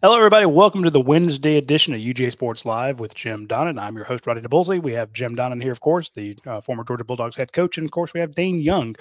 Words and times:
Hello, 0.00 0.16
everybody. 0.16 0.46
Welcome 0.46 0.84
to 0.84 0.90
the 0.90 1.00
Wednesday 1.00 1.56
edition 1.56 1.92
of 1.92 2.00
UGA 2.00 2.30
Sports 2.30 2.64
Live 2.64 3.00
with 3.00 3.16
Jim 3.16 3.48
Donnan. 3.48 3.80
I'm 3.80 3.96
your 3.96 4.04
host, 4.04 4.24
Radi 4.26 4.40
Nabulsi. 4.44 4.80
We 4.80 4.92
have 4.92 5.12
Jim 5.12 5.34
Donnan 5.34 5.60
here, 5.60 5.72
of 5.72 5.80
course, 5.80 6.10
the 6.10 6.38
uh, 6.46 6.60
former 6.60 6.84
Georgia 6.84 7.02
Bulldogs 7.02 7.34
head 7.34 7.52
coach, 7.52 7.78
and 7.78 7.84
of 7.84 7.90
course, 7.90 8.14
we 8.14 8.20
have 8.20 8.32
Dayne 8.32 8.58
Young, 8.58 8.94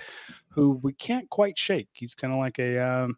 who 0.50 0.80
we 0.82 0.94
can't 0.94 1.30
quite 1.30 1.56
shake. 1.56 1.88
He's 1.94 2.16
kind 2.16 2.34
of 2.34 2.39
like 2.39 2.57
a 2.57 2.80
um, 2.80 3.16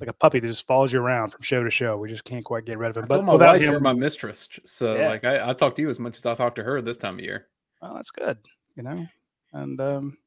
like 0.00 0.08
a 0.08 0.12
puppy 0.12 0.40
that 0.40 0.48
just 0.48 0.66
follows 0.66 0.92
you 0.92 1.00
around 1.00 1.30
from 1.30 1.42
show 1.42 1.62
to 1.62 1.70
show. 1.70 1.96
We 1.96 2.08
just 2.08 2.24
can't 2.24 2.44
quite 2.44 2.64
get 2.64 2.76
rid 2.76 2.90
of 2.90 2.96
him. 2.96 3.04
I 3.04 3.06
but 3.06 3.14
told 3.16 3.26
my 3.26 3.32
without 3.34 3.52
wife 3.52 3.62
him, 3.62 3.70
you're 3.70 3.80
my 3.80 3.92
mistress, 3.92 4.48
so 4.64 4.96
Yeah. 4.96 5.08
like 5.08 5.22
I, 5.22 5.50
I 5.50 5.52
talk 5.52 5.76
to 5.76 5.82
you 5.82 5.88
as 5.88 6.00
much 6.00 6.16
as 6.16 6.26
I 6.26 6.34
talk 6.34 6.56
to 6.56 6.64
her 6.64 6.82
this 6.82 6.96
time 6.96 7.20
of 7.20 7.24
year. 7.24 7.46
well, 7.80 7.94
that's 7.94 8.10
good, 8.10 8.36
you 8.74 8.82
know. 8.82 9.06
And 9.52 9.80
um, 9.80 10.18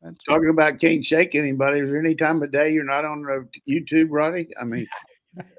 that's 0.00 0.22
talking 0.22 0.50
about 0.50 0.78
can't 0.78 1.04
shake 1.04 1.34
anybody. 1.34 1.80
Is 1.80 1.90
there 1.90 1.98
any 1.98 2.14
time 2.14 2.40
of 2.40 2.52
day 2.52 2.70
you're 2.70 2.84
not 2.84 3.04
on 3.04 3.24
YouTube, 3.68 4.08
Roddy? 4.10 4.46
I 4.60 4.64
mean, 4.64 4.86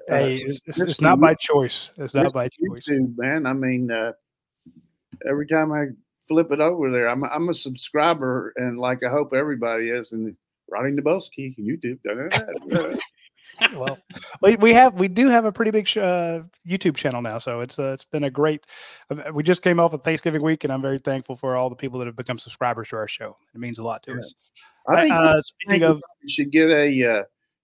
hey, 0.08 0.42
uh, 0.42 0.46
it's, 0.48 0.60
it's, 0.66 0.80
it's 0.80 1.00
not 1.00 1.20
by 1.20 1.30
Yu- 1.30 1.36
choice. 1.38 1.92
It's 1.96 2.14
not 2.14 2.26
Mr. 2.26 2.32
by 2.32 2.48
choice. 2.48 2.86
YouTube, 2.88 3.14
man. 3.16 3.46
I 3.46 3.52
mean, 3.52 3.90
uh, 3.90 4.12
every 5.28 5.46
time 5.46 5.72
I 5.72 5.86
flip 6.28 6.50
it 6.52 6.60
over 6.60 6.90
there, 6.90 7.08
I'm 7.08 7.24
I'm 7.24 7.48
a 7.48 7.54
subscriber, 7.54 8.52
and 8.56 8.78
like 8.78 9.00
I 9.04 9.10
hope 9.10 9.32
everybody 9.34 9.88
is. 9.88 10.12
And 10.12 10.36
Radi 10.72 10.98
Nabulsi, 10.98 11.54
YouTube. 11.58 11.98
well, 13.76 13.98
we, 14.40 14.56
we 14.56 14.72
have 14.72 14.94
we 14.94 15.08
do 15.08 15.28
have 15.28 15.44
a 15.44 15.52
pretty 15.52 15.70
big 15.70 15.86
sh- 15.86 15.98
uh, 15.98 16.40
YouTube 16.66 16.96
channel 16.96 17.20
now, 17.22 17.38
so 17.38 17.60
it's 17.60 17.78
uh, 17.78 17.92
it's 17.92 18.04
been 18.04 18.24
a 18.24 18.30
great. 18.30 18.66
uh, 19.10 19.30
We 19.32 19.42
just 19.42 19.62
came 19.62 19.78
off 19.78 19.92
of 19.92 20.02
Thanksgiving 20.02 20.42
week, 20.42 20.64
and 20.64 20.72
I'm 20.72 20.82
very 20.82 20.98
thankful 20.98 21.36
for 21.36 21.56
all 21.56 21.68
the 21.68 21.76
people 21.76 21.98
that 21.98 22.06
have 22.06 22.16
become 22.16 22.38
subscribers 22.38 22.88
to 22.88 22.96
our 22.96 23.06
show. 23.06 23.36
It 23.54 23.60
means 23.60 23.78
a 23.78 23.82
lot 23.82 24.02
to 24.04 24.12
Yeah. 24.12 24.18
us. 24.18 24.34
I 24.88 25.00
think 25.02 25.12
uh, 25.14 25.40
speaking 25.42 25.70
think 25.80 25.84
of, 25.84 26.02
we 26.22 26.28
should 26.28 26.50
get 26.50 26.68
a 26.70 27.04
uh, 27.20 27.22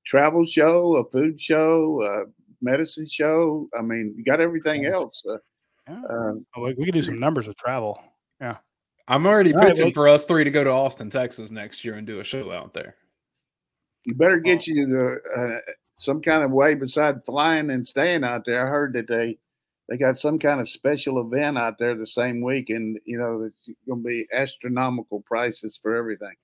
travel 0.09 0.45
show, 0.45 0.97
a 0.97 1.09
food 1.11 1.41
show, 1.41 2.03
a 2.03 2.25
medicine 2.65 3.07
show. 3.07 3.69
I 3.79 3.83
mean, 3.83 4.13
you 4.17 4.25
got 4.25 4.41
everything 4.41 4.87
else. 4.87 5.23
Uh, 5.29 5.37
yeah, 5.89 6.01
uh, 6.11 6.33
oh, 6.57 6.63
we, 6.63 6.75
we 6.75 6.85
could 6.87 6.95
do 6.95 7.03
some 7.03 7.21
numbers 7.21 7.47
with 7.47 7.57
travel. 7.59 8.03
Yeah. 8.41 8.57
I'm 9.07 9.27
already 9.27 9.55
All 9.55 9.61
right, 9.61 9.69
pitching 9.69 9.87
well- 9.87 9.93
for 9.95 10.09
us 10.09 10.25
three 10.25 10.45
to 10.45 10.51
go 10.51 10.65
to 10.65 10.71
Austin, 10.71 11.11
Texas 11.11 11.51
next 11.51 11.85
year 11.85 11.95
and 11.95 12.07
do 12.07 12.21
a 12.21 12.25
show 12.25 12.51
out 12.51 12.75
there. 12.75 12.97
you 14.07 14.15
better 14.15 14.39
get 14.39 14.67
you 14.67 14.87
to 14.87 15.19
uh, 15.41 15.59
some 15.99 16.21
kind 16.21 16.43
of 16.43 16.51
way 16.51 16.75
beside 16.75 17.25
flying 17.25 17.71
and 17.71 17.87
staying 17.87 18.25
out 18.25 18.43
there. 18.47 18.67
I 18.67 18.71
heard 18.71 18.93
that 18.95 19.07
they 19.09 19.39
they 19.89 19.97
got 19.97 20.19
some 20.19 20.39
kind 20.39 20.61
of 20.61 20.69
special 20.69 21.19
event 21.27 21.57
out 21.57 21.79
there 21.79 21.95
the 21.95 22.07
same 22.07 22.43
week, 22.43 22.69
and 22.71 22.99
you 23.07 23.19
know 23.19 23.43
it's 23.49 23.79
going 23.87 24.03
to 24.03 24.07
be 24.07 24.27
astronomical 24.35 25.21
prices 25.23 25.79
for 25.83 25.97
everything. 25.97 26.35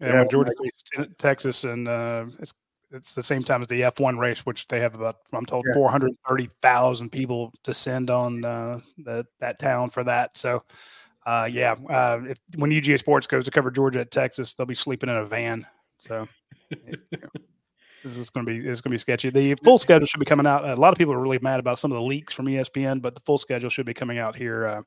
Yeah, 0.00 0.08
Yeah, 0.22 0.24
Georgia 0.28 0.48
like- 0.50 0.58
faces 0.58 0.82
Ten- 0.92 1.14
Texas, 1.18 1.62
and 1.64 1.86
uh, 1.86 2.26
it's 2.40 2.52
it's 2.92 3.14
the 3.14 3.22
same 3.22 3.42
time 3.42 3.62
as 3.62 3.68
the 3.68 3.82
F1 3.82 4.18
race, 4.18 4.44
which 4.46 4.68
they 4.68 4.80
have 4.80 4.94
about 4.94 5.16
I'm 5.32 5.46
told 5.46 5.64
Yeah. 5.68 5.74
430,000 5.74 7.10
people 7.10 7.52
descend 7.64 8.10
on 8.10 8.44
uh, 8.44 8.80
the, 8.98 9.26
that 9.40 9.58
town 9.58 9.90
for 9.90 10.04
that. 10.04 10.36
So, 10.36 10.62
uh, 11.26 11.48
yeah, 11.50 11.76
uh, 11.88 12.20
if 12.28 12.38
when 12.56 12.70
UGA 12.70 12.98
Sports 12.98 13.26
goes 13.26 13.44
to 13.44 13.50
cover 13.50 13.70
Georgia 13.70 14.00
at 14.00 14.10
Texas, 14.10 14.54
they'll 14.54 14.66
be 14.66 14.74
sleeping 14.74 15.08
in 15.08 15.16
a 15.16 15.24
van. 15.24 15.66
So. 15.98 16.28
This 18.02 18.18
is 18.18 18.30
going 18.30 18.44
to 18.46 18.52
be 18.52 18.68
it's 18.68 18.80
going 18.80 18.90
to 18.90 18.94
be 18.94 18.98
sketchy. 18.98 19.30
The 19.30 19.54
full 19.62 19.78
schedule 19.78 20.06
should 20.06 20.18
be 20.18 20.26
coming 20.26 20.46
out. 20.46 20.68
A 20.68 20.74
lot 20.74 20.92
of 20.92 20.98
people 20.98 21.14
are 21.14 21.20
really 21.20 21.38
mad 21.40 21.60
about 21.60 21.78
some 21.78 21.92
of 21.92 21.96
the 21.98 22.02
leaks 22.02 22.34
from 22.34 22.46
ESPN, 22.46 23.00
but 23.00 23.14
the 23.14 23.20
full 23.20 23.38
schedule 23.38 23.70
should 23.70 23.86
be 23.86 23.94
coming 23.94 24.18
out 24.18 24.34
here. 24.34 24.66
Uh, 24.66 24.82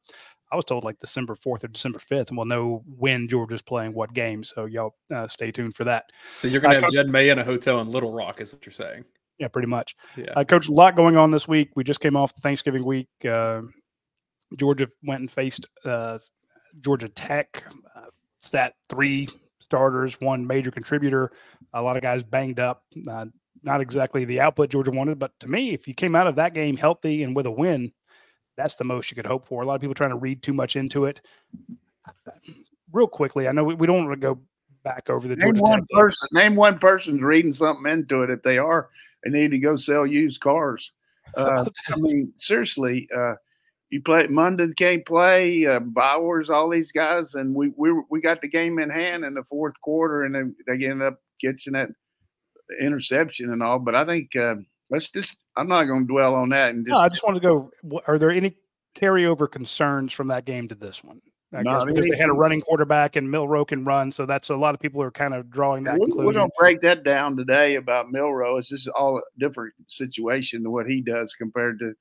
I 0.55 0.57
was 0.57 0.63
told 0.65 0.85
like 0.85 0.97
December 0.99 1.35
fourth 1.35 1.65
or 1.65 1.67
December 1.67 1.99
fifth, 1.99 2.29
and 2.29 2.37
we'll 2.37 2.45
know 2.45 2.81
when 2.97 3.27
Georgia's 3.27 3.61
playing 3.61 3.93
what 3.93 4.13
game. 4.13 4.41
So 4.41 4.63
y'all 4.65 4.95
uh, 5.13 5.27
stay 5.27 5.51
tuned 5.51 5.75
for 5.75 5.83
that. 5.83 6.11
So 6.37 6.47
you're 6.47 6.61
gonna 6.61 6.75
Uh, 6.75 6.81
have 6.81 6.83
Coach- 6.85 6.93
Jed 6.93 7.09
May 7.09 7.27
in 7.29 7.39
a 7.39 7.43
hotel 7.43 7.81
in 7.81 7.89
Little 7.89 8.13
Rock, 8.13 8.39
is 8.39 8.53
what 8.53 8.65
you're 8.65 8.71
saying. 8.71 9.03
Yeah, 9.37 9.49
pretty 9.49 9.67
much. 9.67 9.97
Yeah. 10.15 10.31
Uh, 10.33 10.45
Coach, 10.45 10.69
a 10.69 10.71
lot 10.71 10.95
going 10.95 11.17
on 11.17 11.29
this 11.31 11.45
week. 11.45 11.71
We 11.75 11.83
just 11.83 11.99
came 11.99 12.15
off 12.15 12.31
Thanksgiving 12.39 12.85
week. 12.85 13.09
Uh, 13.29 13.63
Georgia 14.57 14.87
went 15.03 15.19
and 15.19 15.29
faced 15.29 15.67
uh, 15.83 16.17
Georgia 16.79 17.09
Tech. 17.09 17.65
Uh, 17.93 18.05
stat 18.39 18.75
three 18.87 19.27
starters, 19.59 20.21
one 20.21 20.47
major 20.47 20.71
contributor. 20.71 21.31
A 21.73 21.81
lot 21.81 21.97
of 21.97 22.01
guys 22.03 22.23
banged 22.23 22.61
up. 22.61 22.83
Uh, 23.09 23.25
not 23.63 23.81
exactly 23.81 24.23
the 24.23 24.39
output 24.39 24.69
Georgia 24.69 24.91
wanted, 24.91 25.19
but 25.19 25.31
to 25.39 25.47
me, 25.49 25.73
if 25.73 25.87
you 25.87 25.93
came 25.93 26.15
out 26.15 26.27
of 26.27 26.35
that 26.35 26.53
game 26.53 26.77
healthy 26.77 27.23
and 27.23 27.35
with 27.35 27.45
a 27.47 27.51
win, 27.51 27.91
that's 28.57 28.75
the 28.75 28.83
most 28.83 29.11
you 29.11 29.15
could 29.15 29.25
hope 29.25 29.45
for. 29.45 29.61
A 29.61 29.65
lot 29.65 29.75
of 29.75 29.81
people 29.81 29.95
trying 29.95 30.11
to 30.11 30.17
read 30.17 30.41
too 30.41 30.53
much 30.53 30.75
into 30.75 31.05
it. 31.05 31.21
Real 32.91 33.07
quickly, 33.07 33.47
I 33.47 33.51
know 33.51 33.63
we, 33.63 33.75
we 33.75 33.87
don't 33.87 34.07
want 34.07 34.21
to 34.21 34.27
go 34.27 34.39
back 34.83 35.09
over 35.09 35.27
the 35.27 35.35
Name 35.35 35.55
Georgia 35.55 35.61
one 35.61 35.79
Tech. 35.79 35.87
game. 35.89 35.99
person. 35.99 36.27
Name 36.31 36.55
one 36.55 36.79
person's 36.79 37.21
reading 37.21 37.53
something 37.53 37.91
into 37.91 38.23
it. 38.23 38.29
If 38.29 38.43
they 38.43 38.57
are, 38.57 38.89
they 39.23 39.31
need 39.31 39.51
to 39.51 39.57
go 39.57 39.75
sell 39.75 40.05
used 40.05 40.39
cars. 40.41 40.91
Uh, 41.35 41.65
I 41.91 41.95
mean, 41.97 42.31
seriously, 42.37 43.09
uh, 43.13 43.33
you 43.89 44.01
play 44.01 44.25
Mondon 44.27 44.73
can't 44.77 45.05
play, 45.05 45.65
uh, 45.65 45.79
Bowers, 45.79 46.49
all 46.49 46.69
these 46.69 46.93
guys, 46.93 47.33
and 47.33 47.53
we 47.53 47.73
we 47.75 47.91
we 48.09 48.21
got 48.21 48.39
the 48.39 48.47
game 48.47 48.79
in 48.79 48.89
hand 48.89 49.25
in 49.25 49.33
the 49.33 49.43
fourth 49.43 49.73
quarter, 49.81 50.23
and 50.23 50.33
then 50.33 50.55
they 50.65 50.73
ended 50.85 51.01
up 51.01 51.19
catching 51.43 51.73
that 51.73 51.89
interception 52.79 53.51
and 53.51 53.61
all. 53.61 53.79
But 53.79 53.95
I 53.95 54.05
think 54.05 54.35
uh, 54.35 54.55
let's 54.89 55.09
just. 55.09 55.35
I'm 55.57 55.67
not 55.67 55.85
going 55.85 56.07
to 56.07 56.07
dwell 56.07 56.35
on 56.35 56.49
that 56.49 56.71
and 56.71 56.85
just. 56.85 56.91
No, 56.91 56.97
I 56.99 57.07
just 57.07 57.23
wanted 57.23 57.41
to 57.41 57.47
go. 57.47 58.01
Are 58.07 58.17
there 58.17 58.31
any 58.31 58.55
carryover 58.95 59.49
concerns 59.49 60.13
from 60.13 60.27
that 60.27 60.45
game 60.45 60.67
to 60.67 60.75
this 60.75 61.03
one? 61.03 61.21
I 61.53 61.63
guess 61.63 61.85
because 61.85 62.07
they 62.07 62.17
had 62.17 62.29
a 62.29 62.33
running 62.33 62.59
quarterback 62.59 63.15
and 63.15 63.29
Milroe 63.29 63.65
can 63.65 63.85
run, 63.85 64.11
so 64.11 64.25
that's 64.25 64.49
a 64.49 64.55
lot 64.55 64.73
of 64.73 64.81
people 64.81 65.01
are 65.01 65.11
kind 65.11 65.33
of 65.33 65.49
drawing 65.49 65.83
that 65.85 65.97
we, 65.97 66.07
we're 66.07 66.33
going 66.33 66.49
to 66.49 66.55
break 66.59 66.81
that 66.81 67.03
down 67.03 67.37
today 67.37 67.75
about 67.75 68.11
Milroe. 68.11 68.57
It's 68.57 68.69
just 68.69 68.89
all 68.89 69.17
a 69.17 69.21
different 69.39 69.73
situation 69.87 70.63
than 70.63 70.71
what 70.71 70.87
he 70.87 71.01
does 71.01 71.33
compared 71.33 71.79
to, 71.79 71.93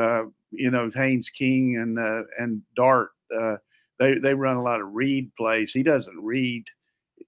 uh, 0.00 0.22
you 0.50 0.70
know, 0.70 0.90
Haynes 0.94 1.30
King 1.30 1.76
and 1.76 1.98
uh, 1.98 2.22
and 2.38 2.62
Dart. 2.74 3.10
Uh, 3.34 3.56
they 4.00 4.14
they 4.18 4.34
run 4.34 4.56
a 4.56 4.62
lot 4.62 4.80
of 4.80 4.92
read 4.92 5.30
plays. 5.36 5.72
He 5.72 5.82
doesn't 5.82 6.18
read. 6.20 6.64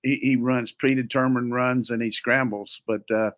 He, 0.02 0.16
he 0.16 0.36
runs 0.36 0.72
predetermined 0.72 1.54
runs 1.54 1.90
and 1.90 2.02
he 2.02 2.10
scrambles, 2.10 2.80
but 2.86 3.02
uh, 3.14 3.30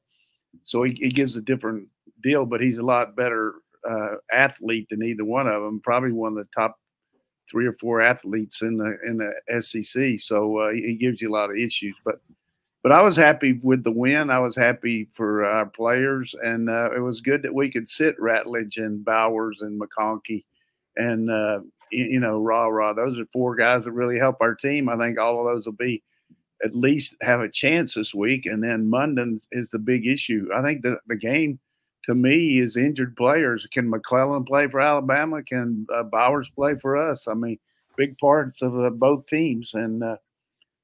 so 0.65 0.85
he, 0.85 0.95
he 0.95 1.09
gives 1.09 1.37
a 1.37 1.43
different 1.43 1.89
deal. 2.23 2.47
But 2.47 2.61
he's 2.61 2.79
a 2.79 2.85
lot 2.85 3.17
better 3.17 3.55
uh, 3.89 4.17
athlete 4.33 4.89
than 4.91 5.03
either 5.03 5.25
one 5.25 5.47
of 5.47 5.63
them. 5.63 5.81
Probably 5.83 6.13
one 6.13 6.33
of 6.33 6.39
the 6.39 6.49
top 6.55 6.77
three 7.51 7.67
or 7.67 7.75
four 7.75 8.01
athletes 8.01 8.63
in 8.63 8.77
the 8.77 8.99
in 9.07 9.19
the 9.19 9.63
SEC. 9.63 10.21
So 10.21 10.59
uh, 10.59 10.73
he, 10.73 10.95
gives 10.95 11.21
you 11.21 11.31
a 11.31 11.33
lot 11.33 11.51
of 11.51 11.57
issues. 11.57 11.95
But 12.05 12.21
but 12.83 12.93
I 12.93 13.03
was 13.03 13.17
happy 13.17 13.59
with 13.63 13.85
the 13.85 13.93
win. 13.93 14.31
I 14.31 14.39
was 14.39 14.57
happy 14.57 15.09
for 15.13 15.45
our 15.45 15.67
players, 15.67 16.35
and 16.43 16.69
uh, 16.69 16.91
it 16.95 17.01
was 17.01 17.21
good 17.21 17.43
that 17.43 17.55
we 17.55 17.71
could 17.71 17.89
sit 17.89 18.19
Ratledge 18.19 18.77
and 18.77 19.05
Bowers 19.05 19.61
and 19.63 19.81
McConkey 19.81 20.45
and 20.97 21.31
uh, 21.31 21.61
you 21.91 22.21
know 22.21 22.41
Rah 22.41 22.67
Rah. 22.67 22.93
Those 22.93 23.19
are 23.19 23.27
four 23.33 23.55
guys 23.55 23.85
that 23.85 23.93
really 23.93 24.19
help 24.19 24.37
our 24.41 24.55
team. 24.55 24.89
I 24.89 24.97
think 24.97 25.19
all 25.19 25.41
of 25.41 25.53
those 25.53 25.67
will 25.67 25.73
be 25.73 26.03
at 26.65 26.75
least 26.75 27.15
have 27.21 27.41
a 27.41 27.51
chance 27.51 27.95
this 27.95 28.15
week. 28.15 28.47
And 28.47 28.63
then 28.63 28.91
Mondon 28.91 29.41
is 29.53 29.69
the 29.69 29.79
big 29.79 30.07
issue. 30.07 30.49
I 30.55 30.63
think 30.63 30.83
the 30.83 30.99
the 31.07 31.17
game 31.17 31.59
to 32.07 32.15
me 32.15 32.61
is 32.61 32.77
injured 32.77 33.17
players. 33.17 33.67
Can 33.73 33.91
McClellan 33.91 34.45
play 34.45 34.69
for 34.69 34.81
Alabama? 34.81 35.43
Can 35.43 35.87
uh, 35.95 36.05
Bowers 36.05 36.49
play 36.49 36.77
for 36.77 36.97
us? 36.97 37.27
I 37.29 37.35
mean, 37.35 37.59
big 37.97 38.17
parts 38.19 38.63
of 38.63 38.79
uh, 38.79 38.91
both 38.91 39.27
teams, 39.27 39.75
and 39.75 40.03
uh, 40.03 40.17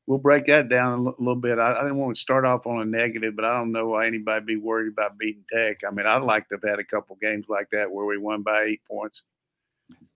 we'll 0.06 0.18
break 0.18 0.46
that 0.46 0.68
down 0.68 0.98
a 0.98 1.02
little 1.02 1.36
bit. 1.36 1.58
I, 1.58 1.74
I 1.74 1.82
didn't 1.82 1.96
want 1.96 2.16
to 2.16 2.20
start 2.20 2.44
off 2.44 2.66
on 2.66 2.82
a 2.82 2.84
negative, 2.84 3.36
but 3.36 3.44
I 3.44 3.56
don't 3.56 3.72
know 3.72 3.88
why 3.88 4.06
anybody 4.06 4.44
be 4.44 4.56
worried 4.56 4.92
about 4.92 5.16
beating 5.16 5.44
Tech. 5.52 5.82
I 5.86 5.92
mean, 5.92 6.06
I'd 6.06 6.22
like 6.22 6.48
to 6.48 6.56
have 6.56 6.68
had 6.68 6.80
a 6.80 6.84
couple 6.84 7.16
games 7.20 7.46
like 7.48 7.68
that 7.70 7.90
where 7.90 8.04
we 8.04 8.18
won 8.18 8.42
by 8.42 8.62
eight 8.62 8.82
points. 8.90 9.22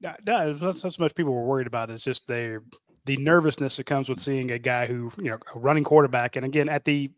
No, 0.00 0.14
no, 0.26 0.52
not 0.54 0.76
so 0.76 0.90
much 0.98 1.14
people 1.14 1.32
were 1.32 1.44
worried 1.44 1.66
about. 1.68 1.90
It's 1.90 2.02
just 2.02 2.26
the 2.26 2.62
the 3.04 3.16
nervousness 3.18 3.76
that 3.76 3.84
comes 3.84 4.08
with 4.08 4.18
seeing 4.18 4.50
a 4.50 4.58
guy 4.58 4.86
who 4.86 5.12
you 5.18 5.30
know 5.30 5.38
a 5.54 5.58
running 5.58 5.84
quarterback, 5.84 6.34
and 6.34 6.44
again 6.44 6.68
at 6.68 6.84
the 6.84 7.12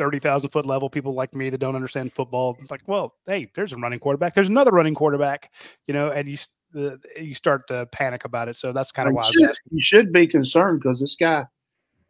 thirty 0.00 0.18
thousand 0.18 0.48
foot 0.48 0.64
level, 0.64 0.88
people 0.88 1.12
like 1.12 1.34
me 1.34 1.50
that 1.50 1.58
don't 1.58 1.76
understand 1.76 2.10
football, 2.10 2.56
It's 2.58 2.70
like, 2.70 2.80
well, 2.86 3.16
hey, 3.26 3.50
there's 3.54 3.74
a 3.74 3.76
running 3.76 3.98
quarterback, 3.98 4.32
there's 4.32 4.48
another 4.48 4.70
running 4.70 4.94
quarterback, 4.94 5.52
you 5.86 5.92
know, 5.92 6.10
and 6.10 6.26
you 6.26 6.38
the, 6.72 6.98
you 7.20 7.34
start 7.34 7.68
to 7.68 7.84
panic 7.92 8.24
about 8.24 8.48
it. 8.48 8.56
So 8.56 8.72
that's 8.72 8.92
kind 8.92 9.08
of 9.08 9.14
why 9.14 9.22
I 9.22 9.26
was 9.26 9.34
should, 9.34 9.56
you 9.70 9.82
should 9.82 10.10
be 10.10 10.26
concerned 10.26 10.80
because 10.80 11.00
this 11.00 11.16
guy, 11.16 11.44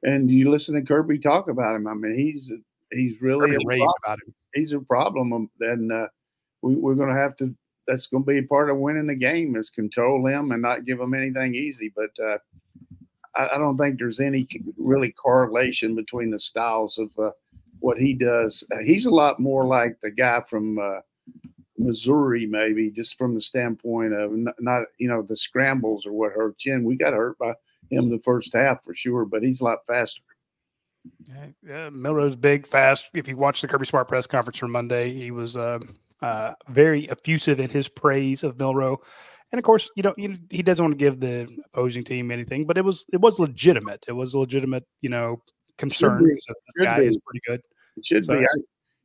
and 0.04 0.30
you 0.30 0.52
listen 0.52 0.76
to 0.76 0.82
Kirby 0.82 1.18
talk 1.18 1.48
about 1.48 1.74
him. 1.74 1.88
I 1.88 1.94
mean, 1.94 2.14
he's 2.14 2.52
he's 2.92 3.20
really 3.20 3.50
Kirby 3.50 3.64
a 3.64 3.78
problem. 3.78 3.94
about 4.04 4.18
him. 4.24 4.34
he's 4.54 4.72
a 4.72 4.78
problem. 4.78 5.32
And 5.32 5.48
Then 5.58 5.90
uh, 5.92 6.06
we, 6.62 6.76
we're 6.76 6.94
going 6.94 7.12
to 7.12 7.20
have 7.20 7.36
to. 7.38 7.52
That's 7.88 8.06
going 8.06 8.22
to 8.22 8.26
be 8.26 8.42
part 8.42 8.70
of 8.70 8.76
winning 8.76 9.08
the 9.08 9.16
game 9.16 9.56
is 9.56 9.68
control 9.68 10.24
him 10.24 10.52
and 10.52 10.62
not 10.62 10.84
give 10.84 11.00
him 11.00 11.12
anything 11.12 11.56
easy. 11.56 11.92
But 11.96 12.10
uh, 12.24 12.38
I, 13.34 13.56
I 13.56 13.58
don't 13.58 13.76
think 13.76 13.98
there's 13.98 14.20
any 14.20 14.46
really 14.78 15.10
correlation 15.10 15.96
between 15.96 16.30
the 16.30 16.38
styles 16.38 16.98
of 16.98 17.10
uh, 17.18 17.32
what 17.80 17.98
he 17.98 18.14
does. 18.14 18.64
Uh, 18.72 18.78
he's 18.84 19.06
a 19.06 19.10
lot 19.10 19.40
more 19.40 19.66
like 19.66 19.98
the 20.00 20.10
guy 20.10 20.40
from 20.48 20.78
uh, 20.78 21.00
Missouri, 21.78 22.46
maybe 22.46 22.90
just 22.90 23.18
from 23.18 23.34
the 23.34 23.40
standpoint 23.40 24.12
of 24.12 24.32
n- 24.32 24.46
not 24.60 24.84
you 24.98 25.08
know 25.08 25.22
the 25.22 25.36
scrambles 25.36 26.06
or 26.06 26.12
what 26.12 26.32
hurt 26.32 26.58
Chin. 26.58 26.84
We 26.84 26.96
got 26.96 27.12
hurt 27.12 27.38
by 27.38 27.54
him 27.90 28.10
the 28.10 28.20
first 28.24 28.52
half 28.54 28.84
for 28.84 28.94
sure, 28.94 29.24
but 29.24 29.42
he's 29.42 29.60
a 29.60 29.64
lot 29.64 29.78
faster. 29.86 30.22
Yeah, 31.66 31.88
Milroe's 31.90 32.36
big, 32.36 32.66
fast. 32.66 33.08
If 33.14 33.26
you 33.26 33.36
watch 33.36 33.62
the 33.62 33.68
Kirby 33.68 33.86
Smart 33.86 34.08
press 34.08 34.26
conference 34.26 34.58
from 34.58 34.72
Monday, 34.72 35.10
he 35.10 35.30
was 35.30 35.56
uh, 35.56 35.78
uh, 36.20 36.52
very 36.68 37.08
effusive 37.10 37.58
in 37.58 37.70
his 37.70 37.88
praise 37.88 38.44
of 38.44 38.58
Milroe. 38.58 39.00
And 39.52 39.58
of 39.58 39.64
course, 39.64 39.90
you 39.96 40.02
know, 40.02 40.14
he 40.16 40.62
doesn't 40.62 40.84
want 40.84 40.96
to 40.96 41.02
give 41.04 41.18
the 41.18 41.48
opposing 41.72 42.04
team 42.04 42.30
anything, 42.30 42.66
but 42.66 42.78
it 42.78 42.84
was 42.84 43.04
it 43.12 43.20
was 43.20 43.40
legitimate. 43.40 44.04
It 44.06 44.12
was 44.12 44.34
legitimate, 44.34 44.84
you 45.00 45.08
know, 45.08 45.42
concern. 45.80 46.24
This 46.26 46.46
guy 46.78 47.00
be. 47.00 47.06
is 47.06 47.18
pretty 47.26 47.40
good. 47.46 47.60
It 47.96 48.06
should 48.06 48.24
so, 48.24 48.38
be. 48.38 48.44
I, 48.44 48.48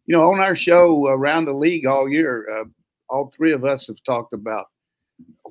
you 0.06 0.16
know, 0.16 0.32
on 0.32 0.40
our 0.40 0.56
show 0.56 1.08
around 1.08 1.46
the 1.46 1.54
league 1.54 1.88
all 1.88 2.08
year, 2.08 2.62
uh, 2.62 2.66
all 3.10 3.32
three 3.36 3.54
of 3.54 3.66
us 3.66 3.88
have 3.88 4.04
talked 4.04 4.34
about 4.34 4.68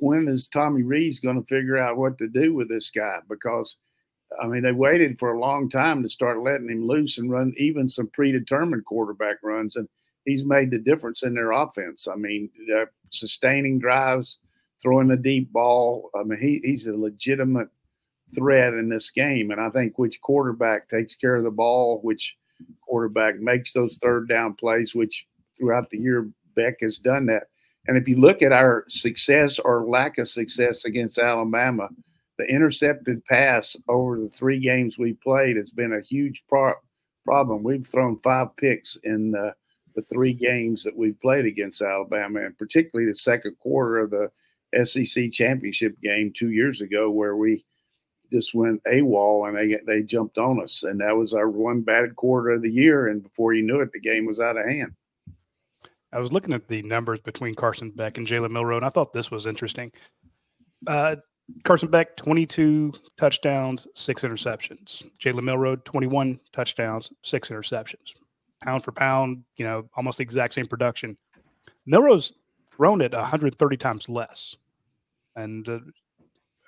when 0.00 0.29
is 0.29 0.49
Tommy 0.49 0.82
Rees 0.82 1.19
going 1.19 1.41
to 1.41 1.49
figure 1.49 1.79
out 1.79 1.97
what 1.97 2.19
to 2.19 2.29
do 2.29 2.55
with 2.55 2.69
this 2.69 2.91
guy? 2.91 3.19
Because 3.29 3.76
I 4.41 4.47
mean, 4.47 4.62
they 4.62 4.73
waited 4.73 5.19
for 5.19 5.32
a 5.32 5.41
long 5.41 5.69
time 5.69 6.03
to 6.03 6.09
start 6.09 6.43
letting 6.43 6.69
him 6.69 6.87
loose 6.87 7.19
and 7.19 7.31
run 7.31 7.55
even 7.56 7.88
some 7.88 8.09
predetermined 8.09 8.85
quarterback 8.85 9.37
runs, 9.43 9.77
and 9.77 9.88
he's 10.25 10.44
made 10.44 10.70
the 10.70 10.79
difference 10.79 11.23
in 11.23 11.35
their 11.35 11.53
offense. 11.53 12.09
I 12.11 12.17
mean, 12.17 12.50
uh, 12.77 12.87
sustaining 13.11 13.79
drives, 13.79 14.38
throwing 14.82 15.09
the 15.09 15.17
deep 15.17 15.53
ball. 15.53 16.11
I 16.19 16.25
mean, 16.25 16.41
he, 16.41 16.61
he's 16.65 16.87
a 16.87 16.93
legitimate 16.93 17.69
threat 18.34 18.75
in 18.75 18.88
this 18.88 19.10
game, 19.10 19.50
and 19.50 19.60
I 19.60 19.70
think 19.70 19.98
which 19.98 20.20
quarterback 20.20 20.88
takes 20.88 21.14
care 21.14 21.36
of 21.36 21.44
the 21.44 21.50
ball, 21.50 22.00
which 22.02 22.36
quarterback 22.81 23.38
makes 23.38 23.72
those 23.72 23.96
third 23.96 24.28
down 24.28 24.54
plays, 24.54 24.94
which 24.94 25.26
throughout 25.56 25.90
the 25.90 25.98
year 25.98 26.28
Beck 26.54 26.76
has 26.81 26.98
done 26.98 27.26
that. 27.26 27.44
And 27.86 27.96
if 27.96 28.08
you 28.08 28.16
look 28.16 28.42
at 28.42 28.52
our 28.52 28.84
success 28.88 29.58
or 29.58 29.86
lack 29.86 30.19
of 30.19 30.28
success 30.28 30.84
against 30.84 31.19
Alabama, 31.19 31.88
the 32.38 32.44
intercepted 32.44 33.25
pass 33.26 33.76
over 33.88 34.19
the 34.19 34.28
three 34.28 34.58
games 34.58 34.98
we 34.98 35.12
played 35.12 35.56
has 35.56 35.70
been 35.70 35.92
a 35.92 36.00
huge 36.00 36.42
pro- 36.48 36.75
problem. 37.25 37.62
We've 37.62 37.86
thrown 37.86 38.19
five 38.22 38.48
picks 38.56 38.96
in 39.04 39.31
the 39.31 39.54
three 40.02 40.32
games 40.32 40.82
that 40.84 40.96
we've 40.96 41.20
played 41.20 41.44
against 41.44 41.81
Alabama, 41.81 42.40
and 42.40 42.58
particularly 42.58 43.10
the 43.10 43.16
second 43.16 43.56
quarter 43.60 43.98
of 43.98 44.10
the 44.10 44.31
SEC 44.84 45.31
championship 45.31 46.00
game 46.02 46.32
two 46.34 46.50
years 46.50 46.81
ago, 46.81 47.10
where 47.10 47.36
we 47.36 47.64
just 48.34 48.54
went 48.54 48.82
AWOL 48.84 49.48
and 49.48 49.56
they 49.56 49.78
they 49.86 50.02
jumped 50.02 50.38
on 50.38 50.60
us, 50.60 50.82
and 50.82 51.00
that 51.00 51.16
was 51.16 51.32
our 51.32 51.48
one 51.48 51.82
bad 51.82 52.16
quarter 52.16 52.50
of 52.50 52.62
the 52.62 52.70
year. 52.70 53.06
And 53.08 53.22
before 53.22 53.54
you 53.54 53.62
knew 53.62 53.81
it, 53.81 53.92
the 53.92 54.00
game 54.00 54.26
was 54.26 54.40
out 54.40 54.56
of 54.56 54.66
hand. 54.66 54.92
I 56.12 56.19
was 56.19 56.32
looking 56.32 56.52
at 56.52 56.69
the 56.69 56.82
numbers 56.82 57.20
between 57.20 57.54
Carson 57.54 57.90
Beck 57.90 58.19
and 58.19 58.26
Jalen 58.26 58.50
Milroe, 58.50 58.76
and 58.76 58.86
I 58.86 58.88
thought 58.88 59.12
this 59.12 59.31
was 59.31 59.46
interesting. 59.46 59.92
Uh, 60.86 61.16
Carson 61.64 61.90
Beck, 61.90 62.16
22 62.16 62.92
touchdowns, 63.16 63.86
six 63.94 64.22
interceptions. 64.22 65.04
Jalen 65.19 65.42
Milroe, 65.42 65.76
21 65.76 66.40
touchdowns, 66.52 67.12
six 67.22 67.50
interceptions. 67.50 68.14
Pound 68.62 68.82
for 68.82 68.92
pound, 68.92 69.44
you 69.56 69.64
know, 69.64 69.88
almost 69.96 70.19
the 70.19 70.22
exact 70.22 70.54
same 70.54 70.66
production. 70.66 71.16
Milroe's 71.86 72.32
thrown 72.70 73.00
it 73.00 73.12
130 73.12 73.76
times 73.76 74.08
less. 74.08 74.56
And 75.36 75.69
uh, 75.69 75.78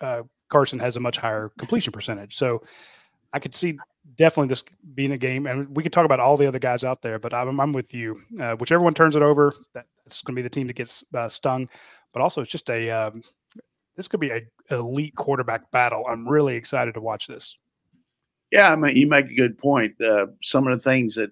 uh, 0.00 0.22
Carson 0.48 0.78
has 0.78 0.96
a 0.96 1.00
much 1.00 1.16
higher 1.16 1.50
completion 1.58 1.92
percentage. 1.92 2.36
So 2.36 2.62
I 3.32 3.38
could 3.38 3.54
see 3.54 3.78
definitely 4.16 4.48
this 4.48 4.64
being 4.94 5.12
a 5.12 5.18
game. 5.18 5.46
And 5.46 5.74
we 5.76 5.82
could 5.82 5.92
talk 5.92 6.04
about 6.04 6.20
all 6.20 6.36
the 6.36 6.46
other 6.46 6.58
guys 6.58 6.84
out 6.84 7.02
there, 7.02 7.18
but 7.18 7.34
I'm, 7.34 7.60
I'm 7.60 7.72
with 7.72 7.94
you. 7.94 8.20
Uh, 8.40 8.54
whichever 8.54 8.82
one 8.82 8.94
turns 8.94 9.16
it 9.16 9.22
over, 9.22 9.54
that's 9.74 10.22
going 10.22 10.34
to 10.34 10.38
be 10.38 10.42
the 10.42 10.50
team 10.50 10.66
that 10.68 10.76
gets 10.76 11.04
uh, 11.14 11.28
stung. 11.28 11.68
But 12.12 12.22
also, 12.22 12.40
it's 12.40 12.50
just 12.50 12.70
a 12.70 12.90
um, 12.90 13.22
this 13.96 14.08
could 14.08 14.20
be 14.20 14.30
a 14.30 14.42
elite 14.70 15.14
quarterback 15.16 15.70
battle. 15.70 16.04
I'm 16.08 16.26
really 16.26 16.56
excited 16.56 16.94
to 16.94 17.00
watch 17.00 17.26
this. 17.26 17.56
Yeah, 18.50 18.72
I 18.72 18.76
mean, 18.76 18.96
you 18.96 19.06
make 19.06 19.26
a 19.26 19.34
good 19.34 19.58
point. 19.58 20.00
Uh, 20.00 20.28
some 20.42 20.66
of 20.66 20.78
the 20.78 20.82
things 20.82 21.16
that 21.16 21.30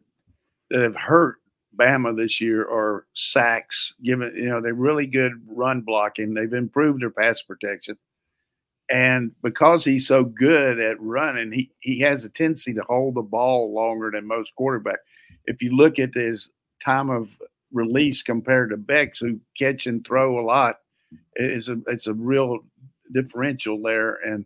that 0.70 0.82
have 0.82 0.96
hurt 0.96 1.36
Bama 1.76 2.16
this 2.16 2.40
year 2.40 2.62
are 2.62 3.06
sacks. 3.14 3.94
Given 4.02 4.32
you 4.36 4.46
know 4.46 4.60
they're 4.60 4.74
really 4.74 5.06
good 5.06 5.32
run 5.46 5.80
blocking, 5.82 6.34
they've 6.34 6.52
improved 6.52 7.02
their 7.02 7.10
pass 7.10 7.42
protection, 7.42 7.96
and 8.90 9.32
because 9.42 9.84
he's 9.84 10.06
so 10.06 10.24
good 10.24 10.78
at 10.78 11.00
running, 11.00 11.52
he 11.52 11.70
he 11.80 12.00
has 12.00 12.24
a 12.24 12.28
tendency 12.28 12.74
to 12.74 12.82
hold 12.82 13.14
the 13.14 13.22
ball 13.22 13.72
longer 13.72 14.10
than 14.10 14.26
most 14.26 14.52
quarterbacks. 14.58 14.98
If 15.46 15.62
you 15.62 15.74
look 15.74 15.98
at 15.98 16.14
his 16.14 16.50
time 16.84 17.10
of 17.10 17.28
release 17.72 18.22
compared 18.22 18.70
to 18.70 18.76
Beck's, 18.76 19.18
who 19.18 19.40
catch 19.58 19.86
and 19.86 20.06
throw 20.06 20.38
a 20.38 20.44
lot, 20.44 20.80
it's 21.34 21.68
a 21.68 21.78
it's 21.86 22.06
a 22.06 22.14
real 22.14 22.58
differential 23.12 23.80
there, 23.82 24.16
and 24.16 24.44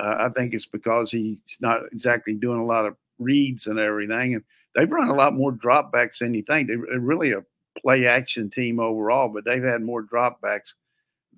uh, 0.00 0.16
I 0.18 0.28
think 0.30 0.54
it's 0.54 0.66
because 0.66 1.10
he's 1.10 1.38
not 1.60 1.82
exactly 1.92 2.34
doing 2.34 2.60
a 2.60 2.66
lot 2.66 2.86
of 2.86 2.96
reads 3.18 3.68
and 3.68 3.78
everything, 3.78 4.34
and 4.34 4.44
they've 4.74 4.90
run 4.90 5.08
a 5.08 5.14
lot 5.14 5.34
more 5.34 5.52
dropbacks 5.52 6.18
than 6.18 6.34
you 6.34 6.42
think. 6.42 6.68
They're 6.68 6.98
really 6.98 7.32
a 7.32 7.44
play 7.80 8.06
action 8.06 8.50
team 8.50 8.80
overall, 8.80 9.28
but 9.28 9.44
they've 9.44 9.62
had 9.62 9.82
more 9.82 10.02
dropbacks 10.02 10.74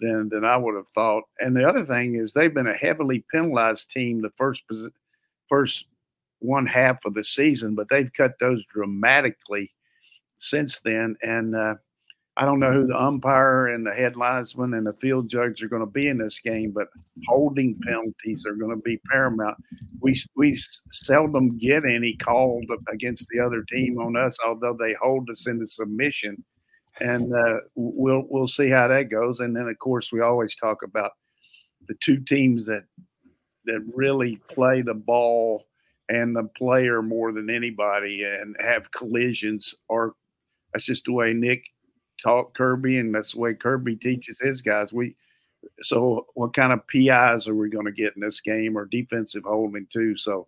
than 0.00 0.28
than 0.30 0.44
I 0.44 0.56
would 0.56 0.74
have 0.74 0.88
thought. 0.88 1.24
And 1.38 1.56
the 1.56 1.68
other 1.68 1.84
thing 1.84 2.14
is 2.14 2.32
they've 2.32 2.52
been 2.52 2.66
a 2.66 2.74
heavily 2.74 3.24
penalized 3.32 3.90
team 3.90 4.22
the 4.22 4.30
first 4.36 4.62
first 5.48 5.86
one 6.40 6.66
half 6.66 7.04
of 7.04 7.14
the 7.14 7.24
season, 7.24 7.74
but 7.74 7.88
they've 7.90 8.12
cut 8.12 8.32
those 8.40 8.64
dramatically 8.66 9.70
since 10.38 10.80
then. 10.80 11.16
And 11.22 11.54
uh, 11.54 11.74
I 12.36 12.44
don't 12.46 12.60
know 12.60 12.72
who 12.72 12.86
the 12.86 12.98
umpire 12.98 13.66
and 13.68 13.86
the 13.86 13.92
head 13.92 14.16
linesman 14.16 14.72
and 14.74 14.86
the 14.86 14.94
field 14.94 15.28
judge 15.28 15.62
are 15.62 15.68
going 15.68 15.84
to 15.84 15.86
be 15.86 16.08
in 16.08 16.18
this 16.18 16.38
game, 16.38 16.70
but 16.70 16.88
holding 17.26 17.78
penalties 17.86 18.46
are 18.46 18.54
going 18.54 18.74
to 18.74 18.82
be 18.82 19.00
paramount. 19.10 19.58
We 20.00 20.16
we 20.36 20.56
seldom 20.90 21.58
get 21.58 21.84
any 21.84 22.16
called 22.16 22.64
against 22.90 23.28
the 23.28 23.40
other 23.44 23.62
team 23.68 23.98
on 23.98 24.16
us, 24.16 24.38
although 24.46 24.76
they 24.78 24.94
hold 25.02 25.28
us 25.28 25.46
into 25.46 25.66
submission, 25.66 26.42
and 27.00 27.32
uh, 27.32 27.60
we'll 27.74 28.24
we'll 28.28 28.48
see 28.48 28.70
how 28.70 28.88
that 28.88 29.10
goes. 29.10 29.40
And 29.40 29.54
then 29.54 29.68
of 29.68 29.78
course 29.78 30.12
we 30.12 30.20
always 30.20 30.56
talk 30.56 30.82
about 30.82 31.12
the 31.88 31.94
two 32.02 32.20
teams 32.20 32.66
that 32.66 32.84
that 33.66 33.84
really 33.94 34.36
play 34.48 34.82
the 34.82 34.94
ball 34.94 35.66
and 36.08 36.34
the 36.34 36.48
player 36.56 37.02
more 37.02 37.32
than 37.32 37.50
anybody 37.50 38.24
and 38.24 38.56
have 38.60 38.90
collisions 38.90 39.74
or 39.88 40.14
that's 40.72 40.84
just 40.84 41.04
the 41.04 41.12
way 41.12 41.32
Nick 41.32 41.64
taught 42.22 42.54
Kirby, 42.54 42.98
and 42.98 43.14
that's 43.14 43.32
the 43.32 43.40
way 43.40 43.54
Kirby 43.54 43.96
teaches 43.96 44.38
his 44.40 44.62
guys. 44.62 44.92
We 44.92 45.16
so 45.82 46.26
what 46.34 46.54
kind 46.54 46.72
of 46.72 46.86
PIs 46.86 47.46
are 47.46 47.54
we 47.54 47.68
going 47.68 47.86
to 47.86 47.92
get 47.92 48.14
in 48.14 48.22
this 48.22 48.40
game 48.40 48.78
or 48.78 48.86
defensive 48.86 49.44
holding 49.44 49.86
too? 49.92 50.16
So 50.16 50.46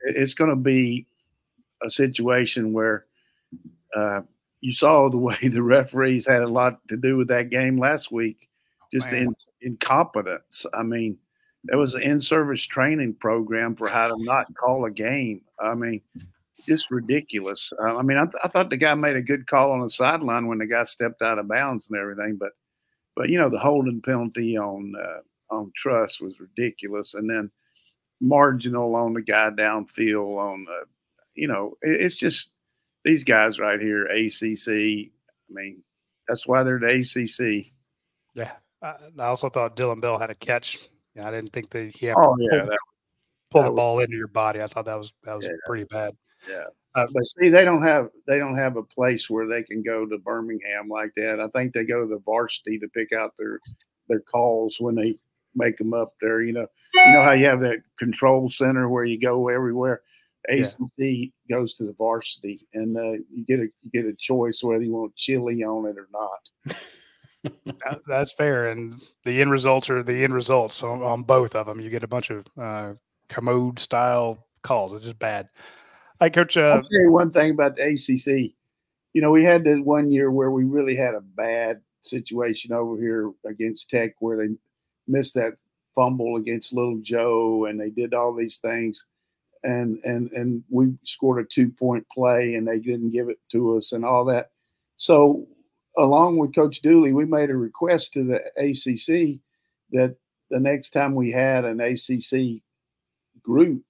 it's 0.00 0.34
going 0.34 0.50
to 0.50 0.56
be 0.56 1.06
a 1.84 1.90
situation 1.90 2.72
where 2.72 3.04
uh, 3.94 4.22
you 4.60 4.72
saw 4.72 5.08
the 5.08 5.16
way 5.18 5.36
the 5.42 5.62
referees 5.62 6.26
had 6.26 6.42
a 6.42 6.48
lot 6.48 6.80
to 6.88 6.96
do 6.96 7.16
with 7.16 7.28
that 7.28 7.50
game 7.50 7.78
last 7.78 8.10
week, 8.10 8.48
just 8.92 9.08
in, 9.08 9.34
incompetence. 9.60 10.66
I 10.74 10.82
mean, 10.82 11.18
there 11.64 11.78
was 11.78 11.94
an 11.94 12.02
in-service 12.02 12.64
training 12.64 13.14
program 13.14 13.76
for 13.76 13.88
how 13.88 14.08
to 14.08 14.24
not 14.24 14.46
call 14.54 14.84
a 14.84 14.90
game. 14.90 15.42
I 15.60 15.74
mean, 15.74 16.00
just 16.66 16.90
ridiculous. 16.90 17.72
Uh, 17.80 17.96
I 17.96 18.02
mean, 18.02 18.18
I, 18.18 18.24
th- 18.24 18.36
I, 18.44 18.48
thought 18.48 18.70
the 18.70 18.76
guy 18.76 18.94
made 18.94 19.16
a 19.16 19.22
good 19.22 19.46
call 19.46 19.72
on 19.72 19.80
the 19.80 19.90
sideline 19.90 20.46
when 20.46 20.58
the 20.58 20.66
guy 20.66 20.84
stepped 20.84 21.22
out 21.22 21.38
of 21.38 21.48
bounds 21.48 21.88
and 21.88 21.98
everything, 21.98 22.36
but 22.38 22.52
but 23.16 23.30
you 23.30 23.38
know 23.38 23.48
the 23.48 23.58
holding 23.58 24.00
penalty 24.00 24.56
on 24.56 24.94
uh, 25.00 25.54
on 25.54 25.72
Truss 25.74 26.20
was 26.20 26.38
ridiculous, 26.38 27.14
and 27.14 27.28
then 27.28 27.50
marginal 28.20 28.94
on 28.94 29.14
the 29.14 29.22
guy 29.22 29.50
downfield 29.50 30.38
on 30.38 30.64
the, 30.64 30.80
you 31.34 31.48
know, 31.48 31.74
it, 31.82 32.00
it's 32.00 32.16
just 32.16 32.52
these 33.04 33.24
guys 33.24 33.58
right 33.58 33.80
here, 33.80 34.04
ACC. 34.06 34.68
I 34.68 35.10
mean, 35.50 35.82
that's 36.26 36.46
why 36.46 36.62
they're 36.62 36.78
the 36.78 36.88
ACC. 36.88 37.72
Yeah, 38.34 38.52
I, 38.82 38.94
I 39.18 39.26
also 39.26 39.48
thought 39.48 39.76
Dillon 39.76 40.00
Bell 40.00 40.18
had 40.18 40.30
a 40.30 40.34
catch. 40.34 40.78
Yeah, 41.14 41.28
I 41.28 41.30
didn't 41.30 41.52
think 41.52 41.70
that 41.70 41.96
he 41.96 42.06
had 42.06 42.16
oh, 42.18 42.36
yeah, 42.38 42.60
pull, 42.60 42.68
that, 42.68 42.78
pull 43.50 43.62
that 43.62 43.68
the 43.68 43.74
ball 43.74 43.96
was, 43.96 44.04
into 44.04 44.16
your 44.16 44.28
body. 44.28 44.62
I 44.62 44.66
thought 44.66 44.84
that 44.84 44.98
was 44.98 45.12
that 45.24 45.36
was 45.36 45.46
yeah, 45.46 45.52
pretty 45.66 45.84
bad. 45.84 46.14
Yeah. 46.48 46.64
Uh, 46.94 47.06
but 47.12 47.22
see, 47.24 47.48
they 47.48 47.64
don't 47.64 47.82
have 47.82 48.08
they 48.26 48.38
don't 48.38 48.56
have 48.56 48.76
a 48.76 48.82
place 48.82 49.28
where 49.28 49.46
they 49.46 49.62
can 49.62 49.82
go 49.82 50.06
to 50.06 50.18
Birmingham 50.18 50.88
like 50.88 51.12
that. 51.16 51.40
I 51.40 51.48
think 51.56 51.72
they 51.72 51.84
go 51.84 52.00
to 52.00 52.06
the 52.06 52.20
varsity 52.24 52.78
to 52.78 52.88
pick 52.88 53.12
out 53.12 53.34
their 53.38 53.60
their 54.08 54.20
calls 54.20 54.78
when 54.80 54.94
they 54.94 55.18
make 55.54 55.76
them 55.76 55.94
up 55.94 56.14
there. 56.20 56.40
You 56.42 56.52
know, 56.52 56.66
you 56.94 57.12
know 57.12 57.22
how 57.22 57.32
you 57.32 57.46
have 57.46 57.60
that 57.60 57.82
control 57.98 58.50
center 58.50 58.88
where 58.88 59.04
you 59.04 59.20
go 59.20 59.48
everywhere. 59.48 60.02
ACC 60.48 60.98
yeah. 60.98 61.26
goes 61.50 61.74
to 61.74 61.84
the 61.84 61.92
varsity, 61.92 62.66
and 62.74 62.96
uh, 62.96 63.22
you 63.30 63.44
get 63.46 63.60
a 63.60 63.68
you 63.82 63.90
get 63.92 64.06
a 64.06 64.14
choice 64.18 64.62
whether 64.62 64.82
you 64.82 64.92
want 64.92 65.14
chili 65.16 65.62
on 65.62 65.86
it 65.86 65.96
or 65.98 66.08
not. 66.12 66.76
that, 67.64 68.00
that's 68.06 68.32
fair, 68.32 68.68
and 68.68 69.00
the 69.24 69.40
end 69.40 69.50
results 69.50 69.90
are 69.90 70.02
the 70.02 70.24
end 70.24 70.34
results 70.34 70.82
on, 70.82 71.02
on 71.02 71.22
both 71.22 71.54
of 71.54 71.66
them. 71.66 71.80
You 71.80 71.90
get 71.90 72.02
a 72.02 72.08
bunch 72.08 72.30
of 72.30 72.46
uh, 72.60 72.94
commode 73.28 73.78
style 73.78 74.46
calls. 74.62 74.92
It's 74.92 75.04
just 75.04 75.18
bad. 75.18 75.48
Hi, 76.20 76.30
Coach. 76.30 76.56
Uh, 76.56 76.76
I'll 76.76 76.82
tell 76.82 77.00
you 77.00 77.12
one 77.12 77.30
thing 77.30 77.52
about 77.52 77.76
the 77.76 77.82
ACC. 77.82 78.52
You 79.12 79.22
know, 79.22 79.30
we 79.30 79.44
had 79.44 79.64
that 79.64 79.84
one 79.84 80.10
year 80.10 80.30
where 80.30 80.50
we 80.50 80.64
really 80.64 80.96
had 80.96 81.14
a 81.14 81.20
bad 81.20 81.80
situation 82.00 82.72
over 82.72 83.00
here 83.00 83.30
against 83.46 83.90
Tech 83.90 84.14
where 84.20 84.36
they 84.36 84.54
missed 85.06 85.34
that 85.34 85.54
fumble 85.94 86.36
against 86.36 86.72
Little 86.72 86.98
Joe 86.98 87.66
and 87.66 87.80
they 87.80 87.90
did 87.90 88.14
all 88.14 88.34
these 88.34 88.58
things. 88.58 89.04
And 89.64 89.98
and 90.04 90.30
and 90.32 90.62
we 90.70 90.94
scored 91.04 91.44
a 91.44 91.48
two 91.48 91.70
point 91.70 92.06
play 92.14 92.54
and 92.54 92.66
they 92.66 92.78
didn't 92.78 93.10
give 93.10 93.28
it 93.28 93.38
to 93.52 93.76
us 93.76 93.92
and 93.92 94.04
all 94.04 94.24
that. 94.26 94.50
So 94.96 95.46
along 95.96 96.38
with 96.38 96.54
Coach 96.54 96.80
Dooley, 96.80 97.12
we 97.12 97.24
made 97.24 97.50
a 97.50 97.56
request 97.56 98.12
to 98.12 98.24
the 98.24 98.40
ACC 98.56 99.40
that 99.90 100.16
the 100.50 100.60
next 100.60 100.90
time 100.90 101.14
we 101.14 101.30
had 101.32 101.64
an 101.64 101.80
ACC 101.80 102.62
group 103.42 103.82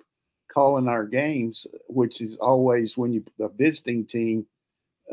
calling 0.52 0.88
our 0.88 1.04
games, 1.04 1.66
which 1.88 2.20
is 2.20 2.36
always 2.36 2.96
when 2.96 3.12
you 3.12 3.24
the 3.38 3.48
visiting 3.50 4.06
team 4.06 4.46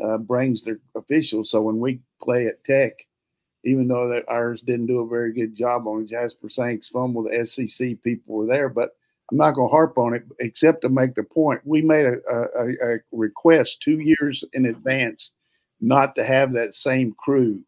uh, 0.02 0.18
brings 0.18 0.62
their 0.62 0.80
officials. 0.94 1.50
So 1.50 1.60
when 1.60 1.78
we 1.78 2.00
play 2.22 2.46
at 2.46 2.64
Tech, 2.64 2.92
even 3.64 3.88
though 3.88 4.08
that 4.08 4.28
ours 4.28 4.60
didn't 4.60 4.86
do 4.86 5.00
a 5.00 5.08
very 5.08 5.32
good 5.32 5.54
job 5.54 5.86
on 5.86 6.06
Jasper 6.06 6.48
Sanks' 6.48 6.88
fumble, 6.88 7.24
the 7.24 7.44
SEC 7.44 8.02
people 8.02 8.34
were 8.34 8.46
there. 8.46 8.68
But 8.68 8.90
I'm 9.30 9.38
not 9.38 9.52
going 9.52 9.68
to 9.68 9.72
harp 9.72 9.98
on 9.98 10.14
it, 10.14 10.24
except 10.38 10.82
to 10.82 10.88
make 10.88 11.14
the 11.14 11.24
point. 11.24 11.60
We 11.64 11.82
made 11.82 12.06
a, 12.06 12.16
a, 12.30 12.94
a 12.94 12.98
request 13.12 13.82
two 13.82 13.98
years 13.98 14.44
in 14.52 14.66
advance 14.66 15.32
not 15.80 16.14
to 16.14 16.24
have 16.24 16.52
that 16.52 16.74
same 16.74 17.14
crew 17.18 17.60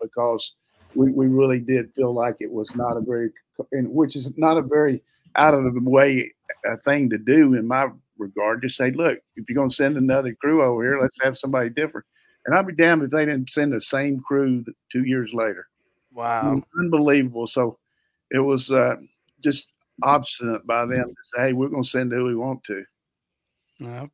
because 0.00 0.52
we, 0.94 1.12
we 1.12 1.26
really 1.26 1.60
did 1.60 1.94
feel 1.94 2.12
like 2.12 2.36
it 2.40 2.50
was 2.50 2.74
not 2.74 2.96
a 2.96 3.00
very, 3.00 3.30
which 3.70 4.16
is 4.16 4.28
not 4.36 4.56
a 4.56 4.62
very 4.62 5.02
out 5.36 5.54
of 5.54 5.62
the 5.62 5.80
way 5.80 6.32
uh, 6.68 6.76
thing 6.84 7.10
to 7.10 7.18
do 7.18 7.54
in 7.54 7.66
my 7.66 7.86
regard. 8.18 8.62
Just 8.62 8.76
say, 8.76 8.90
look, 8.90 9.18
if 9.36 9.48
you're 9.48 9.56
going 9.56 9.70
to 9.70 9.74
send 9.74 9.96
another 9.96 10.34
crew 10.34 10.62
over 10.62 10.82
here, 10.82 11.00
let's 11.00 11.18
have 11.22 11.38
somebody 11.38 11.70
different. 11.70 12.06
And 12.46 12.54
I'd 12.54 12.66
be 12.66 12.74
damned 12.74 13.02
if 13.02 13.10
they 13.10 13.24
didn't 13.24 13.50
send 13.50 13.72
the 13.72 13.80
same 13.80 14.20
crew 14.20 14.64
two 14.92 15.04
years 15.04 15.32
later. 15.32 15.66
Wow, 16.12 16.62
unbelievable! 16.78 17.48
So 17.48 17.78
it 18.30 18.38
was 18.38 18.70
uh, 18.70 18.96
just 19.42 19.68
obstinate 20.02 20.66
by 20.66 20.86
them 20.86 21.08
to 21.08 21.14
say, 21.22 21.42
"Hey, 21.46 21.52
we're 21.52 21.68
going 21.68 21.84
to 21.84 21.88
send 21.88 22.12
who 22.12 22.24
we 22.24 22.34
want 22.34 22.62
to." 22.64 22.84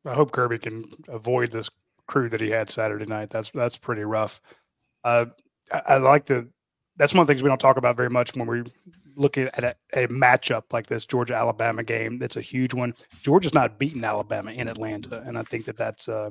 I 0.05 0.13
hope 0.13 0.31
Kirby 0.31 0.59
can 0.59 0.85
avoid 1.07 1.51
this 1.51 1.69
crew 2.07 2.29
that 2.29 2.41
he 2.41 2.49
had 2.49 2.69
Saturday 2.69 3.05
night. 3.05 3.29
That's 3.29 3.51
that's 3.51 3.77
pretty 3.77 4.03
rough. 4.03 4.41
Uh, 5.03 5.25
I, 5.71 5.81
I, 5.87 5.97
like 5.97 6.25
to. 6.25 6.47
That's 6.97 7.13
one 7.13 7.21
of 7.21 7.27
the 7.27 7.33
things 7.33 7.43
we 7.43 7.49
don't 7.49 7.61
talk 7.61 7.77
about 7.77 7.97
very 7.97 8.09
much 8.09 8.35
when 8.35 8.47
we 8.47 8.63
look 9.15 9.37
at 9.37 9.63
a, 9.63 9.75
a 9.93 10.07
matchup 10.07 10.63
like 10.71 10.87
this 10.87 11.05
Georgia 11.05 11.35
Alabama 11.35 11.83
game. 11.83 12.19
That's 12.19 12.37
a 12.37 12.41
huge 12.41 12.73
one. 12.73 12.93
Georgia's 13.21 13.53
not 13.53 13.79
beaten 13.79 14.03
Alabama 14.03 14.51
in 14.51 14.67
Atlanta, 14.67 15.21
and 15.25 15.37
I 15.37 15.43
think 15.43 15.65
that 15.65 15.77
that's 15.77 16.07
uh, 16.09 16.29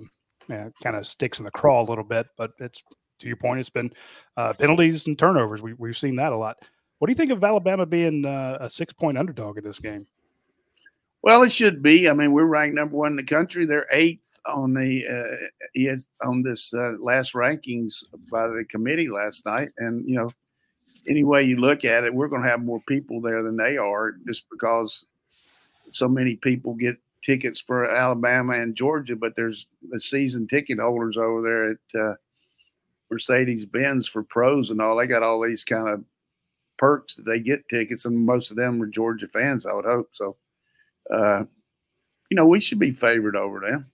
yeah, 0.48 0.68
kind 0.82 0.96
of 0.96 1.06
sticks 1.06 1.38
in 1.38 1.44
the 1.44 1.50
craw 1.50 1.82
a 1.82 1.88
little 1.88 2.04
bit. 2.04 2.26
But 2.36 2.52
it's 2.58 2.82
to 3.20 3.26
your 3.26 3.36
point, 3.36 3.60
it's 3.60 3.70
been 3.70 3.92
uh, 4.36 4.52
penalties 4.54 5.06
and 5.06 5.18
turnovers. 5.18 5.62
We, 5.62 5.74
we've 5.74 5.96
seen 5.96 6.16
that 6.16 6.32
a 6.32 6.36
lot. 6.36 6.58
What 7.00 7.06
do 7.06 7.12
you 7.12 7.16
think 7.16 7.30
of 7.30 7.42
Alabama 7.42 7.86
being 7.86 8.26
uh, 8.26 8.58
a 8.60 8.68
six 8.68 8.92
point 8.92 9.16
underdog 9.16 9.56
in 9.56 9.64
this 9.64 9.78
game? 9.78 10.06
Well, 11.22 11.42
it 11.42 11.50
should 11.50 11.82
be. 11.82 12.10
I 12.10 12.12
mean, 12.12 12.32
we're 12.32 12.44
ranked 12.44 12.74
number 12.74 12.94
one 12.94 13.12
in 13.12 13.16
the 13.16 13.22
country. 13.22 13.64
They're 13.64 13.86
eighth 13.90 14.20
on 14.44 14.74
the 14.74 15.40
uh, 15.74 16.28
on 16.28 16.42
this 16.42 16.74
uh, 16.74 16.92
last 17.00 17.32
rankings 17.32 18.04
by 18.30 18.46
the 18.48 18.66
committee 18.68 19.08
last 19.08 19.46
night, 19.46 19.70
and 19.78 20.06
you 20.06 20.16
know, 20.16 20.28
any 21.08 21.24
way 21.24 21.42
you 21.42 21.56
look 21.56 21.86
at 21.86 22.04
it, 22.04 22.12
we're 22.12 22.28
going 22.28 22.42
to 22.42 22.48
have 22.48 22.62
more 22.62 22.82
people 22.86 23.22
there 23.22 23.42
than 23.42 23.56
they 23.56 23.78
are, 23.78 24.12
just 24.26 24.44
because 24.50 25.06
so 25.92 26.06
many 26.06 26.36
people 26.36 26.74
get 26.74 26.98
tickets 27.24 27.62
for 27.62 27.90
Alabama 27.90 28.58
and 28.58 28.76
Georgia, 28.76 29.16
but 29.16 29.34
there's 29.36 29.66
the 29.88 30.00
season 30.00 30.46
ticket 30.46 30.78
holders 30.78 31.16
over 31.16 31.40
there 31.40 31.70
at 31.70 32.10
uh, 32.10 32.14
Mercedes 33.10 33.64
Benz 33.64 34.06
for 34.06 34.22
pros 34.22 34.68
and 34.68 34.82
all. 34.82 34.98
They 34.98 35.06
got 35.06 35.22
all 35.22 35.42
these 35.42 35.64
kind 35.64 35.88
of 35.88 36.04
perks 36.80 37.14
that 37.14 37.26
they 37.26 37.38
get 37.38 37.68
tickets, 37.68 38.06
and 38.06 38.26
most 38.26 38.50
of 38.50 38.56
them 38.56 38.82
are 38.82 38.86
Georgia 38.86 39.28
fans. 39.28 39.66
I 39.66 39.74
would 39.74 39.84
hope 39.84 40.08
so. 40.12 40.36
Uh, 41.14 41.44
you 42.30 42.36
know, 42.36 42.46
we 42.46 42.58
should 42.58 42.78
be 42.78 42.90
favored 42.90 43.36
over 43.36 43.60
them. 43.60 43.86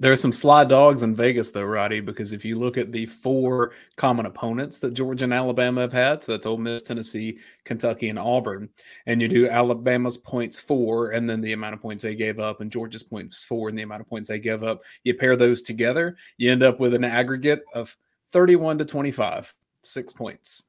There 0.00 0.12
are 0.12 0.16
some 0.16 0.32
sly 0.32 0.64
dogs 0.64 1.04
in 1.04 1.14
Vegas, 1.14 1.52
though, 1.52 1.62
Radi, 1.62 2.04
because 2.04 2.32
if 2.32 2.44
you 2.44 2.56
look 2.56 2.76
at 2.76 2.90
the 2.90 3.06
four 3.06 3.72
common 3.96 4.26
opponents 4.26 4.78
that 4.78 4.92
Georgia 4.92 5.24
and 5.24 5.32
Alabama 5.32 5.82
have 5.82 5.92
had, 5.92 6.22
so 6.22 6.32
that's 6.32 6.46
Ole 6.46 6.58
Miss, 6.58 6.82
Tennessee, 6.82 7.38
Kentucky, 7.64 8.08
and 8.08 8.18
Auburn, 8.18 8.68
and 9.06 9.22
you 9.22 9.28
do 9.28 9.48
Alabama's 9.48 10.18
points 10.18 10.58
four 10.58 11.12
and 11.12 11.30
then 11.30 11.40
the 11.40 11.52
amount 11.52 11.74
of 11.74 11.80
points 11.80 12.02
they 12.02 12.16
gave 12.16 12.40
up, 12.40 12.60
and 12.60 12.72
Georgia's 12.72 13.04
points 13.04 13.44
four 13.44 13.68
and 13.68 13.78
the 13.78 13.82
amount 13.82 14.00
of 14.00 14.08
points 14.08 14.28
they 14.28 14.40
give 14.40 14.64
up, 14.64 14.82
you 15.04 15.14
pair 15.14 15.36
those 15.36 15.62
together, 15.62 16.16
you 16.36 16.50
end 16.50 16.64
up 16.64 16.80
with 16.80 16.92
an 16.92 17.04
aggregate 17.04 17.62
of 17.72 17.96
31 18.32 18.78
to 18.78 18.84
25, 18.84 19.54
six 19.82 20.12
points. 20.12 20.64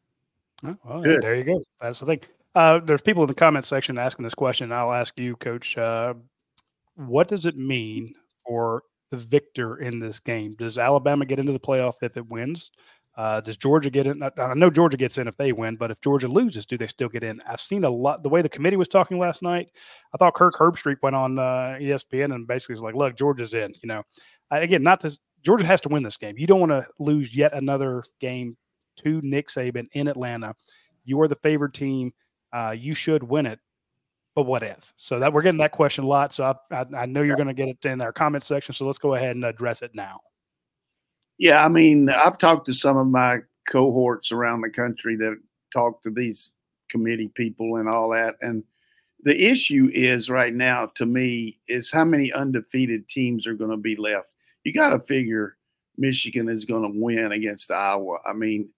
Oh, 0.63 0.77
well, 0.83 1.01
there 1.01 1.35
you 1.35 1.43
go. 1.43 1.62
That's 1.81 2.00
the 2.00 2.05
thing. 2.05 2.21
Uh, 2.53 2.79
there's 2.79 3.01
people 3.01 3.24
in 3.24 3.27
the 3.27 3.33
comment 3.33 3.65
section 3.65 3.97
asking 3.97 4.24
this 4.24 4.35
question. 4.35 4.71
I'll 4.71 4.93
ask 4.93 5.19
you, 5.19 5.35
Coach. 5.35 5.77
Uh, 5.77 6.13
what 6.95 7.27
does 7.27 7.45
it 7.45 7.57
mean 7.57 8.13
for 8.47 8.83
the 9.12 9.17
victor 9.17 9.77
in 9.77 10.00
this 10.00 10.19
game? 10.19 10.55
Does 10.57 10.77
Alabama 10.77 11.25
get 11.25 11.39
into 11.39 11.51
the 11.51 11.59
playoff 11.59 11.95
if 12.01 12.15
it 12.15 12.27
wins? 12.29 12.71
Uh, 13.17 13.39
does 13.39 13.55
Georgia 13.55 13.89
get 13.89 14.07
in? 14.07 14.21
I 14.24 14.53
know 14.55 14.69
Georgia 14.69 14.97
gets 14.97 15.17
in 15.17 15.27
if 15.27 15.38
they 15.38 15.53
win, 15.53 15.77
but 15.77 15.89
if 15.89 16.01
Georgia 16.01 16.27
loses, 16.27 16.65
do 16.65 16.77
they 16.77 16.88
still 16.88 17.07
get 17.07 17.24
in? 17.24 17.41
I've 17.47 17.62
seen 17.62 17.85
a 17.85 17.89
lot. 17.89 18.24
The 18.24 18.29
way 18.29 18.41
the 18.41 18.50
committee 18.50 18.75
was 18.75 18.89
talking 18.89 19.19
last 19.19 19.41
night, 19.41 19.69
I 20.13 20.17
thought 20.17 20.33
Kirk 20.33 20.55
Herbstreit 20.55 20.97
went 21.01 21.15
on 21.15 21.39
uh, 21.39 21.77
ESPN 21.79 22.35
and 22.35 22.45
basically 22.45 22.74
was 22.74 22.81
like, 22.81 22.95
"Look, 22.95 23.15
Georgia's 23.15 23.53
in." 23.53 23.74
You 23.81 23.88
know, 23.88 24.03
again, 24.51 24.83
not 24.83 25.00
this. 25.00 25.19
Georgia 25.43 25.65
has 25.65 25.79
to 25.81 25.89
win 25.89 26.03
this 26.03 26.17
game. 26.17 26.35
You 26.38 26.47
don't 26.47 26.59
want 26.59 26.71
to 26.74 26.85
lose 27.00 27.33
yet 27.33 27.53
another 27.53 28.03
game 28.19 28.55
to 28.98 29.22
Nick 29.22 29.50
Saban 29.50 29.88
in 29.94 30.08
Atlanta. 30.08 30.56
You 31.04 31.22
are 31.22 31.28
the 31.28 31.36
favored 31.36 31.74
team. 31.74 32.14
Uh, 32.54 32.75
you 32.78 32.94
should 32.94 33.24
win 33.24 33.46
it 33.46 33.60
but 34.36 34.44
what 34.44 34.64
if? 34.64 34.94
So 34.98 35.18
that 35.20 35.32
we're 35.32 35.42
getting 35.42 35.60
that 35.60 35.72
question 35.72 36.04
a 36.04 36.08
lot. 36.08 36.34
So 36.34 36.44
I, 36.44 36.75
I, 36.75 36.86
I 36.96 37.06
know 37.06 37.22
you're 37.22 37.38
going 37.38 37.48
to 37.48 37.54
get 37.54 37.70
it 37.70 37.86
in 37.86 38.02
our 38.02 38.12
comment 38.12 38.44
section. 38.44 38.75
So 38.75 38.86
let's 38.86 38.98
go 38.98 39.16
ahead 39.16 39.36
and 39.36 39.46
address 39.46 39.82
it 39.82 39.96
now. 39.96 40.20
Yeah, 41.38 41.64
I 41.64 41.70
mean, 41.70 42.10
I've 42.10 42.38
talked 42.38 42.66
to 42.68 42.74
some 42.74 42.98
of 42.98 43.08
my 43.08 43.40
cohorts 43.70 44.32
around 44.32 44.62
the 44.62 44.70
country 44.70 45.16
that 45.18 45.40
talk 45.74 46.04
to 46.04 46.12
these 46.12 46.52
committee 46.90 47.32
people 47.34 47.78
and 47.78 47.90
all 47.90 48.10
that, 48.12 48.36
and 48.42 48.64
the 49.24 49.50
issue 49.50 49.90
is 49.92 50.30
right 50.30 50.54
now 50.54 50.92
to 50.96 51.06
me 51.06 51.60
is 51.68 51.92
how 51.92 52.06
many 52.06 52.32
undefeated 52.32 53.10
teams 53.10 53.48
are 53.48 53.56
going 53.56 53.72
to 53.72 53.78
be 53.78 53.96
left. 53.96 54.30
You 54.64 54.72
got 54.72 54.90
to 54.90 55.00
figure 55.00 55.58
Michigan 55.98 56.48
is 56.48 56.64
going 56.64 56.84
to 56.84 57.00
win 57.00 57.32
against 57.32 57.72
Iowa. 57.72 58.20
I 58.25 58.34
mean, 58.34 58.70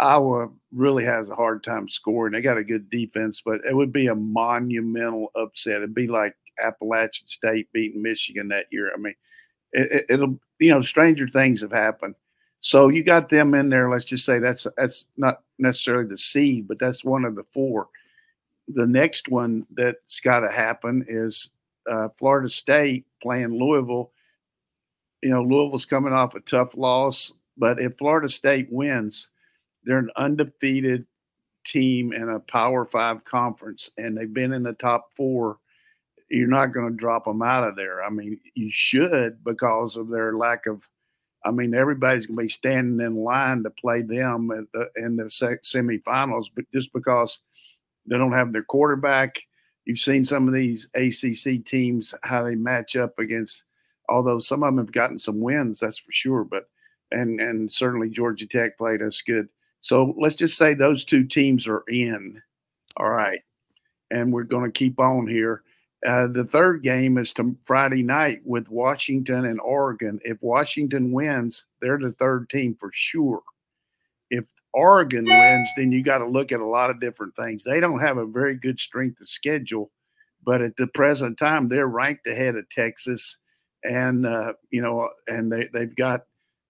Iowa 0.00 0.48
really 0.72 1.04
has 1.04 1.28
a 1.28 1.34
hard 1.34 1.62
time 1.62 1.88
scoring. 1.88 2.32
They 2.32 2.40
got 2.40 2.56
a 2.56 2.64
good 2.64 2.88
defense, 2.88 3.42
but 3.44 3.60
it 3.68 3.76
would 3.76 3.92
be 3.92 4.06
a 4.06 4.14
monumental 4.14 5.30
upset. 5.36 5.76
It'd 5.76 5.94
be 5.94 6.06
like 6.06 6.34
Appalachian 6.62 7.26
State 7.26 7.70
beating 7.72 8.02
Michigan 8.02 8.48
that 8.48 8.66
year. 8.70 8.90
I 8.94 8.98
mean, 8.98 9.14
it, 9.72 10.18
will 10.18 10.40
you 10.58 10.70
know 10.70 10.80
stranger 10.80 11.28
things 11.28 11.60
have 11.60 11.70
happened. 11.70 12.14
So 12.62 12.88
you 12.88 13.04
got 13.04 13.28
them 13.28 13.54
in 13.54 13.68
there. 13.68 13.90
Let's 13.90 14.06
just 14.06 14.24
say 14.24 14.38
that's 14.38 14.66
that's 14.76 15.06
not 15.18 15.42
necessarily 15.58 16.06
the 16.06 16.18
seed, 16.18 16.66
but 16.66 16.78
that's 16.78 17.04
one 17.04 17.26
of 17.26 17.34
the 17.34 17.44
four. 17.52 17.88
The 18.68 18.86
next 18.86 19.28
one 19.28 19.66
that's 19.70 20.20
got 20.20 20.40
to 20.40 20.50
happen 20.50 21.04
is 21.08 21.50
uh, 21.90 22.08
Florida 22.16 22.48
State 22.48 23.04
playing 23.22 23.58
Louisville. 23.58 24.12
You 25.22 25.30
know, 25.30 25.42
Louisville's 25.42 25.84
coming 25.84 26.14
off 26.14 26.34
a 26.34 26.40
tough 26.40 26.74
loss, 26.74 27.34
but 27.58 27.78
if 27.80 27.98
Florida 27.98 28.30
State 28.30 28.68
wins 28.70 29.28
they're 29.84 29.98
an 29.98 30.10
undefeated 30.16 31.06
team 31.64 32.12
in 32.12 32.28
a 32.28 32.40
Power 32.40 32.84
Five 32.84 33.24
conference, 33.24 33.90
and 33.96 34.16
they've 34.16 34.32
been 34.32 34.52
in 34.52 34.62
the 34.62 34.72
top 34.74 35.10
four. 35.16 35.58
You're 36.28 36.48
not 36.48 36.68
going 36.68 36.90
to 36.90 36.96
drop 36.96 37.24
them 37.24 37.42
out 37.42 37.64
of 37.64 37.76
there. 37.76 38.02
I 38.04 38.10
mean, 38.10 38.38
you 38.54 38.70
should 38.70 39.42
because 39.44 39.96
of 39.96 40.08
their 40.08 40.36
lack 40.36 40.66
of. 40.66 40.82
I 41.42 41.50
mean, 41.50 41.74
everybody's 41.74 42.26
going 42.26 42.36
to 42.36 42.42
be 42.42 42.48
standing 42.50 43.04
in 43.04 43.16
line 43.16 43.62
to 43.62 43.70
play 43.70 44.02
them 44.02 44.48
the, 44.74 44.90
in 44.96 45.16
the 45.16 45.24
semifinals, 45.24 46.46
but 46.54 46.66
just 46.74 46.92
because 46.92 47.38
they 48.06 48.18
don't 48.18 48.34
have 48.34 48.52
their 48.52 48.62
quarterback, 48.62 49.40
you've 49.86 49.98
seen 49.98 50.22
some 50.22 50.46
of 50.46 50.52
these 50.52 50.90
ACC 50.94 51.64
teams 51.64 52.14
how 52.24 52.42
they 52.42 52.56
match 52.56 52.94
up 52.94 53.18
against. 53.18 53.64
Although 54.10 54.40
some 54.40 54.62
of 54.62 54.74
them 54.74 54.84
have 54.84 54.92
gotten 54.92 55.18
some 55.18 55.40
wins, 55.40 55.80
that's 55.80 55.96
for 55.98 56.12
sure. 56.12 56.44
But 56.44 56.68
and 57.10 57.40
and 57.40 57.72
certainly 57.72 58.10
Georgia 58.10 58.46
Tech 58.46 58.76
played 58.76 59.02
us 59.02 59.22
good. 59.22 59.48
So 59.80 60.14
let's 60.18 60.34
just 60.34 60.56
say 60.56 60.74
those 60.74 61.04
two 61.04 61.24
teams 61.24 61.66
are 61.66 61.84
in. 61.88 62.40
All 62.96 63.10
right. 63.10 63.40
And 64.10 64.32
we're 64.32 64.44
going 64.44 64.64
to 64.64 64.78
keep 64.78 64.98
on 64.98 65.26
here. 65.26 65.62
Uh, 66.06 66.26
the 66.28 66.44
third 66.44 66.82
game 66.82 67.18
is 67.18 67.32
to 67.34 67.56
Friday 67.64 68.02
night 68.02 68.40
with 68.44 68.68
Washington 68.68 69.44
and 69.44 69.60
Oregon. 69.60 70.18
If 70.24 70.38
Washington 70.40 71.12
wins, 71.12 71.66
they're 71.80 71.98
the 71.98 72.12
third 72.12 72.48
team 72.48 72.76
for 72.80 72.90
sure. 72.92 73.42
If 74.30 74.44
Oregon 74.72 75.26
wins, 75.26 75.68
then 75.76 75.92
you 75.92 76.02
got 76.02 76.18
to 76.18 76.26
look 76.26 76.52
at 76.52 76.60
a 76.60 76.66
lot 76.66 76.90
of 76.90 77.00
different 77.00 77.34
things. 77.36 77.64
They 77.64 77.80
don't 77.80 78.00
have 78.00 78.16
a 78.16 78.26
very 78.26 78.54
good 78.56 78.80
strength 78.80 79.20
of 79.20 79.28
schedule, 79.28 79.90
but 80.44 80.62
at 80.62 80.76
the 80.76 80.86
present 80.86 81.38
time, 81.38 81.68
they're 81.68 81.86
ranked 81.86 82.26
ahead 82.26 82.56
of 82.56 82.68
Texas, 82.70 83.36
and 83.84 84.24
uh, 84.26 84.52
you 84.70 84.80
know, 84.80 85.10
and 85.26 85.50
they 85.50 85.68
they've 85.72 85.94
got 85.96 86.22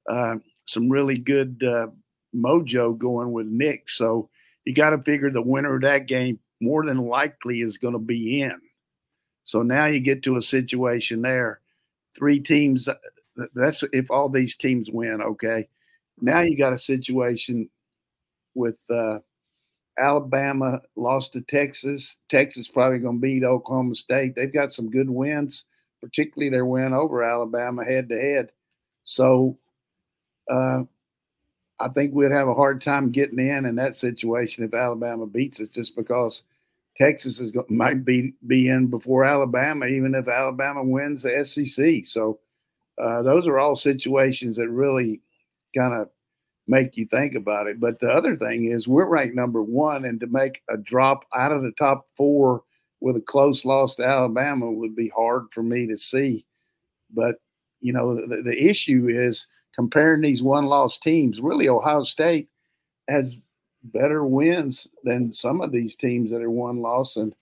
uh, 0.08 0.36
some 0.66 0.88
really 0.88 1.18
good 1.18 1.62
uh, 1.62 1.88
mojo 2.34 2.96
going 2.96 3.32
with 3.32 3.46
Nick. 3.46 3.88
So 3.88 4.28
you 4.64 4.74
got 4.74 4.90
to 4.90 5.02
figure 5.02 5.30
the 5.30 5.42
winner 5.42 5.76
of 5.76 5.82
that 5.82 6.06
game 6.06 6.38
more 6.60 6.84
than 6.84 6.98
likely 7.08 7.60
is 7.60 7.78
going 7.78 7.94
to 7.94 7.98
be 7.98 8.42
in. 8.42 8.60
So 9.44 9.62
now 9.62 9.86
you 9.86 10.00
get 10.00 10.22
to 10.24 10.36
a 10.36 10.42
situation 10.42 11.22
there. 11.22 11.60
Three 12.16 12.40
teams. 12.40 12.88
Uh, 12.88 12.94
that's 13.54 13.82
if 13.92 14.10
all 14.10 14.28
these 14.28 14.56
teams 14.56 14.90
win. 14.90 15.22
Okay. 15.22 15.68
now 16.20 16.40
you 16.40 16.56
got 16.56 16.72
a 16.72 16.78
situation 16.78 17.68
with 18.54 18.76
uh, 18.90 19.18
Alabama 19.98 20.80
lost 20.96 21.32
to 21.32 21.40
Texas. 21.40 22.18
Texas 22.28 22.68
probably 22.68 22.98
going 22.98 23.16
to 23.16 23.20
beat 23.20 23.44
Oklahoma 23.44 23.94
State. 23.94 24.34
They've 24.34 24.52
got 24.52 24.72
some 24.72 24.90
good 24.90 25.08
wins, 25.08 25.64
particularly 26.02 26.50
their 26.50 26.66
win 26.66 26.92
over 26.92 27.22
Alabama 27.22 27.84
head 27.84 28.08
to 28.08 28.20
head. 28.20 28.50
So 29.04 29.58
uh, 30.50 30.82
I 31.80 31.88
think 31.88 32.14
we'd 32.14 32.30
have 32.30 32.48
a 32.48 32.54
hard 32.54 32.82
time 32.82 33.10
getting 33.10 33.38
in 33.38 33.64
in 33.64 33.74
that 33.76 33.94
situation 33.94 34.64
if 34.64 34.74
Alabama 34.74 35.26
beats 35.26 35.60
us, 35.60 35.68
just 35.68 35.96
because 35.96 36.42
Texas 36.96 37.40
is 37.40 37.52
might 37.68 38.04
be 38.04 38.34
be 38.46 38.68
in 38.68 38.88
before 38.88 39.24
Alabama, 39.24 39.86
even 39.86 40.14
if 40.14 40.28
Alabama 40.28 40.84
wins 40.84 41.22
the 41.22 41.44
SEC. 41.44 42.04
So 42.04 42.38
uh, 43.02 43.22
those 43.22 43.46
are 43.46 43.58
all 43.58 43.76
situations 43.76 44.56
that 44.56 44.68
really 44.68 45.20
kind 45.74 45.94
of 45.94 46.10
make 46.68 46.96
you 46.96 47.06
think 47.06 47.34
about 47.34 47.66
it. 47.66 47.80
But 47.80 47.98
the 47.98 48.10
other 48.10 48.36
thing 48.36 48.66
is 48.66 48.86
we're 48.86 49.06
ranked 49.06 49.34
number 49.34 49.62
one, 49.62 50.04
and 50.04 50.20
to 50.20 50.26
make 50.26 50.62
a 50.68 50.76
drop 50.76 51.24
out 51.34 51.52
of 51.52 51.62
the 51.62 51.72
top 51.72 52.06
four 52.16 52.62
with 53.00 53.16
a 53.16 53.22
close 53.22 53.64
loss 53.64 53.94
to 53.94 54.04
Alabama 54.04 54.70
would 54.70 54.94
be 54.94 55.08
hard 55.08 55.46
for 55.52 55.62
me 55.62 55.86
to 55.86 55.96
see. 55.96 56.44
But 57.14 57.36
you 57.80 57.94
know, 57.94 58.14
the, 58.26 58.42
the 58.42 58.68
issue 58.68 59.06
is 59.08 59.46
comparing 59.74 60.20
these 60.20 60.42
one-loss 60.42 60.98
teams. 60.98 61.40
Really, 61.40 61.68
Ohio 61.68 62.02
State 62.02 62.48
has 63.08 63.36
better 63.84 64.24
wins 64.24 64.88
than 65.04 65.32
some 65.32 65.60
of 65.60 65.72
these 65.72 65.96
teams 65.96 66.30
that 66.30 66.42
are 66.42 66.50
one-loss, 66.50 67.16
and 67.16 67.34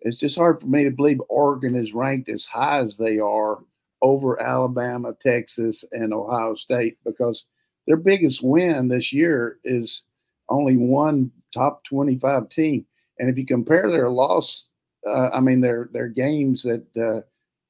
it's 0.00 0.18
just 0.18 0.36
hard 0.36 0.60
for 0.60 0.66
me 0.66 0.84
to 0.84 0.90
believe 0.90 1.20
Oregon 1.28 1.74
is 1.76 1.94
ranked 1.94 2.28
as 2.28 2.44
high 2.44 2.80
as 2.80 2.96
they 2.96 3.18
are 3.18 3.60
over 4.02 4.40
Alabama, 4.42 5.14
Texas, 5.22 5.84
and 5.92 6.12
Ohio 6.12 6.54
State 6.56 6.98
because 7.04 7.46
their 7.86 7.96
biggest 7.96 8.42
win 8.42 8.88
this 8.88 9.12
year 9.12 9.58
is 9.64 10.02
only 10.48 10.76
one 10.76 11.30
top 11.54 11.84
25 11.84 12.48
team. 12.48 12.84
And 13.18 13.30
if 13.30 13.38
you 13.38 13.46
compare 13.46 13.90
their 13.90 14.10
loss, 14.10 14.66
uh, 15.06 15.28
I 15.30 15.40
mean 15.40 15.60
their 15.60 15.88
their 15.92 16.08
games 16.08 16.62
that 16.62 16.84
uh, 16.96 17.22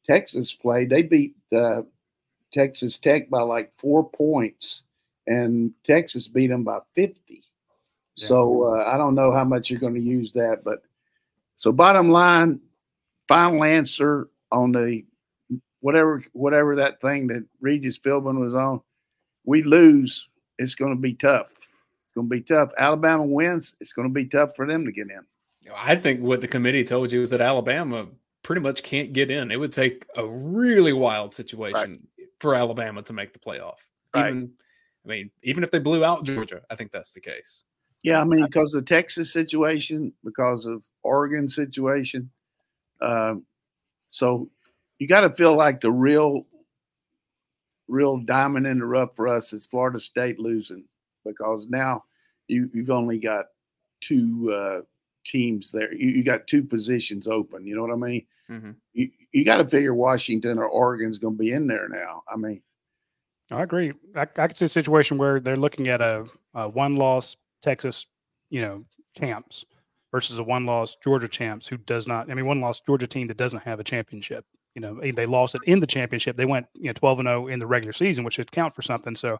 Texas 0.04 0.52
played, 0.54 0.90
they 0.90 1.02
beat 1.02 1.34
uh, 1.54 1.82
Texas 2.52 2.98
Tech 2.98 3.30
by 3.30 3.40
like 3.40 3.72
four 3.78 4.08
points, 4.08 4.82
and 5.26 5.72
Texas 5.84 6.26
beat 6.26 6.48
them 6.48 6.64
by 6.64 6.78
50. 6.94 7.14
Yeah. 7.28 7.40
So 8.14 8.74
uh, 8.74 8.84
I 8.84 8.98
don't 8.98 9.14
know 9.14 9.32
how 9.32 9.44
much 9.44 9.70
you're 9.70 9.80
going 9.80 9.94
to 9.94 10.00
use 10.00 10.32
that, 10.32 10.62
but 10.64 10.82
so 11.56 11.72
bottom 11.72 12.10
line, 12.10 12.60
final 13.28 13.64
answer 13.64 14.28
on 14.50 14.72
the 14.72 15.04
whatever 15.80 16.22
whatever 16.32 16.76
that 16.76 17.00
thing 17.00 17.26
that 17.28 17.44
Regis 17.60 17.98
Philbin 17.98 18.38
was 18.38 18.54
on 18.54 18.80
we 19.44 19.62
lose, 19.62 20.28
it's 20.58 20.74
going 20.74 20.94
to 20.94 21.00
be 21.00 21.14
tough. 21.14 21.50
It's 21.50 22.14
going 22.14 22.28
to 22.28 22.34
be 22.34 22.42
tough. 22.42 22.70
Alabama 22.78 23.24
wins, 23.24 23.74
it's 23.80 23.92
going 23.92 24.08
to 24.08 24.12
be 24.12 24.26
tough 24.26 24.54
for 24.56 24.66
them 24.66 24.84
to 24.84 24.92
get 24.92 25.08
in. 25.10 25.20
I 25.76 25.96
think 25.96 26.20
what 26.20 26.40
the 26.40 26.48
committee 26.48 26.84
told 26.84 27.12
you 27.12 27.22
is 27.22 27.30
that 27.30 27.40
Alabama 27.40 28.06
pretty 28.42 28.60
much 28.60 28.82
can't 28.82 29.12
get 29.12 29.30
in. 29.30 29.50
It 29.50 29.58
would 29.58 29.72
take 29.72 30.06
a 30.16 30.26
really 30.26 30.92
wild 30.92 31.34
situation 31.34 31.74
right. 31.74 32.00
For 32.42 32.54
Alabama 32.54 33.02
to 33.02 33.12
make 33.12 33.32
the 33.32 33.38
playoff. 33.38 33.76
Right. 34.14 34.28
Even, 34.28 34.50
I 35.04 35.08
mean, 35.08 35.30
even 35.42 35.64
if 35.64 35.70
they 35.70 35.78
blew 35.78 36.04
out 36.04 36.24
Georgia, 36.24 36.60
I 36.68 36.74
think 36.74 36.90
that's 36.90 37.12
the 37.12 37.20
case. 37.20 37.64
Yeah, 38.02 38.20
I 38.20 38.24
mean, 38.24 38.44
because 38.44 38.74
of 38.74 38.84
the 38.84 38.88
Texas 38.88 39.32
situation, 39.32 40.12
because 40.24 40.66
of 40.66 40.82
Oregon 41.04 41.48
situation. 41.48 42.30
Um, 43.00 43.44
so 44.10 44.50
you 44.98 45.06
got 45.06 45.20
to 45.20 45.30
feel 45.30 45.56
like 45.56 45.80
the 45.80 45.90
real 45.90 46.46
real 47.88 48.18
diamond 48.18 48.66
in 48.66 48.78
the 48.78 48.86
rough 48.86 49.14
for 49.14 49.28
us 49.28 49.52
is 49.52 49.66
Florida 49.66 50.00
State 50.00 50.38
losing 50.38 50.84
because 51.24 51.66
now 51.68 52.02
you, 52.48 52.70
have 52.74 52.90
only 52.90 53.18
got 53.18 53.46
two 54.00 54.52
uh, 54.52 54.80
teams 55.24 55.70
there. 55.70 55.92
You, 55.94 56.08
you, 56.10 56.24
got 56.24 56.46
two 56.46 56.62
positions 56.62 57.28
open. 57.28 57.66
You 57.66 57.76
know 57.76 57.82
what 57.82 57.92
I 57.92 57.96
mean? 57.96 58.26
Mm-hmm. 58.50 58.70
You, 58.92 59.10
you 59.32 59.44
got 59.44 59.58
to 59.58 59.68
figure 59.68 59.94
Washington 59.94 60.58
or 60.58 60.66
Oregon's 60.66 61.18
going 61.18 61.34
to 61.34 61.38
be 61.38 61.52
in 61.52 61.66
there 61.66 61.88
now. 61.88 62.22
I 62.32 62.36
mean, 62.36 62.62
I 63.50 63.62
agree. 63.62 63.92
I, 64.14 64.22
I 64.22 64.46
could 64.46 64.56
see 64.56 64.64
a 64.64 64.68
situation 64.68 65.18
where 65.18 65.40
they're 65.40 65.56
looking 65.56 65.88
at 65.88 66.00
a, 66.00 66.26
a 66.54 66.68
one 66.68 66.96
loss 66.96 67.36
Texas, 67.60 68.06
you 68.50 68.60
know, 68.60 68.84
champs 69.18 69.64
versus 70.10 70.38
a 70.38 70.44
one 70.44 70.66
loss 70.66 70.96
Georgia 71.02 71.28
champs 71.28 71.66
who 71.66 71.76
does 71.76 72.06
not, 72.06 72.30
I 72.30 72.34
mean, 72.34 72.46
one 72.46 72.60
loss 72.60 72.80
Georgia 72.80 73.06
team 73.06 73.26
that 73.28 73.36
doesn't 73.36 73.62
have 73.62 73.80
a 73.80 73.84
championship 73.84 74.44
you 74.74 74.80
know 74.80 75.00
they 75.00 75.26
lost 75.26 75.54
it 75.54 75.60
in 75.66 75.80
the 75.80 75.86
championship. 75.86 76.36
They 76.36 76.44
went 76.44 76.66
you 76.74 76.86
know 76.86 76.92
12 76.92 77.20
and 77.20 77.28
0 77.28 77.46
in 77.48 77.58
the 77.58 77.66
regular 77.66 77.92
season, 77.92 78.24
which 78.24 78.34
should 78.34 78.50
count 78.50 78.74
for 78.74 78.82
something. 78.82 79.14
So 79.14 79.38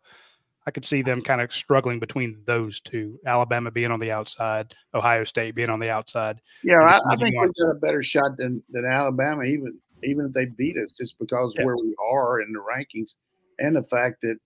I 0.67 0.71
could 0.71 0.85
see 0.85 1.03
them 1.03 1.21
kind 1.21 1.41
of 1.41 1.53
struggling 1.53 1.99
between 1.99 2.41
those 2.45 2.81
two. 2.81 3.19
Alabama 3.27 3.71
being 3.71 3.91
on 3.91 4.01
the 4.01 4.13
outside, 4.13 4.75
Ohio 4.95 5.25
State 5.25 5.55
being 5.55 5.71
on 5.71 5.81
the 5.81 5.91
outside. 5.91 6.41
Yeah, 6.63 6.81
I, 6.81 7.01
I, 7.13 7.17
think 7.17 7.41
we've 7.41 7.55
got 7.55 7.71
a 7.71 7.81
better 7.81 8.03
shot 8.03 8.37
than 8.37 8.63
than 8.71 8.85
Alabama, 8.85 9.45
even 9.45 9.79
even 10.05 10.27
if 10.27 10.33
they 10.33 10.47
beat 10.47 10.77
us, 10.77 10.93
just 10.93 11.19
because 11.19 11.55
yeah. 11.57 11.65
where 11.65 11.77
we 11.77 11.95
are 12.03 12.41
in 12.41 12.53
the 12.53 12.61
rankings 12.61 13.15
and 13.59 13.77
the 13.77 13.83
fact 13.83 14.21
that 14.23 14.39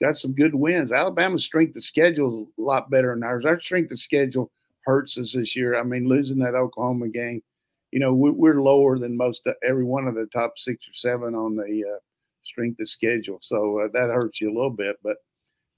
got 0.00 0.16
some 0.16 0.32
good 0.32 0.54
wins. 0.54 0.92
Alabama's 0.92 1.44
strength 1.44 1.76
of 1.76 1.84
schedule 1.84 2.42
is 2.42 2.48
a 2.58 2.62
lot 2.62 2.90
better 2.90 3.14
than 3.14 3.24
ours. 3.24 3.44
Our 3.44 3.60
strength 3.60 3.90
of 3.90 3.98
schedule 3.98 4.50
hurts 4.84 5.18
us 5.18 5.32
this 5.32 5.56
year. 5.56 5.78
I 5.78 5.82
mean, 5.82 6.08
losing 6.08 6.38
that 6.38 6.54
Oklahoma 6.54 7.08
game 7.08 7.42
you 7.90 8.00
know, 8.00 8.12
we're 8.12 8.60
lower 8.60 8.98
than 8.98 9.16
most 9.16 9.46
of, 9.46 9.54
every 9.66 9.84
one 9.84 10.06
of 10.06 10.14
the 10.14 10.26
top 10.26 10.58
six 10.58 10.86
or 10.88 10.94
seven 10.94 11.34
on 11.34 11.56
the 11.56 11.84
uh, 11.84 11.98
strength 12.42 12.80
of 12.80 12.88
schedule. 12.88 13.38
So 13.40 13.80
uh, 13.80 13.88
that 13.92 14.12
hurts 14.12 14.40
you 14.40 14.50
a 14.50 14.54
little 14.54 14.70
bit. 14.70 14.96
But, 15.02 15.16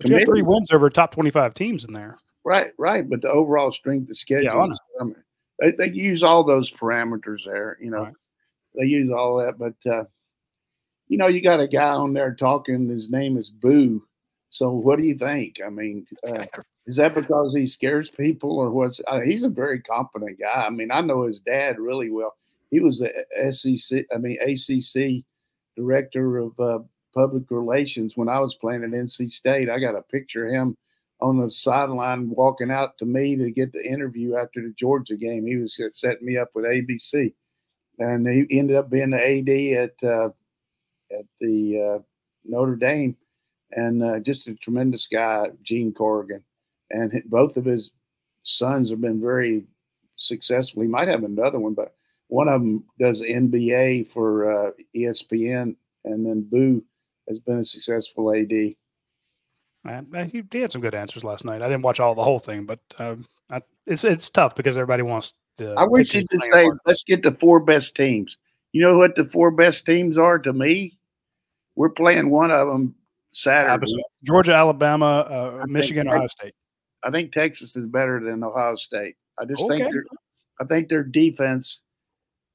but 0.00 0.08
you 0.08 0.16
have 0.16 0.24
three 0.24 0.42
wins 0.42 0.72
over 0.72 0.88
top 0.88 1.12
25 1.12 1.54
teams 1.54 1.84
in 1.84 1.92
there. 1.92 2.18
Right, 2.44 2.70
right. 2.78 3.08
But 3.08 3.22
the 3.22 3.30
overall 3.30 3.70
strength 3.70 4.10
of 4.10 4.16
schedule, 4.16 4.44
yeah, 4.44 4.74
I 5.00 5.04
mean, 5.04 5.16
they, 5.58 5.72
they 5.72 5.90
use 5.92 6.22
all 6.22 6.42
those 6.42 6.70
parameters 6.70 7.44
there. 7.44 7.76
You 7.80 7.90
know, 7.90 8.04
right. 8.04 8.14
they 8.78 8.86
use 8.86 9.10
all 9.12 9.36
that. 9.38 9.58
But, 9.58 9.90
uh, 9.90 10.04
you 11.08 11.18
know, 11.18 11.26
you 11.26 11.42
got 11.42 11.60
a 11.60 11.68
guy 11.68 11.90
on 11.90 12.14
there 12.14 12.34
talking. 12.34 12.88
His 12.88 13.10
name 13.10 13.36
is 13.36 13.50
Boo. 13.50 14.02
So 14.48 14.70
what 14.70 14.98
do 14.98 15.04
you 15.04 15.16
think? 15.16 15.56
I 15.64 15.68
mean, 15.68 16.06
uh, 16.26 16.46
is 16.86 16.96
that 16.96 17.14
because 17.14 17.54
he 17.54 17.66
scares 17.66 18.10
people, 18.10 18.58
or 18.58 18.70
what's? 18.70 19.00
Uh, 19.06 19.20
he's 19.20 19.42
a 19.42 19.48
very 19.48 19.80
competent 19.80 20.40
guy. 20.40 20.64
I 20.66 20.70
mean, 20.70 20.90
I 20.90 21.02
know 21.02 21.22
his 21.22 21.40
dad 21.40 21.78
really 21.78 22.10
well. 22.10 22.36
He 22.70 22.80
was 22.80 23.00
the 23.00 23.52
SEC, 23.52 24.06
I 24.14 24.18
mean 24.18 24.38
ACC 24.40 25.24
director 25.76 26.38
of 26.38 26.58
uh, 26.60 26.78
public 27.14 27.44
relations 27.50 28.16
when 28.16 28.28
I 28.28 28.40
was 28.40 28.54
playing 28.54 28.84
at 28.84 28.90
NC 28.90 29.30
State. 29.30 29.68
I 29.68 29.78
got 29.78 29.96
a 29.96 30.02
picture 30.02 30.46
of 30.46 30.52
him 30.52 30.76
on 31.20 31.38
the 31.38 31.50
sideline 31.50 32.30
walking 32.30 32.70
out 32.70 32.96
to 32.98 33.04
me 33.04 33.36
to 33.36 33.50
get 33.50 33.72
the 33.72 33.84
interview 33.84 34.36
after 34.36 34.62
the 34.62 34.72
Georgia 34.76 35.16
game. 35.16 35.46
He 35.46 35.56
was 35.56 35.78
setting 35.94 36.26
me 36.26 36.38
up 36.38 36.48
with 36.54 36.64
ABC, 36.64 37.34
and 37.98 38.26
he 38.26 38.46
ended 38.58 38.76
up 38.76 38.90
being 38.90 39.10
the 39.10 39.18
AD 39.18 39.84
at 39.84 40.08
uh, 40.08 40.30
at 41.12 41.26
the 41.40 41.98
uh, 41.98 42.02
Notre 42.44 42.76
Dame 42.76 43.16
and 43.72 44.02
uh, 44.02 44.18
just 44.20 44.48
a 44.48 44.54
tremendous 44.54 45.06
guy, 45.06 45.46
Gene 45.62 45.92
Corrigan. 45.92 46.42
And 46.90 47.22
both 47.26 47.56
of 47.56 47.64
his 47.64 47.90
sons 48.42 48.90
have 48.90 49.00
been 49.00 49.20
very 49.20 49.64
successful. 50.16 50.82
He 50.82 50.88
might 50.88 51.08
have 51.08 51.24
another 51.24 51.60
one, 51.60 51.74
but 51.74 51.94
one 52.28 52.48
of 52.48 52.60
them 52.60 52.84
does 52.98 53.22
NBA 53.22 54.10
for 54.10 54.68
uh, 54.68 54.70
ESPN, 54.94 55.76
and 56.04 56.26
then 56.26 56.42
Boo 56.42 56.82
has 57.30 57.38
been 57.38 57.60
a 57.60 57.64
successful 57.64 58.34
AD. 58.34 58.74
Man, 59.82 60.30
he, 60.30 60.58
had 60.58 60.70
some 60.70 60.82
good 60.82 60.94
answers 60.94 61.24
last 61.24 61.46
night. 61.46 61.62
I 61.62 61.68
didn't 61.68 61.82
watch 61.82 62.00
all 62.00 62.14
the 62.14 62.22
whole 62.22 62.38
thing, 62.38 62.66
but 62.66 62.80
um, 62.98 63.24
I, 63.50 63.62
it's 63.86 64.04
it's 64.04 64.28
tough 64.28 64.54
because 64.54 64.76
everybody 64.76 65.02
wants 65.02 65.32
to. 65.56 65.72
I 65.72 65.84
wish 65.84 66.12
you 66.14 66.22
to 66.22 66.38
say, 66.38 66.68
let's 66.84 67.02
get 67.02 67.22
the 67.22 67.32
four 67.32 67.60
best 67.60 67.96
teams. 67.96 68.36
You 68.72 68.82
know 68.82 68.98
what 68.98 69.14
the 69.14 69.24
four 69.24 69.50
best 69.50 69.86
teams 69.86 70.18
are 70.18 70.38
to 70.38 70.52
me? 70.52 70.98
We're 71.76 71.88
playing 71.88 72.28
one 72.28 72.50
of 72.50 72.68
them 72.68 72.94
Saturday. 73.32 73.90
Georgia, 74.22 74.52
Alabama, 74.52 75.60
uh, 75.62 75.66
Michigan, 75.66 76.08
Ohio 76.08 76.26
State. 76.26 76.54
I 77.02 77.10
think 77.10 77.32
Texas 77.32 77.74
is 77.74 77.86
better 77.86 78.20
than 78.20 78.44
Ohio 78.44 78.76
State. 78.76 79.16
I 79.38 79.46
just 79.46 79.62
okay. 79.62 79.78
think 79.78 79.94
I 80.60 80.64
think 80.64 80.90
their 80.90 81.04
defense 81.04 81.80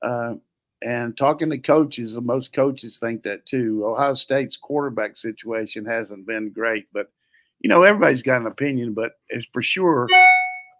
uh, 0.03 0.35
and 0.81 1.15
talking 1.17 1.49
to 1.49 1.57
coaches, 1.57 2.15
most 2.15 2.53
coaches 2.53 2.99
think 2.99 3.23
that 3.23 3.45
too. 3.45 3.83
Ohio 3.85 4.13
State's 4.13 4.57
quarterback 4.57 5.17
situation 5.17 5.85
hasn't 5.85 6.27
been 6.27 6.51
great, 6.51 6.87
but 6.93 7.07
you 7.59 7.69
know 7.69 7.83
everybody's 7.83 8.23
got 8.23 8.41
an 8.41 8.47
opinion. 8.47 8.93
But 8.93 9.13
it's 9.29 9.47
for 9.53 9.61
sure 9.61 10.07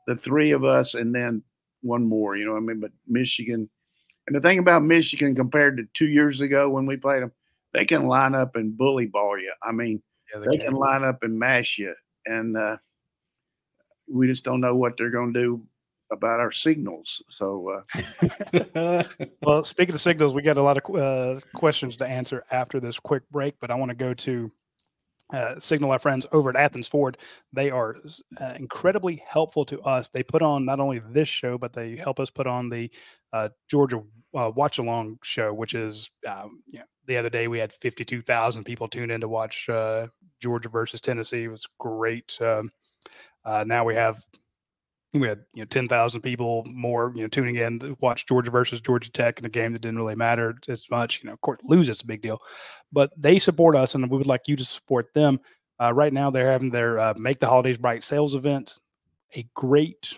the 0.07 0.15
three 0.15 0.51
of 0.51 0.63
us, 0.63 0.93
and 0.93 1.13
then 1.13 1.43
one 1.81 2.05
more. 2.05 2.35
You 2.35 2.45
know, 2.45 2.57
I 2.57 2.59
mean, 2.59 2.79
but 2.79 2.91
Michigan. 3.07 3.69
And 4.27 4.35
the 4.35 4.41
thing 4.41 4.57
about 4.57 4.83
Michigan 4.83 5.35
compared 5.35 5.77
to 5.77 5.83
two 5.93 6.07
years 6.07 6.41
ago 6.41 6.67
when 6.67 6.87
we 6.87 6.97
played 6.97 7.21
them, 7.21 7.31
they 7.73 7.85
can 7.85 8.07
line 8.07 8.33
up 8.33 8.55
and 8.55 8.75
bully 8.75 9.05
ball 9.05 9.37
you. 9.37 9.53
I 9.61 9.71
mean, 9.71 10.01
yeah, 10.33 10.39
they, 10.39 10.47
they 10.47 10.57
can. 10.57 10.71
can. 10.71 10.75
line 10.75 11.03
up 11.03 11.21
and 11.21 11.37
mash 11.37 11.77
you, 11.77 11.93
and 12.25 12.57
uh, 12.57 12.77
we 14.11 14.27
just 14.27 14.43
don't 14.43 14.61
know 14.61 14.75
what 14.75 14.93
they're 14.97 15.11
going 15.11 15.33
to 15.33 15.39
do 15.39 15.67
about 16.15 16.39
our 16.39 16.51
signals. 16.51 17.21
So, 17.29 17.81
uh, 18.75 19.03
well, 19.41 19.63
speaking 19.63 19.95
of 19.95 20.01
signals, 20.01 20.33
we 20.33 20.41
got 20.41 20.57
a 20.57 20.61
lot 20.61 20.77
of 20.77 20.95
uh, 20.95 21.39
questions 21.53 21.97
to 21.97 22.07
answer 22.07 22.43
after 22.51 22.79
this 22.79 22.99
quick 22.99 23.29
break, 23.29 23.55
but 23.59 23.71
I 23.71 23.75
want 23.75 23.89
to 23.89 23.95
go 23.95 24.13
to 24.13 24.51
uh, 25.33 25.59
signal 25.59 25.91
our 25.91 25.99
friends 25.99 26.25
over 26.31 26.49
at 26.49 26.55
Athens 26.55 26.87
Ford. 26.87 27.17
They 27.51 27.71
are 27.71 27.97
uh, 28.39 28.53
incredibly 28.55 29.23
helpful 29.27 29.65
to 29.65 29.81
us. 29.81 30.09
They 30.09 30.23
put 30.23 30.41
on 30.41 30.65
not 30.65 30.79
only 30.79 30.99
this 30.99 31.27
show, 31.27 31.57
but 31.57 31.73
they 31.73 31.95
help 31.95 32.19
us 32.19 32.29
put 32.29 32.47
on 32.47 32.69
the 32.69 32.91
uh, 33.33 33.49
Georgia 33.69 34.03
uh, 34.35 34.51
Watch 34.55 34.77
Along 34.77 35.17
show, 35.23 35.53
which 35.53 35.73
is 35.73 36.09
um, 36.27 36.61
the 37.07 37.17
other 37.17 37.29
day 37.29 37.47
we 37.47 37.59
had 37.59 37.73
52,000 37.73 38.63
people 38.63 38.87
tune 38.87 39.11
in 39.11 39.21
to 39.21 39.27
watch 39.27 39.67
uh, 39.69 40.07
Georgia 40.39 40.69
versus 40.69 41.01
Tennessee. 41.01 41.45
It 41.45 41.49
was 41.49 41.67
great. 41.79 42.37
Um, 42.41 42.71
uh, 43.43 43.63
now 43.65 43.83
we 43.83 43.95
have 43.95 44.23
we 45.13 45.27
had 45.27 45.45
you 45.53 45.61
know 45.61 45.65
10,000 45.65 46.21
people 46.21 46.63
more 46.67 47.11
you 47.15 47.21
know 47.21 47.27
tuning 47.27 47.55
in 47.55 47.79
to 47.79 47.97
watch 48.01 48.25
Georgia 48.25 48.51
versus 48.51 48.81
Georgia 48.81 49.11
Tech 49.11 49.39
in 49.39 49.45
a 49.45 49.49
game 49.49 49.73
that 49.73 49.81
didn't 49.81 49.97
really 49.97 50.15
matter 50.15 50.55
as 50.67 50.89
much. 50.89 51.21
You 51.23 51.27
know, 51.27 51.33
of 51.33 51.41
course, 51.41 51.59
lose 51.63 51.89
it's 51.89 52.01
a 52.01 52.07
big 52.07 52.21
deal, 52.21 52.41
but 52.91 53.11
they 53.17 53.39
support 53.39 53.75
us, 53.75 53.95
and 53.95 54.09
we 54.09 54.17
would 54.17 54.27
like 54.27 54.47
you 54.47 54.55
to 54.55 54.65
support 54.65 55.13
them. 55.13 55.39
Uh, 55.81 55.93
right 55.93 56.13
now, 56.13 56.29
they're 56.29 56.51
having 56.51 56.69
their 56.69 56.99
uh, 56.99 57.13
Make 57.17 57.39
the 57.39 57.47
Holidays 57.47 57.77
Bright 57.77 58.03
sales 58.03 58.35
event. 58.35 58.79
A 59.35 59.45
great 59.53 60.17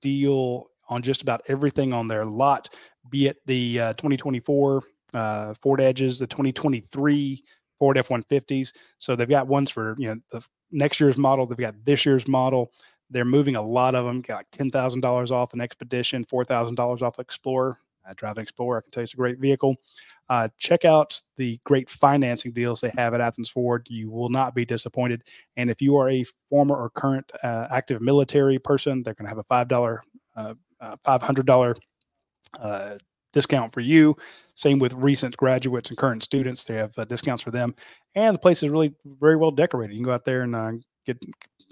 deal 0.00 0.66
on 0.88 1.02
just 1.02 1.22
about 1.22 1.42
everything 1.48 1.92
on 1.92 2.08
their 2.08 2.24
lot, 2.24 2.74
be 3.08 3.28
it 3.28 3.38
the 3.46 3.80
uh, 3.80 3.92
2024 3.94 4.82
uh, 5.14 5.54
Ford 5.54 5.80
Edges, 5.80 6.18
the 6.18 6.26
2023 6.26 7.42
Ford 7.78 7.98
F-150s. 7.98 8.72
So 8.98 9.16
they've 9.16 9.28
got 9.28 9.48
ones 9.48 9.70
for 9.70 9.94
you 9.98 10.08
know 10.08 10.20
the 10.30 10.44
next 10.70 11.00
year's 11.00 11.18
model. 11.18 11.46
They've 11.46 11.56
got 11.56 11.84
this 11.84 12.04
year's 12.06 12.28
model. 12.28 12.72
They're 13.12 13.24
moving 13.24 13.56
a 13.56 13.62
lot 13.62 13.94
of 13.94 14.04
them. 14.04 14.20
Got 14.20 14.36
like 14.36 14.50
ten 14.50 14.70
thousand 14.70 15.00
dollars 15.00 15.30
off 15.30 15.52
an 15.52 15.60
Expedition, 15.60 16.24
four 16.24 16.44
thousand 16.44 16.76
dollars 16.76 17.02
off 17.02 17.18
Explorer. 17.18 17.78
I 18.08 18.14
drive 18.14 18.38
an 18.38 18.42
Explorer. 18.42 18.78
I 18.78 18.80
can 18.80 18.90
tell 18.90 19.02
you 19.02 19.04
it's 19.04 19.14
a 19.14 19.16
great 19.16 19.38
vehicle. 19.38 19.76
Uh, 20.28 20.48
check 20.58 20.84
out 20.84 21.20
the 21.36 21.60
great 21.64 21.90
financing 21.90 22.52
deals 22.52 22.80
they 22.80 22.92
have 22.96 23.12
at 23.12 23.20
Athens 23.20 23.50
Ford. 23.50 23.86
You 23.90 24.10
will 24.10 24.30
not 24.30 24.54
be 24.54 24.64
disappointed. 24.64 25.24
And 25.56 25.70
if 25.70 25.82
you 25.82 25.96
are 25.96 26.08
a 26.08 26.24
former 26.48 26.74
or 26.74 26.88
current 26.90 27.30
uh, 27.42 27.68
active 27.70 28.00
military 28.00 28.58
person, 28.58 29.02
they're 29.02 29.14
going 29.14 29.26
to 29.26 29.30
have 29.30 29.38
a 29.38 29.44
five 29.44 29.68
dollar, 29.68 30.02
uh, 30.36 30.54
uh 30.80 30.96
five 31.04 31.22
hundred 31.22 31.46
dollar 31.46 31.76
uh, 32.58 32.96
discount 33.32 33.72
for 33.72 33.80
you. 33.80 34.16
Same 34.54 34.78
with 34.78 34.92
recent 34.94 35.36
graduates 35.36 35.90
and 35.90 35.98
current 35.98 36.22
students; 36.22 36.64
they 36.64 36.76
have 36.76 36.96
uh, 36.98 37.04
discounts 37.04 37.42
for 37.42 37.50
them. 37.50 37.74
And 38.14 38.34
the 38.34 38.38
place 38.40 38.62
is 38.62 38.70
really 38.70 38.94
very 39.04 39.36
well 39.36 39.50
decorated. 39.50 39.92
You 39.94 40.00
can 40.00 40.06
go 40.06 40.12
out 40.12 40.24
there 40.24 40.42
and 40.42 40.56
uh, 40.56 40.72
get 41.06 41.18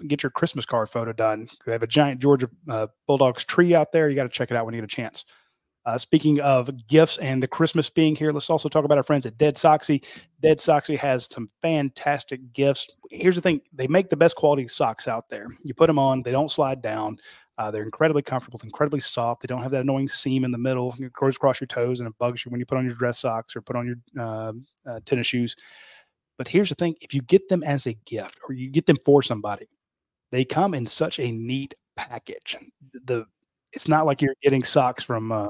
get 0.07 0.23
your 0.23 0.31
Christmas 0.31 0.65
card 0.65 0.89
photo 0.89 1.13
done. 1.13 1.47
They 1.65 1.71
have 1.71 1.83
a 1.83 1.87
giant 1.87 2.21
Georgia 2.21 2.49
uh, 2.69 2.87
Bulldogs 3.07 3.45
tree 3.45 3.75
out 3.75 3.91
there. 3.91 4.09
You 4.09 4.15
got 4.15 4.23
to 4.23 4.29
check 4.29 4.51
it 4.51 4.57
out 4.57 4.65
when 4.65 4.73
you 4.73 4.81
get 4.81 4.91
a 4.91 4.95
chance. 4.95 5.25
Uh, 5.85 5.97
speaking 5.97 6.39
of 6.41 6.69
gifts 6.87 7.17
and 7.17 7.41
the 7.41 7.47
Christmas 7.47 7.89
being 7.89 8.15
here, 8.15 8.31
let's 8.31 8.51
also 8.51 8.69
talk 8.69 8.85
about 8.85 8.99
our 8.99 9.03
friends 9.03 9.25
at 9.25 9.37
Dead 9.37 9.55
Soxy. 9.55 10.03
Dead 10.39 10.59
Soxy 10.59 10.95
has 10.95 11.25
some 11.25 11.49
fantastic 11.61 12.53
gifts. 12.53 12.87
Here's 13.09 13.35
the 13.35 13.41
thing 13.41 13.61
they 13.73 13.87
make 13.87 14.09
the 14.09 14.17
best 14.17 14.35
quality 14.35 14.67
socks 14.67 15.07
out 15.07 15.29
there. 15.29 15.47
You 15.63 15.73
put 15.73 15.87
them 15.87 15.97
on, 15.97 16.21
they 16.21 16.31
don't 16.31 16.51
slide 16.51 16.83
down. 16.83 17.17
Uh, 17.57 17.69
they're 17.69 17.83
incredibly 17.83 18.21
comfortable, 18.21 18.59
incredibly 18.63 18.99
soft. 19.01 19.41
They 19.41 19.47
don't 19.47 19.61
have 19.61 19.71
that 19.71 19.81
annoying 19.81 20.07
seam 20.07 20.43
in 20.45 20.51
the 20.51 20.57
middle. 20.57 20.95
It 20.99 21.13
goes 21.13 21.35
across 21.35 21.59
your 21.59 21.67
toes 21.67 21.99
and 21.99 22.07
it 22.07 22.17
bugs 22.17 22.45
you 22.45 22.51
when 22.51 22.59
you 22.59 22.65
put 22.65 22.77
on 22.77 22.85
your 22.85 22.95
dress 22.95 23.19
socks 23.19 23.55
or 23.55 23.61
put 23.61 23.75
on 23.75 23.87
your 23.87 23.97
uh, 24.19 24.53
uh, 24.87 24.99
tennis 25.05 25.27
shoes. 25.27 25.55
But 26.41 26.47
here's 26.47 26.69
the 26.69 26.75
thing 26.75 26.95
if 27.01 27.13
you 27.13 27.21
get 27.21 27.49
them 27.49 27.61
as 27.61 27.85
a 27.85 27.93
gift 27.93 28.39
or 28.49 28.55
you 28.55 28.71
get 28.71 28.87
them 28.87 28.97
for 29.05 29.21
somebody, 29.21 29.67
they 30.31 30.43
come 30.43 30.73
in 30.73 30.87
such 30.87 31.19
a 31.19 31.31
neat 31.31 31.75
package. 31.95 32.57
The 33.05 33.27
It's 33.73 33.87
not 33.87 34.07
like 34.07 34.23
you're 34.23 34.33
getting 34.41 34.63
socks 34.63 35.03
from, 35.03 35.31
uh, 35.31 35.49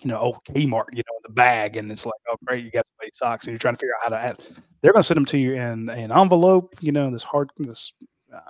you 0.00 0.08
know, 0.08 0.18
oh, 0.18 0.38
Kmart, 0.50 0.86
you 0.94 1.02
know, 1.06 1.16
in 1.18 1.24
the 1.24 1.34
bag, 1.34 1.76
and 1.76 1.92
it's 1.92 2.06
like, 2.06 2.14
oh, 2.30 2.36
great, 2.46 2.64
you 2.64 2.70
got 2.70 2.86
somebody 2.86 3.10
socks, 3.12 3.44
and 3.44 3.52
you're 3.52 3.58
trying 3.58 3.74
to 3.74 3.80
figure 3.80 3.92
out 3.96 4.04
how 4.04 4.16
to 4.16 4.18
add. 4.18 4.42
They're 4.80 4.94
going 4.94 5.02
to 5.02 5.06
send 5.06 5.18
them 5.18 5.26
to 5.26 5.36
you 5.36 5.56
in, 5.56 5.90
an 5.90 6.10
envelope, 6.10 6.74
you 6.80 6.90
know, 6.90 7.10
this 7.10 7.22
hard, 7.22 7.50
this 7.58 7.92
uh, 8.34 8.40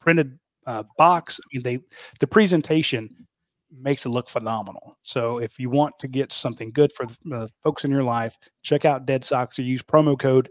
printed 0.00 0.40
uh, 0.66 0.82
box. 0.98 1.38
I 1.38 1.46
mean, 1.52 1.62
they 1.62 1.78
the 2.18 2.26
presentation 2.26 3.28
makes 3.80 4.06
it 4.06 4.08
look 4.08 4.28
phenomenal. 4.28 4.98
So 5.02 5.38
if 5.38 5.60
you 5.60 5.70
want 5.70 6.00
to 6.00 6.08
get 6.08 6.32
something 6.32 6.72
good 6.72 6.90
for 6.90 7.06
the 7.06 7.36
uh, 7.36 7.48
folks 7.62 7.84
in 7.84 7.92
your 7.92 8.02
life, 8.02 8.36
check 8.64 8.84
out 8.84 9.06
Dead 9.06 9.22
Socks 9.22 9.56
or 9.56 9.62
use 9.62 9.84
promo 9.84 10.18
code 10.18 10.48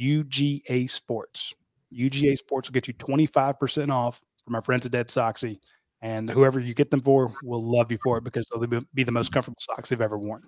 UGA 0.00 0.88
Sports. 0.88 1.54
UGA 1.92 2.36
Sports 2.36 2.68
will 2.68 2.74
get 2.74 2.88
you 2.88 2.94
25% 2.94 3.90
off 3.90 4.20
from 4.44 4.54
our 4.54 4.62
friends 4.62 4.86
at 4.86 4.92
Dead 4.92 5.08
Soxy. 5.08 5.58
And 6.00 6.30
whoever 6.30 6.60
you 6.60 6.74
get 6.74 6.90
them 6.90 7.00
for 7.00 7.34
will 7.42 7.62
love 7.62 7.90
you 7.90 7.98
for 8.02 8.18
it 8.18 8.24
because 8.24 8.46
they'll 8.46 8.82
be 8.94 9.02
the 9.02 9.12
most 9.12 9.32
comfortable 9.32 9.58
socks 9.60 9.88
they've 9.88 10.00
ever 10.00 10.16
worn. 10.16 10.46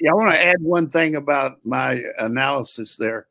Yeah, 0.00 0.10
I 0.10 0.14
want 0.14 0.32
to 0.32 0.44
add 0.44 0.60
one 0.60 0.88
thing 0.88 1.16
about 1.16 1.58
my 1.64 2.00
analysis 2.18 2.96
there. 2.96 3.26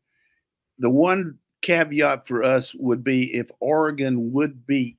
The 0.80 0.90
one 0.90 1.38
caveat 1.62 2.28
for 2.28 2.44
us 2.44 2.76
would 2.76 3.04
be 3.04 3.34
if 3.34 3.50
Oregon 3.60 4.34
would 4.34 4.68
beat 4.68 4.98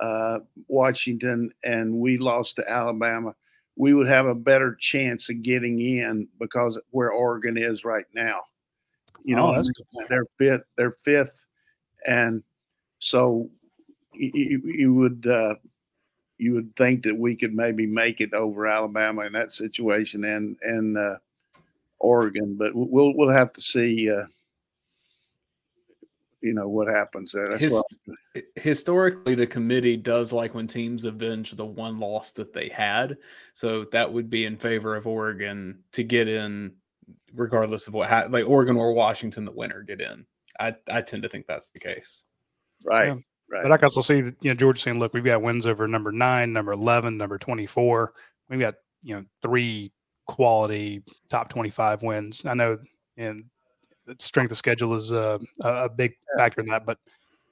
uh, 0.00 0.40
Washington 0.66 1.50
and 1.62 1.94
we 1.94 2.18
lost 2.18 2.56
to 2.56 2.70
Alabama, 2.70 3.34
we 3.76 3.92
would 3.94 4.08
have 4.08 4.26
a 4.26 4.34
better 4.34 4.76
chance 4.78 5.28
of 5.28 5.42
getting 5.42 5.80
in 5.80 6.28
because 6.40 6.80
where 6.90 7.10
Oregon 7.10 7.58
is 7.58 7.84
right 7.84 8.06
now. 8.14 8.40
You 9.24 9.36
know, 9.36 9.56
oh, 9.56 9.62
they're 10.08 10.26
fifth, 10.38 10.64
they're 10.76 10.96
fifth, 11.02 11.46
and 12.06 12.42
so 12.98 13.48
you, 14.12 14.62
you 14.64 14.94
would 14.94 15.26
uh, 15.26 15.54
you 16.38 16.52
would 16.52 16.76
think 16.76 17.04
that 17.04 17.16
we 17.16 17.34
could 17.34 17.54
maybe 17.54 17.86
make 17.86 18.20
it 18.20 18.34
over 18.34 18.66
Alabama 18.66 19.22
in 19.22 19.32
that 19.32 19.50
situation 19.50 20.24
and 20.24 20.56
and 20.62 20.98
uh, 20.98 21.16
Oregon, 21.98 22.56
but 22.56 22.72
we'll 22.74 23.14
we'll 23.14 23.30
have 23.30 23.52
to 23.54 23.60
see. 23.60 24.10
Uh, 24.10 24.26
you 26.42 26.52
know 26.52 26.68
what 26.68 26.88
happens 26.88 27.32
there. 27.32 27.56
His, 27.56 27.82
historically, 28.56 29.34
the 29.34 29.46
committee 29.46 29.96
does 29.96 30.30
like 30.30 30.54
when 30.54 30.66
teams 30.66 31.06
avenge 31.06 31.52
the 31.52 31.64
one 31.64 31.98
loss 31.98 32.32
that 32.32 32.52
they 32.52 32.68
had, 32.68 33.16
so 33.54 33.84
that 33.92 34.12
would 34.12 34.28
be 34.28 34.44
in 34.44 34.58
favor 34.58 34.94
of 34.94 35.06
Oregon 35.06 35.78
to 35.92 36.04
get 36.04 36.28
in, 36.28 36.72
regardless 37.34 37.86
of 37.86 37.94
what 37.94 38.08
ha- 38.08 38.26
like 38.28 38.46
Oregon 38.46 38.76
or 38.76 38.92
Washington, 38.92 39.44
the 39.44 39.52
winner 39.52 39.82
get 39.82 40.00
in. 40.00 40.26
I 40.60 40.74
I 40.90 41.02
tend 41.02 41.22
to 41.24 41.28
think 41.28 41.46
that's 41.46 41.68
the 41.68 41.80
case. 41.80 42.22
Right. 42.84 43.08
Yeah. 43.08 43.16
Right. 43.50 43.62
But 43.62 43.72
I 43.72 43.76
can 43.76 43.86
also 43.86 44.00
see 44.00 44.16
you 44.18 44.34
know 44.50 44.54
George 44.54 44.82
saying, 44.82 44.98
look, 44.98 45.12
we've 45.12 45.24
got 45.24 45.42
wins 45.42 45.66
over 45.66 45.86
number 45.86 46.12
nine, 46.12 46.52
number 46.52 46.72
eleven, 46.72 47.16
number 47.16 47.38
twenty 47.38 47.66
four. 47.66 48.14
We've 48.48 48.60
got 48.60 48.74
you 49.02 49.14
know 49.14 49.24
three 49.42 49.92
quality 50.26 51.02
top 51.28 51.48
twenty 51.48 51.70
five 51.70 52.02
wins. 52.02 52.42
I 52.44 52.54
know 52.54 52.78
and 53.16 53.44
the 54.06 54.16
strength 54.18 54.50
of 54.50 54.56
schedule 54.56 54.94
is 54.96 55.12
uh, 55.12 55.38
a, 55.62 55.84
a 55.84 55.88
big 55.88 56.14
factor 56.36 56.60
in 56.60 56.66
that. 56.68 56.86
But 56.86 56.98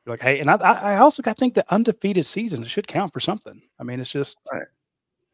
like, 0.07 0.21
hey, 0.21 0.41
and 0.41 0.51
I, 0.51 0.57
I 0.57 0.97
also 0.97 1.23
I 1.27 1.33
think 1.33 1.55
the 1.55 1.65
undefeated 1.73 2.27
season 2.27 2.65
should 2.65 2.89
count 2.89 3.13
for 3.13 3.21
something. 3.21 3.61
I 3.79 3.85
mean, 3.85 4.01
it's 4.01 4.11
just 4.11 4.39
right. 4.53 4.63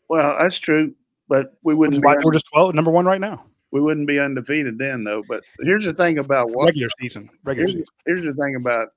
Well, 0.08 0.36
that's 0.40 0.58
true, 0.58 0.94
but 1.28 1.54
we 1.62 1.74
wouldn't. 1.74 2.04
Why 2.04 2.16
Georgia's 2.20 2.42
twelve, 2.42 2.74
number 2.74 2.90
one 2.90 3.06
right 3.06 3.20
now. 3.20 3.44
We 3.70 3.80
wouldn't 3.80 4.06
be 4.06 4.18
undefeated 4.18 4.78
then, 4.78 5.04
though. 5.04 5.22
But 5.28 5.44
here's 5.60 5.84
the 5.84 5.92
thing 5.92 6.18
about 6.18 6.50
what 6.50 6.66
regular 6.66 6.88
season. 7.00 7.28
Regular 7.44 7.68
here's, 7.68 7.72
season. 7.72 7.94
Here's 8.06 8.24
the 8.24 8.34
thing 8.34 8.56
about 8.56 8.88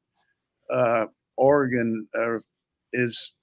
uh, 0.71 1.05
Oregon 1.35 2.07
uh, 2.17 2.39
is 2.93 3.33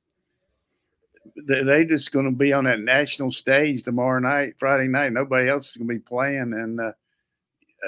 they 1.47 1.85
just 1.85 2.13
going 2.13 2.25
to 2.25 2.37
be 2.37 2.53
on 2.53 2.65
that 2.65 2.81
national 2.81 3.31
stage 3.31 3.83
tomorrow 3.83 4.19
night, 4.21 4.55
Friday 4.59 4.89
night. 4.89 5.13
Nobody 5.13 5.49
else 5.49 5.71
is 5.71 5.77
going 5.77 5.89
to 5.89 5.95
be 5.95 6.01
playing, 6.01 6.53
and 6.55 6.81
uh, 6.81 6.93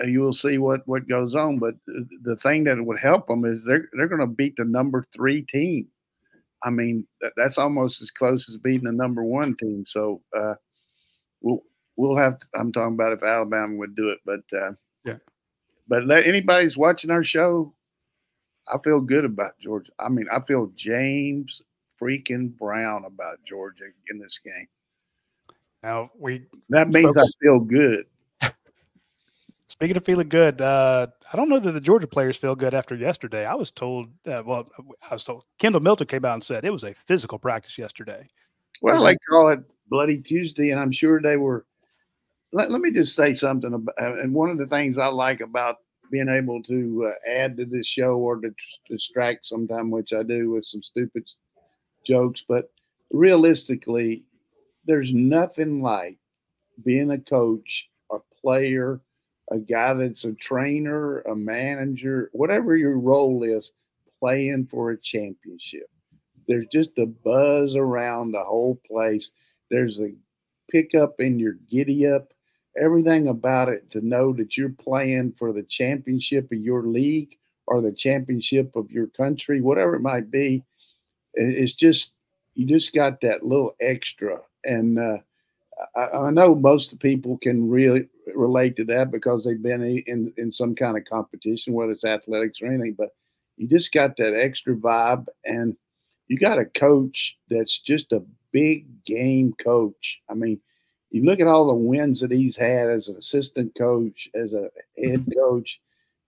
uh, 0.00 0.06
you 0.06 0.20
will 0.20 0.34
see 0.34 0.58
what 0.58 0.86
what 0.86 1.08
goes 1.08 1.34
on. 1.34 1.58
But 1.58 1.74
the 1.86 2.36
thing 2.36 2.64
that 2.64 2.84
would 2.84 2.98
help 2.98 3.26
them 3.26 3.44
is 3.44 3.64
they're 3.64 3.88
they're 3.94 4.08
going 4.08 4.20
to 4.20 4.26
beat 4.26 4.56
the 4.56 4.64
number 4.64 5.06
three 5.14 5.42
team. 5.42 5.88
I 6.62 6.70
mean, 6.70 7.06
that's 7.36 7.56
almost 7.56 8.02
as 8.02 8.10
close 8.10 8.48
as 8.50 8.58
beating 8.58 8.84
the 8.84 8.92
number 8.92 9.24
one 9.24 9.56
team. 9.56 9.84
So 9.86 10.20
uh, 10.36 10.54
we'll 11.40 11.62
we'll 11.96 12.16
have. 12.16 12.38
To, 12.40 12.46
I'm 12.54 12.72
talking 12.72 12.94
about 12.94 13.12
if 13.12 13.22
Alabama 13.22 13.76
would 13.76 13.96
do 13.96 14.10
it, 14.10 14.18
but 14.24 14.40
uh, 14.52 14.72
yeah. 15.04 15.16
But 15.88 16.06
let 16.06 16.26
anybody's 16.26 16.76
watching 16.76 17.10
our 17.10 17.24
show, 17.24 17.74
I 18.72 18.78
feel 18.78 19.00
good 19.00 19.24
about 19.24 19.58
Georgia. 19.58 19.92
I 19.98 20.08
mean, 20.08 20.26
I 20.32 20.40
feel 20.40 20.70
James 20.76 21.62
freaking 22.00 22.56
Brown 22.56 23.04
about 23.04 23.44
Georgia 23.44 23.84
in 24.08 24.18
this 24.18 24.38
game. 24.42 24.68
Now 25.82 26.10
we 26.18 26.46
that 26.68 26.88
means 26.88 27.16
I 27.16 27.24
feel 27.42 27.58
good. 27.60 28.06
Speaking 29.66 29.96
of 29.96 30.04
feeling 30.04 30.28
good, 30.28 30.60
uh, 30.60 31.06
I 31.32 31.36
don't 31.36 31.48
know 31.48 31.58
that 31.58 31.72
the 31.72 31.80
Georgia 31.80 32.06
players 32.06 32.36
feel 32.36 32.54
good 32.54 32.74
after 32.74 32.94
yesterday. 32.94 33.46
I 33.46 33.54
was 33.54 33.70
told, 33.70 34.08
uh, 34.26 34.42
well, 34.44 34.68
I 35.10 35.14
was 35.14 35.24
told 35.24 35.44
Kendall 35.58 35.80
Milton 35.80 36.06
came 36.06 36.24
out 36.24 36.34
and 36.34 36.44
said 36.44 36.64
it 36.64 36.72
was 36.72 36.84
a 36.84 36.94
physical 36.94 37.38
practice 37.38 37.78
yesterday. 37.78 38.28
Well, 38.82 39.02
they 39.04 39.16
call 39.28 39.48
it 39.50 39.60
Bloody 39.88 40.18
Tuesday, 40.18 40.70
and 40.70 40.80
I'm 40.80 40.92
sure 40.92 41.20
they 41.20 41.36
were. 41.36 41.66
Let, 42.52 42.70
let 42.70 42.80
me 42.80 42.90
just 42.90 43.14
say 43.14 43.32
something 43.32 43.74
about, 43.74 43.94
and 43.98 44.34
one 44.34 44.50
of 44.50 44.58
the 44.58 44.66
things 44.66 44.98
I 44.98 45.06
like 45.06 45.40
about 45.40 45.76
being 46.10 46.28
able 46.28 46.62
to 46.64 47.12
uh, 47.12 47.30
add 47.30 47.56
to 47.56 47.64
this 47.64 47.86
show 47.86 48.16
or 48.16 48.40
to 48.40 48.52
distract 48.88 49.46
sometime, 49.46 49.90
which 49.90 50.12
I 50.12 50.22
do 50.24 50.50
with 50.50 50.64
some 50.64 50.82
stupid 50.82 51.28
jokes, 52.04 52.42
but 52.48 52.70
realistically, 53.12 54.24
there's 54.84 55.12
nothing 55.12 55.82
like 55.82 56.18
being 56.84 57.10
a 57.12 57.18
coach, 57.18 57.88
a 58.10 58.18
player, 58.40 59.00
a 59.52 59.58
guy 59.58 59.94
that's 59.94 60.24
a 60.24 60.32
trainer, 60.32 61.20
a 61.20 61.36
manager, 61.36 62.30
whatever 62.32 62.76
your 62.76 62.98
role 62.98 63.42
is, 63.44 63.70
playing 64.18 64.66
for 64.70 64.90
a 64.90 65.00
championship. 65.00 65.88
There's 66.48 66.66
just 66.72 66.90
a 66.98 67.06
buzz 67.06 67.76
around 67.76 68.32
the 68.32 68.42
whole 68.42 68.80
place. 68.86 69.30
There's 69.70 70.00
a 70.00 70.14
pickup 70.70 71.20
in 71.20 71.38
your 71.38 71.54
giddy 71.70 72.06
up, 72.06 72.32
everything 72.76 73.28
about 73.28 73.68
it 73.68 73.90
to 73.90 74.06
know 74.06 74.32
that 74.34 74.56
you're 74.56 74.68
playing 74.70 75.34
for 75.38 75.52
the 75.52 75.62
championship 75.62 76.50
of 76.52 76.58
your 76.58 76.82
league 76.82 77.36
or 77.66 77.80
the 77.80 77.92
championship 77.92 78.74
of 78.76 78.90
your 78.90 79.06
country, 79.08 79.60
whatever 79.60 79.94
it 79.94 80.00
might 80.00 80.30
be. 80.30 80.64
It's 81.34 81.72
just, 81.72 82.12
you 82.54 82.66
just 82.66 82.92
got 82.92 83.20
that 83.20 83.44
little 83.44 83.74
extra. 83.80 84.40
And, 84.64 84.98
uh, 84.98 85.18
I, 85.96 86.00
I, 86.00 86.30
know 86.30 86.54
most 86.54 86.98
people 86.98 87.38
can 87.38 87.68
really 87.68 88.08
relate 88.34 88.76
to 88.76 88.84
that 88.86 89.10
because 89.10 89.44
they've 89.44 89.62
been 89.62 89.82
in, 90.06 90.32
in 90.36 90.52
some 90.52 90.74
kind 90.74 90.96
of 90.96 91.04
competition, 91.04 91.72
whether 91.72 91.92
it's 91.92 92.04
athletics 92.04 92.60
or 92.60 92.66
anything. 92.66 92.94
But 92.98 93.10
you 93.56 93.66
just 93.66 93.92
got 93.92 94.16
that 94.16 94.38
extra 94.38 94.74
vibe, 94.74 95.26
and 95.44 95.76
you 96.28 96.38
got 96.38 96.58
a 96.58 96.64
coach 96.64 97.36
that's 97.48 97.78
just 97.78 98.12
a 98.12 98.22
big 98.52 98.86
game 99.04 99.54
coach. 99.62 100.20
I 100.28 100.34
mean, 100.34 100.60
you 101.10 101.24
look 101.24 101.40
at 101.40 101.48
all 101.48 101.66
the 101.66 101.74
wins 101.74 102.20
that 102.20 102.30
he's 102.30 102.56
had 102.56 102.88
as 102.88 103.08
an 103.08 103.16
assistant 103.16 103.74
coach, 103.76 104.28
as 104.34 104.52
a 104.52 104.70
head 104.98 105.26
coach, 105.36 105.80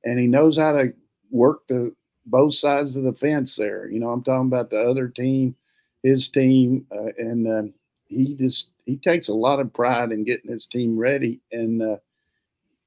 and 0.04 0.18
he 0.18 0.26
knows 0.26 0.56
how 0.56 0.72
to 0.72 0.92
work 1.30 1.66
the 1.68 1.94
both 2.26 2.54
sides 2.54 2.96
of 2.96 3.04
the 3.04 3.12
fence 3.12 3.56
there. 3.56 3.88
You 3.90 4.00
know, 4.00 4.10
I'm 4.10 4.22
talking 4.22 4.46
about 4.46 4.70
the 4.70 4.80
other 4.80 5.08
team, 5.08 5.56
his 6.02 6.28
team, 6.28 6.86
uh, 6.92 7.12
and 7.18 7.48
uh, 7.48 7.72
he 8.06 8.34
just 8.34 8.70
he 8.86 8.96
takes 8.96 9.28
a 9.28 9.34
lot 9.34 9.60
of 9.60 9.72
pride 9.72 10.12
in 10.12 10.24
getting 10.24 10.50
his 10.50 10.66
team 10.66 10.98
ready. 10.98 11.40
And 11.52 11.82
uh, 11.82 11.96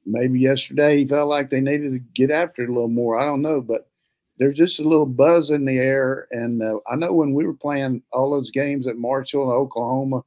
maybe 0.06 0.40
yesterday 0.40 1.00
he 1.00 1.08
felt 1.08 1.30
like 1.30 1.50
they 1.50 1.62
needed 1.62 1.92
to 1.94 2.00
get 2.00 2.32
after 2.32 2.64
it 2.64 2.70
a 2.70 2.74
little 2.74 2.90
more. 2.90 3.18
I 3.18 3.26
don't 3.26 3.42
know, 3.42 3.62
but 3.62 3.90
there's 4.38 4.58
just 4.58 4.80
a 4.80 4.88
little 4.88 5.06
buzz 5.06 5.50
in 5.50 5.64
the 5.64 5.78
air. 5.78 6.28
And 6.32 6.62
uh, 6.62 6.80
I 6.90 6.96
know 6.96 7.14
when 7.14 7.34
we 7.34 7.46
were 7.46 7.54
playing 7.54 8.04
all 8.12 8.32
those 8.32 8.52
games 8.52 8.88
at 8.88 8.98
Marshall 8.98 9.44
and 9.44 9.52
Oklahoma, 9.52 10.24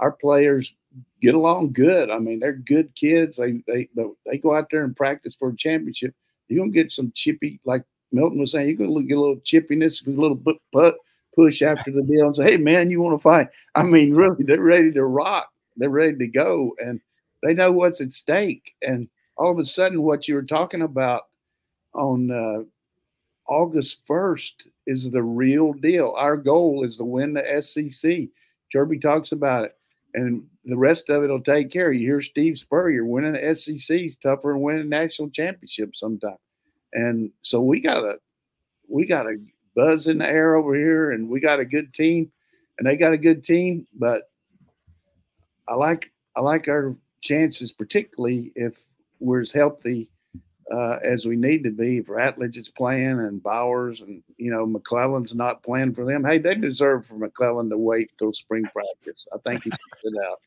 our 0.00 0.12
players 0.12 0.74
get 1.20 1.34
along 1.34 1.72
good. 1.72 2.10
I 2.10 2.18
mean, 2.18 2.40
they're 2.40 2.52
good 2.52 2.94
kids. 2.94 3.36
They 3.36 3.62
they 3.66 3.88
they 4.26 4.38
go 4.38 4.54
out 4.54 4.68
there 4.70 4.84
and 4.84 4.96
practice 4.96 5.34
for 5.34 5.48
a 5.48 5.56
championship. 5.56 6.14
You're 6.48 6.60
gonna 6.60 6.72
get 6.72 6.90
some 6.90 7.12
chippy, 7.14 7.60
like 7.64 7.84
Milton 8.12 8.40
was 8.40 8.52
saying. 8.52 8.68
You're 8.68 8.88
gonna 8.88 9.02
get 9.02 9.18
a 9.18 9.20
little 9.20 9.36
chippiness, 9.36 10.06
a 10.06 10.10
little 10.10 10.40
but 10.72 10.96
push 11.34 11.62
after 11.62 11.90
the 11.90 12.02
deal 12.02 12.26
and 12.26 12.36
say, 12.36 12.44
"Hey, 12.44 12.56
man, 12.56 12.90
you 12.90 13.00
want 13.00 13.18
to 13.18 13.22
fight?" 13.22 13.48
I 13.74 13.82
mean, 13.82 14.14
really, 14.14 14.44
they're 14.44 14.60
ready 14.60 14.92
to 14.92 15.04
rock. 15.04 15.50
They're 15.76 15.90
ready 15.90 16.16
to 16.18 16.28
go, 16.28 16.74
and 16.78 17.00
they 17.42 17.54
know 17.54 17.72
what's 17.72 18.00
at 18.00 18.12
stake. 18.12 18.74
And 18.82 19.08
all 19.36 19.50
of 19.50 19.58
a 19.58 19.64
sudden, 19.64 20.02
what 20.02 20.28
you 20.28 20.34
were 20.34 20.42
talking 20.42 20.82
about 20.82 21.22
on 21.94 22.30
uh, 22.30 22.64
August 23.46 24.00
first 24.06 24.66
is 24.86 25.10
the 25.10 25.22
real 25.22 25.72
deal. 25.72 26.14
Our 26.16 26.36
goal 26.36 26.84
is 26.84 26.98
to 26.98 27.04
win 27.04 27.34
the 27.34 27.62
SEC. 27.62 28.28
Kirby 28.72 28.98
talks 28.98 29.32
about 29.32 29.64
it, 29.64 29.76
and 30.14 30.46
the 30.64 30.76
rest 30.76 31.10
of 31.10 31.22
it 31.22 31.30
will 31.30 31.40
take 31.40 31.70
care. 31.70 31.92
You 31.92 32.06
hear 32.06 32.20
Steve 32.20 32.58
Spurrier 32.58 33.04
winning 33.04 33.32
the 33.32 33.54
SEC 33.54 33.98
is 33.98 34.16
tougher 34.16 34.52
than 34.52 34.62
winning 34.62 34.88
national 34.88 35.30
championship 35.30 35.94
sometimes, 35.94 36.38
and 36.92 37.30
so 37.42 37.60
we 37.60 37.80
got 37.80 38.04
a 38.04 38.18
we 38.88 39.06
got 39.06 39.26
a 39.26 39.36
buzz 39.74 40.06
in 40.06 40.18
the 40.18 40.28
air 40.28 40.54
over 40.54 40.74
here, 40.74 41.12
and 41.12 41.28
we 41.28 41.40
got 41.40 41.60
a 41.60 41.64
good 41.64 41.92
team, 41.92 42.30
and 42.78 42.86
they 42.86 42.96
got 42.96 43.12
a 43.12 43.18
good 43.18 43.44
team. 43.44 43.86
But 43.94 44.30
I 45.68 45.74
like 45.74 46.10
I 46.36 46.40
like 46.40 46.68
our 46.68 46.96
chances, 47.20 47.72
particularly 47.72 48.52
if 48.54 48.78
we're 49.20 49.40
as 49.40 49.52
healthy 49.52 50.10
uh, 50.74 50.98
as 51.04 51.24
we 51.24 51.36
need 51.36 51.62
to 51.64 51.70
be. 51.70 52.00
For 52.00 52.16
Atledge 52.16 52.56
is 52.56 52.68
playing, 52.68 53.20
and 53.20 53.42
Bowers, 53.42 54.00
and 54.00 54.22
you 54.36 54.50
know 54.50 54.66
McClellan's 54.66 55.34
not 55.34 55.62
playing 55.62 55.94
for 55.94 56.04
them. 56.04 56.24
Hey, 56.24 56.38
they 56.38 56.54
deserve 56.54 57.06
for 57.06 57.14
McClellan 57.14 57.70
to 57.70 57.78
wait 57.78 58.10
till 58.18 58.32
spring 58.32 58.64
practice. 58.64 59.26
I 59.32 59.38
think 59.46 59.64
he 59.64 59.70
should 59.70 60.14
it 60.14 60.24
out. 60.28 60.40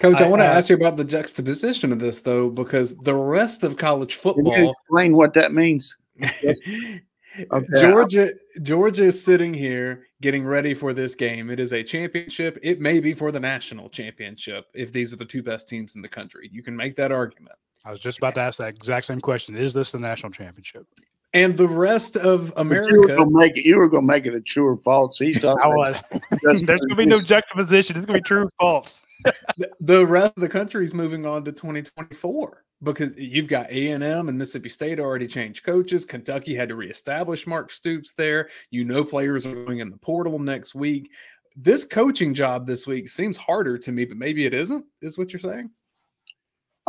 Coach, 0.00 0.20
I, 0.20 0.24
I 0.24 0.28
want 0.28 0.40
to 0.40 0.46
ask 0.46 0.68
you 0.68 0.76
about 0.76 0.96
the 0.96 1.04
juxtaposition 1.04 1.92
of 1.92 1.98
this, 1.98 2.20
though, 2.20 2.48
because 2.48 2.96
the 2.98 3.14
rest 3.14 3.64
of 3.64 3.76
college 3.76 4.14
football. 4.14 4.70
explain 4.70 5.16
what 5.16 5.34
that 5.34 5.52
means? 5.52 5.96
Okay. 7.52 7.80
Georgia 7.80 8.30
Georgia 8.62 9.04
is 9.04 9.24
sitting 9.24 9.54
here 9.54 10.06
getting 10.20 10.44
ready 10.44 10.74
for 10.74 10.92
this 10.92 11.14
game. 11.14 11.50
It 11.50 11.60
is 11.60 11.72
a 11.72 11.84
championship. 11.84 12.58
It 12.62 12.80
may 12.80 12.98
be 12.98 13.14
for 13.14 13.30
the 13.30 13.38
national 13.38 13.90
championship 13.90 14.66
if 14.74 14.92
these 14.92 15.12
are 15.12 15.16
the 15.16 15.24
two 15.24 15.44
best 15.44 15.68
teams 15.68 15.94
in 15.94 16.02
the 16.02 16.08
country. 16.08 16.50
You 16.52 16.64
can 16.64 16.74
make 16.74 16.96
that 16.96 17.12
argument. 17.12 17.54
I 17.84 17.90
was 17.92 18.00
just 18.00 18.18
about 18.18 18.34
to 18.34 18.40
ask 18.40 18.58
that 18.58 18.68
exact 18.68 19.06
same 19.06 19.20
question. 19.20 19.56
Is 19.56 19.72
this 19.72 19.92
the 19.92 19.98
national 19.98 20.32
championship? 20.32 20.86
And 21.34 21.56
the 21.56 21.68
rest 21.68 22.16
of 22.16 22.52
America, 22.56 22.88
you 22.90 23.00
were 23.00 23.06
going 23.06 23.24
to 23.24 23.38
make 23.38 23.56
it. 23.56 23.64
You 23.64 23.76
were 23.76 23.88
going 23.88 24.02
to 24.02 24.06
make 24.06 24.26
it 24.26 24.34
a 24.34 24.40
true 24.40 24.66
or 24.66 24.76
false. 24.78 25.18
He's 25.18 25.38
talking. 25.40 25.62
I 25.62 25.68
was. 25.68 26.02
There's 26.42 26.62
going 26.62 26.80
to 26.88 26.96
be 26.96 27.06
no 27.06 27.20
juxtaposition. 27.20 27.96
It's 27.96 28.06
going 28.06 28.18
to 28.18 28.22
be 28.22 28.26
true 28.26 28.44
or 28.44 28.50
false. 28.58 29.02
the 29.80 30.06
rest 30.06 30.32
of 30.36 30.40
the 30.40 30.48
country 30.48 30.84
is 30.84 30.94
moving 30.94 31.26
on 31.26 31.44
to 31.44 31.52
2024 31.52 32.64
because 32.82 33.14
you've 33.16 33.48
got 33.48 33.70
A&M 33.70 34.02
and 34.02 34.38
Mississippi 34.38 34.68
State 34.68 35.00
already 35.00 35.26
changed 35.26 35.64
coaches. 35.64 36.06
Kentucky 36.06 36.54
had 36.54 36.68
to 36.68 36.76
reestablish 36.76 37.46
Mark 37.46 37.72
Stoops 37.72 38.14
there. 38.14 38.48
You 38.70 38.84
know 38.84 39.04
players 39.04 39.44
are 39.44 39.64
going 39.64 39.80
in 39.80 39.90
the 39.90 39.96
portal 39.96 40.38
next 40.38 40.74
week. 40.74 41.10
This 41.56 41.84
coaching 41.84 42.34
job 42.34 42.66
this 42.66 42.86
week 42.86 43.08
seems 43.08 43.36
harder 43.36 43.76
to 43.78 43.92
me, 43.92 44.04
but 44.04 44.16
maybe 44.16 44.46
it 44.46 44.54
isn't. 44.54 44.84
Is 45.02 45.18
what 45.18 45.32
you're 45.32 45.40
saying? 45.40 45.70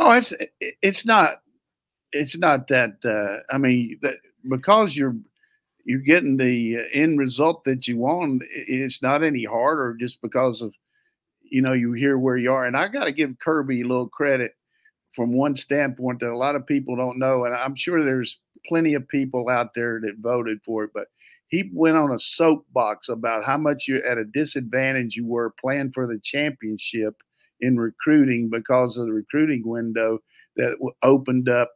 Oh, 0.02 0.12
it's 0.12 0.32
it's 0.60 1.04
not 1.04 1.42
it's 2.12 2.36
not 2.38 2.68
that. 2.68 2.96
Uh, 3.04 3.42
I 3.54 3.58
mean, 3.58 3.98
that, 4.02 4.16
because 4.48 4.96
you're 4.96 5.16
you're 5.84 6.00
getting 6.00 6.36
the 6.38 6.86
end 6.92 7.18
result 7.18 7.64
that 7.64 7.88
you 7.88 7.98
want, 7.98 8.42
it's 8.50 9.02
not 9.02 9.24
any 9.24 9.44
harder 9.44 9.96
just 9.98 10.22
because 10.22 10.62
of 10.62 10.74
you 11.42 11.62
know 11.62 11.72
you 11.74 11.92
hear 11.92 12.18
where 12.18 12.36
you 12.38 12.52
are. 12.52 12.66
And 12.66 12.76
I 12.76 12.88
got 12.88 13.04
to 13.04 13.12
give 13.12 13.38
Kirby 13.40 13.82
a 13.82 13.86
little 13.88 14.08
credit 14.08 14.52
from 15.12 15.32
one 15.32 15.56
standpoint 15.56 16.20
that 16.20 16.30
a 16.30 16.38
lot 16.38 16.56
of 16.56 16.66
people 16.66 16.96
don't 16.96 17.18
know, 17.18 17.44
and 17.44 17.54
I'm 17.54 17.76
sure 17.76 18.04
there's 18.04 18.40
plenty 18.68 18.94
of 18.94 19.08
people 19.08 19.48
out 19.48 19.74
there 19.74 20.00
that 20.02 20.18
voted 20.20 20.60
for 20.64 20.84
it, 20.84 20.90
but 20.94 21.08
he 21.48 21.70
went 21.74 21.96
on 21.96 22.12
a 22.12 22.20
soapbox 22.20 23.08
about 23.08 23.44
how 23.44 23.58
much 23.58 23.88
you're 23.88 24.06
at 24.06 24.18
a 24.18 24.24
disadvantage 24.24 25.16
you 25.16 25.26
were 25.26 25.54
playing 25.60 25.92
for 25.92 26.06
the 26.06 26.20
championship 26.22 27.16
in 27.60 27.78
recruiting 27.78 28.48
because 28.50 28.96
of 28.96 29.06
the 29.06 29.12
recruiting 29.12 29.62
window 29.66 30.18
that 30.56 30.76
opened 31.02 31.48
up 31.48 31.70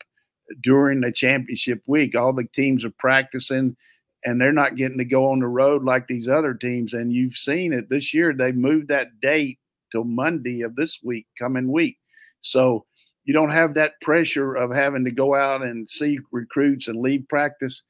during 0.62 1.00
the 1.00 1.12
championship 1.12 1.82
week. 1.86 2.16
All 2.16 2.32
the 2.32 2.48
teams 2.54 2.84
are 2.84 2.92
practicing 2.98 3.76
and 4.24 4.40
they're 4.40 4.52
not 4.52 4.76
getting 4.76 4.98
to 4.98 5.04
go 5.04 5.30
on 5.30 5.40
the 5.40 5.46
road 5.46 5.84
like 5.84 6.06
these 6.06 6.28
other 6.28 6.54
teams. 6.54 6.94
And 6.94 7.12
you've 7.12 7.36
seen 7.36 7.72
it 7.72 7.88
this 7.88 8.14
year. 8.14 8.32
They 8.32 8.52
moved 8.52 8.88
that 8.88 9.20
date 9.20 9.58
till 9.92 10.04
Monday 10.04 10.62
of 10.62 10.76
this 10.76 10.98
week, 11.02 11.26
coming 11.38 11.70
week. 11.70 11.98
So 12.40 12.84
you 13.24 13.32
don't 13.32 13.50
have 13.50 13.74
that 13.74 14.00
pressure 14.02 14.54
of 14.54 14.74
having 14.74 15.04
to 15.04 15.10
go 15.10 15.34
out 15.34 15.62
and 15.62 15.88
see 15.88 16.18
recruits 16.32 16.88
and 16.88 17.00
leave 17.00 17.26
practice 17.28 17.82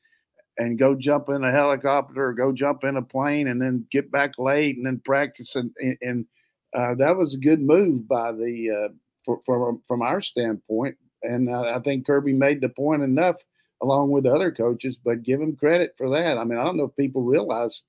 and 0.59 0.79
go 0.79 0.95
jump 0.95 1.29
in 1.29 1.43
a 1.43 1.51
helicopter 1.51 2.27
or 2.27 2.33
go 2.33 2.53
jump 2.53 2.85
in 2.85 2.97
a 2.97 3.03
plane 3.03 3.49
and 3.49 3.61
then 3.61 3.87
get 3.91 4.11
back 4.13 4.33
late 4.39 4.77
and 4.77 4.87
then 4.87 5.01
practice 5.05 5.57
and 5.57 5.73
and 6.01 6.27
uh, 6.75 6.95
that 6.95 7.17
was 7.17 7.35
a 7.35 7.39
good 7.39 7.61
move 7.61 8.09
by 8.09 8.33
the 8.33 8.91
uh, 9.27 9.35
from 9.47 9.83
from 9.87 10.03
our 10.03 10.21
standpoint 10.21 10.97
and 11.23 11.49
I 11.55 11.81
think 11.81 12.07
Kirby 12.07 12.35
made 12.35 12.61
the 12.61 12.69
point 12.69 13.03
enough 13.03 13.37
along 13.83 14.11
with 14.11 14.25
the 14.25 14.35
other 14.35 14.53
coaches 14.53 14.97
but 15.03 15.23
give 15.23 15.41
him 15.41 15.57
credit 15.57 15.95
for 15.97 16.11
that 16.11 16.39
I 16.39 16.45
mean 16.45 16.59
I 16.59 16.65
don't 16.65 16.77
know 16.77 16.85
if 16.85 16.97
people 16.97 17.23
realize 17.23 17.83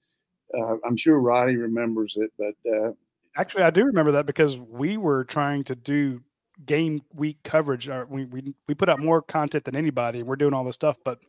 uh, 0.57 0.77
I'm 0.85 0.97
sure 0.97 1.19
Radi 1.19 1.59
remembers 1.59 2.15
it 2.15 2.31
but 2.37 2.71
uh, 2.71 2.91
actually 3.35 3.63
I 3.63 3.71
do 3.71 3.83
remember 3.83 4.13
that 4.13 4.25
because 4.25 4.57
we 4.57 4.97
were 4.97 5.25
trying 5.25 5.63
to 5.65 5.75
do 5.75 6.21
game 6.63 7.01
week 7.13 7.37
coverage. 7.43 7.89
We, 8.09 8.25
we 8.25 8.53
we 8.67 8.75
put 8.75 8.89
out 8.89 8.99
more 8.99 9.21
content 9.21 9.65
than 9.65 9.75
anybody. 9.75 10.19
And 10.19 10.27
we're 10.27 10.35
doing 10.35 10.53
all 10.53 10.63
this 10.63 10.75
stuff, 10.75 10.97
but 11.03 11.19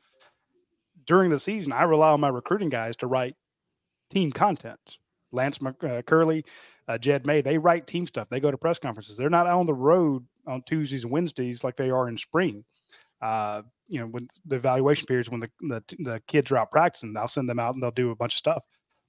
during 1.06 1.30
the 1.30 1.38
season, 1.38 1.72
I 1.72 1.82
rely 1.84 2.10
on 2.10 2.20
my 2.20 2.28
recruiting 2.28 2.68
guys 2.68 2.96
to 2.96 3.06
write 3.06 3.36
team 4.10 4.32
content. 4.32 4.98
Lance 5.32 5.58
uh, 5.62 6.02
Curley, 6.06 6.44
uh, 6.88 6.98
Jed 6.98 7.26
May, 7.26 7.40
they 7.40 7.58
write 7.58 7.86
team 7.86 8.06
stuff. 8.06 8.28
They 8.28 8.40
go 8.40 8.50
to 8.50 8.58
press 8.58 8.78
conferences. 8.78 9.16
They're 9.16 9.30
not 9.30 9.46
on 9.46 9.66
the 9.66 9.74
road 9.74 10.24
on 10.46 10.62
Tuesdays 10.62 11.04
and 11.04 11.12
Wednesdays 11.12 11.64
like 11.64 11.76
they 11.76 11.90
are 11.90 12.08
in 12.08 12.16
spring. 12.16 12.64
Uh, 13.20 13.62
you 13.88 13.98
know, 13.98 14.06
when 14.06 14.28
the 14.44 14.56
evaluation 14.56 15.06
periods, 15.06 15.30
when 15.30 15.40
the, 15.40 15.50
the 15.60 15.82
the 15.98 16.22
kids 16.26 16.50
are 16.50 16.58
out 16.58 16.70
practicing, 16.70 17.16
I'll 17.16 17.28
send 17.28 17.48
them 17.48 17.58
out 17.58 17.74
and 17.74 17.82
they'll 17.82 17.90
do 17.90 18.10
a 18.10 18.16
bunch 18.16 18.34
of 18.34 18.38
stuff 18.38 18.62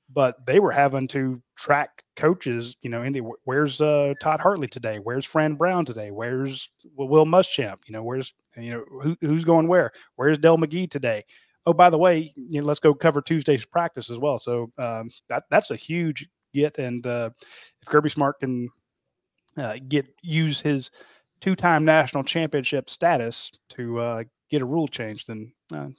but 0.10 0.45
they 0.45 0.60
were 0.60 0.71
having 0.71 1.08
to 1.10 1.41
track 1.58 2.03
coaches, 2.15 2.77
you 2.82 2.89
know, 2.89 3.03
in 3.03 3.13
the 3.13 3.21
where's 3.43 3.82
uh, 3.82 4.13
Todd 4.21 4.39
Hartley 4.39 4.67
today? 4.67 4.99
Where's 4.99 5.25
Fran 5.25 5.56
Brown 5.56 5.86
today? 5.86 6.12
Where's 6.12 6.69
Will 6.95 7.25
Muschamp? 7.25 7.80
You 7.88 7.93
know, 7.93 8.03
where's 8.03 8.34
you 8.56 8.71
know 8.71 8.86
who, 9.01 9.17
who's 9.21 9.43
going 9.43 9.67
where? 9.67 9.91
Where's 10.15 10.38
Dell 10.38 10.58
McGee 10.58 10.89
today? 10.89 11.25
Oh, 11.67 11.73
by 11.73 11.89
the 11.89 11.97
way, 11.97 12.32
you 12.38 12.62
know, 12.62 12.65
let's 12.65 12.80
go 12.80 12.93
cover 12.93 13.21
Tuesday's 13.21 13.65
practice 13.65 14.10
as 14.10 14.17
well. 14.17 14.38
So 14.38 14.71
um, 14.77 15.10
that 15.27 15.43
that's 15.49 15.69
a 15.69 15.75
huge 15.75 16.25
get, 16.53 16.77
and 16.77 17.06
uh, 17.06 17.30
if 17.82 17.89
Kirby 17.89 18.10
Smart 18.10 18.39
can 18.39 18.69
uh, 19.58 19.75
get 19.86 20.08
use 20.21 20.62
his 20.62 20.91
two-time 21.41 21.84
national 21.84 22.23
championship 22.23 22.89
status 22.89 23.51
to 23.71 23.99
uh, 23.99 24.23
get 24.49 24.62
a 24.62 24.65
rule 24.65 24.88
change, 24.88 25.25
then 25.25 25.51
uh, 25.73 25.89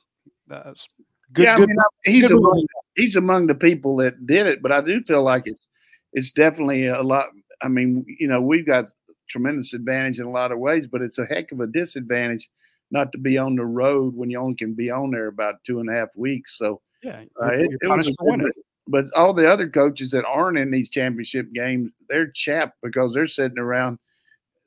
that's 0.46 0.88
good. 1.35 1.44
yeah, 1.44 1.57
I 1.57 1.59
mean, 1.59 1.76
he's 2.02 2.28
good 2.28 2.38
among 2.38 2.66
he's 2.96 3.16
among 3.16 3.46
the 3.46 3.54
people 3.54 3.94
that 3.96 4.26
did 4.26 4.46
it, 4.46 4.62
but 4.62 4.72
I 4.72 4.81
do 4.81 5.02
feel 5.02 5.22
like 5.22 5.42
it's 5.44 5.66
it's 6.14 6.31
definitely 6.31 6.87
a 6.87 7.02
lot. 7.02 7.26
I 7.61 7.68
mean, 7.68 8.07
you 8.18 8.26
know, 8.26 8.40
we've 8.40 8.66
got 8.66 8.87
tremendous 9.28 9.74
advantage 9.74 10.18
in 10.18 10.24
a 10.24 10.31
lot 10.31 10.50
of 10.50 10.61
ways, 10.61 10.87
but 10.87 11.02
it's 11.02 11.18
a 11.18 11.26
heck 11.26 11.52
of 11.52 11.61
a 11.61 11.66
disadvantage 11.66 12.48
not 12.90 13.12
to 13.12 13.18
be 13.18 13.37
on 13.38 13.57
the 13.57 13.64
road 13.64 14.14
when 14.16 14.31
you 14.31 14.38
only 14.40 14.55
can 14.57 14.74
be 14.74 14.90
on 14.90 15.11
there 15.11 15.27
about 15.29 15.57
two 15.66 15.81
and 15.81 15.88
a 15.90 15.92
half 15.92 16.09
weeks. 16.16 16.57
So 16.59 16.81
yeah, 17.03 17.24
uh, 17.42 17.46
you're, 17.53 17.55
it, 17.55 17.70
you're 17.70 17.79
it 17.83 17.88
was 17.88 17.88
punished 17.90 18.11
a 18.11 18.14
for 18.18 18.31
winning. 18.31 18.46
good- 18.46 18.62
but 18.90 19.05
all 19.14 19.35
the 19.35 19.51
other 19.51 19.68
coaches 19.68 20.12
that 20.12 20.24
aren't 20.24 20.57
in 20.57 20.70
these 20.70 20.88
championship 20.88 21.53
games, 21.53 21.92
they're 22.09 22.31
chapped 22.31 22.79
because 22.83 23.12
they're 23.12 23.27
sitting 23.27 23.59
around. 23.59 23.98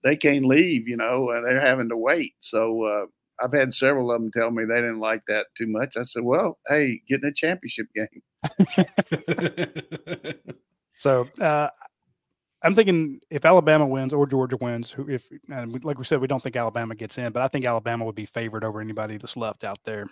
They 0.04 0.16
can't 0.16 0.46
leave, 0.46 0.88
you 0.88 0.96
know, 0.96 1.32
and 1.32 1.44
they're 1.46 1.60
having 1.60 1.90
to 1.90 1.98
wait. 1.98 2.34
So 2.40 2.84
uh, 2.84 3.06
I've 3.44 3.52
had 3.54 3.74
several 3.74 4.12
of 4.12 4.22
them 4.22 4.32
tell 4.32 4.52
me 4.52 4.64
they 4.66 4.76
didn't 4.76 5.00
like 5.00 5.24
that 5.28 5.48
too 5.58 5.66
much. 5.68 5.98
I 5.98 6.04
said, 6.04 6.24
"Well, 6.24 6.60
hey, 6.68 7.02
getting 7.10 7.30
a 7.30 7.34
championship 7.34 7.88
game." 7.96 8.22
So 10.94 11.28
uh, 11.40 11.70
I'm 12.64 12.76
thinking 12.76 13.20
if 13.30 13.46
Alabama 13.46 13.88
wins 13.88 14.14
or 14.14 14.28
Georgia 14.28 14.58
wins, 14.58 14.92
who 14.92 15.10
if 15.10 15.28
and 15.50 15.74
we, 15.74 15.80
like 15.80 15.98
we 15.98 16.04
said, 16.04 16.22
we 16.22 16.28
don't 16.28 16.42
think 16.42 16.56
Alabama 16.56 16.94
gets 16.96 17.18
in, 17.18 17.32
but 17.32 17.42
I 17.42 17.48
think 17.48 17.66
Alabama 17.66 18.06
would 18.06 18.16
be 18.16 18.26
favored 18.26 18.64
over 18.64 18.82
anybody 18.82 19.18
that's 19.18 19.36
left 19.38 19.64
out 19.64 19.80
there. 19.84 20.06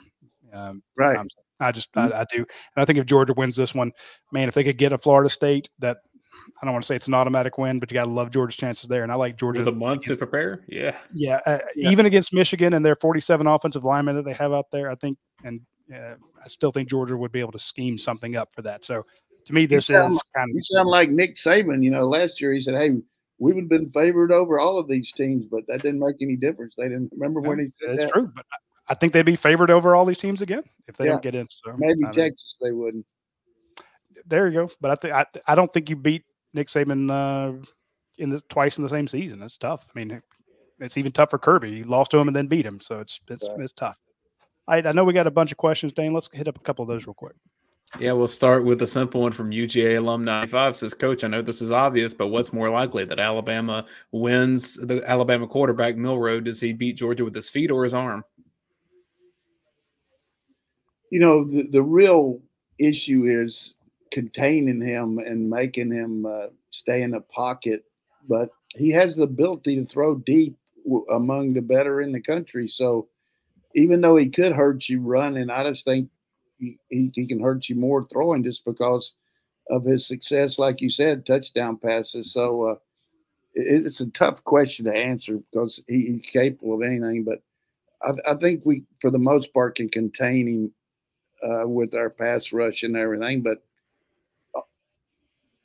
Um, 0.54 0.82
Right. 0.98 1.18
I'm- 1.18 1.28
I 1.62 1.74
just 1.74 1.90
I, 1.98 2.06
I 2.22 2.26
do, 2.32 2.38
and 2.38 2.48
I 2.78 2.86
think 2.86 3.00
if 3.00 3.06
Georgia 3.06 3.34
wins 3.36 3.58
this 3.58 3.76
one, 3.76 3.92
man, 4.32 4.48
if 4.48 4.54
they 4.54 4.64
could 4.64 4.78
get 4.78 4.94
a 4.94 4.98
Florida 4.98 5.28
State, 5.28 5.70
that 5.80 5.98
I 6.62 6.66
don't 6.66 6.72
want 6.74 6.84
to 6.84 6.88
say 6.88 6.96
it's 6.96 7.10
an 7.10 7.14
automatic 7.14 7.58
win, 7.58 7.80
but 7.80 7.92
you 7.92 7.96
got 7.96 8.06
to 8.06 8.10
love 8.10 8.32
Georgia's 8.32 8.56
chances 8.56 8.88
there, 8.88 9.04
and 9.04 9.12
I 9.12 9.16
like 9.16 9.36
Georgia. 9.36 9.60
With 9.60 9.68
a 9.68 9.72
month 9.74 10.04
to 10.04 10.16
prepare, 10.16 10.64
yeah. 10.70 10.96
Yeah, 11.14 11.42
uh, 11.46 11.60
Yeah. 11.76 11.90
even 11.90 12.06
against 12.06 12.32
Michigan 12.34 12.74
and 12.74 12.86
their 12.86 12.96
47 12.96 13.46
offensive 13.46 13.84
linemen 13.84 14.16
that 14.16 14.24
they 14.24 14.32
have 14.34 14.54
out 14.54 14.72
there, 14.72 14.90
I 14.90 14.96
think, 14.96 15.18
and 15.44 15.60
uh, 15.94 16.16
I 16.42 16.48
still 16.48 16.72
think 16.72 16.88
Georgia 16.88 17.18
would 17.18 17.34
be 17.34 17.42
able 17.42 17.52
to 17.52 17.60
scheme 17.60 17.98
something 17.98 18.38
up 18.38 18.54
for 18.54 18.62
that. 18.62 18.86
So 18.86 19.06
to 19.46 19.54
me, 19.54 19.66
this 19.66 19.88
sound 19.88 20.12
is 20.14 20.22
kind 20.36 20.52
You 20.54 20.62
sound 20.64 20.88
like 20.90 21.10
Nick 21.10 21.36
Saban. 21.36 21.84
You 21.84 21.92
know, 21.92 22.08
last 22.08 22.40
year 22.42 22.54
he 22.54 22.62
said, 22.62 22.76
"Hey, 22.76 22.92
we 23.40 23.54
would 23.54 23.64
have 23.64 23.70
been 23.70 23.90
favored 23.92 24.32
over 24.32 24.60
all 24.60 24.78
of 24.78 24.88
these 24.88 25.12
teams, 25.12 25.46
but 25.46 25.66
that 25.68 25.82
didn't 25.82 26.00
make 26.00 26.18
any 26.22 26.36
difference." 26.36 26.74
They 26.78 26.84
didn't 26.90 27.12
remember 27.12 27.42
when 27.42 27.60
he 27.60 27.68
said 27.68 27.92
it's 27.92 28.04
that. 28.06 28.12
true, 28.14 28.32
but 28.36 28.46
I- 28.88 28.96
think 28.96 29.14
they'd 29.14 29.24
be 29.26 29.36
favored 29.36 29.70
over 29.72 29.96
all 29.96 30.04
these 30.06 30.18
teams 30.18 30.42
again 30.42 30.64
if 30.88 30.98
they 30.98 31.06
Yeah. 31.06 31.12
don't 31.12 31.22
get 31.24 31.36
in. 31.36 31.48
So 31.52 31.76
Maybe 31.78 32.02
Texas 32.14 32.56
they 32.62 32.72
wouldn't. 32.72 33.06
there 34.26 34.48
you 34.48 34.54
go. 34.54 34.70
But 34.82 34.92
I 34.92 34.96
think 34.96 35.14
I, 35.14 35.26
I 35.48 35.56
don't 35.56 35.72
think 35.72 35.90
you 35.90 35.96
beat 35.96 36.24
Nick 36.54 36.68
Saban 36.68 37.10
uh, 37.12 37.64
in 38.18 38.30
the 38.32 38.42
twice 38.50 38.78
in 38.78 38.84
the 38.84 38.90
same 38.90 39.08
season. 39.08 39.40
That's 39.40 39.58
tough. 39.58 39.86
I 39.94 40.00
mean, 40.00 40.22
it's 40.80 40.98
even 40.98 41.12
tough 41.12 41.30
for 41.30 41.38
Kirby. 41.38 41.70
You 41.72 41.84
lost 41.86 42.12
to 42.12 42.18
him 42.18 42.28
and 42.28 42.36
then 42.36 42.48
beat 42.48 42.66
him, 42.66 42.80
so 42.80 43.00
it's 43.00 43.20
it's, 43.30 43.48
Right. 43.48 43.60
it's 43.62 43.74
tough. 43.74 43.98
I, 44.68 44.78
I 44.78 44.92
know 44.92 45.04
we 45.04 45.14
got 45.14 45.28
a 45.28 45.32
bunch 45.32 45.52
of 45.52 45.58
questions, 45.58 45.94
Dayne. 45.94 46.14
Let's 46.14 46.30
hit 46.34 46.48
up 46.48 46.58
a 46.58 46.62
couple 46.62 46.84
of 46.84 46.90
those 46.90 47.06
real 47.08 47.14
quick. 47.14 47.36
Yeah, 47.98 48.12
we'll 48.12 48.28
start 48.28 48.66
with 48.66 48.82
a 48.84 48.88
simple 48.88 49.22
one 49.22 49.32
from 49.32 49.50
UGA 49.50 49.98
alum 49.98 50.24
95 50.24 50.76
says, 50.76 50.94
Coach, 50.94 51.24
I 51.24 51.28
know 51.28 51.42
this 51.42 51.62
is 51.62 51.72
obvious, 51.72 52.14
but 52.14 52.28
what's 52.28 52.54
more 52.54 52.70
likely 52.70 53.04
that 53.06 53.20
Alabama 53.20 53.86
wins 54.12 54.76
the 54.76 55.02
Alabama 55.10 55.48
quarterback 55.48 55.98
Milroe? 55.98 56.40
Does 56.40 56.62
he 56.62 56.72
beat 56.72 56.98
Georgia 56.98 57.26
with 57.26 57.34
his 57.34 57.50
feet 57.50 57.72
or 57.72 57.84
his 57.84 57.96
arm? 57.96 58.24
You 61.10 61.20
know, 61.20 61.44
the, 61.44 61.64
the 61.64 61.82
real 61.82 62.42
issue 62.78 63.26
is 63.26 63.74
containing 64.12 64.82
him 64.82 65.18
and 65.18 65.50
making 65.50 65.92
him 65.92 66.28
uh, 66.28 66.48
stay 66.70 67.02
in 67.02 67.12
the 67.12 67.22
pocket. 67.22 67.86
But 68.28 68.50
he 68.76 68.92
has 68.92 69.16
the 69.16 69.24
ability 69.24 69.78
to 69.78 69.86
throw 69.86 70.16
deep 70.16 70.56
among 71.12 71.54
the 71.54 71.62
better 71.62 72.02
in 72.02 72.12
the 72.12 72.22
country. 72.22 72.68
So 72.68 73.08
even 73.74 74.02
though 74.02 74.16
he 74.16 74.30
could 74.30 74.54
hurt 74.54 74.88
you 74.88 75.02
running, 75.02 75.50
I 75.50 75.64
just 75.64 75.86
think 75.86 76.10
he, 76.60 77.12
he, 77.14 77.28
can 77.28 77.40
hurt 77.40 77.70
you 77.70 77.76
more 77.76 78.06
throwing 78.06 78.44
just 78.44 78.66
because 78.66 79.14
of 79.70 79.86
his 79.86 80.08
success, 80.08 80.60
like 80.60 80.82
you 80.82 80.90
said, 80.90 81.26
touchdown 81.26 81.78
passes. 81.78 82.34
So 82.34 82.64
uh, 82.64 82.76
it, 83.54 83.86
it's 83.86 84.02
a 84.02 84.10
tough 84.12 84.44
question 84.44 84.86
to 84.86 84.96
answer 84.96 85.40
because 85.52 85.82
he, 85.88 86.06
he's 86.22 86.30
capable 86.32 86.74
of 86.74 86.82
anything. 86.82 87.24
But 87.24 87.42
I, 88.02 88.32
I 88.32 88.36
think 88.36 88.62
we, 88.66 88.84
for 89.00 89.12
the 89.12 89.20
most 89.20 89.54
part, 89.54 89.76
can 89.76 89.90
contain 89.90 90.48
him 90.48 90.74
uh, 91.50 91.68
with 91.68 91.94
our 91.94 92.10
pass 92.10 92.52
rush 92.52 92.84
and 92.84 92.98
everything. 92.98 93.42
But 93.42 93.64
uh, 94.56 94.62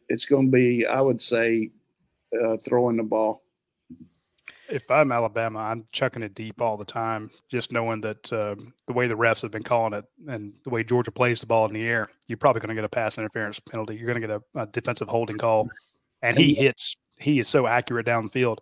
it's 0.08 0.26
going 0.26 0.46
to 0.46 0.52
be, 0.52 0.86
I 0.86 1.00
would 1.00 1.20
say, 1.20 1.70
uh, 2.42 2.56
throwing 2.64 2.96
the 2.96 3.02
ball. 3.02 3.43
If 4.70 4.90
I'm 4.90 5.12
Alabama, 5.12 5.58
I'm 5.58 5.86
chucking 5.92 6.22
it 6.22 6.34
deep 6.34 6.62
all 6.62 6.76
the 6.76 6.84
time, 6.84 7.30
just 7.48 7.70
knowing 7.70 8.00
that 8.00 8.32
um, 8.32 8.72
the 8.86 8.92
way 8.94 9.06
the 9.06 9.14
refs 9.14 9.42
have 9.42 9.50
been 9.50 9.62
calling 9.62 9.92
it 9.92 10.04
and 10.26 10.54
the 10.64 10.70
way 10.70 10.82
Georgia 10.82 11.10
plays 11.10 11.40
the 11.40 11.46
ball 11.46 11.66
in 11.66 11.74
the 11.74 11.86
air, 11.86 12.08
you're 12.28 12.38
probably 12.38 12.60
going 12.60 12.70
to 12.70 12.74
get 12.74 12.84
a 12.84 12.88
pass 12.88 13.18
interference 13.18 13.60
penalty. 13.60 13.94
You're 13.96 14.06
going 14.06 14.20
to 14.20 14.26
get 14.26 14.42
a, 14.54 14.60
a 14.60 14.66
defensive 14.66 15.08
holding 15.08 15.36
call, 15.36 15.68
and 16.22 16.38
he 16.38 16.54
hits. 16.54 16.96
He 17.18 17.38
is 17.40 17.48
so 17.48 17.66
accurate 17.66 18.06
down 18.06 18.24
the 18.24 18.30
field. 18.30 18.60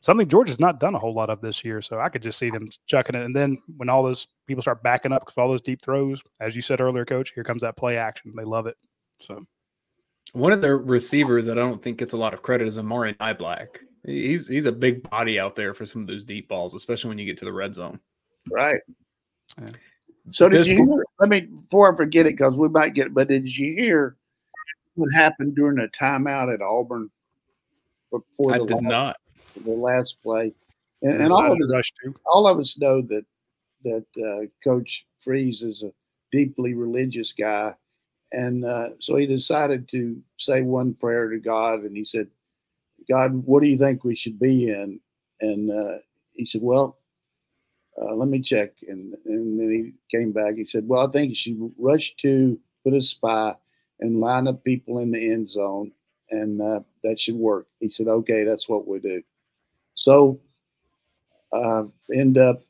Something 0.00 0.28
Georgia's 0.28 0.60
not 0.60 0.78
done 0.78 0.94
a 0.94 0.98
whole 0.98 1.14
lot 1.14 1.30
of 1.30 1.40
this 1.40 1.64
year, 1.64 1.80
so 1.80 1.98
I 1.98 2.08
could 2.08 2.22
just 2.22 2.38
see 2.38 2.50
them 2.50 2.68
chucking 2.86 3.14
it. 3.16 3.24
And 3.24 3.34
then 3.34 3.58
when 3.76 3.88
all 3.88 4.02
those 4.02 4.26
people 4.46 4.62
start 4.62 4.82
backing 4.82 5.12
up 5.12 5.22
because 5.22 5.36
all 5.38 5.48
those 5.48 5.62
deep 5.62 5.80
throws, 5.82 6.22
as 6.38 6.54
you 6.54 6.62
said 6.62 6.80
earlier, 6.80 7.04
Coach, 7.04 7.32
here 7.34 7.42
comes 7.42 7.62
that 7.62 7.76
play 7.76 7.96
action. 7.96 8.32
They 8.36 8.44
love 8.44 8.66
it. 8.66 8.76
So 9.20 9.46
One 10.32 10.52
of 10.52 10.60
their 10.60 10.76
receivers 10.76 11.46
that 11.46 11.58
I 11.58 11.62
don't 11.62 11.82
think 11.82 11.98
gets 11.98 12.12
a 12.12 12.16
lot 12.16 12.34
of 12.34 12.42
credit 12.42 12.68
is 12.68 12.78
Amari 12.78 13.14
Niblack. 13.14 13.78
He's 14.06 14.46
he's 14.46 14.66
a 14.66 14.72
big 14.72 15.08
body 15.10 15.40
out 15.40 15.56
there 15.56 15.74
for 15.74 15.84
some 15.84 16.00
of 16.00 16.06
those 16.06 16.24
deep 16.24 16.48
balls, 16.48 16.74
especially 16.74 17.08
when 17.08 17.18
you 17.18 17.26
get 17.26 17.36
to 17.38 17.44
the 17.44 17.52
red 17.52 17.74
zone. 17.74 17.98
Right. 18.50 18.80
Yeah. 19.60 19.66
So 20.30 20.48
did 20.48 20.60
This- 20.60 20.68
you 20.68 20.76
hear? 20.76 21.04
Let 21.18 21.28
me 21.28 21.40
before 21.40 21.92
I 21.92 21.96
forget 21.96 22.26
it 22.26 22.36
because 22.36 22.56
we 22.56 22.68
might 22.68 22.94
get 22.94 23.08
it. 23.08 23.14
But 23.14 23.28
did 23.28 23.44
you 23.44 23.74
hear 23.74 24.16
what 24.94 25.12
happened 25.12 25.56
during 25.56 25.76
the 25.76 25.88
timeout 26.00 26.52
at 26.54 26.62
Auburn 26.62 27.10
before 28.10 28.54
I 28.54 28.58
the, 28.58 28.66
did 28.66 28.74
last, 28.74 28.82
not. 28.82 29.16
the 29.64 29.70
last 29.72 30.16
play? 30.22 30.52
And, 31.02 31.22
and 31.22 31.32
all 31.32 31.52
of 31.52 31.70
us, 31.70 31.92
all 32.32 32.46
of 32.46 32.58
us 32.58 32.78
know 32.78 33.02
that 33.02 33.24
that 33.84 34.06
uh, 34.16 34.46
Coach 34.62 35.04
Freeze 35.20 35.62
is 35.62 35.82
a 35.82 35.90
deeply 36.30 36.74
religious 36.74 37.32
guy, 37.32 37.74
and 38.32 38.64
uh, 38.64 38.90
so 39.00 39.16
he 39.16 39.26
decided 39.26 39.88
to 39.88 40.20
say 40.38 40.62
one 40.62 40.94
prayer 40.94 41.28
to 41.28 41.38
God, 41.38 41.80
and 41.80 41.96
he 41.96 42.04
said, 42.04 42.28
"God, 43.08 43.34
what 43.44 43.62
do 43.62 43.68
you 43.68 43.78
think 43.78 44.04
we 44.04 44.14
should 44.14 44.38
be 44.38 44.68
in?" 44.68 45.00
And 45.40 45.70
uh, 45.70 45.98
he 46.32 46.44
said, 46.46 46.62
"Well, 46.62 46.98
uh, 48.00 48.14
let 48.14 48.28
me 48.28 48.40
check." 48.40 48.72
And 48.88 49.14
and 49.26 49.58
then 49.58 49.70
he 49.70 50.16
came 50.16 50.32
back. 50.32 50.56
He 50.56 50.64
said, 50.64 50.88
"Well, 50.88 51.06
I 51.06 51.10
think 51.10 51.30
you 51.30 51.34
should 51.34 51.72
rush 51.78 52.14
to 52.16 52.58
put 52.84 52.94
a 52.94 53.02
spy 53.02 53.54
and 54.00 54.20
line 54.20 54.46
up 54.46 54.62
people 54.64 54.98
in 54.98 55.10
the 55.10 55.32
end 55.32 55.48
zone, 55.48 55.92
and 56.30 56.60
uh, 56.60 56.80
that 57.02 57.20
should 57.20 57.36
work." 57.36 57.66
He 57.80 57.88
said, 57.88 58.08
"Okay, 58.08 58.44
that's 58.44 58.68
what 58.68 58.86
we 58.86 58.98
do." 58.98 59.22
So 59.94 60.40
uh, 61.52 61.84
end 62.14 62.38
up 62.38 62.62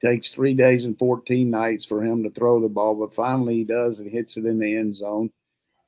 takes 0.00 0.30
three 0.30 0.54
days 0.54 0.84
and 0.84 0.98
14 0.98 1.50
nights 1.50 1.84
for 1.84 2.02
him 2.02 2.22
to 2.22 2.30
throw 2.30 2.60
the 2.60 2.68
ball, 2.68 2.94
but 2.94 3.14
finally 3.14 3.56
he 3.56 3.64
does 3.64 4.00
and 4.00 4.10
hits 4.10 4.36
it 4.36 4.46
in 4.46 4.58
the 4.58 4.76
end 4.76 4.96
zone 4.96 5.30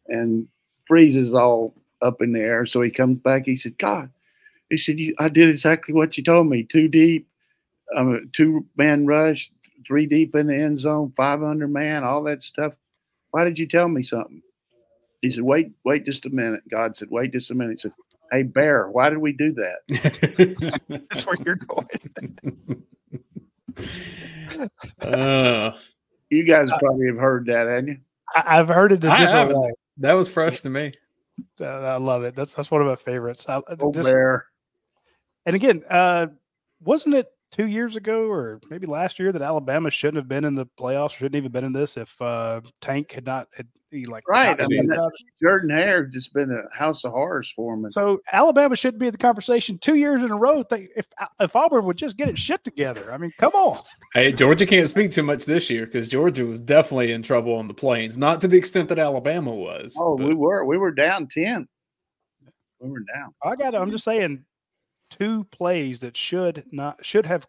and 0.06 0.46
freezes 0.86 1.34
all 1.34 1.74
up 2.02 2.20
in 2.22 2.32
the 2.32 2.40
air. 2.40 2.66
So 2.66 2.80
he 2.82 2.90
comes 2.90 3.18
back. 3.18 3.46
He 3.46 3.56
said, 3.56 3.78
God, 3.78 4.10
he 4.70 4.76
said, 4.78 4.98
you, 4.98 5.14
I 5.18 5.28
did 5.28 5.48
exactly 5.48 5.94
what 5.94 6.16
you 6.16 6.24
told 6.24 6.46
me. 6.48 6.62
Two 6.64 6.88
deep, 6.88 7.28
um, 7.96 8.30
two 8.32 8.66
man 8.76 9.06
rush, 9.06 9.50
three 9.86 10.06
deep 10.06 10.34
in 10.34 10.46
the 10.48 10.56
end 10.56 10.78
zone, 10.80 11.12
500 11.16 11.68
man, 11.68 12.04
all 12.04 12.22
that 12.24 12.42
stuff. 12.42 12.74
Why 13.30 13.44
did 13.44 13.58
you 13.58 13.66
tell 13.66 13.88
me 13.88 14.02
something? 14.02 14.42
He 15.22 15.30
said, 15.30 15.44
wait, 15.44 15.70
wait 15.84 16.04
just 16.04 16.26
a 16.26 16.30
minute. 16.30 16.62
God 16.70 16.96
said, 16.96 17.08
wait 17.10 17.32
just 17.32 17.50
a 17.50 17.54
minute. 17.54 17.72
He 17.72 17.76
said, 17.78 17.92
Hey, 18.32 18.42
Bear, 18.44 18.88
why 18.88 19.10
did 19.10 19.18
we 19.18 19.34
do 19.34 19.52
that? 19.52 20.78
That's 21.10 21.26
where 21.26 21.36
you're 21.44 21.56
going. 21.56 21.86
Uh, 25.02 25.72
You 26.30 26.44
guys 26.44 26.70
probably 26.78 27.06
have 27.08 27.18
heard 27.18 27.44
that, 27.46 27.66
haven't 27.66 27.88
you? 27.88 27.98
I, 28.34 28.58
I've 28.58 28.68
heard 28.68 28.92
it 28.92 29.04
a 29.04 29.10
I 29.10 29.18
different 29.18 29.58
way. 29.58 29.72
that 29.98 30.12
was 30.14 30.30
fresh 30.30 30.62
to 30.62 30.70
me. 30.70 30.94
I 31.60 31.96
love 31.96 32.24
it. 32.24 32.34
That's 32.34 32.54
that's 32.54 32.70
one 32.70 32.80
of 32.80 32.86
my 32.86 32.96
favorites. 32.96 33.46
I, 33.48 33.56
I 33.58 33.60
Oh, 33.80 33.92
just, 33.92 34.08
Bear. 34.08 34.46
and 35.46 35.56
again, 35.56 35.82
uh, 35.88 36.28
wasn't 36.80 37.14
it 37.14 37.28
two 37.50 37.66
years 37.66 37.96
ago 37.96 38.26
or 38.30 38.60
maybe 38.70 38.86
last 38.86 39.18
year 39.18 39.32
that 39.32 39.42
Alabama 39.42 39.90
shouldn't 39.90 40.16
have 40.16 40.28
been 40.28 40.44
in 40.44 40.54
the 40.54 40.66
playoffs? 40.78 41.12
Shouldn't 41.12 41.36
even 41.36 41.52
been 41.52 41.64
in 41.64 41.72
this 41.72 41.96
if 41.96 42.20
uh, 42.20 42.60
Tank 42.80 43.12
had 43.12 43.26
not 43.26 43.48
had 43.56 43.68
he 43.92 44.06
like 44.06 44.26
Right. 44.28 44.58
not 44.58 44.64
I 44.64 44.66
mean. 44.68 44.90
Jordan 45.40 45.70
Hare 45.76 46.04
just 46.06 46.32
been 46.34 46.50
a 46.50 46.76
house 46.76 47.04
of 47.04 47.12
horrors 47.12 47.52
for 47.54 47.74
him. 47.74 47.88
So 47.90 48.20
Alabama 48.32 48.74
shouldn't 48.74 49.00
be 49.00 49.06
in 49.06 49.12
the 49.12 49.18
conversation 49.18 49.78
two 49.78 49.94
years 49.96 50.22
in 50.22 50.30
a 50.30 50.36
row. 50.36 50.64
They, 50.68 50.88
if 50.96 51.06
if 51.38 51.54
Auburn 51.54 51.84
would 51.84 51.96
just 51.98 52.16
get 52.16 52.28
its 52.28 52.40
shit 52.40 52.64
together, 52.64 53.12
I 53.12 53.18
mean, 53.18 53.32
come 53.38 53.52
on. 53.52 53.80
Hey, 54.14 54.32
Georgia 54.32 54.66
can't 54.66 54.88
speak 54.88 55.12
too 55.12 55.22
much 55.22 55.44
this 55.44 55.70
year 55.70 55.86
because 55.86 56.08
Georgia 56.08 56.44
was 56.44 56.58
definitely 56.58 57.12
in 57.12 57.22
trouble 57.22 57.54
on 57.54 57.66
the 57.68 57.74
plains. 57.74 58.18
Not 58.18 58.40
to 58.40 58.48
the 58.48 58.56
extent 58.58 58.88
that 58.88 58.98
Alabama 58.98 59.54
was. 59.54 59.94
oh, 59.98 60.16
but- 60.16 60.26
we 60.26 60.34
were 60.34 60.64
we 60.64 60.78
were 60.78 60.90
down 60.92 61.28
ten. 61.30 61.68
We 62.80 62.90
were 62.90 63.04
down. 63.14 63.32
I 63.44 63.54
got. 63.54 63.74
I'm 63.74 63.90
just 63.92 64.04
saying, 64.04 64.44
two 65.10 65.44
plays 65.44 66.00
that 66.00 66.16
should 66.16 66.64
not 66.72 67.04
should 67.04 67.26
have 67.26 67.46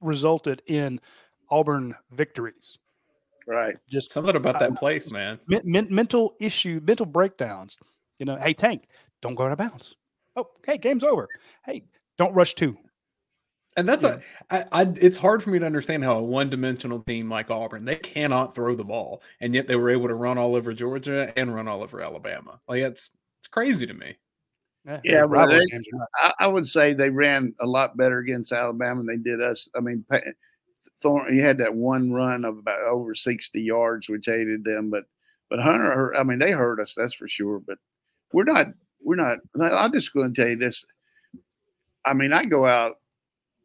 resulted 0.00 0.62
in 0.66 1.00
Auburn 1.50 1.94
victories. 2.12 2.78
Right. 3.46 3.76
Just 3.88 4.10
something 4.10 4.34
about 4.34 4.56
uh, 4.56 4.60
that 4.60 4.76
place, 4.76 5.12
man. 5.12 5.38
Men, 5.46 5.86
mental 5.90 6.36
issue, 6.40 6.80
mental 6.82 7.06
breakdowns. 7.06 7.76
You 8.18 8.26
know, 8.26 8.36
hey 8.36 8.54
Tank, 8.54 8.88
don't 9.22 9.34
go 9.34 9.44
out 9.44 9.52
of 9.52 9.58
bounds. 9.58 9.94
Oh, 10.36 10.48
hey, 10.64 10.78
game's 10.78 11.04
over. 11.04 11.28
Hey, 11.64 11.84
don't 12.18 12.34
rush 12.34 12.54
two. 12.54 12.76
And 13.76 13.86
that's 13.86 14.04
yeah. 14.04 14.18
a, 14.50 14.54
I, 14.72 14.82
I, 14.82 14.92
it's 15.00 15.18
hard 15.18 15.42
for 15.42 15.50
me 15.50 15.58
to 15.58 15.66
understand 15.66 16.02
how 16.02 16.16
a 16.16 16.22
one 16.22 16.48
dimensional 16.48 17.00
team 17.00 17.28
like 17.28 17.50
Auburn, 17.50 17.84
they 17.84 17.96
cannot 17.96 18.54
throw 18.54 18.74
the 18.74 18.84
ball. 18.84 19.22
And 19.40 19.54
yet 19.54 19.68
they 19.68 19.76
were 19.76 19.90
able 19.90 20.08
to 20.08 20.14
run 20.14 20.38
all 20.38 20.56
over 20.56 20.72
Georgia 20.72 21.32
and 21.36 21.54
run 21.54 21.68
all 21.68 21.82
over 21.82 22.00
Alabama. 22.00 22.58
Like 22.68 22.80
it's, 22.80 23.10
it's 23.40 23.48
crazy 23.48 23.86
to 23.86 23.94
me. 23.94 24.16
Yeah, 24.86 25.00
yeah 25.04 25.26
but 25.26 25.48
they, 25.48 25.64
I, 26.20 26.32
I, 26.40 26.46
would 26.46 26.66
say 26.66 26.94
they 26.94 27.10
ran 27.10 27.54
a 27.60 27.66
lot 27.66 27.96
better 27.96 28.18
against 28.18 28.52
Alabama 28.52 29.02
than 29.02 29.06
they 29.06 29.30
did 29.30 29.42
us. 29.42 29.68
I 29.76 29.80
mean, 29.80 30.04
Thorne, 31.02 31.32
he 31.32 31.38
had 31.38 31.58
that 31.58 31.74
one 31.74 32.12
run 32.12 32.44
of 32.44 32.58
about 32.58 32.80
over 32.82 33.14
60 33.14 33.60
yards, 33.60 34.08
which 34.08 34.28
aided 34.28 34.64
them. 34.64 34.90
But, 34.90 35.04
but 35.50 35.60
Hunter, 35.60 36.14
I 36.14 36.22
mean, 36.22 36.38
they 36.38 36.52
hurt 36.52 36.80
us, 36.80 36.94
that's 36.96 37.14
for 37.14 37.28
sure. 37.28 37.60
But 37.60 37.78
we're 38.32 38.44
not, 38.44 38.66
we're 39.02 39.16
not, 39.16 39.38
I'm 39.60 39.92
just 39.92 40.12
going 40.12 40.32
to 40.32 40.40
tell 40.40 40.50
you 40.50 40.56
this. 40.56 40.84
I 42.04 42.14
mean, 42.14 42.32
I 42.32 42.44
go 42.44 42.66
out 42.66 42.96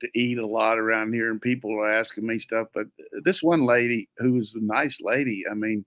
to 0.02 0.10
eat 0.16 0.38
a 0.38 0.46
lot 0.46 0.78
around 0.78 1.14
here, 1.14 1.32
and 1.32 1.42
people 1.42 1.72
are 1.74 1.90
asking 1.90 2.26
me 2.26 2.40
stuff. 2.40 2.68
But 2.74 2.88
this 3.24 3.42
one 3.42 3.66
lady, 3.66 4.10
who 4.18 4.34
was 4.34 4.54
a 4.56 4.60
nice 4.60 5.00
lady, 5.02 5.44
I 5.50 5.54
mean, 5.54 5.86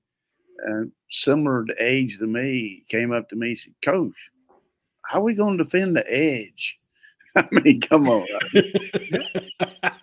uh, 0.69 0.83
similar 1.11 1.65
to 1.65 1.75
age 1.79 2.19
to 2.19 2.27
me, 2.27 2.85
came 2.89 3.13
up 3.13 3.29
to 3.29 3.37
me 3.37 3.55
said, 3.55 3.75
"Coach, 3.85 4.15
how 5.05 5.21
are 5.21 5.25
we 5.25 5.35
going 5.35 5.59
to 5.59 5.65
defend 5.65 5.97
the 5.97 6.05
edge?" 6.13 6.79
I 7.37 7.49
mean, 7.51 7.81
come 7.81 8.09
on. 8.09 8.27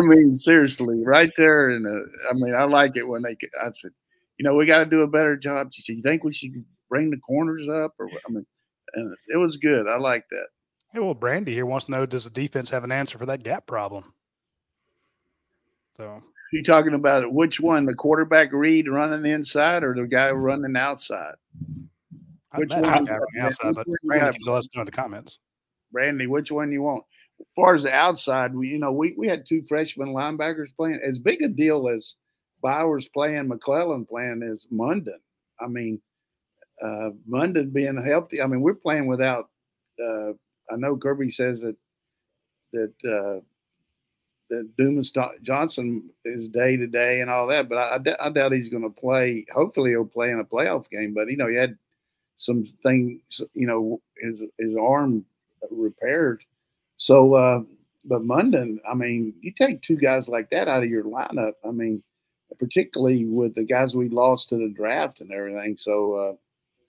I 0.00 0.06
mean, 0.06 0.34
seriously, 0.34 1.02
right 1.04 1.30
there. 1.36 1.70
And 1.70 1.86
I 2.30 2.34
mean, 2.34 2.54
I 2.54 2.64
like 2.64 2.96
it 2.96 3.08
when 3.08 3.22
they. 3.22 3.36
I 3.62 3.70
said, 3.72 3.92
you 4.38 4.44
know, 4.44 4.54
we 4.54 4.66
got 4.66 4.78
to 4.78 4.86
do 4.86 5.02
a 5.02 5.08
better 5.08 5.36
job. 5.36 5.68
She 5.72 5.82
said, 5.82 5.96
"You 5.96 6.02
think 6.02 6.24
we 6.24 6.32
should 6.32 6.64
bring 6.88 7.10
the 7.10 7.18
corners 7.18 7.68
up?" 7.68 7.94
Or 7.98 8.08
I 8.08 8.30
mean, 8.30 8.46
and 8.94 9.16
it 9.28 9.36
was 9.36 9.56
good. 9.56 9.86
I 9.86 9.96
like 9.98 10.24
that. 10.30 10.46
Hey, 10.92 11.00
well, 11.00 11.14
Brandy 11.14 11.54
here 11.54 11.66
wants 11.66 11.86
to 11.86 11.92
know: 11.92 12.06
Does 12.06 12.24
the 12.24 12.30
defense 12.30 12.70
have 12.70 12.84
an 12.84 12.92
answer 12.92 13.18
for 13.18 13.26
that 13.26 13.42
gap 13.42 13.66
problem? 13.66 14.14
So 15.96 16.22
you 16.52 16.62
talking 16.64 16.94
about 16.94 17.32
which 17.32 17.60
one, 17.60 17.86
the 17.86 17.94
quarterback 17.94 18.52
read 18.52 18.88
running 18.88 19.30
inside 19.30 19.84
or 19.84 19.94
the 19.94 20.06
guy 20.06 20.30
mm-hmm. 20.30 20.38
running 20.38 20.76
outside? 20.76 21.34
Which 22.56 22.74
one? 22.74 22.82
Running 22.82 23.08
outside, 23.40 23.74
but 23.74 23.86
Brandy 24.04 24.38
can 24.38 24.52
let 24.52 24.58
us 24.58 24.68
know 24.74 24.80
in 24.80 24.86
the 24.86 24.90
comments. 24.90 25.38
Brandy, 25.92 26.26
which 26.26 26.50
one 26.50 26.72
you 26.72 26.82
want? 26.82 27.04
As 27.40 27.46
far 27.56 27.74
as 27.74 27.82
the 27.82 27.92
outside, 27.92 28.54
we 28.54 28.68
you 28.68 28.78
know 28.78 28.92
we 28.92 29.14
we 29.16 29.26
had 29.26 29.46
two 29.46 29.62
freshman 29.68 30.08
linebackers 30.08 30.74
playing. 30.76 31.00
As 31.04 31.18
big 31.18 31.42
a 31.42 31.48
deal 31.48 31.88
as 31.88 32.14
Bowers 32.62 33.08
playing, 33.08 33.48
McClellan 33.48 34.04
playing 34.04 34.42
is 34.42 34.66
Mondon. 34.72 35.20
I 35.58 35.66
mean, 35.66 36.00
uh, 36.82 37.10
Mondon 37.28 37.72
being 37.72 38.02
healthy. 38.02 38.42
I 38.42 38.46
mean, 38.46 38.60
we're 38.60 38.74
playing 38.74 39.06
without 39.06 39.48
uh, 40.02 40.32
I 40.70 40.76
know 40.76 40.96
Kirby 40.96 41.30
says 41.30 41.60
that 41.60 41.76
that 42.72 42.92
uh, 43.04 43.40
that 44.50 44.76
Dumas 44.76 45.12
Johnson 45.42 46.10
is 46.24 46.48
day 46.48 46.76
to 46.76 46.86
day 46.86 47.20
and 47.20 47.30
all 47.30 47.46
that, 47.48 47.68
but 47.68 47.78
I, 47.78 47.98
I 48.20 48.30
doubt 48.30 48.52
he's 48.52 48.68
going 48.68 48.82
to 48.82 49.00
play. 49.00 49.44
Hopefully, 49.52 49.90
he'll 49.90 50.04
play 50.04 50.30
in 50.30 50.40
a 50.40 50.44
playoff 50.44 50.88
game. 50.90 51.14
But 51.14 51.30
you 51.30 51.36
know, 51.36 51.48
he 51.48 51.56
had 51.56 51.76
some 52.36 52.64
things. 52.82 53.40
You 53.54 53.66
know, 53.66 54.00
his 54.18 54.42
his 54.58 54.76
arm 54.76 55.24
repaired. 55.70 56.42
So, 57.00 57.32
uh, 57.34 57.62
but 58.04 58.22
Mondon, 58.22 58.78
I 58.88 58.92
mean, 58.92 59.32
you 59.40 59.52
take 59.52 59.80
two 59.80 59.96
guys 59.96 60.28
like 60.28 60.50
that 60.50 60.68
out 60.68 60.82
of 60.82 60.90
your 60.90 61.04
lineup. 61.04 61.54
I 61.66 61.70
mean, 61.70 62.02
particularly 62.58 63.24
with 63.24 63.54
the 63.54 63.64
guys 63.64 63.94
we 63.94 64.10
lost 64.10 64.50
to 64.50 64.56
the 64.56 64.68
draft 64.68 65.22
and 65.22 65.32
everything. 65.32 65.78
So, 65.78 66.14
uh, 66.14 66.32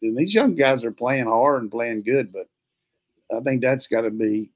these 0.02 0.34
young 0.34 0.56
guys 0.56 0.84
are 0.84 0.92
playing 0.92 1.26
hard 1.26 1.62
and 1.62 1.72
playing 1.72 2.04
good, 2.04 2.34
but 2.34 2.48
I 3.36 3.40
think 3.40 3.62
that's 3.62 3.88
got 3.88 4.02
to 4.02 4.10
be 4.10 4.52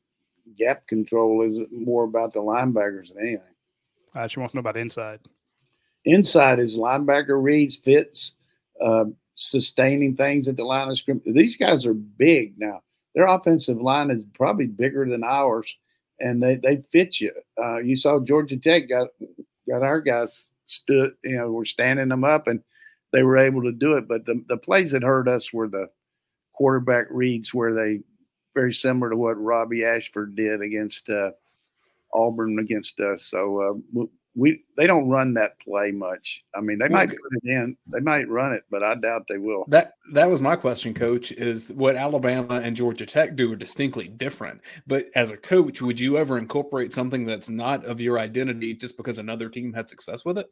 gap 0.57 0.87
control 0.87 1.41
is 1.41 1.57
more 1.71 2.03
about 2.03 2.33
the 2.33 2.39
linebackers 2.39 3.13
than 3.13 3.19
anything. 3.19 3.55
Uh, 4.13 4.27
she 4.27 4.39
wants 4.39 4.51
to 4.51 4.57
know 4.57 4.61
about 4.61 4.77
inside. 4.77 5.21
Inside 6.03 6.59
is 6.59 6.75
linebacker 6.75 7.41
reads, 7.41 7.77
fits, 7.77 8.33
uh, 8.81 9.05
sustaining 9.35 10.17
things 10.17 10.49
at 10.49 10.57
the 10.57 10.63
line 10.65 10.89
of 10.89 10.97
scrimmage. 10.97 11.23
These 11.25 11.55
guys 11.55 11.85
are 11.85 11.93
big 11.93 12.59
now. 12.59 12.81
Their 13.15 13.27
offensive 13.27 13.81
line 13.81 14.11
is 14.11 14.23
probably 14.33 14.67
bigger 14.67 15.09
than 15.09 15.23
ours, 15.23 15.73
and 16.19 16.43
they, 16.43 16.57
they 16.57 16.81
fit 16.91 17.19
you. 17.21 17.31
Uh, 17.61 17.77
you 17.77 17.95
saw 17.95 18.19
Georgia 18.19 18.57
Tech 18.57 18.89
got 18.89 19.07
got 19.67 19.81
our 19.81 20.01
guys 20.01 20.49
stood, 20.65 21.13
you 21.23 21.37
know, 21.37 21.51
we're 21.51 21.65
standing 21.65 22.09
them 22.09 22.23
up, 22.23 22.47
and 22.47 22.61
they 23.13 23.23
were 23.23 23.37
able 23.37 23.63
to 23.63 23.71
do 23.71 23.93
it. 23.97 24.07
But 24.07 24.25
the, 24.25 24.43
the 24.49 24.57
plays 24.57 24.91
that 24.91 25.03
hurt 25.03 25.27
us 25.27 25.53
were 25.53 25.67
the 25.67 25.87
quarterback 26.53 27.07
reads 27.09 27.53
where 27.53 27.73
they 27.73 28.01
very 28.53 28.73
similar 28.73 29.09
to 29.09 29.17
what 29.17 29.41
Robby 29.41 29.83
Ashford 29.83 30.35
did 30.35 30.61
against 30.61 31.09
uh, 31.09 31.31
Auburn 32.13 32.59
against 32.59 32.99
us. 32.99 33.25
So 33.25 33.81
uh, 33.97 34.03
we 34.35 34.63
they 34.75 34.85
don't 34.85 35.07
run 35.07 35.33
that 35.35 35.59
play 35.59 35.91
much. 35.91 36.43
I 36.53 36.59
mean, 36.59 36.77
they 36.77 36.89
might 36.89 37.09
put 37.09 37.19
it 37.43 37.49
in, 37.49 37.77
they 37.87 38.01
might 38.01 38.27
run 38.27 38.51
it, 38.51 38.63
but 38.69 38.83
I 38.83 38.95
doubt 38.95 39.25
they 39.29 39.37
will. 39.37 39.65
That 39.69 39.93
that 40.13 40.29
was 40.29 40.41
my 40.41 40.57
question, 40.57 40.93
Coach. 40.93 41.31
Is 41.31 41.71
what 41.71 41.95
Alabama 41.95 42.55
and 42.55 42.75
Georgia 42.75 43.05
Tech 43.05 43.35
do 43.35 43.53
are 43.53 43.55
distinctly 43.55 44.09
different. 44.09 44.61
But 44.87 45.05
as 45.15 45.31
a 45.31 45.37
coach, 45.37 45.81
would 45.81 45.99
you 45.99 46.17
ever 46.17 46.37
incorporate 46.37 46.93
something 46.93 47.25
that's 47.25 47.49
not 47.49 47.85
of 47.85 48.01
your 48.01 48.19
identity 48.19 48.73
just 48.73 48.97
because 48.97 49.19
another 49.19 49.47
team 49.47 49.71
had 49.71 49.89
success 49.89 50.25
with 50.25 50.37
it? 50.37 50.47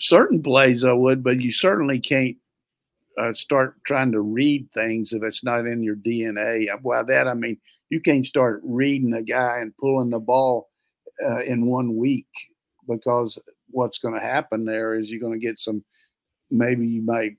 Certain 0.00 0.42
plays 0.42 0.84
I 0.84 0.92
would, 0.92 1.22
but 1.22 1.40
you 1.40 1.52
certainly 1.52 2.00
can't 2.00 2.36
uh, 3.18 3.32
start 3.34 3.74
trying 3.84 4.12
to 4.12 4.20
read 4.20 4.68
things 4.72 5.12
if 5.12 5.22
it's 5.22 5.44
not 5.44 5.66
in 5.66 5.82
your 5.82 5.96
DNA. 5.96 6.66
By 6.82 7.02
that 7.02 7.28
I 7.28 7.34
mean 7.34 7.58
you 7.90 8.00
can't 8.00 8.24
start 8.24 8.62
reading 8.64 9.12
a 9.12 9.22
guy 9.22 9.58
and 9.60 9.76
pulling 9.76 10.10
the 10.10 10.18
ball 10.18 10.68
uh, 11.24 11.42
in 11.42 11.66
one 11.66 11.96
week 11.96 12.28
because 12.88 13.38
what's 13.70 13.98
going 13.98 14.14
to 14.14 14.20
happen 14.20 14.64
there 14.64 14.94
is 14.94 15.10
you're 15.10 15.20
going 15.20 15.38
to 15.38 15.46
get 15.46 15.58
some. 15.58 15.84
Maybe 16.50 16.86
you 16.86 17.02
might 17.02 17.36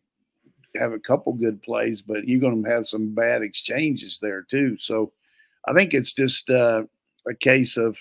have 0.75 0.93
a 0.93 0.99
couple 0.99 1.33
good 1.33 1.61
plays, 1.63 2.01
but 2.01 2.27
you're 2.27 2.39
going 2.39 2.63
to 2.63 2.69
have 2.69 2.87
some 2.87 3.15
bad 3.15 3.41
exchanges 3.41 4.19
there 4.21 4.43
too. 4.43 4.77
So 4.79 5.11
I 5.67 5.73
think 5.73 5.93
it's 5.93 6.13
just 6.13 6.49
uh, 6.49 6.83
a 7.27 7.33
case 7.33 7.77
of 7.77 7.97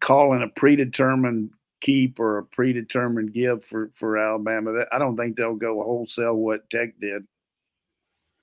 calling 0.00 0.42
a 0.42 0.48
predetermined 0.48 1.50
keep 1.80 2.20
or 2.20 2.38
a 2.38 2.44
predetermined 2.44 3.32
give 3.32 3.64
for 3.64 3.90
for 3.94 4.18
Alabama. 4.18 4.84
I 4.92 4.98
don't 4.98 5.16
think 5.16 5.36
they'll 5.36 5.54
go 5.54 5.82
wholesale 5.82 6.36
what 6.36 6.68
Tech 6.70 6.98
did. 7.00 7.24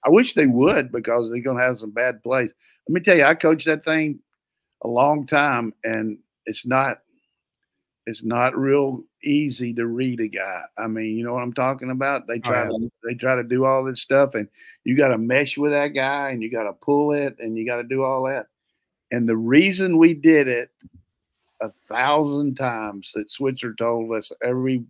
I 0.06 0.10
wish 0.10 0.34
they 0.34 0.48
would 0.48 0.92
because 0.92 1.30
they're 1.30 1.42
going 1.42 1.58
to 1.58 1.64
have 1.64 1.80
some 1.80 1.92
bad 1.92 2.24
plays. 2.24 2.54
Let 2.88 2.94
me 2.94 3.02
tell 3.02 3.18
you, 3.18 3.26
I 3.26 3.36
coached 3.36 3.66
that 3.66 3.84
thing 3.84 4.20
a 4.84 4.88
long 4.88 5.26
time, 5.26 5.74
and 5.84 6.18
it's 6.48 6.66
not 6.66 7.00
it's 8.08 8.24
not 8.24 8.58
real 8.58 9.04
easy 9.22 9.74
to 9.74 9.86
read 9.86 10.22
a 10.22 10.30
guy. 10.30 10.62
I 10.78 10.88
mean, 10.88 11.18
you 11.18 11.26
know 11.26 11.34
what 11.34 11.44
I'm 11.44 11.54
talking 11.54 11.92
about? 11.92 12.26
They 12.26 12.36
oh, 12.36 12.40
try 12.40 12.66
to 12.66 12.92
they 13.04 13.14
try 13.14 13.36
to 13.36 13.44
do 13.44 13.66
all 13.66 13.84
this 13.84 14.02
stuff, 14.02 14.34
and 14.34 14.48
you 14.84 14.96
got 14.96 15.10
to 15.10 15.18
mesh 15.18 15.58
with 15.58 15.72
that 15.72 15.90
guy, 15.90 16.30
and 16.30 16.42
you 16.42 16.50
got 16.50 16.64
to 16.64 16.74
pull 16.74 17.12
it, 17.12 17.38
and 17.40 17.58
you 17.58 17.66
got 17.66 17.78
to 17.78 17.84
do 17.84 18.04
all 18.04 18.24
that. 18.24 18.48
And 19.12 19.28
the 19.28 19.38
reason 19.38 19.98
we 19.98 20.14
did 20.14 20.48
it 20.48 20.72
a 21.62 21.70
thousand 21.88 22.56
times 22.56 23.12
that 23.14 23.32
Switzer 23.32 23.74
told 23.74 24.14
us 24.14 24.32
every 24.44 24.86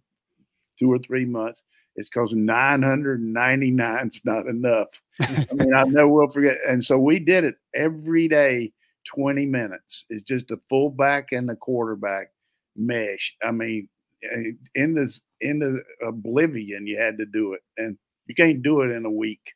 two 0.78 0.92
or 0.92 1.00
three 1.00 1.26
months 1.26 1.64
it's 1.98 2.10
because 2.10 2.32
999 2.32 4.08
is 4.08 4.22
not 4.24 4.46
enough. 4.46 4.88
I 5.22 5.46
mean, 5.54 5.74
I 5.74 5.84
know 5.84 6.08
we'll 6.08 6.30
forget. 6.30 6.58
And 6.68 6.86
so 6.86 7.00
we 7.00 7.20
did 7.20 7.44
it 7.44 7.56
every 7.74 8.28
day, 8.28 8.72
20 9.16 9.46
minutes. 9.46 10.06
It's 10.10 10.24
just 10.24 10.52
a 10.52 10.58
fullback 10.70 11.32
and 11.32 11.50
the 11.50 11.56
quarterback 11.56 12.28
mesh. 12.76 13.36
I 13.44 13.52
mean, 13.52 13.90
eh, 14.24 14.52
in 14.76 14.96
this 14.96 15.22
in 15.42 15.60
the 15.60 15.84
oblivion, 16.08 16.88
you 16.88 16.98
had 16.98 17.18
to 17.18 17.26
do 17.26 17.54
it, 17.54 17.62
and 17.78 17.98
you 18.26 18.36
can't 18.36 18.62
do 18.62 18.82
it 18.82 18.92
in 18.92 19.06
a 19.06 19.12
week. 19.12 19.54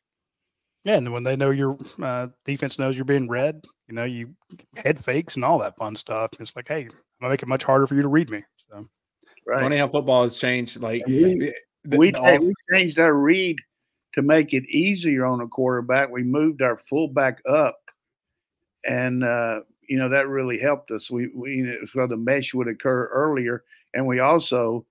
Yeah, 0.84 0.96
and 0.96 1.12
when 1.12 1.22
they 1.22 1.36
know 1.36 1.50
your 1.50 1.78
uh, 2.02 2.28
defense 2.44 2.78
knows 2.78 2.96
you're 2.96 3.04
being 3.04 3.28
read, 3.28 3.64
you 3.88 3.94
know, 3.94 4.04
you 4.04 4.34
head 4.76 5.02
fakes 5.02 5.36
and 5.36 5.44
all 5.44 5.58
that 5.60 5.76
fun 5.76 5.94
stuff. 5.94 6.30
It's 6.40 6.56
like, 6.56 6.68
hey, 6.68 6.82
I'm 6.82 6.90
gonna 7.20 7.32
make 7.32 7.42
it 7.42 7.48
much 7.48 7.62
harder 7.62 7.86
for 7.86 7.94
you 7.94 8.02
to 8.02 8.08
read 8.08 8.30
me. 8.30 8.42
So, 8.56 8.88
right. 9.46 9.60
Funny 9.60 9.78
how 9.78 9.88
football 9.88 10.22
has 10.22 10.36
changed. 10.36 10.80
Like 10.80 11.06
we, 11.06 11.52
we, 11.84 12.12
we 12.12 12.54
changed 12.72 12.98
our 12.98 13.14
read 13.14 13.58
to 14.14 14.22
make 14.22 14.52
it 14.52 14.64
easier 14.64 15.24
on 15.24 15.40
a 15.40 15.48
quarterback. 15.48 16.10
We 16.10 16.22
moved 16.22 16.62
our 16.62 16.76
fullback 16.76 17.40
up, 17.48 17.78
and 18.84 19.24
uh, 19.24 19.60
you 19.88 19.98
know 19.98 20.08
that 20.08 20.28
really 20.28 20.58
helped 20.58 20.90
us. 20.90 21.10
We 21.10 21.28
we 21.34 21.78
so 21.92 22.06
the 22.06 22.16
mesh 22.16 22.54
would 22.54 22.68
occur 22.68 23.06
earlier, 23.06 23.64
and 23.94 24.06
we 24.06 24.20
also 24.20 24.86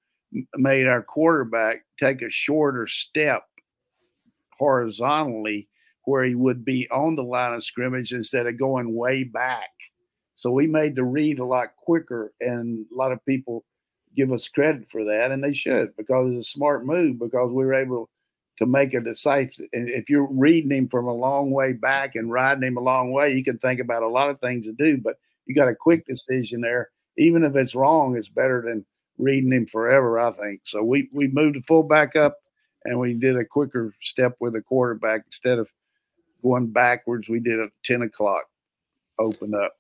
made 0.56 0.88
our 0.88 1.04
quarterback 1.04 1.84
take 2.00 2.22
a 2.22 2.30
shorter 2.30 2.88
step 2.88 3.44
horizontally 4.58 5.68
where 6.06 6.24
he 6.24 6.36
would 6.36 6.64
be 6.64 6.90
on 6.90 7.16
the 7.16 7.24
line 7.24 7.54
of 7.54 7.64
scrimmage 7.64 8.14
instead 8.14 8.48
of 8.48 8.58
going 8.58 8.96
way 8.96 9.24
back. 9.24 9.70
So 10.36 10.52
we 10.52 10.66
made 10.68 10.96
the 10.96 11.04
read 11.04 11.40
a 11.40 11.46
lot 11.46 11.76
quicker, 11.78 12.34
and 12.40 12.86
a 12.92 12.96
lot 12.96 13.12
of 13.12 13.24
people 13.26 13.64
give 14.16 14.32
us 14.32 14.48
credit 14.48 14.88
for 14.92 15.04
that, 15.06 15.32
and 15.32 15.44
they 15.44 15.54
should 15.54 15.96
because 15.98 16.32
it's 16.32 16.48
a 16.48 16.52
smart 16.52 16.86
move 16.86 17.20
because 17.20 17.50
we 17.52 17.66
were 17.66 17.74
able 17.74 18.10
to 18.62 18.68
make 18.68 18.94
a 18.94 19.02
decisive. 19.02 19.66
And 19.74 19.90
if 19.90 20.08
you're 20.08 20.28
reading 20.30 20.70
him 20.70 20.88
from 20.88 21.08
a 21.08 21.14
long 21.14 21.50
way 21.50 21.74
back 21.74 22.14
and 22.14 22.32
riding 22.32 22.62
him 22.62 22.78
a 22.78 22.82
long 22.82 23.12
way, 23.12 23.34
you 23.34 23.44
can 23.44 23.58
think 23.58 23.80
about 23.80 24.04
a 24.04 24.08
lot 24.08 24.30
of 24.30 24.40
things 24.40 24.66
to 24.66 24.72
do, 24.74 25.00
but 25.04 25.16
you 25.48 25.56
got 25.56 25.68
a 25.68 25.74
quick 25.74 26.06
decision 26.06 26.62
there. 26.62 26.92
Even 27.18 27.44
if 27.44 27.56
it's 27.56 27.74
wrong, 27.74 28.16
it's 28.16 28.30
better 28.30 28.62
than 28.64 28.86
reading 29.18 29.52
him 29.52 29.66
forever, 29.66 30.20
I 30.20 30.32
think. 30.32 30.62
So 30.64 30.84
we 30.84 31.10
we 31.12 31.28
moved 31.28 31.56
the 31.56 31.64
fullback 31.68 32.16
up 32.16 32.38
and 32.86 33.00
we 33.00 33.16
did 33.16 33.36
a 33.36 33.44
quicker 33.44 33.96
step 34.00 34.36
with 34.40 34.54
the 34.54 34.62
quarterback 34.62 35.24
instead 35.26 35.58
of 35.58 35.68
going 36.44 36.68
backwards. 36.68 37.30
We 37.30 37.40
did 37.40 37.60
a 37.60 37.70
10 37.84 38.04
o'clock 38.04 38.44
open 39.18 39.56
up. 39.56 39.74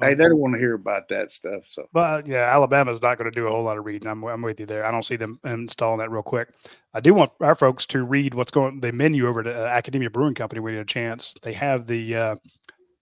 Hey, 0.00 0.14
they 0.14 0.24
don't 0.24 0.38
want 0.38 0.54
to 0.54 0.58
hear 0.58 0.74
about 0.74 1.08
that 1.08 1.30
stuff. 1.30 1.66
So, 1.68 1.86
but 1.92 2.26
yeah, 2.26 2.52
Alabama's 2.52 3.00
not 3.00 3.16
going 3.16 3.30
to 3.30 3.34
do 3.34 3.46
a 3.46 3.50
whole 3.50 3.62
lot 3.62 3.78
of 3.78 3.84
reading. 3.84 4.08
I'm, 4.08 4.24
I'm 4.24 4.42
with 4.42 4.58
you 4.58 4.66
there. 4.66 4.84
I 4.84 4.90
don't 4.90 5.04
see 5.04 5.14
them 5.14 5.38
installing 5.44 5.98
that 5.98 6.10
real 6.10 6.22
quick. 6.22 6.48
I 6.92 7.00
do 7.00 7.14
want 7.14 7.30
our 7.40 7.54
folks 7.54 7.86
to 7.86 8.02
read 8.02 8.34
what's 8.34 8.50
going 8.50 8.80
the 8.80 8.92
menu 8.92 9.28
over 9.28 9.44
to 9.44 9.54
uh, 9.56 9.66
Academia 9.66 10.10
Brewing 10.10 10.34
Company 10.34 10.60
when 10.60 10.74
you 10.74 10.80
get 10.80 10.82
a 10.82 10.86
chance. 10.86 11.34
They 11.42 11.52
have 11.52 11.86
the 11.86 12.16
uh, 12.16 12.36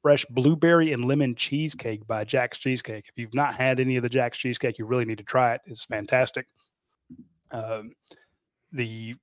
fresh 0.03 0.27
blueberry 0.27 0.93
and 0.93 1.07
lemon 1.07 1.35
cheesecake 1.35 2.07
by 2.07 2.25
Jack's 2.25 2.59
Cheesecake. 2.59 3.07
If 3.09 3.15
you've 3.17 3.35
not 3.35 3.55
had 3.55 3.81
any 3.81 3.97
of 3.97 4.03
the 4.03 4.09
Jack's 4.11 4.37
Cheesecake, 4.37 4.79
you 4.79 4.85
really 4.85 5.07
need 5.07 5.19
to 5.19 5.25
try 5.25 5.55
it. 5.55 5.63
It's 5.65 5.87
fantastic. 5.87 6.47
Um, 7.51 7.93
the 8.73 9.15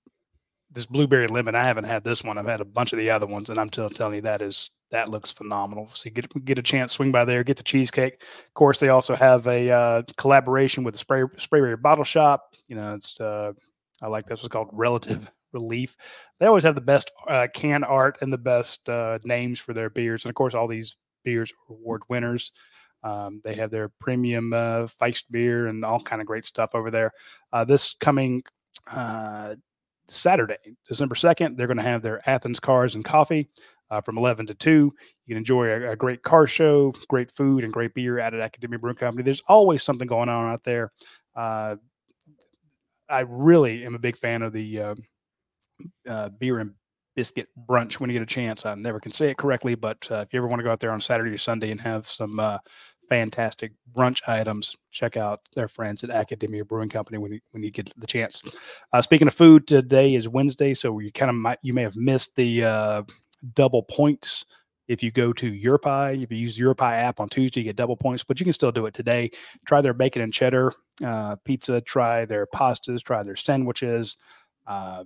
this 0.72 0.86
blueberry 0.86 1.28
lemon, 1.28 1.56
I 1.56 1.64
haven't 1.64 1.86
had 1.86 2.04
this 2.04 2.24
one. 2.24 2.38
I've 2.38 2.46
had 2.46 2.62
a 2.62 2.66
bunch 2.66 2.94
of 2.94 3.00
the 3.00 3.10
other 3.10 3.26
ones, 3.26 3.50
and 3.50 3.60
I'm 3.60 3.70
t- 3.70 3.88
telling 3.90 4.16
you 4.16 4.22
that 4.22 4.42
is 4.42 4.70
that 4.92 5.10
looks 5.10 5.32
phenomenal. 5.32 5.90
So 5.94 6.06
you 6.06 6.12
get 6.12 6.46
get 6.46 6.58
a 6.58 6.64
chance, 6.64 6.94
swing 6.94 7.12
by 7.12 7.26
there, 7.26 7.44
get 7.44 7.58
the 7.58 7.64
cheesecake. 7.64 8.22
Of 8.22 8.54
course, 8.54 8.80
they 8.80 8.90
also 8.90 9.16
have 9.16 9.48
a 9.48 9.70
uh, 9.70 10.04
collaboration 10.18 10.84
with 10.84 10.96
the 10.96 11.00
spray 11.00 11.22
Sprayberry 11.38 11.82
Bottle 11.82 12.04
Shop. 12.04 12.56
You 12.68 12.76
know, 12.76 12.96
it's 12.96 13.20
uh, 13.20 13.54
I 14.02 14.08
like 14.08 14.26
this. 14.26 14.40
It's 14.40 14.48
called 14.48 14.70
Relative 14.72 15.30
Relief. 15.54 15.96
They 16.40 16.48
always 16.48 16.64
have 16.64 16.76
the 16.76 16.82
best 16.82 17.12
uh, 17.28 17.48
can 17.54 17.84
art 17.84 18.18
and 18.22 18.34
the 18.34 18.38
best 18.38 18.88
uh, 18.90 19.20
names 19.24 19.60
for 19.60 19.74
their 19.74 19.90
beers, 19.90 20.26
and 20.26 20.30
of 20.30 20.36
course, 20.36 20.54
all 20.54 20.68
these 20.68 20.98
beers 21.24 21.52
are 21.52 21.74
award 21.74 22.04
winners. 22.10 22.52
Um, 23.04 23.40
they 23.44 23.56
have 23.56 23.72
their 23.72 23.90
premium 24.00 24.52
uh, 24.52 24.88
Feist 24.88 25.24
beer 25.32 25.68
and 25.68 25.86
all 25.86 26.02
kind 26.02 26.22
of 26.22 26.28
great 26.28 26.46
stuff 26.46 26.72
over 26.74 26.92
there. 26.92 27.12
Uh, 27.54 27.64
this 27.64 27.94
coming 27.94 28.44
uh, 28.92 29.56
Saturday, 30.10 30.58
December 30.88 31.16
2nd, 31.16 31.56
they're 31.56 31.68
going 31.68 31.78
to 31.78 31.84
have 31.84 32.02
their 32.02 32.28
Athens 32.30 32.60
Cars 32.60 32.96
and 32.96 33.06
Coffee 33.06 33.50
uh, 33.92 34.02
from 34.02 34.18
11 34.18 34.48
to 34.48 34.54
2. 34.54 34.70
You 34.70 34.92
can 35.28 35.38
enjoy 35.38 35.68
a, 35.68 35.92
a, 35.92 35.96
great 35.96 36.24
car 36.24 36.48
show, 36.48 36.94
great 37.08 37.32
food, 37.32 37.64
and 37.64 37.74
great 37.74 37.94
beer 37.94 38.20
at 38.20 38.34
an 38.34 38.42
Academia 38.42 38.80
Brewing 38.80 38.96
Company. 38.96 39.24
There's 39.24 39.44
always 39.48 39.84
something 39.84 40.08
going 40.08 40.30
on 40.30 40.52
out 40.52 40.64
there. 40.64 40.92
Uh, 41.36 41.76
I 43.10 43.22
really 43.22 43.86
am 43.86 43.96
a 43.96 44.00
big 44.00 44.18
fan 44.18 44.42
of 44.42 44.54
the 44.54 44.80
uh, 44.80 44.96
uh 46.08 46.30
beer 46.30 46.60
and 46.60 46.74
biscuit 47.16 47.48
brunch 47.68 48.00
when 48.00 48.10
you 48.10 48.14
get 48.14 48.24
a 48.24 48.26
chance. 48.26 48.66
I 48.66 48.76
never 48.76 49.00
can 49.00 49.12
say 49.12 49.30
it 49.30 49.38
correctly, 49.38 49.76
but 49.76 50.08
uh, 50.12 50.24
if 50.26 50.34
you 50.34 50.38
ever 50.38 50.48
want 50.48 50.60
to 50.60 50.64
go 50.64 50.72
out 50.72 50.80
there 50.80 50.92
on 50.92 51.02
Saturday 51.02 51.32
or 51.32 51.38
Sunday 51.38 51.72
and 51.72 51.82
have 51.82 52.06
some 52.06 52.40
uh, 52.40 52.60
fantastic 53.10 53.74
brunch 53.92 54.22
items. 54.28 54.78
Check 54.92 55.18
out 55.18 55.42
their 55.56 55.68
friends 55.68 56.04
at 56.04 56.12
Academia 56.12 56.64
Brewing 56.64 56.90
Company 56.90 57.18
when 57.18 57.34
you 57.34 57.40
when 57.52 57.64
you 57.64 57.72
get 57.72 57.92
the 57.98 58.08
chance. 58.08 58.42
Uh, 58.94 59.02
speaking 59.02 59.28
of 59.28 59.34
food, 59.34 59.68
today 59.68 60.14
is 60.14 60.30
Wednesday, 60.30 60.74
so 60.74 60.98
you 61.00 61.12
kind 61.12 61.30
of 61.30 61.36
might 61.36 61.58
you 61.62 61.74
may 61.74 61.82
have 61.82 61.96
missed 61.96 62.36
the 62.36 62.64
uh, 62.64 63.04
double 63.54 63.84
points. 63.84 64.46
If 64.88 65.04
you 65.04 65.12
go 65.12 65.32
to 65.34 65.52
YourPie, 65.52 66.24
if 66.24 66.32
you 66.32 66.38
use 66.38 66.58
YourPie 66.58 66.94
app 66.94 67.20
on 67.20 67.30
Tuesday, 67.30 67.60
you 67.60 67.66
get 67.66 67.76
double 67.76 67.96
points, 67.96 68.24
but 68.24 68.40
you 68.40 68.44
can 68.44 68.54
still 68.54 68.72
do 68.72 68.88
it 68.88 68.94
today. 68.96 69.30
Try 69.68 69.82
their 69.82 69.94
bacon 69.94 70.24
and 70.24 70.34
cheddar 70.34 70.74
uh, 71.04 71.36
pizza, 71.46 71.80
try 71.80 72.26
their 72.26 72.48
pastas, 72.48 73.04
try 73.04 73.22
their 73.22 73.36
sandwiches. 73.36 74.18
Uh, 74.66 75.04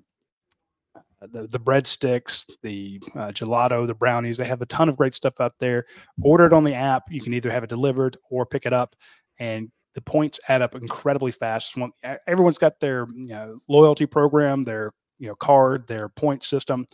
the, 1.32 1.48
the 1.48 1.60
breadsticks, 1.60 2.52
the 2.62 3.02
uh, 3.16 3.28
gelato, 3.28 3.88
the 3.88 3.94
brownies. 3.94 4.38
They 4.38 4.46
have 4.46 4.62
a 4.62 4.66
ton 4.66 4.90
of 4.90 4.98
great 4.98 5.14
stuff 5.14 5.40
out 5.40 5.54
there. 5.60 5.86
Order 6.22 6.48
it 6.48 6.54
on 6.54 6.64
the 6.64 6.74
app. 6.74 7.04
You 7.10 7.22
can 7.22 7.34
either 7.34 7.52
have 7.52 7.64
it 7.64 7.70
delivered 7.70 8.18
or 8.30 8.46
pick 8.46 8.66
it 8.66 8.74
up, 8.74 8.96
and 9.40 9.72
the 9.96 10.02
points 10.02 10.40
add 10.48 10.62
up 10.62 10.76
incredibly 10.76 11.32
fast. 11.32 11.78
Everyone's 12.28 12.58
got 12.58 12.80
their 12.80 13.08
you 13.14 13.28
know, 13.28 13.60
loyalty 13.68 14.06
program, 14.06 14.64
their 14.64 14.92
you 15.20 15.28
know 15.28 15.36
card, 15.36 15.88
their 15.88 16.10
point 16.10 16.44
system. 16.44 16.86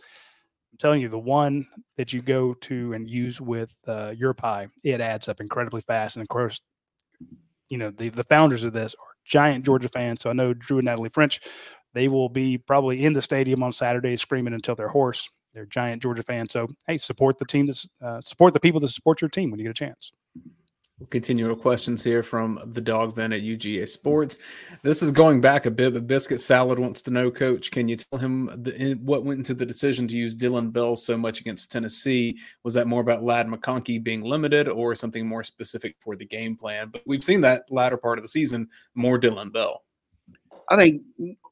Telling 0.80 1.00
you, 1.00 1.08
the 1.08 1.18
one 1.18 1.68
that 1.96 2.12
you 2.12 2.22
go 2.22 2.54
to 2.54 2.94
and 2.94 3.08
use 3.08 3.40
with 3.40 3.76
uh, 3.86 4.14
YourPie, 4.20 4.70
it 4.82 5.00
adds 5.00 5.28
up 5.28 5.40
incredibly 5.40 5.82
fast. 5.82 6.16
And 6.16 6.22
of 6.22 6.28
course, 6.28 6.60
you 7.68 7.78
know 7.78 7.90
the 7.90 8.08
the 8.08 8.24
founders 8.24 8.64
of 8.64 8.72
this 8.72 8.94
are 8.94 9.14
giant 9.24 9.64
Georgia 9.64 9.88
fans. 9.88 10.22
So 10.22 10.30
I 10.30 10.32
know 10.32 10.54
Drew 10.54 10.78
and 10.78 10.86
Natalie 10.86 11.10
French 11.10 11.40
they 11.94 12.08
will 12.08 12.28
be 12.28 12.58
probably 12.58 13.04
in 13.04 13.12
the 13.12 13.22
stadium 13.22 13.62
on 13.62 13.72
Saturday 13.72 14.16
screaming 14.16 14.54
until 14.54 14.74
they're 14.74 14.88
hoarse. 14.88 15.30
They're 15.54 15.66
giant 15.66 16.02
Georgia 16.02 16.22
fans. 16.22 16.52
So, 16.52 16.68
hey, 16.86 16.98
support 16.98 17.38
the 17.38 17.44
team, 17.44 17.66
to, 17.66 17.88
uh, 18.02 18.20
support 18.20 18.54
the 18.54 18.60
people 18.60 18.80
that 18.80 18.88
support 18.88 19.20
your 19.20 19.30
team 19.30 19.50
when 19.50 19.58
you 19.58 19.64
get 19.64 19.70
a 19.70 19.74
chance. 19.74 20.12
Our 21.00 21.56
questions 21.56 22.04
here 22.04 22.22
from 22.22 22.60
the 22.72 22.82
DawgVent 22.82 23.34
at 23.34 23.42
UGA 23.42 23.88
Sports. 23.88 24.38
This 24.82 25.02
is 25.02 25.12
going 25.12 25.40
back 25.40 25.64
a 25.64 25.70
bit, 25.70 25.94
but 25.94 26.06
Biscuit 26.06 26.40
Salad 26.40 26.78
wants 26.78 27.00
to 27.02 27.10
know, 27.10 27.30
Coach, 27.30 27.70
can 27.70 27.88
you 27.88 27.96
tell 27.96 28.18
him 28.18 28.50
the, 28.62 28.98
what 29.02 29.24
went 29.24 29.38
into 29.38 29.54
the 29.54 29.64
decision 29.64 30.06
to 30.08 30.16
use 30.16 30.34
Dillon 30.34 30.70
Bell 30.70 30.96
so 30.96 31.16
much 31.16 31.40
against 31.40 31.72
Tennessee? 31.72 32.38
Was 32.64 32.74
that 32.74 32.86
more 32.86 33.00
about 33.00 33.22
Ladd 33.22 33.48
McConkey 33.48 34.02
being 34.02 34.20
limited 34.20 34.68
or 34.68 34.94
something 34.94 35.26
more 35.26 35.42
specific 35.42 35.96
for 36.00 36.16
the 36.16 36.26
game 36.26 36.54
plan? 36.54 36.90
But 36.90 37.02
we've 37.06 37.24
seen 37.24 37.40
that 37.40 37.64
latter 37.70 37.96
part 37.96 38.18
of 38.18 38.24
the 38.24 38.28
season, 38.28 38.68
more 38.94 39.16
Dillon 39.16 39.50
Bell. 39.50 39.82
I 40.68 40.76
think 40.76 41.02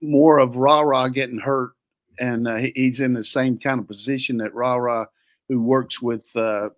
more 0.02 0.38
of 0.38 0.56
Rah 0.56 0.82
Rah 0.82 1.08
getting 1.08 1.38
hurt, 1.38 1.72
and 2.20 2.46
uh, 2.46 2.56
he's 2.74 3.00
in 3.00 3.14
the 3.14 3.24
same 3.24 3.58
kind 3.58 3.80
of 3.80 3.88
position 3.88 4.36
that 4.38 4.54
Rah 4.54 4.76
Rah, 4.76 5.06
who 5.48 5.62
works 5.62 6.02
with 6.02 6.30
uh, 6.36 6.68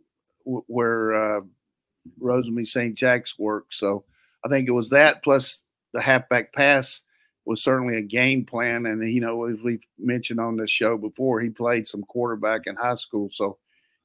where 0.45 1.39
uh, 1.39 1.41
Rosemy-Jacksaint's 2.20 3.38
work. 3.38 3.66
So 3.70 4.05
I 4.44 4.48
think 4.48 4.68
it 4.68 4.72
was 4.72 4.90
that 4.90 5.22
plus 5.22 5.61
the 5.92 6.01
halfback 6.01 6.53
pass 6.53 7.03
was 7.46 7.62
certainly 7.62 7.96
a 7.96 8.03
game 8.03 8.44
plan. 8.44 8.86
And 8.86 9.03
you 9.12 9.20
know, 9.20 9.44
as 9.44 9.57
we've 9.62 9.84
mentioned 9.98 10.40
on 10.40 10.57
this 10.57 10.70
show 10.70 10.96
before, 10.96 11.40
he 11.40 11.51
played 11.51 11.86
some 11.86 12.03
quarterback 12.03 12.62
in 12.66 12.76
high 12.76 12.94
school, 12.94 13.28
so 13.32 13.59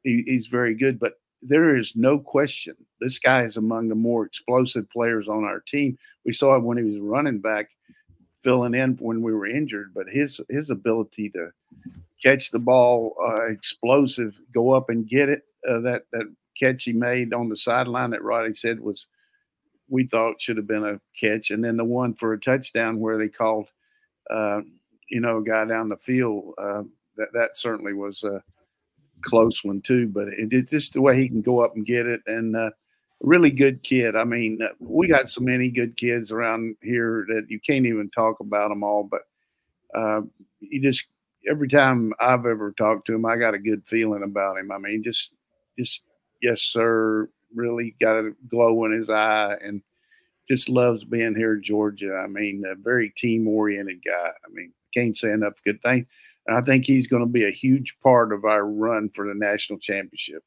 he, 0.03 0.23
he's 0.25 0.47
very 0.47 0.75
good. 0.75 0.99
But 0.99 1.13
there 1.41 1.75
is 1.75 1.95
no 1.95 2.17
question 2.17 2.75
this 3.01 3.19
guy 3.19 3.43
is 3.43 3.57
among 3.57 3.89
the 3.89 3.95
more 3.95 4.25
explosive 4.25 4.89
players 4.89 5.27
on 5.27 5.43
our 5.43 5.59
team. 5.59 5.97
We 6.25 6.33
saw 6.33 6.55
him 6.55 6.63
when 6.63 6.77
he 6.77 6.83
was 6.83 6.99
running 6.99 7.39
back 7.39 7.69
filling 8.41 8.75
in 8.75 8.95
when 8.97 9.21
we 9.21 9.33
were 9.33 9.47
injured, 9.47 9.91
but 9.93 10.07
his 10.07 10.39
his 10.49 10.69
ability 10.69 11.29
to 11.31 11.49
catch 12.23 12.51
the 12.51 12.59
ball, 12.59 13.15
uh, 13.21 13.47
explosive, 13.47 14.39
go 14.53 14.71
up 14.71 14.89
and 14.89 15.07
get 15.07 15.29
it. 15.29 15.43
Uh, 15.69 15.79
that 15.81 16.03
that 16.11 16.25
catch 16.59 16.83
he 16.83 16.93
made 16.93 17.33
on 17.33 17.49
the 17.49 17.57
sideline 17.57 18.11
that 18.11 18.21
Radi 18.21 18.55
said 18.57 18.79
was 18.79 19.07
we 19.89 20.05
thought 20.07 20.41
should 20.41 20.57
have 20.57 20.67
been 20.67 20.85
a 20.85 20.99
catch, 21.19 21.51
and 21.51 21.63
then 21.63 21.77
the 21.77 21.85
one 21.85 22.13
for 22.15 22.33
a 22.33 22.39
touchdown 22.39 22.99
where 22.99 23.17
they 23.17 23.29
called, 23.29 23.67
uh, 24.29 24.61
you 25.09 25.19
know, 25.19 25.37
a 25.37 25.43
guy 25.43 25.65
down 25.65 25.89
the 25.89 25.97
field. 25.97 26.53
Uh, 26.57 26.83
that 27.17 27.31
that 27.33 27.55
certainly 27.55 27.93
was 27.93 28.23
a 28.23 28.43
close 29.21 29.63
one 29.63 29.81
too. 29.81 30.07
But 30.07 30.29
it, 30.29 30.51
it's 30.51 30.71
just 30.71 30.93
the 30.93 31.01
way 31.01 31.17
he 31.17 31.29
can 31.29 31.41
go 31.41 31.59
up 31.59 31.75
and 31.75 31.85
get 31.85 32.07
it, 32.07 32.21
and 32.27 32.55
uh, 32.55 32.71
really 33.21 33.51
good 33.51 33.83
kid. 33.83 34.15
I 34.15 34.23
mean, 34.23 34.59
uh, 34.61 34.73
we 34.79 35.07
got 35.07 35.29
so 35.29 35.41
many 35.41 35.69
good 35.69 35.97
kids 35.97 36.31
around 36.31 36.75
here 36.81 37.25
that 37.29 37.45
you 37.49 37.59
can't 37.59 37.85
even 37.85 38.09
talk 38.09 38.39
about 38.39 38.69
them 38.69 38.83
all. 38.83 39.03
But 39.03 39.21
uh, 39.93 40.21
you 40.59 40.81
just 40.81 41.07
every 41.49 41.67
time 41.67 42.11
I've 42.19 42.45
ever 42.45 42.71
talked 42.71 43.07
to 43.07 43.13
him, 43.13 43.25
I 43.25 43.37
got 43.37 43.53
a 43.53 43.59
good 43.59 43.83
feeling 43.85 44.23
about 44.23 44.57
him. 44.57 44.71
I 44.71 44.77
mean, 44.77 45.03
just 45.03 45.33
just 45.77 46.01
yes, 46.41 46.61
sir. 46.61 47.29
Really 47.53 47.95
got 48.01 48.17
a 48.17 48.31
glow 48.49 48.85
in 48.85 48.91
his 48.91 49.09
eye 49.09 49.55
and 49.63 49.81
just 50.49 50.69
loves 50.69 51.03
being 51.03 51.35
here 51.35 51.55
in 51.55 51.63
Georgia. 51.63 52.21
I 52.23 52.27
mean, 52.27 52.63
a 52.69 52.75
very 52.75 53.11
team 53.11 53.47
oriented 53.47 54.01
guy. 54.05 54.29
I 54.45 54.49
mean, 54.51 54.73
can't 54.93 55.15
say 55.15 55.31
enough 55.31 55.53
good 55.65 55.81
things. 55.81 56.05
And 56.47 56.57
I 56.57 56.61
think 56.61 56.85
he's 56.85 57.07
going 57.07 57.23
to 57.23 57.31
be 57.31 57.45
a 57.45 57.51
huge 57.51 57.97
part 58.03 58.31
of 58.31 58.45
our 58.45 58.65
run 58.65 59.09
for 59.09 59.27
the 59.27 59.33
national 59.33 59.79
championship 59.79 60.43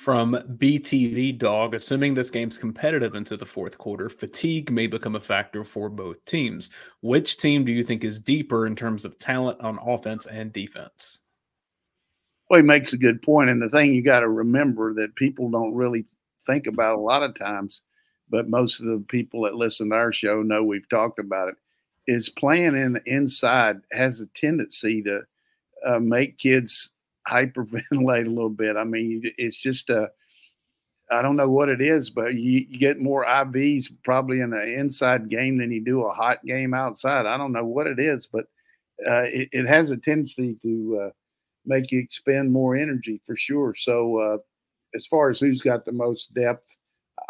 from 0.00 0.32
BTV 0.32 1.36
Dog, 1.36 1.74
assuming 1.74 2.14
this 2.14 2.30
game's 2.30 2.56
competitive 2.56 3.14
into 3.14 3.36
the 3.36 3.44
fourth 3.44 3.76
quarter, 3.76 4.08
fatigue 4.08 4.70
may 4.70 4.86
become 4.86 5.14
a 5.14 5.20
factor 5.20 5.62
for 5.62 5.90
both 5.90 6.24
teams. 6.24 6.70
Which 7.02 7.36
team 7.36 7.66
do 7.66 7.72
you 7.72 7.84
think 7.84 8.02
is 8.02 8.18
deeper 8.18 8.66
in 8.66 8.74
terms 8.74 9.04
of 9.04 9.18
talent 9.18 9.60
on 9.60 9.78
offense 9.82 10.24
and 10.24 10.54
defense? 10.54 11.20
Well, 12.50 12.60
he 12.60 12.66
makes 12.66 12.92
a 12.92 12.98
good 12.98 13.22
point. 13.22 13.48
And 13.48 13.62
the 13.62 13.70
thing 13.70 13.94
you 13.94 14.02
got 14.02 14.20
to 14.20 14.28
remember 14.28 14.92
that 14.94 15.14
people 15.14 15.48
don't 15.50 15.72
really 15.74 16.04
think 16.46 16.66
about 16.66 16.96
a 16.96 17.00
lot 17.00 17.22
of 17.22 17.38
times, 17.38 17.82
but 18.28 18.48
most 18.48 18.80
of 18.80 18.86
the 18.86 19.04
people 19.08 19.42
that 19.42 19.54
listen 19.54 19.90
to 19.90 19.94
our 19.96 20.12
show 20.12 20.42
know 20.42 20.64
we've 20.64 20.88
talked 20.88 21.20
about 21.20 21.48
it, 21.48 21.54
is 22.08 22.28
playing 22.28 22.76
in 22.76 22.94
the 22.94 23.02
inside 23.06 23.76
has 23.92 24.18
a 24.18 24.26
tendency 24.34 25.00
to 25.02 25.22
uh, 25.86 26.00
make 26.00 26.38
kids 26.38 26.90
hyperventilate 27.28 28.26
a 28.26 28.30
little 28.30 28.50
bit. 28.50 28.76
I 28.76 28.82
mean, 28.82 29.22
it's 29.38 29.56
just 29.56 29.88
a, 29.88 30.10
I 31.12 31.22
don't 31.22 31.36
know 31.36 31.48
what 31.48 31.68
it 31.68 31.80
is, 31.80 32.10
but 32.10 32.34
you, 32.34 32.66
you, 32.68 32.78
get 32.78 32.98
more 32.98 33.24
IVs 33.26 33.90
probably 34.02 34.40
in 34.40 34.52
an 34.52 34.68
inside 34.68 35.28
game 35.28 35.58
than 35.58 35.70
you 35.70 35.84
do 35.84 36.02
a 36.02 36.12
hot 36.12 36.44
game 36.44 36.74
outside. 36.74 37.26
I 37.26 37.36
don't 37.36 37.52
know 37.52 37.64
what 37.64 37.86
it 37.86 38.00
is, 38.00 38.26
but 38.26 38.46
uh, 39.06 39.22
it, 39.26 39.48
it, 39.52 39.66
has 39.66 39.90
a 39.90 39.96
tendency 39.96 40.56
to 40.62 41.00
uh, 41.06 41.10
make 41.70 41.90
you 41.90 42.00
expend 42.00 42.52
more 42.52 42.76
energy 42.76 43.20
for 43.24 43.36
sure. 43.36 43.74
So, 43.74 44.18
uh, 44.18 44.38
as 44.94 45.06
far 45.06 45.30
as 45.30 45.40
who's 45.40 45.62
got 45.62 45.84
the 45.84 45.92
most 45.92 46.34
depth, 46.34 46.66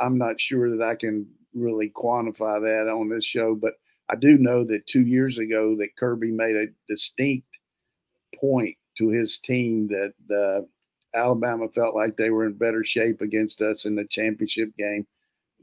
I'm 0.01 0.19
not 0.19 0.41
sure 0.41 0.75
that 0.75 0.83
I 0.83 0.95
can 0.95 1.27
really 1.55 1.91
quantify 1.91 2.61
that 2.61 2.91
on 2.91 3.09
this 3.09 3.25
show, 3.25 3.55
but 3.55 3.75
I 4.09 4.17
do 4.17 4.39
know 4.39 4.65
that 4.65 4.87
two 4.87 5.03
years 5.03 5.39
ago 5.39 5.77
that 5.77 5.97
Kirby 5.97 6.33
made 6.33 6.57
a 6.57 6.67
distinct 6.89 7.47
point 8.41 8.77
to 8.99 9.09
his 9.09 9.39
team 9.39 9.89
that 9.89 10.13
uh, 10.35 10.63
Alabama 11.17 11.69
felt 11.69 11.95
like 11.95 12.17
they 12.17 12.31
were 12.31 12.47
in 12.47 12.55
better 12.55 12.85
shape 12.85 13.21
against 13.21 13.61
us 13.61 13.85
in 13.85 13.95
the 13.95 14.07
championship 14.07 14.71
game. 14.77 15.07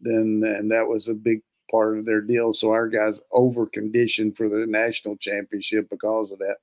Then 0.01 0.43
and 0.45 0.71
that 0.71 0.87
was 0.87 1.07
a 1.07 1.13
big 1.13 1.41
part 1.69 1.97
of 1.97 2.05
their 2.05 2.21
deal. 2.21 2.53
So 2.53 2.71
our 2.71 2.87
guys 2.87 3.19
over 3.31 3.65
conditioned 3.65 4.37
for 4.37 4.47
the 4.47 4.65
national 4.67 5.17
championship 5.17 5.89
because 5.89 6.31
of 6.31 6.39
that. 6.39 6.57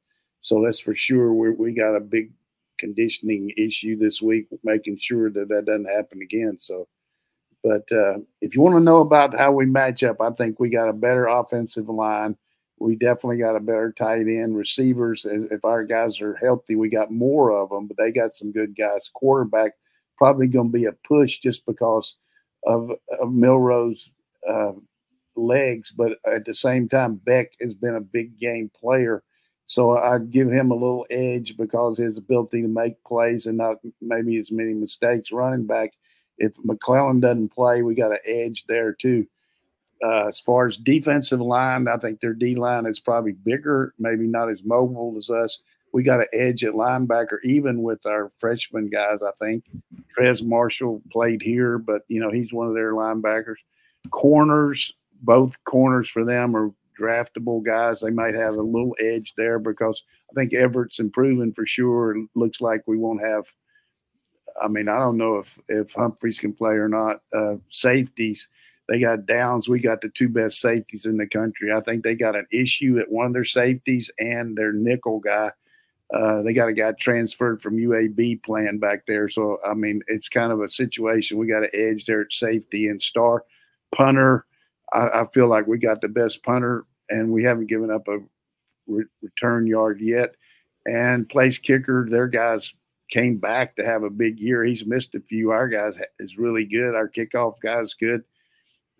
So 0.44 0.62
that's 0.62 0.78
for 0.78 0.94
sure. 0.94 1.32
We 1.32 1.50
we 1.52 1.72
got 1.72 1.96
a 1.96 2.00
big 2.00 2.30
conditioning 2.78 3.50
issue 3.56 3.96
this 3.96 4.20
week, 4.20 4.46
making 4.62 4.98
sure 4.98 5.30
that 5.30 5.48
that 5.48 5.64
doesn't 5.64 5.86
happen 5.86 6.20
again. 6.20 6.58
So, 6.60 6.86
but 7.62 7.90
uh, 7.90 8.18
if 8.42 8.54
you 8.54 8.60
want 8.60 8.76
to 8.76 8.80
know 8.80 8.98
about 8.98 9.34
how 9.34 9.52
we 9.52 9.64
match 9.64 10.02
up, 10.02 10.20
I 10.20 10.28
think 10.32 10.60
we 10.60 10.68
got 10.68 10.90
a 10.90 10.92
better 10.92 11.26
offensive 11.28 11.88
line. 11.88 12.36
We 12.78 12.94
definitely 12.94 13.38
got 13.38 13.56
a 13.56 13.60
better 13.60 13.90
tight 13.90 14.18
end 14.18 14.54
receivers. 14.54 15.24
If 15.24 15.64
our 15.64 15.82
guys 15.82 16.20
are 16.20 16.36
healthy, 16.36 16.76
we 16.76 16.90
got 16.90 17.10
more 17.10 17.50
of 17.50 17.70
them, 17.70 17.86
but 17.86 17.96
they 17.96 18.12
got 18.12 18.34
some 18.34 18.52
good 18.52 18.76
guys. 18.76 19.08
Quarterback 19.14 19.72
probably 20.18 20.46
going 20.46 20.70
to 20.70 20.78
be 20.78 20.84
a 20.84 20.92
push 21.08 21.38
just 21.38 21.64
because 21.64 22.16
of, 22.66 22.90
of 23.18 23.32
Milroe's 23.32 24.10
uh, 24.46 24.72
legs, 25.36 25.90
but 25.90 26.18
at 26.30 26.44
the 26.44 26.52
same 26.52 26.86
time, 26.86 27.14
Beck 27.14 27.52
has 27.62 27.72
been 27.72 27.94
a 27.94 28.00
big 28.02 28.38
game 28.38 28.70
player. 28.78 29.22
So 29.66 29.96
I'd 29.96 30.30
give 30.30 30.50
him 30.50 30.70
a 30.70 30.74
little 30.74 31.06
edge 31.10 31.56
because 31.56 31.98
his 31.98 32.18
ability 32.18 32.62
to 32.62 32.68
make 32.68 33.02
plays 33.04 33.46
and 33.46 33.58
not 33.58 33.76
maybe 34.00 34.38
as 34.38 34.52
many 34.52 34.74
mistakes. 34.74 35.32
Running 35.32 35.66
back, 35.66 35.92
if 36.38 36.52
McClellan 36.64 37.20
doesn't 37.20 37.52
play, 37.52 37.82
we 37.82 37.94
got 37.94 38.12
an 38.12 38.18
edge 38.26 38.64
there 38.68 38.92
too. 38.92 39.26
Uh, 40.04 40.28
as 40.28 40.40
far 40.40 40.66
as 40.66 40.76
defensive 40.76 41.40
line, 41.40 41.88
I 41.88 41.96
think 41.96 42.20
their 42.20 42.34
D 42.34 42.56
line 42.56 42.84
is 42.84 43.00
probably 43.00 43.32
bigger, 43.32 43.94
maybe 43.98 44.26
not 44.26 44.50
as 44.50 44.62
mobile 44.64 45.14
as 45.16 45.30
us. 45.30 45.60
We 45.94 46.02
got 46.02 46.20
an 46.20 46.26
edge 46.32 46.64
at 46.64 46.74
linebacker, 46.74 47.38
even 47.44 47.82
with 47.82 48.04
our 48.04 48.32
freshman 48.38 48.90
guys. 48.90 49.22
I 49.22 49.30
think 49.40 49.64
Trez 50.14 50.44
Marshall 50.44 51.00
played 51.10 51.40
here, 51.40 51.78
but 51.78 52.02
you 52.08 52.20
know 52.20 52.30
he's 52.30 52.52
one 52.52 52.68
of 52.68 52.74
their 52.74 52.92
linebackers. 52.92 53.58
Corners, 54.10 54.92
both 55.22 55.56
corners 55.64 56.10
for 56.10 56.24
them 56.24 56.54
are 56.54 56.70
draftable 56.98 57.64
guys. 57.64 58.00
They 58.00 58.10
might 58.10 58.34
have 58.34 58.54
a 58.54 58.62
little 58.62 58.94
edge 59.00 59.34
there 59.36 59.58
because 59.58 60.02
I 60.30 60.34
think 60.34 60.52
Everette's 60.52 60.98
improving 60.98 61.52
for 61.52 61.66
sure. 61.66 62.16
It 62.16 62.28
looks 62.34 62.60
like 62.60 62.82
we 62.86 62.98
won't 62.98 63.24
have. 63.24 63.44
I 64.62 64.68
mean, 64.68 64.88
I 64.88 64.98
don't 64.98 65.16
know 65.16 65.38
if 65.38 65.58
if 65.68 65.92
Humphreys 65.92 66.38
can 66.38 66.52
play 66.52 66.74
or 66.74 66.88
not. 66.88 67.22
Uh, 67.32 67.56
safeties, 67.70 68.48
they 68.88 69.00
got 69.00 69.26
downs. 69.26 69.68
We 69.68 69.80
got 69.80 70.00
the 70.00 70.10
two 70.10 70.28
best 70.28 70.60
safeties 70.60 71.06
in 71.06 71.16
the 71.16 71.26
country. 71.26 71.72
I 71.72 71.80
think 71.80 72.04
they 72.04 72.14
got 72.14 72.36
an 72.36 72.46
issue 72.52 72.98
at 72.98 73.10
one 73.10 73.26
of 73.26 73.32
their 73.32 73.44
safeties 73.44 74.10
and 74.18 74.56
their 74.56 74.72
nickel 74.72 75.20
guy. 75.20 75.50
Uh, 76.12 76.42
they 76.42 76.52
got 76.52 76.68
a 76.68 76.72
guy 76.72 76.92
transferred 76.92 77.60
from 77.62 77.76
UAB 77.76 78.42
playing 78.44 78.78
back 78.78 79.06
there. 79.06 79.28
So 79.28 79.58
I 79.66 79.74
mean, 79.74 80.02
it's 80.06 80.28
kind 80.28 80.52
of 80.52 80.60
a 80.60 80.68
situation. 80.68 81.38
We 81.38 81.48
got 81.48 81.64
an 81.64 81.70
edge 81.72 82.06
there 82.06 82.20
at 82.20 82.32
safety 82.32 82.88
and 82.88 83.02
star 83.02 83.44
punter 83.94 84.46
I, 84.94 85.22
I, 85.22 85.26
feel 85.32 85.48
like 85.48 85.66
we 85.66 85.78
got 85.78 86.00
the 86.00 86.08
best 86.08 86.42
punter, 86.42 86.86
and 87.10 87.32
we 87.32 87.44
haven't 87.44 87.66
given 87.66 87.90
up 87.90 88.06
a 88.08 88.18
re- 88.86 89.04
return 89.22 89.66
yard 89.66 90.00
yet. 90.00 90.36
And 90.86 91.28
place 91.28 91.58
kicker, 91.58 92.06
their 92.08 92.28
guys 92.28 92.74
came 93.10 93.38
back 93.38 93.76
to 93.76 93.84
have 93.84 94.02
a 94.02 94.10
big 94.10 94.38
year. 94.38 94.64
He's 94.64 94.86
missed 94.86 95.14
a 95.14 95.20
few. 95.20 95.50
Our 95.50 95.68
guys 95.68 95.98
is 96.18 96.38
really 96.38 96.64
good. 96.64 96.94
Our 96.94 97.08
kickoff 97.08 97.60
guys 97.62 97.94
good. 97.94 98.22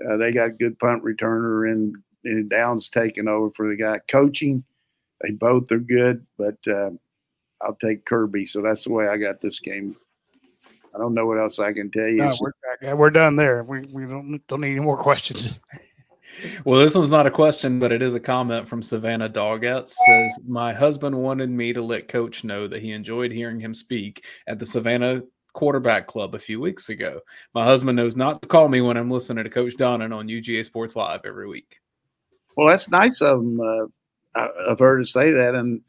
Uh, 0.05 0.17
they 0.17 0.33
got 0.33 0.59
good 0.59 0.79
punt 0.79 1.05
returner 1.05 1.71
and, 1.71 1.95
and 2.25 2.51
Downs 2.51 2.91
taking 2.91 3.29
over 3.29 3.51
for 3.51 3.69
the 3.69 3.77
guy 3.77 4.01
coaching. 4.09 4.65
They 5.23 5.31
both 5.31 5.71
are 5.73 5.79
good, 5.79 6.27
but 6.37 6.57
uh, 6.67 6.91
I'll 7.63 7.77
take 7.81 8.05
Kirby. 8.05 8.47
So 8.47 8.61
that's 8.61 8.85
the 8.85 8.93
way 8.93 9.09
I 9.09 9.17
got 9.17 9.41
this 9.41 9.61
game. 9.61 9.97
I 10.95 10.99
don't 10.99 11.15
know 11.15 11.27
what 11.27 11.39
else 11.39 11.59
I 11.59 11.73
can 11.73 11.91
tell 11.91 12.07
you. 12.07 12.17
No, 12.17 12.33
we're, 12.41 12.95
we're 12.95 13.11
done 13.11 13.37
there. 13.37 13.65
We, 13.65 13.81
we 13.93 14.07
don't, 14.07 14.41
don't 14.47 14.61
need 14.61 14.73
any 14.73 14.81
more 14.81 14.97
questions. 14.97 15.59
well, 16.65 16.81
this 16.81 16.95
one's 16.95 17.11
not 17.11 17.27
a 17.27 17.31
question, 17.31 17.79
but 17.79 17.93
it 17.93 18.03
is 18.03 18.15
a 18.15 18.21
comment 18.21 18.69
from 18.69 18.83
Savannah 18.83 19.29
Doggett. 19.29 19.89
Says, 19.89 20.39
My 20.47 20.73
husband 20.73 21.17
wanted 21.17 21.51
me 21.51 21.73
to 21.73 21.83
let 21.83 22.09
coach 22.09 22.45
know 22.45 22.69
that 22.69 22.83
he 22.83 22.93
enjoyed 22.93 23.33
hearing 23.33 23.61
him 23.61 23.75
speak 23.75 24.25
at 24.47 24.59
the 24.59 24.67
Savannah 24.67 25.23
quarterback 25.53 26.07
club 26.07 26.35
a 26.35 26.39
few 26.39 26.61
weeks 26.61 26.89
ago. 26.89 27.21
My 27.55 27.65
husband 27.65 27.97
knows 27.97 28.17
not 28.17 28.43
to 28.43 28.49
call 28.49 28.69
me 28.69 28.81
when 28.81 28.97
I'm 28.97 29.11
listening 29.11 29.45
to 29.45 29.51
Coach 29.51 29.77
Donnan 29.77 30.13
on 30.13 30.29
UGA 30.29 30.65
Sports 30.65 30.97
Live 30.97 31.21
every 31.25 31.49
week. 31.49 31.81
Well, 32.57 32.69
that's 32.69 32.91
nice 32.91 33.21
of 33.21 33.41
him 33.41 33.61
uh, 33.61 33.87
of 34.35 34.79
her 34.79 34.99
to 34.99 35.07
say 35.07 35.31
that. 35.33 35.55
And 35.55 35.81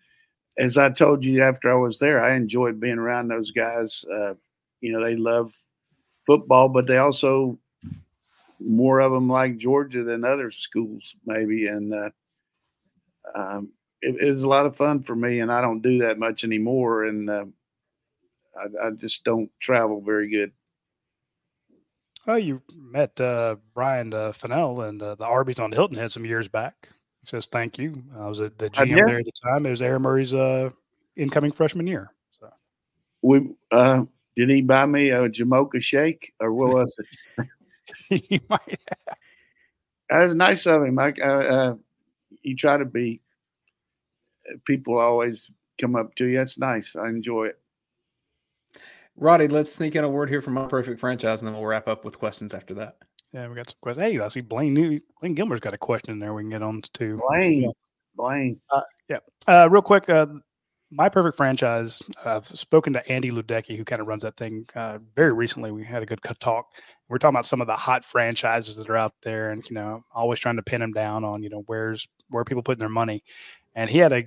as 0.58 0.78
I 0.78 0.90
told 0.90 1.26
you 1.26 1.44
after 1.44 1.72
I 1.72 1.76
was 1.76 2.00
there, 2.00 2.24
I 2.24 2.36
enjoyed 2.36 2.80
being 2.80 2.98
around 2.98 3.28
those 3.28 3.52
guys. 3.52 4.06
Uh, 4.12 4.36
you 4.82 4.92
know, 4.92 5.04
they 5.04 5.16
love 5.16 5.52
football, 6.26 6.70
but 6.70 6.88
they 6.88 6.98
also 6.98 7.60
more 8.66 9.00
of 9.00 9.12
them 9.12 9.30
like 9.30 9.58
Georgia 9.58 10.04
than 10.04 10.26
other 10.26 10.52
schools, 10.52 11.16
maybe. 11.26 11.68
And 11.68 11.94
uh, 11.94 12.10
um, 13.36 13.70
it, 14.02 14.16
it, 14.22 14.28
was 14.28 14.44
a 14.44 14.48
lot 14.48 14.66
of 14.66 14.76
fun 14.76 15.04
for 15.04 15.16
me, 15.16 15.40
and 15.40 15.52
I 15.52 15.62
don't 15.62 15.82
do 15.82 16.00
that 16.00 16.20
much 16.20 16.44
anymore. 16.44 17.06
And 17.06 17.30
uh, 17.30 17.46
I, 18.58 18.88
I, 18.88 18.92
just 18.92 19.24
don't 19.24 19.50
travel 19.60 20.02
very 20.02 20.30
good. 20.30 20.52
Well, 22.26 22.40
you 22.40 22.62
met 22.76 23.20
uh, 23.22 23.58
Brian 23.74 24.14
uh, 24.14 24.32
Fennell 24.32 24.82
and 24.82 25.02
uh, 25.02 25.16
the 25.16 25.26
Arby's 25.26 25.60
on 25.60 25.72
Hilton 25.72 25.98
Head 25.98 26.12
some 26.12 26.26
years 26.26 26.48
back. 26.48 26.90
He 27.22 27.28
says 27.28 27.46
thank 27.48 27.78
you. 27.78 28.04
I 28.18 28.28
was 28.28 28.40
at 28.40 28.58
the 28.58 28.70
GM 28.70 28.96
there 28.96 29.20
at 29.20 29.26
the 29.26 29.32
time. 29.44 29.66
It 29.66 29.70
was 29.70 29.82
Aaron 29.82 30.02
Murray's 30.02 30.34
uh, 30.34 30.72
incoming 31.16 31.52
freshman 31.52 31.88
year. 31.88 32.12
So 32.40 32.50
we 33.22 33.52
uh, 33.72 34.06
did 34.36 34.50
he 34.50 34.62
buy 34.62 34.86
me 34.86 35.10
a 35.10 35.30
Jamocha 35.30 35.82
shake 35.82 36.34
or 36.40 36.52
what 36.52 36.70
was 36.74 36.96
it? 37.00 37.06
he 38.10 38.42
might 38.50 38.62
have. 38.70 39.18
That 40.10 40.24
was 40.26 40.36
nice 40.36 40.66
of 40.66 40.84
him. 40.84 41.00
I, 41.00 41.14
uh, 41.22 41.26
uh, 41.26 41.76
he 42.42 42.56
tried 42.56 42.78
to 42.78 42.86
be. 42.86 43.22
People 44.66 45.00
always 45.00 45.50
come 45.80 45.96
up 45.96 46.14
to 46.16 46.26
you. 46.26 46.38
That's 46.38 46.60
nice. 46.60 46.96
I 46.96 47.08
enjoy 47.08 47.46
it. 47.46 47.60
Radi, 49.20 49.52
let's 49.52 49.74
sneak 49.74 49.96
in 49.96 50.04
a 50.04 50.10
word 50.10 50.30
here 50.30 50.42
from 50.42 50.54
my 50.54 50.68
perfect 50.68 51.00
franchise, 51.00 51.42
and 51.42 51.48
then 51.48 51.56
we'll 51.56 51.66
wrap 51.66 51.88
up 51.88 52.04
with 52.04 52.20
questions 52.20 52.54
after 52.54 52.74
that. 52.76 52.98
Yeah, 53.32 53.48
we 53.48 53.56
got 53.56 53.70
some 53.70 53.78
questions. 53.82 54.06
Hey, 54.06 54.20
I 54.20 54.28
see 54.28 54.42
Blaine 54.42 54.74
New 54.74 55.00
Blaine 55.20 55.34
Gilmer's 55.34 55.60
got 55.60 55.74
a 55.74 55.78
question 55.78 56.14
in 56.14 56.20
there 56.20 56.34
we 56.34 56.44
can 56.44 56.50
get 56.50 56.62
on 56.62 56.82
to. 56.94 57.20
Blaine, 57.30 57.64
yeah. 57.64 57.70
Blaine. 58.16 58.60
Uh, 58.70 58.82
yeah. 59.10 59.20
Uh, 59.48 59.68
real 59.70 59.82
quick, 59.82 60.10
uh, 60.10 60.28
my 60.92 61.10
perfect 61.10 61.38
franchise. 61.38 62.02
I've 62.24 62.46
spoken 62.46 62.94
to 62.94 63.12
Andy 63.12 63.32
Luedecke, 63.32 63.76
who 63.76 63.84
kind 63.84 64.02
of 64.02 64.08
runs 64.08 64.24
that 64.24 64.38
thing 64.38 64.66
uh, 64.76 65.00
very 65.16 65.34
recently. 65.34 65.72
We 65.72 65.84
had 65.84 66.04
a 66.04 66.06
good 66.06 66.20
talk. 66.40 66.68
We're 67.10 67.18
talking 67.18 67.36
about 67.36 67.46
some 67.46 67.62
of 67.62 67.68
the 67.68 67.76
hot 67.76 68.06
franchises 68.06 68.76
that 68.78 68.90
are 68.90 68.98
out 68.98 69.14
there, 69.22 69.52
and 69.52 69.68
you 69.70 69.76
know, 69.76 70.04
always 70.14 70.40
trying 70.40 70.56
to 70.58 70.64
pin 70.64 70.82
them 70.82 70.94
down 70.94 71.24
on 71.24 71.44
you 71.44 71.50
know 71.50 71.64
where's 71.68 72.08
where 72.30 72.44
people 72.44 72.64
putting 72.64 72.80
their 72.80 72.90
money. 72.90 73.24
And 73.76 73.90
he 73.90 73.98
had 73.98 74.14
a 74.14 74.26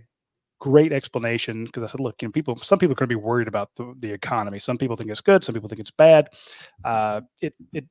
great 0.58 0.92
explanation 0.92 1.64
because 1.64 1.82
I 1.84 1.86
said, 1.86 2.00
look, 2.00 2.20
you 2.20 2.28
know, 2.28 2.32
people, 2.32 2.56
some 2.56 2.78
people 2.78 2.92
are 2.92 2.96
going 2.96 3.08
to 3.08 3.16
be 3.16 3.22
worried 3.22 3.48
about 3.48 3.74
the, 3.76 3.94
the 3.98 4.12
economy. 4.12 4.58
Some 4.58 4.76
people 4.76 4.96
think 4.96 5.10
it's 5.10 5.20
good, 5.20 5.44
some 5.44 5.54
people 5.54 5.68
think 5.68 5.80
it's 5.80 5.90
bad. 5.90 6.28
Uh, 6.84 7.22
it 7.40 7.54
it 7.72 7.86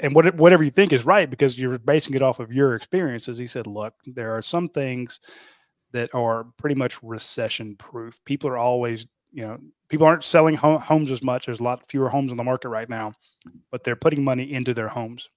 and 0.00 0.14
what, 0.14 0.34
whatever 0.34 0.64
you 0.64 0.70
think 0.70 0.92
is 0.92 1.04
right 1.04 1.30
because 1.30 1.58
you're 1.58 1.78
basing 1.78 2.14
it 2.14 2.22
off 2.22 2.40
of 2.40 2.52
your 2.52 2.74
experiences. 2.74 3.38
He 3.38 3.46
said, 3.46 3.66
look, 3.66 3.94
there 4.06 4.34
are 4.36 4.42
some 4.42 4.68
things 4.68 5.20
that 5.92 6.14
are 6.14 6.44
pretty 6.56 6.74
much 6.74 7.02
recession 7.02 7.76
proof. 7.76 8.22
People 8.24 8.50
are 8.50 8.56
always, 8.56 9.06
you 9.32 9.42
know, 9.42 9.58
people 9.88 10.06
aren't 10.06 10.24
selling 10.24 10.54
homes 10.54 11.10
as 11.10 11.22
much. 11.22 11.46
There's 11.46 11.60
a 11.60 11.64
lot 11.64 11.88
fewer 11.88 12.08
homes 12.08 12.30
on 12.30 12.36
the 12.36 12.44
market 12.44 12.68
right 12.68 12.88
now, 12.88 13.12
but 13.70 13.84
they're 13.84 13.96
putting 13.96 14.24
money 14.24 14.52
into 14.52 14.74
their 14.74 14.88
homes. 14.88 15.28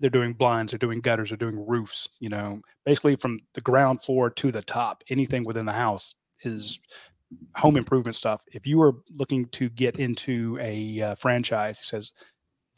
They're 0.00 0.10
doing 0.10 0.32
blinds, 0.32 0.70
they're 0.70 0.78
doing 0.78 1.00
gutters, 1.00 1.30
they're 1.30 1.36
doing 1.36 1.66
roofs, 1.66 2.08
you 2.20 2.28
know, 2.28 2.60
basically 2.86 3.16
from 3.16 3.40
the 3.54 3.60
ground 3.60 4.00
floor 4.02 4.30
to 4.30 4.52
the 4.52 4.62
top. 4.62 5.02
Anything 5.10 5.44
within 5.44 5.66
the 5.66 5.72
house 5.72 6.14
is 6.44 6.78
home 7.56 7.76
improvement 7.76 8.14
stuff. 8.14 8.44
If 8.52 8.66
you 8.66 8.80
are 8.82 8.92
looking 9.16 9.46
to 9.46 9.68
get 9.70 9.98
into 9.98 10.56
a 10.60 11.00
uh, 11.00 11.14
franchise, 11.16 11.80
he 11.80 11.84
says 11.84 12.12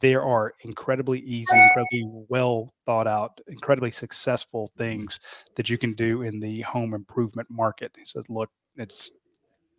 there 0.01 0.23
are 0.23 0.53
incredibly 0.61 1.19
easy, 1.19 1.57
incredibly 1.57 2.03
well 2.27 2.69
thought 2.85 3.07
out, 3.07 3.39
incredibly 3.47 3.91
successful 3.91 4.71
things 4.77 5.19
that 5.55 5.69
you 5.69 5.77
can 5.77 5.93
do 5.93 6.23
in 6.23 6.39
the 6.39 6.61
home 6.61 6.93
improvement 6.93 7.47
market. 7.49 7.91
He 7.97 8.05
says, 8.05 8.25
look, 8.29 8.49
it's 8.75 9.11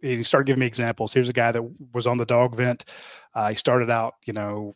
he 0.01 0.23
started 0.25 0.47
giving 0.47 0.61
me 0.61 0.67
examples. 0.67 1.13
Here's 1.13 1.29
a 1.29 1.33
guy 1.33 1.53
that 1.53 1.63
was 1.95 2.07
on 2.07 2.19
the 2.19 2.27
DawgVent. 2.27 2.89
Uh, 3.35 3.51
he 3.51 3.55
started 3.55 3.89
out, 3.89 4.15
you 4.27 4.33
know, 4.33 4.75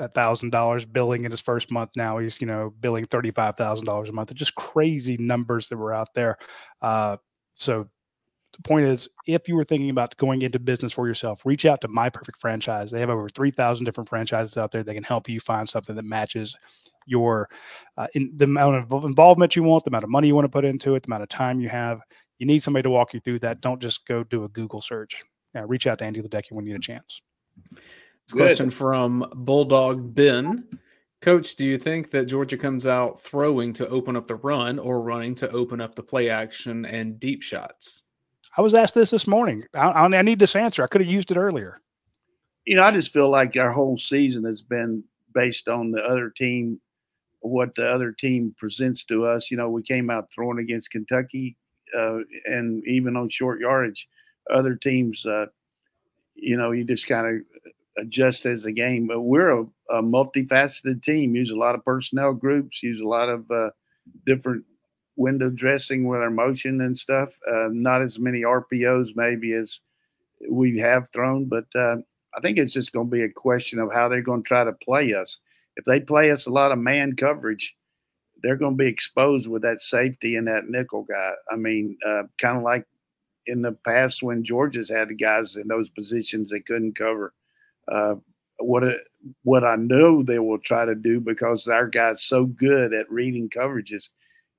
a 0.00 0.08
thousand 0.08 0.50
dollars 0.50 0.84
billing 0.84 1.24
in 1.24 1.30
his 1.30 1.40
first 1.40 1.70
month. 1.70 1.90
Now 1.96 2.18
he's, 2.18 2.40
you 2.40 2.46
know, 2.46 2.74
billing 2.80 3.04
thirty 3.04 3.30
five 3.30 3.56
thousand 3.56 3.86
dollars 3.86 4.08
a 4.08 4.12
month. 4.12 4.30
It's 4.32 4.38
just 4.38 4.56
crazy 4.56 5.16
numbers 5.18 5.68
that 5.68 5.76
were 5.76 5.94
out 5.94 6.12
there. 6.14 6.36
Uh, 6.82 7.18
so 7.54 7.88
the 8.52 8.62
point 8.62 8.86
is, 8.86 9.08
if 9.26 9.48
you 9.48 9.54
were 9.54 9.64
thinking 9.64 9.90
about 9.90 10.16
going 10.16 10.42
into 10.42 10.58
business 10.58 10.92
for 10.92 11.06
yourself, 11.06 11.46
reach 11.46 11.64
out 11.64 11.80
to 11.82 11.88
My 11.88 12.10
Perfect 12.10 12.40
Franchise. 12.40 12.90
They 12.90 13.00
have 13.00 13.10
over 13.10 13.28
3,000 13.28 13.84
different 13.84 14.08
franchises 14.08 14.56
out 14.56 14.70
there 14.70 14.82
that 14.82 14.94
can 14.94 15.04
help 15.04 15.28
you 15.28 15.40
find 15.40 15.68
something 15.68 15.94
that 15.94 16.04
matches 16.04 16.56
your 17.06 17.48
uh, 17.96 18.08
in 18.14 18.32
the 18.34 18.44
amount 18.44 18.92
of 18.92 19.04
involvement 19.04 19.56
you 19.56 19.62
want, 19.62 19.84
the 19.84 19.90
amount 19.90 20.04
of 20.04 20.10
money 20.10 20.28
you 20.28 20.34
want 20.34 20.44
to 20.44 20.50
put 20.50 20.64
into 20.64 20.94
it, 20.94 21.02
the 21.02 21.08
amount 21.08 21.22
of 21.22 21.28
time 21.28 21.60
you 21.60 21.68
have. 21.68 22.00
You 22.38 22.46
need 22.46 22.62
somebody 22.62 22.82
to 22.84 22.90
walk 22.90 23.14
you 23.14 23.20
through 23.20 23.40
that. 23.40 23.60
Don't 23.60 23.80
just 23.80 24.06
go 24.06 24.24
do 24.24 24.44
a 24.44 24.48
Google 24.48 24.80
search. 24.80 25.22
Yeah, 25.54 25.64
reach 25.66 25.86
out 25.86 25.98
to 25.98 26.04
Andy 26.04 26.22
Ledecky 26.22 26.52
when 26.52 26.64
you 26.64 26.72
get 26.72 26.78
a 26.78 26.80
chance. 26.80 27.22
This 27.72 28.32
question 28.34 28.70
from 28.70 29.30
Bulldog 29.34 30.14
Ben. 30.14 30.68
Coach, 31.20 31.56
do 31.56 31.66
you 31.66 31.78
think 31.78 32.10
that 32.12 32.24
Georgia 32.24 32.56
comes 32.56 32.86
out 32.86 33.20
throwing 33.20 33.74
to 33.74 33.86
open 33.88 34.16
up 34.16 34.26
the 34.26 34.36
run 34.36 34.78
or 34.78 35.02
running 35.02 35.34
to 35.34 35.50
open 35.50 35.80
up 35.80 35.94
the 35.94 36.02
play 36.02 36.30
action 36.30 36.86
and 36.86 37.20
deep 37.20 37.42
shots? 37.42 38.04
I 38.56 38.62
was 38.62 38.74
asked 38.74 38.94
this 38.94 39.10
this 39.10 39.26
morning. 39.26 39.64
I, 39.74 39.88
I 40.04 40.22
need 40.22 40.38
this 40.38 40.56
answer. 40.56 40.82
I 40.82 40.88
could 40.88 41.00
have 41.00 41.10
used 41.10 41.30
it 41.30 41.36
earlier. 41.36 41.80
You 42.66 42.76
know, 42.76 42.82
I 42.82 42.90
just 42.90 43.12
feel 43.12 43.30
like 43.30 43.56
our 43.56 43.72
whole 43.72 43.96
season 43.96 44.44
has 44.44 44.60
been 44.60 45.04
based 45.34 45.68
on 45.68 45.90
the 45.90 46.02
other 46.02 46.30
team, 46.30 46.80
what 47.40 47.74
the 47.74 47.86
other 47.86 48.12
team 48.12 48.54
presents 48.58 49.04
to 49.04 49.24
us. 49.24 49.50
You 49.50 49.56
know, 49.56 49.70
we 49.70 49.82
came 49.82 50.10
out 50.10 50.28
throwing 50.34 50.58
against 50.58 50.90
Kentucky, 50.90 51.56
uh, 51.96 52.18
and 52.46 52.86
even 52.86 53.16
on 53.16 53.28
short 53.28 53.60
yardage, 53.60 54.08
other 54.52 54.74
teams. 54.74 55.24
Uh, 55.24 55.46
you 56.34 56.56
know, 56.56 56.72
you 56.72 56.84
just 56.84 57.06
kind 57.06 57.26
of 57.26 57.62
adjust 57.98 58.46
as 58.46 58.64
a 58.64 58.72
game. 58.72 59.06
But 59.06 59.22
we're 59.22 59.50
a, 59.50 59.62
a, 59.90 60.02
multifaceted 60.02 61.02
team. 61.02 61.34
Use 61.34 61.50
a 61.50 61.56
lot 61.56 61.74
of 61.74 61.84
personnel 61.84 62.34
groups. 62.34 62.82
Use 62.82 63.00
a 63.00 63.06
lot 63.06 63.28
of 63.28 63.50
uh, 63.50 63.70
different 64.26 64.64
window 65.20 65.50
dressing 65.50 66.08
with 66.08 66.20
our 66.20 66.30
motion 66.30 66.80
and 66.80 66.96
stuff. 66.96 67.28
Uh, 67.46 67.68
not 67.70 68.00
as 68.00 68.18
many 68.18 68.40
RPOs 68.40 69.10
maybe 69.14 69.52
as 69.52 69.80
we 70.50 70.78
have 70.78 71.10
thrown, 71.12 71.44
but 71.44 71.66
uh, 71.74 71.96
I 72.34 72.40
think 72.40 72.56
it's 72.56 72.72
just 72.72 72.92
going 72.92 73.06
to 73.06 73.10
be 73.10 73.22
a 73.22 73.28
question 73.28 73.78
of 73.78 73.92
how 73.92 74.08
they're 74.08 74.22
going 74.22 74.42
to 74.42 74.48
try 74.48 74.64
to 74.64 74.72
play 74.72 75.12
us. 75.12 75.38
If 75.76 75.84
they 75.84 76.00
play 76.00 76.30
us 76.30 76.46
a 76.46 76.50
lot 76.50 76.72
of 76.72 76.78
man 76.78 77.16
coverage, 77.16 77.76
they're 78.42 78.56
going 78.56 78.72
to 78.72 78.82
be 78.82 78.88
exposed 78.88 79.46
with 79.46 79.60
that 79.62 79.82
safety 79.82 80.36
and 80.36 80.48
that 80.48 80.68
nickel 80.68 81.02
guy. 81.02 81.32
I 81.52 81.56
mean, 81.56 81.98
uh, 82.06 82.22
kind 82.40 82.56
of 82.56 82.62
like 82.62 82.86
in 83.46 83.60
the 83.60 83.72
past 83.72 84.22
when 84.22 84.42
Georgia's 84.42 84.88
had 84.88 85.10
the 85.10 85.14
guys 85.14 85.56
in 85.56 85.68
those 85.68 85.90
positions 85.90 86.50
they 86.50 86.60
couldn't 86.60 86.96
cover. 86.96 87.34
Uh, 87.92 88.14
what 88.58 88.84
it, 88.84 89.00
what 89.42 89.64
I 89.64 89.76
know 89.76 90.22
they 90.22 90.38
will 90.38 90.58
try 90.58 90.86
to 90.86 90.94
do 90.94 91.20
because 91.20 91.66
our 91.68 91.88
guy's 91.88 92.22
so 92.22 92.46
good 92.46 92.94
at 92.94 93.10
reading 93.10 93.50
coverages 93.50 94.08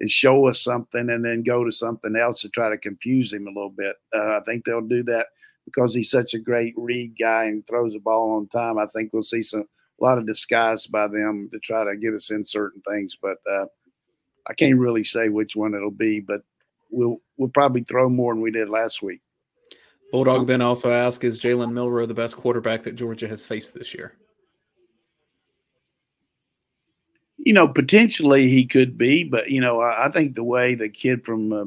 is 0.01 0.11
show 0.11 0.47
us 0.47 0.61
something 0.61 1.09
and 1.11 1.23
then 1.23 1.43
go 1.43 1.63
to 1.63 1.71
something 1.71 2.15
else 2.15 2.41
to 2.41 2.49
try 2.49 2.69
to 2.69 2.77
confuse 2.77 3.31
him 3.31 3.47
a 3.47 3.51
little 3.51 3.69
bit. 3.69 3.95
Uh, 4.13 4.37
I 4.37 4.39
think 4.45 4.65
they'll 4.65 4.81
do 4.81 5.03
that 5.03 5.27
because 5.65 5.93
he's 5.93 6.09
such 6.09 6.33
a 6.33 6.39
great 6.39 6.73
read 6.75 7.13
guy 7.19 7.45
and 7.45 7.65
throws 7.67 7.93
the 7.93 7.99
ball 7.99 8.35
on 8.35 8.47
time. 8.47 8.79
I 8.79 8.87
think 8.87 9.13
we'll 9.13 9.23
see 9.23 9.43
some 9.43 9.61
a 9.61 10.03
lot 10.03 10.17
of 10.17 10.25
disguise 10.25 10.87
by 10.87 11.07
them 11.07 11.47
to 11.53 11.59
try 11.59 11.83
to 11.83 11.95
get 11.95 12.15
us 12.15 12.31
in 12.31 12.43
certain 12.43 12.81
things. 12.89 13.15
But 13.21 13.37
uh, 13.49 13.65
I 14.47 14.53
can't 14.55 14.79
really 14.79 15.03
say 15.03 15.29
which 15.29 15.55
one 15.55 15.75
it'll 15.75 15.91
be. 15.91 16.19
But 16.19 16.41
we'll 16.89 17.21
we'll 17.37 17.49
probably 17.49 17.83
throw 17.83 18.09
more 18.09 18.33
than 18.33 18.41
we 18.41 18.51
did 18.51 18.69
last 18.69 19.03
week. 19.03 19.21
Bulldog 20.11 20.47
Ben 20.47 20.61
also 20.61 20.91
asked, 20.91 21.23
"Is 21.23 21.39
Jalen 21.39 21.71
Milroe 21.71 22.07
the 22.07 22.13
best 22.15 22.37
quarterback 22.37 22.81
that 22.83 22.95
Georgia 22.95 23.27
has 23.27 23.45
faced 23.45 23.75
this 23.75 23.93
year?" 23.93 24.13
You 27.43 27.53
know, 27.53 27.67
potentially 27.67 28.49
he 28.49 28.65
could 28.65 28.97
be, 28.97 29.23
but 29.23 29.49
you 29.49 29.61
know, 29.61 29.81
I, 29.81 30.07
I 30.07 30.11
think 30.11 30.35
the 30.35 30.43
way 30.43 30.75
the 30.75 30.89
kid 30.89 31.25
from 31.25 31.51
uh, 31.51 31.65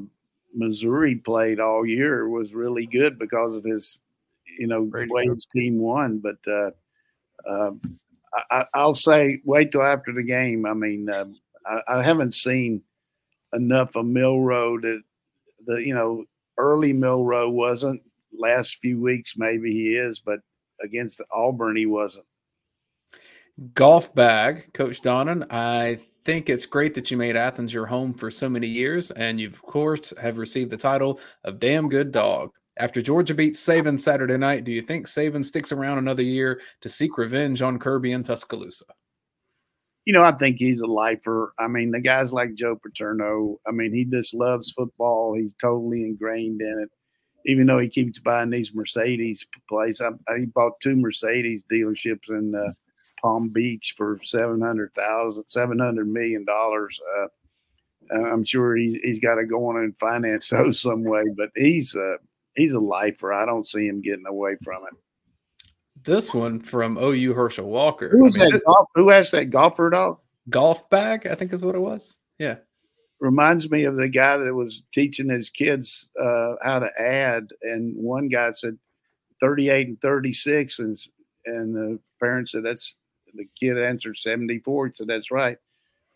Missouri 0.55 1.17
played 1.17 1.61
all 1.61 1.85
year 1.85 2.29
was 2.29 2.55
really 2.55 2.87
good 2.87 3.19
because 3.19 3.57
of 3.57 3.65
his, 3.65 3.99
you 4.59 4.67
know, 4.67 4.85
Great 4.85 5.11
way 5.11 5.25
his 5.27 5.47
team 5.55 5.79
won. 5.79 6.19
But 6.19 6.37
uh, 6.47 6.71
uh, 7.49 7.73
I, 8.51 8.85
will 8.85 8.95
say, 8.95 9.41
wait 9.45 9.73
till 9.73 9.83
after 9.83 10.13
the 10.13 10.23
game. 10.23 10.67
I 10.67 10.75
mean, 10.75 11.09
uh, 11.11 11.27
I, 11.67 11.99
I, 11.99 12.03
haven't 12.03 12.35
seen 12.35 12.83
enough 13.53 13.97
of 13.97 14.07
Milroe 14.07 14.81
that 14.81 15.03
the 15.67 15.77
you 15.77 15.95
know 15.95 16.25
early 16.59 16.93
Milroe 16.93 17.51
wasn't. 17.51 18.03
Last 18.37 18.79
few 18.81 19.01
weeks, 19.01 19.35
maybe 19.37 19.73
he 19.73 19.97
is, 19.97 20.19
but 20.19 20.41
against 20.83 21.21
Auburn, 21.31 21.77
he 21.77 21.87
wasn't. 21.87 22.27
Golf 23.75 24.15
bag, 24.15 24.73
Coach 24.73 25.01
Donnan. 25.01 25.47
I 25.51 25.99
think 26.25 26.49
it's 26.49 26.67
great 26.67 26.95
that 26.95 27.11
you 27.11 27.17
made 27.17 27.37
Athens 27.37 27.73
your 27.73 27.87
home 27.87 28.13
for 28.13 28.31
so 28.31 28.49
many 28.49 28.67
years, 28.67 29.11
and 29.13 29.39
you, 29.39 29.49
of 29.49 29.63
course, 29.63 30.13
have 30.21 30.39
received 30.39 30.71
the 30.71 30.77
title 30.77 31.21
of 31.45 31.61
Damn 31.61 31.89
Good 31.89 32.11
Dog. 32.11 32.51
After 32.79 33.01
Georgia 33.01 33.35
beats 33.35 33.65
Saban 33.65 34.01
Saturday 34.01 34.37
night, 34.37 34.65
do 34.65 34.73
you 34.73 34.83
think 34.83 35.07
Saban 35.07 35.45
sticks 35.45 35.71
around 35.71 35.99
another 35.99 36.25
year 36.25 36.61
to 36.81 36.89
seek 36.89 37.17
revenge 37.17 37.63
on 37.63 37.79
Kirby 37.79 38.13
and 38.13 38.25
Tuscaloosa? 38.25 38.87
You 40.05 40.13
know, 40.13 40.25
I 40.25 40.33
think 40.33 40.57
he's 40.59 40.81
a 40.81 40.87
lifer. 40.87 41.55
I 41.59 41.69
mean, 41.69 41.93
the 41.93 42.01
guys 42.01 42.33
like 42.33 42.55
Joe 42.55 42.77
Paterno, 42.77 43.59
I 43.67 43.71
mean, 43.71 43.95
he 43.95 44.05
just 44.05 44.35
loves 44.35 44.73
football. 44.73 45.35
He's 45.35 45.55
totally 45.55 46.03
ingrained 46.03 46.61
in 46.61 46.81
it. 46.83 46.91
Even 47.47 47.67
though 47.67 47.79
he 47.79 47.89
keeps 47.89 48.19
buying 48.19 48.51
these 48.51 48.75
Mercedes 48.75 49.47
plays, 49.69 50.01
I, 50.01 50.11
he 50.39 50.47
bought 50.47 50.81
two 50.81 50.97
Mercedes 50.97 51.63
dealerships 51.71 52.29
in 52.29 52.55
uh, 52.55 52.73
Palm 53.25 53.49
Beach 53.49 53.95
for 53.97 54.21
seven 54.23 54.61
hundred 54.61 54.93
thousand, 54.93 55.45
seven 55.49 55.79
hundred 55.79 56.09
million 56.09 56.45
dollars. 56.45 57.01
Uh, 57.19 57.27
I'm 58.13 58.45
sure 58.45 58.77
he, 58.77 59.01
he's 59.03 59.19
got 59.19 59.37
to 59.37 59.47
go 59.47 59.67
on 59.67 59.79
and 59.79 59.97
finance 59.97 60.49
those 60.51 60.83
some 60.83 61.05
way, 61.05 61.23
but 61.35 61.49
he's 61.57 61.95
a 61.95 62.17
he's 62.55 62.73
a 62.73 62.79
lifer. 62.79 63.33
I 63.33 63.47
don't 63.47 63.67
see 63.67 63.87
him 63.87 64.03
getting 64.03 64.27
away 64.27 64.57
from 64.63 64.83
it. 64.85 64.99
This 66.05 66.35
one 66.35 66.61
from 66.61 66.99
OU 66.99 67.33
Herschel 67.33 67.67
Walker. 67.67 68.11
Who's 68.11 68.39
I 68.39 68.45
mean, 68.45 68.53
that? 68.53 68.63
Golf, 68.67 68.89
who 68.95 69.09
has 69.09 69.31
that 69.31 69.47
golfer 69.47 69.89
dog? 69.89 70.19
Golf 70.51 70.91
bag, 70.91 71.27
I 71.27 71.35
think 71.35 71.55
is 71.55 71.65
what 71.65 71.75
it 71.75 71.81
was. 71.81 72.19
Yeah, 72.39 72.57
reminds 73.21 73.71
me 73.71 73.85
of 73.85 73.97
the 73.97 74.11
guy 74.11 74.37
that 74.37 74.55
was 74.55 74.83
teaching 74.93 75.31
his 75.31 75.49
kids 75.49 76.11
uh, 76.23 76.57
how 76.63 76.81
to 76.81 76.91
add, 77.01 77.45
and 77.63 77.97
one 77.97 78.29
guy 78.29 78.51
said 78.51 78.77
38 79.41 79.89
and 79.89 80.01
36, 80.03 80.79
and 80.79 80.99
and 81.47 81.75
the 81.75 81.99
parents 82.21 82.53
said 82.53 82.65
that's 82.65 82.99
the 83.35 83.49
kid 83.59 83.79
answered 83.79 84.17
74. 84.17 84.87
He 84.87 84.93
said, 84.95 85.09
That's 85.09 85.31
right. 85.31 85.59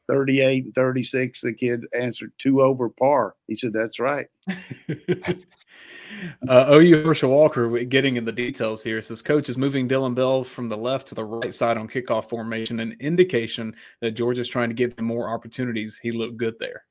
38 0.08 0.64
and 0.64 0.74
36, 0.74 1.40
the 1.42 1.52
kid 1.52 1.84
answered 1.98 2.32
two 2.38 2.62
over 2.62 2.88
par. 2.88 3.34
He 3.46 3.56
said, 3.56 3.72
That's 3.72 4.00
right. 4.00 4.26
uh, 6.48 6.66
OU 6.70 7.04
Herschel 7.04 7.30
Walker, 7.30 7.84
getting 7.84 8.16
in 8.16 8.24
the 8.24 8.32
details 8.32 8.82
here, 8.82 9.00
says 9.02 9.22
coach 9.22 9.48
is 9.48 9.58
moving 9.58 9.88
Dillon 9.88 10.14
Bell 10.14 10.44
from 10.44 10.68
the 10.68 10.76
left 10.76 11.06
to 11.08 11.14
the 11.14 11.24
right 11.24 11.52
side 11.52 11.76
on 11.76 11.88
kickoff 11.88 12.28
formation, 12.28 12.80
an 12.80 12.96
indication 13.00 13.74
that 14.00 14.12
Georgia's 14.12 14.48
trying 14.48 14.68
to 14.68 14.74
give 14.74 14.98
him 14.98 15.04
more 15.04 15.28
opportunities. 15.28 15.98
He 16.02 16.12
looked 16.12 16.36
good 16.36 16.54
there. 16.58 16.84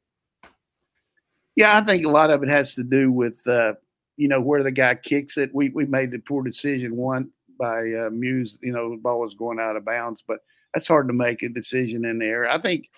Yeah, 1.55 1.77
I 1.77 1.83
think 1.83 2.05
a 2.05 2.09
lot 2.09 2.29
of 2.29 2.43
it 2.43 2.49
has 2.49 2.75
to 2.75 2.83
do 2.83 3.11
with, 3.11 3.45
uh, 3.47 3.73
you 4.15 4.27
know, 4.27 4.41
where 4.41 4.63
the 4.63 4.71
guy 4.71 4.95
kicks 4.95 5.37
it. 5.37 5.49
We, 5.53 5.69
we 5.69 5.85
made 5.85 6.11
the 6.11 6.19
poor 6.19 6.43
decision 6.43 6.95
one 6.95 7.31
by 7.57 7.91
uh, 7.93 8.09
Mews. 8.11 8.57
You 8.61 8.71
know, 8.71 8.91
the 8.91 8.97
ball 8.97 9.19
was 9.19 9.33
going 9.33 9.59
out 9.59 9.75
of 9.75 9.85
bounds, 9.85 10.23
but 10.27 10.39
that's 10.73 10.87
hard 10.87 11.07
to 11.07 11.13
make 11.13 11.43
a 11.43 11.49
decision 11.49 12.05
in 12.05 12.19
there. 12.19 12.49
I 12.49 12.59
think 12.59 12.89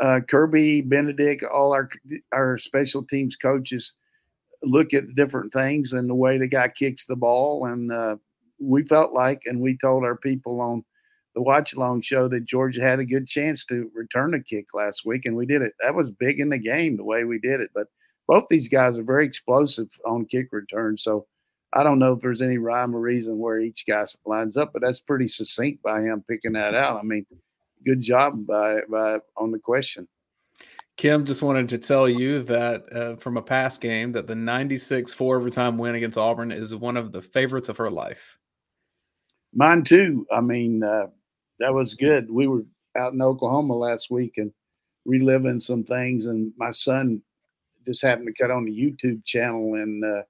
uh, 0.00 0.20
Kirby, 0.28 0.82
Benedict, 0.82 1.44
all 1.44 1.72
our 1.72 1.88
our 2.32 2.58
special 2.58 3.04
teams 3.04 3.36
coaches 3.36 3.94
look 4.62 4.94
at 4.94 5.14
different 5.14 5.52
things 5.52 5.92
and 5.92 6.08
the 6.08 6.14
way 6.14 6.38
the 6.38 6.48
guy 6.48 6.68
kicks 6.68 7.06
the 7.06 7.16
ball. 7.16 7.66
And 7.66 7.90
uh, 7.92 8.16
we 8.60 8.84
felt 8.84 9.12
like, 9.12 9.42
and 9.46 9.60
we 9.60 9.76
told 9.76 10.04
our 10.04 10.16
people 10.16 10.60
on 10.60 10.84
the 11.34 11.42
watch 11.42 11.74
along 11.74 12.02
show 12.02 12.28
that 12.28 12.44
Georgia 12.44 12.82
had 12.82 13.00
a 13.00 13.04
good 13.04 13.26
chance 13.26 13.64
to 13.66 13.90
return 13.94 14.34
a 14.34 14.42
kick 14.42 14.66
last 14.74 15.04
week, 15.04 15.22
and 15.24 15.36
we 15.36 15.46
did 15.46 15.62
it. 15.62 15.72
That 15.82 15.94
was 15.94 16.10
big 16.10 16.40
in 16.40 16.50
the 16.50 16.58
game 16.58 16.96
the 16.96 17.04
way 17.04 17.24
we 17.24 17.38
did 17.38 17.60
it. 17.60 17.70
But 17.74 17.86
both 18.28 18.44
these 18.50 18.68
guys 18.68 18.98
are 18.98 19.02
very 19.02 19.26
explosive 19.26 19.88
on 20.06 20.26
kick 20.26 20.48
return. 20.52 20.98
So 20.98 21.26
I 21.74 21.82
don't 21.82 21.98
know 21.98 22.12
if 22.12 22.20
there's 22.20 22.42
any 22.42 22.58
rhyme 22.58 22.94
or 22.94 23.00
reason 23.00 23.38
where 23.38 23.60
each 23.60 23.86
guy 23.86 24.04
lines 24.26 24.56
up, 24.56 24.72
but 24.72 24.82
that's 24.82 25.00
pretty 25.00 25.28
succinct 25.28 25.82
by 25.82 26.02
him 26.02 26.22
picking 26.28 26.52
that 26.52 26.74
out. 26.74 26.98
I 26.98 27.02
mean, 27.02 27.24
good 27.84 28.00
job 28.00 28.46
by 28.46 28.80
by 28.88 29.18
on 29.36 29.50
the 29.50 29.58
question. 29.58 30.06
Kim 30.98 31.24
just 31.24 31.40
wanted 31.40 31.68
to 31.70 31.78
tell 31.78 32.08
you 32.08 32.42
that 32.42 32.92
uh, 32.92 33.16
from 33.16 33.38
a 33.38 33.42
past 33.42 33.80
game 33.80 34.12
that 34.12 34.26
the 34.26 34.34
96 34.34 35.14
four 35.14 35.38
overtime 35.38 35.78
win 35.78 35.94
against 35.94 36.18
Auburn 36.18 36.52
is 36.52 36.74
one 36.74 36.98
of 36.98 37.12
the 37.12 37.22
favorites 37.22 37.70
of 37.70 37.78
her 37.78 37.90
life. 37.90 38.38
Mine 39.54 39.84
too. 39.84 40.26
I 40.30 40.40
mean, 40.40 40.82
uh, 40.82 41.06
that 41.58 41.72
was 41.72 41.94
good. 41.94 42.30
We 42.30 42.46
were 42.46 42.62
out 42.96 43.14
in 43.14 43.22
Oklahoma 43.22 43.74
last 43.74 44.10
week 44.10 44.34
and 44.36 44.52
reliving 45.06 45.60
some 45.60 45.84
things, 45.84 46.26
and 46.26 46.52
my 46.58 46.70
son 46.70 47.22
just 47.86 48.02
happened 48.02 48.28
to 48.28 48.42
cut 48.42 48.50
on 48.50 48.64
the 48.64 48.70
YouTube 48.70 49.24
channel 49.24 49.74
and 49.74 50.04
uh, 50.04 50.22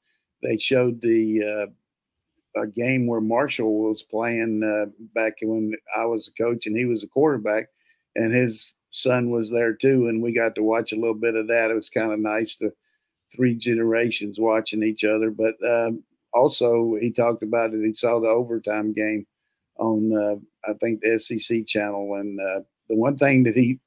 they 0.42 0.58
showed 0.58 1.00
the 1.00 1.68
uh, 2.56 2.62
a 2.62 2.66
game 2.66 3.06
where 3.06 3.20
Marshall 3.20 3.90
was 3.90 4.02
playing 4.02 4.62
uh, 4.62 4.90
back 5.14 5.34
when 5.42 5.72
I 5.96 6.04
was 6.04 6.28
a 6.28 6.42
coach 6.42 6.66
and 6.66 6.76
he 6.76 6.84
was 6.84 7.02
a 7.02 7.08
quarterback, 7.08 7.66
and 8.16 8.32
his 8.32 8.72
son 8.90 9.30
was 9.30 9.50
there 9.50 9.74
too, 9.74 10.08
and 10.08 10.22
we 10.22 10.32
got 10.32 10.54
to 10.54 10.62
watch 10.62 10.92
a 10.92 10.96
little 10.96 11.14
bit 11.14 11.34
of 11.34 11.48
that. 11.48 11.70
It 11.70 11.74
was 11.74 11.88
kind 11.88 12.12
of 12.12 12.18
nice 12.18 12.56
to 12.56 12.72
three 13.34 13.54
generations 13.54 14.38
watching 14.38 14.82
each 14.82 15.04
other. 15.04 15.30
But 15.30 15.54
um, 15.66 16.02
also, 16.34 16.96
he 17.00 17.10
talked 17.10 17.42
about 17.42 17.72
it. 17.72 17.84
He 17.84 17.94
saw 17.94 18.20
the 18.20 18.28
overtime 18.28 18.92
game 18.92 19.26
on, 19.78 20.12
uh, 20.14 20.70
I 20.70 20.74
think, 20.74 21.00
the 21.00 21.18
SEC 21.18 21.66
channel, 21.66 22.14
and 22.16 22.38
uh, 22.40 22.60
the 22.88 22.96
one 22.96 23.16
thing 23.16 23.42
that 23.44 23.56
he 23.56 23.78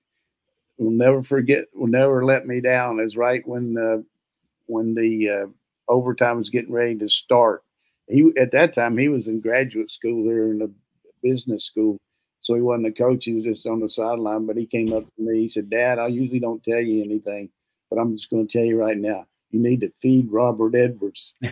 will 0.78 0.92
never 0.92 1.22
forget, 1.22 1.66
will 1.74 1.88
never 1.88 2.26
let 2.26 2.46
me 2.46 2.60
down, 2.62 3.00
is 3.00 3.16
right 3.16 3.48
when 3.48 3.78
uh, 3.78 4.02
when 4.66 4.96
the 4.96 5.30
uh, 5.30 5.48
overtime 5.88 6.38
was 6.38 6.50
getting 6.50 6.72
ready 6.72 6.96
to 6.96 7.10
start. 7.10 7.64
He 8.08 8.32
at 8.38 8.52
that 8.52 8.74
time 8.74 8.98
he 8.98 9.10
was 9.10 9.28
in 9.28 9.40
graduate 9.40 9.92
school 9.92 10.24
there 10.26 10.52
in 10.52 10.60
the 10.60 10.72
business 11.24 11.66
school, 11.66 11.98
so 12.40 12.54
he 12.54 12.62
wasn't 12.62 12.88
a 12.88 12.92
coach. 12.92 13.26
He 13.26 13.34
was 13.34 13.44
just 13.44 13.66
on 13.66 13.80
the 13.80 13.90
sideline. 13.90 14.46
But 14.46 14.58
he 14.58 14.66
came 14.66 14.94
up 14.94 15.04
to 15.04 15.22
me. 15.22 15.42
He 15.42 15.50
said, 15.50 15.70
"Dad, 15.70 15.98
I 15.98 16.08
usually 16.08 16.40
don't 16.40 16.64
tell 16.64 16.80
you 16.80 17.04
anything, 17.04 17.50
but 17.90 17.98
I'm 17.98 18.16
just 18.16 18.30
going 18.30 18.48
to 18.48 18.52
tell 18.58 18.66
you 18.66 18.80
right 18.80 18.98
now. 18.98 19.26
You 19.50 19.60
need 19.60 19.82
to 19.82 19.92
feed 20.02 20.32
Robert 20.32 20.76
Edwards." 20.76 21.34
he, 21.42 21.52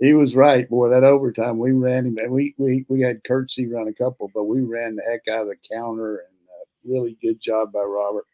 he, 0.00 0.14
was 0.14 0.34
right, 0.34 0.68
boy. 0.68 0.88
That 0.88 1.04
overtime, 1.04 1.58
we 1.58 1.72
ran 1.72 2.06
him, 2.06 2.16
and 2.18 2.32
we 2.32 2.54
we 2.58 2.84
we 2.88 3.00
had 3.00 3.22
Curtsy 3.24 3.68
run 3.68 3.86
a 3.88 3.92
couple, 3.92 4.30
but 4.34 4.44
we 4.44 4.60
ran 4.62 4.96
the 4.96 5.02
heck 5.02 5.28
out 5.32 5.42
of 5.42 5.48
the 5.48 5.56
counter, 5.72 6.16
and 6.16 6.36
uh, 6.48 6.64
really 6.84 7.16
good 7.22 7.40
job 7.40 7.72
by 7.72 7.82
Robert. 7.82 8.26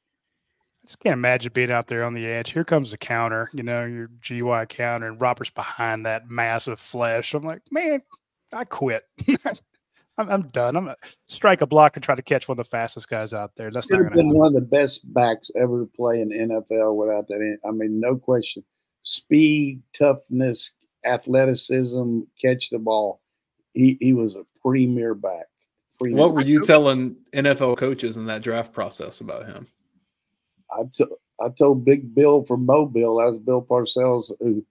I 0.90 0.92
just 0.92 0.98
can't 1.04 1.12
imagine 1.12 1.52
being 1.54 1.70
out 1.70 1.86
there 1.86 2.04
on 2.04 2.14
the 2.14 2.26
edge. 2.26 2.50
Here 2.50 2.64
comes 2.64 2.90
the 2.90 2.98
counter, 2.98 3.48
you 3.54 3.62
know, 3.62 3.84
your 3.84 4.10
GY 4.20 4.66
counter, 4.66 5.06
and 5.06 5.20
Robert's 5.20 5.52
behind 5.52 6.04
that 6.04 6.28
massive 6.28 6.80
flesh. 6.80 7.32
I'm 7.32 7.44
like, 7.44 7.62
man, 7.70 8.02
I 8.52 8.64
quit. 8.64 9.04
I'm, 10.18 10.28
I'm, 10.28 10.48
done. 10.48 10.76
I'm 10.76 10.86
gonna 10.86 10.96
strike 11.28 11.60
a 11.60 11.66
block 11.68 11.96
and 11.96 12.02
try 12.02 12.16
to 12.16 12.22
catch 12.22 12.48
one 12.48 12.58
of 12.58 12.66
the 12.66 12.68
fastest 12.68 13.08
guys 13.08 13.32
out 13.32 13.52
there. 13.54 13.70
That's 13.70 13.86
Should 13.86 14.00
not 14.00 14.14
been 14.14 14.26
happen. 14.26 14.36
one 14.36 14.48
of 14.48 14.54
the 14.54 14.62
best 14.62 15.02
backs 15.14 15.48
ever 15.54 15.78
to 15.78 15.86
play 15.94 16.22
in 16.22 16.30
NFL 16.30 16.96
without 16.96 17.28
that. 17.28 17.58
I 17.64 17.70
mean, 17.70 18.00
no 18.00 18.16
question. 18.16 18.64
Speed, 19.04 19.82
toughness, 19.96 20.72
athleticism, 21.04 22.22
catch 22.42 22.68
the 22.68 22.80
ball. 22.80 23.20
He 23.74 23.96
he 24.00 24.12
was 24.12 24.34
a 24.34 24.42
premier 24.60 25.14
back. 25.14 25.46
Premier 26.00 26.18
what 26.18 26.34
were 26.34 26.42
you 26.42 26.60
telling 26.60 27.16
NFL 27.32 27.76
coaches 27.76 28.16
in 28.16 28.26
that 28.26 28.42
draft 28.42 28.72
process 28.72 29.20
about 29.20 29.46
him? 29.46 29.68
I, 30.72 30.82
t- 30.92 31.04
I 31.40 31.48
told 31.50 31.84
Big 31.84 32.14
Bill 32.14 32.44
from 32.44 32.66
Mobile, 32.66 33.16
that 33.16 33.32
was 33.32 33.40
Bill 33.40 33.62
Parcells, 33.62 34.30
who 34.40 34.64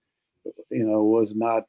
you 0.70 0.84
know 0.84 1.04
was 1.04 1.34
not 1.34 1.64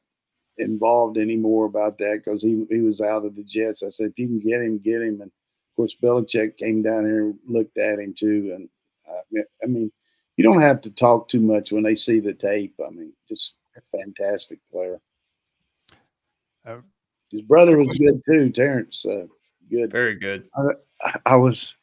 involved 0.58 1.18
anymore 1.18 1.66
about 1.66 1.98
that 1.98 2.22
because 2.24 2.42
he 2.42 2.64
he 2.70 2.80
was 2.80 3.00
out 3.00 3.24
of 3.24 3.36
the 3.36 3.42
Jets. 3.42 3.82
I 3.82 3.90
said, 3.90 4.10
if 4.10 4.18
you 4.18 4.26
can 4.28 4.40
get 4.40 4.62
him, 4.62 4.78
get 4.78 5.02
him. 5.02 5.20
And 5.20 5.30
of 5.30 5.76
course, 5.76 5.96
Belichick 6.02 6.56
came 6.56 6.82
down 6.82 7.04
here 7.04 7.26
and 7.26 7.38
looked 7.46 7.78
at 7.78 7.98
him 7.98 8.14
too. 8.18 8.52
And 8.54 8.68
uh, 9.08 9.42
I 9.62 9.66
mean, 9.66 9.90
you 10.36 10.44
don't 10.44 10.60
have 10.60 10.80
to 10.82 10.90
talk 10.90 11.28
too 11.28 11.40
much 11.40 11.72
when 11.72 11.82
they 11.82 11.94
see 11.94 12.20
the 12.20 12.34
tape. 12.34 12.74
I 12.84 12.90
mean, 12.90 13.12
just 13.28 13.54
a 13.76 13.96
fantastic 13.96 14.58
player. 14.70 15.00
Uh, 16.66 16.78
His 17.30 17.42
brother 17.42 17.78
was 17.78 17.98
good 17.98 18.20
too, 18.26 18.50
Terrence. 18.50 19.04
Uh, 19.04 19.26
good, 19.70 19.90
very 19.90 20.14
good. 20.14 20.48
I, 20.54 21.14
I, 21.26 21.36
was 21.36 21.74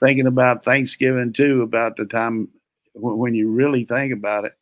thinking 0.00 0.26
about 0.26 0.64
Thanksgiving 0.64 1.32
too, 1.32 1.62
about 1.62 1.96
the 1.96 2.06
time 2.06 2.48
when, 2.92 3.18
when 3.18 3.34
you 3.34 3.50
really 3.50 3.84
think 3.84 4.12
about 4.12 4.44
it. 4.44 4.52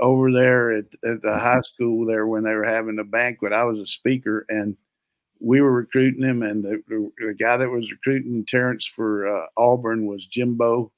Over 0.00 0.30
there 0.30 0.70
at, 0.70 0.84
at 1.04 1.22
the 1.22 1.36
high 1.36 1.60
school, 1.60 2.06
there 2.06 2.26
when 2.26 2.44
they 2.44 2.54
were 2.54 2.64
having 2.64 3.00
a 3.00 3.04
banquet, 3.04 3.52
I 3.52 3.64
was 3.64 3.80
a 3.80 3.86
speaker 3.86 4.46
and 4.48 4.76
we 5.40 5.60
were 5.60 5.72
recruiting 5.72 6.22
him, 6.22 6.42
and 6.42 6.64
the, 6.64 6.82
the 6.88 7.34
guy 7.34 7.56
that 7.56 7.70
was 7.70 7.90
recruiting 7.90 8.44
Terrence 8.46 8.86
for 8.86 9.26
uh, 9.28 9.46
Auburn 9.56 10.06
was 10.06 10.26
Jimbo 10.26 10.92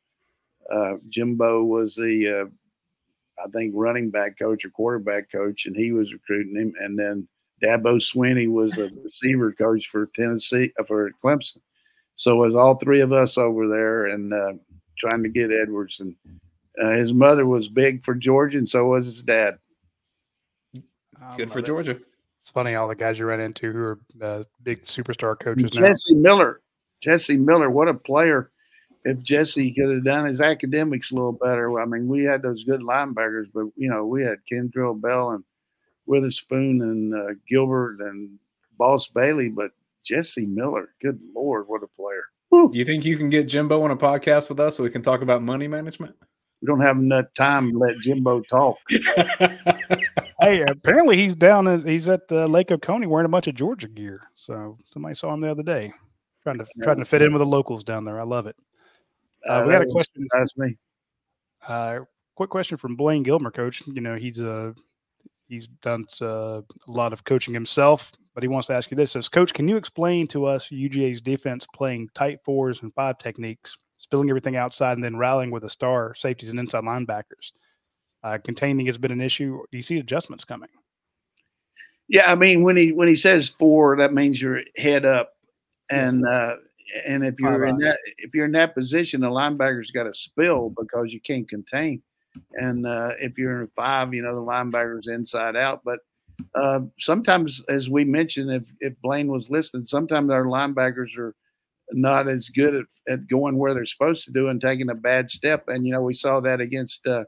uh, 0.71 0.95
Jimbo 1.09 1.65
was 1.65 1.95
the, 1.97 2.43
uh, 2.43 3.45
I 3.45 3.49
think, 3.51 3.73
running 3.75 4.11
back 4.11 4.39
coach 4.39 4.65
or 4.65 4.71
quarterback 4.71 5.31
coach, 5.31 5.67
and 5.67 5.77
he 5.77 5.93
was 5.93 6.13
recruiting 6.13 6.57
him. 6.57 6.75
And 6.81 6.99
then 6.99 7.27
Dabo 7.63 7.97
Swinney 7.97 8.49
was 8.49 8.79
a 8.79 8.91
receiver 9.03 9.53
coach 9.53 9.89
for 9.89 10.09
Tennessee 10.15 10.73
uh, 10.79 10.85
for 10.85 11.11
Clemson. 11.23 11.59
So 12.21 12.33
it 12.33 12.47
was 12.47 12.55
all 12.55 12.75
three 12.75 13.01
of 13.01 13.15
us 13.15 13.39
over 13.39 13.67
there 13.67 14.09
and 14.09 14.31
uh, 14.31 14.53
trying 14.99 15.23
to 15.23 15.31
get 15.31 15.51
Edwards. 15.51 16.01
And 16.01 16.15
uh, 16.79 16.91
his 16.91 17.15
mother 17.15 17.47
was 17.47 17.67
big 17.67 18.05
for 18.05 18.15
Georgia, 18.15 18.59
and 18.59 18.69
so 18.69 18.89
was 18.89 19.07
his 19.07 19.23
dad. 19.23 19.57
Good 21.39 21.51
for 21.51 21.63
Georgia. 21.63 21.99
It's 22.39 22.51
funny 22.51 22.75
all 22.75 22.89
the 22.89 22.95
guys 22.95 23.19
you 23.19 23.25
run 23.25 23.41
into 23.41 23.73
who 23.73 23.79
are 23.79 24.01
uh, 24.21 24.45
big 24.63 24.83
superstar 24.83 25.41
coaches. 25.41 25.71
Jesse 25.71 26.15
now. 26.15 26.21
Miller, 26.21 26.61
Jesse 27.03 27.39
Miller, 27.39 27.71
what 27.71 27.89
a 27.89 27.95
player! 27.95 28.51
if 29.07 29.23
Jesse 29.23 29.73
could 29.73 29.91
have 29.91 30.05
done 30.05 30.27
his 30.27 30.43
academics 30.43 31.11
a 31.11 31.15
little 31.15 31.33
better. 31.33 31.81
I 31.81 31.87
mean, 31.87 32.07
we 32.07 32.23
had 32.23 32.43
those 32.43 32.65
good 32.65 32.81
linebackers, 32.81 33.47
but 33.55 33.65
you 33.75 33.89
know, 33.89 34.05
we 34.05 34.23
had 34.23 34.45
Kendrell 34.51 35.01
Bell 35.01 35.31
and 35.31 35.43
Witherspoon 36.05 36.83
and 36.83 37.15
uh, 37.15 37.33
Gilbert 37.49 38.01
and 38.01 38.39
Boss 38.77 39.09
Bailey, 39.09 39.49
but 39.49 39.71
Jesse 40.05 40.47
Miller, 40.47 40.95
good 41.03 41.21
lord, 41.35 41.69
what 41.69 41.83
a 41.83 41.89
player! 41.89 42.25
Do 42.51 42.71
you 42.73 42.85
think 42.85 43.05
you 43.05 43.17
can 43.17 43.31
get 43.31 43.47
Jimbo 43.47 43.83
on 43.83 43.93
a 43.93 43.97
podcast 43.97 44.49
with 44.49 44.59
us 44.59 44.77
so 44.77 44.83
we 44.83 44.91
can 44.91 45.03
talk 45.03 45.23
about 45.23 45.41
money 45.41 45.69
management? 45.69 46.17
We 46.61 46.67
don't 46.67 46.81
have 46.81 46.99
enough 46.99 47.27
time 47.37 47.71
to 47.71 47.79
let 47.79 47.97
Jimbo 47.99 48.41
talk. 48.41 48.77
hey, 50.41 50.63
apparently 50.63 51.17
he's 51.17 51.35
down. 51.35 51.69
At, 51.69 51.87
he's 51.87 52.09
at 52.09 52.23
uh, 52.31 52.47
Lake 52.47 52.71
Oconee 52.71 53.07
wearing 53.07 53.27
a 53.27 53.31
bunch 53.31 53.47
of 53.47 53.55
Georgia 53.55 53.89
gear. 53.89 54.21
So 54.35 54.77
somebody 54.85 55.15
saw 55.15 55.33
him 55.33 55.41
the 55.41 55.51
other 55.51 55.63
day, 55.63 55.93
trying 56.43 56.59
to 56.59 56.67
trying 56.83 56.99
to 56.99 57.05
fit 57.05 57.23
in 57.23 57.33
with 57.33 57.41
the 57.41 57.47
locals 57.47 57.85
down 57.85 58.05
there. 58.05 58.21
I 58.21 58.25
love 58.25 58.47
it. 58.47 58.57
Uh, 59.49 59.63
we 59.67 59.73
got 59.73 59.83
a 59.83 59.87
question. 59.87 60.27
That's 60.33 60.57
me. 60.59 60.77
Uh, 61.67 62.01
quick 62.35 62.51
question 62.51 62.77
from 62.77 62.97
Blaine 62.97 63.23
Gilmer, 63.23 63.51
coach. 63.51 63.83
You 63.87 64.01
know, 64.03 64.17
he's 64.17 64.41
uh, 64.41 64.73
he's 65.49 65.67
done 65.67 66.05
uh, 66.21 66.61
a 66.61 66.91
lot 66.91 67.13
of 67.13 67.25
coaching 67.25 67.55
himself, 67.55 68.13
but 68.35 68.43
he 68.43 68.49
wants 68.49 68.67
to 68.69 68.75
ask 68.75 68.91
you 68.91 68.97
this: 68.97 69.13
Says, 69.13 69.29
Coach, 69.29 69.53
can 69.53 69.69
you 69.69 69.77
explain 69.77 70.27
to 70.29 70.47
us 70.47 70.69
UGA's 70.69 71.21
defense 71.21 71.67
playing 71.75 72.09
tight 72.15 72.39
fours 72.45 72.83
and 72.83 72.93
five 72.95 73.19
techniques, 73.19 73.77
spilling 73.97 74.31
everything 74.31 74.57
outside, 74.57 74.95
and 74.97 75.05
then 75.05 75.17
rallying 75.17 75.51
with 75.51 75.65
a 75.65 75.69
star 75.69 76.15
safeties 76.15 76.51
and 76.51 76.61
inside 76.61 76.85
linebackers? 76.85 77.53
Uh, 78.23 78.39
containing 78.39 78.87
has 78.87 78.99
been 78.99 79.13
an 79.13 79.21
issue. 79.21 79.59
Do 79.71 79.77
you 79.77 79.83
see 79.83 79.99
adjustments 79.99 80.45
coming? 80.45 80.69
Yeah, 82.09 82.31
I 82.31 82.35
mean 82.35 82.63
when 82.63 82.77
he 82.77 82.93
when 82.93 83.09
he 83.09 83.17
says 83.17 83.49
four, 83.49 83.97
that 83.97 84.13
means 84.13 84.43
you're 84.43 84.63
head 84.77 85.07
up, 85.07 85.33
and 85.91 86.27
uh, 86.27 86.57
and 87.07 87.25
if 87.25 87.39
you're 87.39 87.65
in 87.65 87.79
that 87.79 87.99
if 88.19 88.35
you're 88.35 88.47
in 88.47 88.53
that 88.53 88.75
position, 88.75 89.21
the 89.21 89.29
linebacker's 89.29 89.91
got 89.91 90.05
to 90.05 90.15
spill 90.15 90.71
because 90.71 91.13
you 91.13 91.21
can't 91.21 91.49
contain. 91.49 92.03
And 92.55 92.87
uh, 92.87 93.11
if 93.21 93.39
you're 93.39 93.61
in 93.61 93.69
five, 93.69 94.15
you 94.15 94.23
know 94.23 94.35
the 94.35 94.41
linebacker's 94.41 95.09
inside 95.09 95.57
out. 95.57 95.83
But 95.85 96.01
uh, 96.55 96.81
sometimes, 96.99 97.63
as 97.69 97.89
we 97.89 98.05
mentioned, 98.05 98.51
if 98.51 98.65
if 98.81 98.95
Blaine 99.03 99.29
was 99.29 99.51
listening, 99.51 99.87
sometimes 99.87 100.31
our 100.31 100.45
linebackers 100.45 101.17
are 101.17 101.35
not 101.93 102.29
as 102.29 102.49
good 102.49 102.75
at, 102.75 102.85
at 103.13 103.29
going 103.29 103.59
where 103.59 103.75
they're 103.75 103.85
supposed 103.85 104.25
to 104.25 104.33
do 104.33 104.49
and 104.49 104.61
taking 104.61 104.91
a 104.91 104.95
bad 104.95 105.31
step. 105.31 105.65
And 105.69 105.87
you 105.87 105.93
know 105.93 106.03
we 106.03 106.15
saw 106.15 106.41
that 106.41 106.61
against 106.61 107.07
uh, 107.07 107.25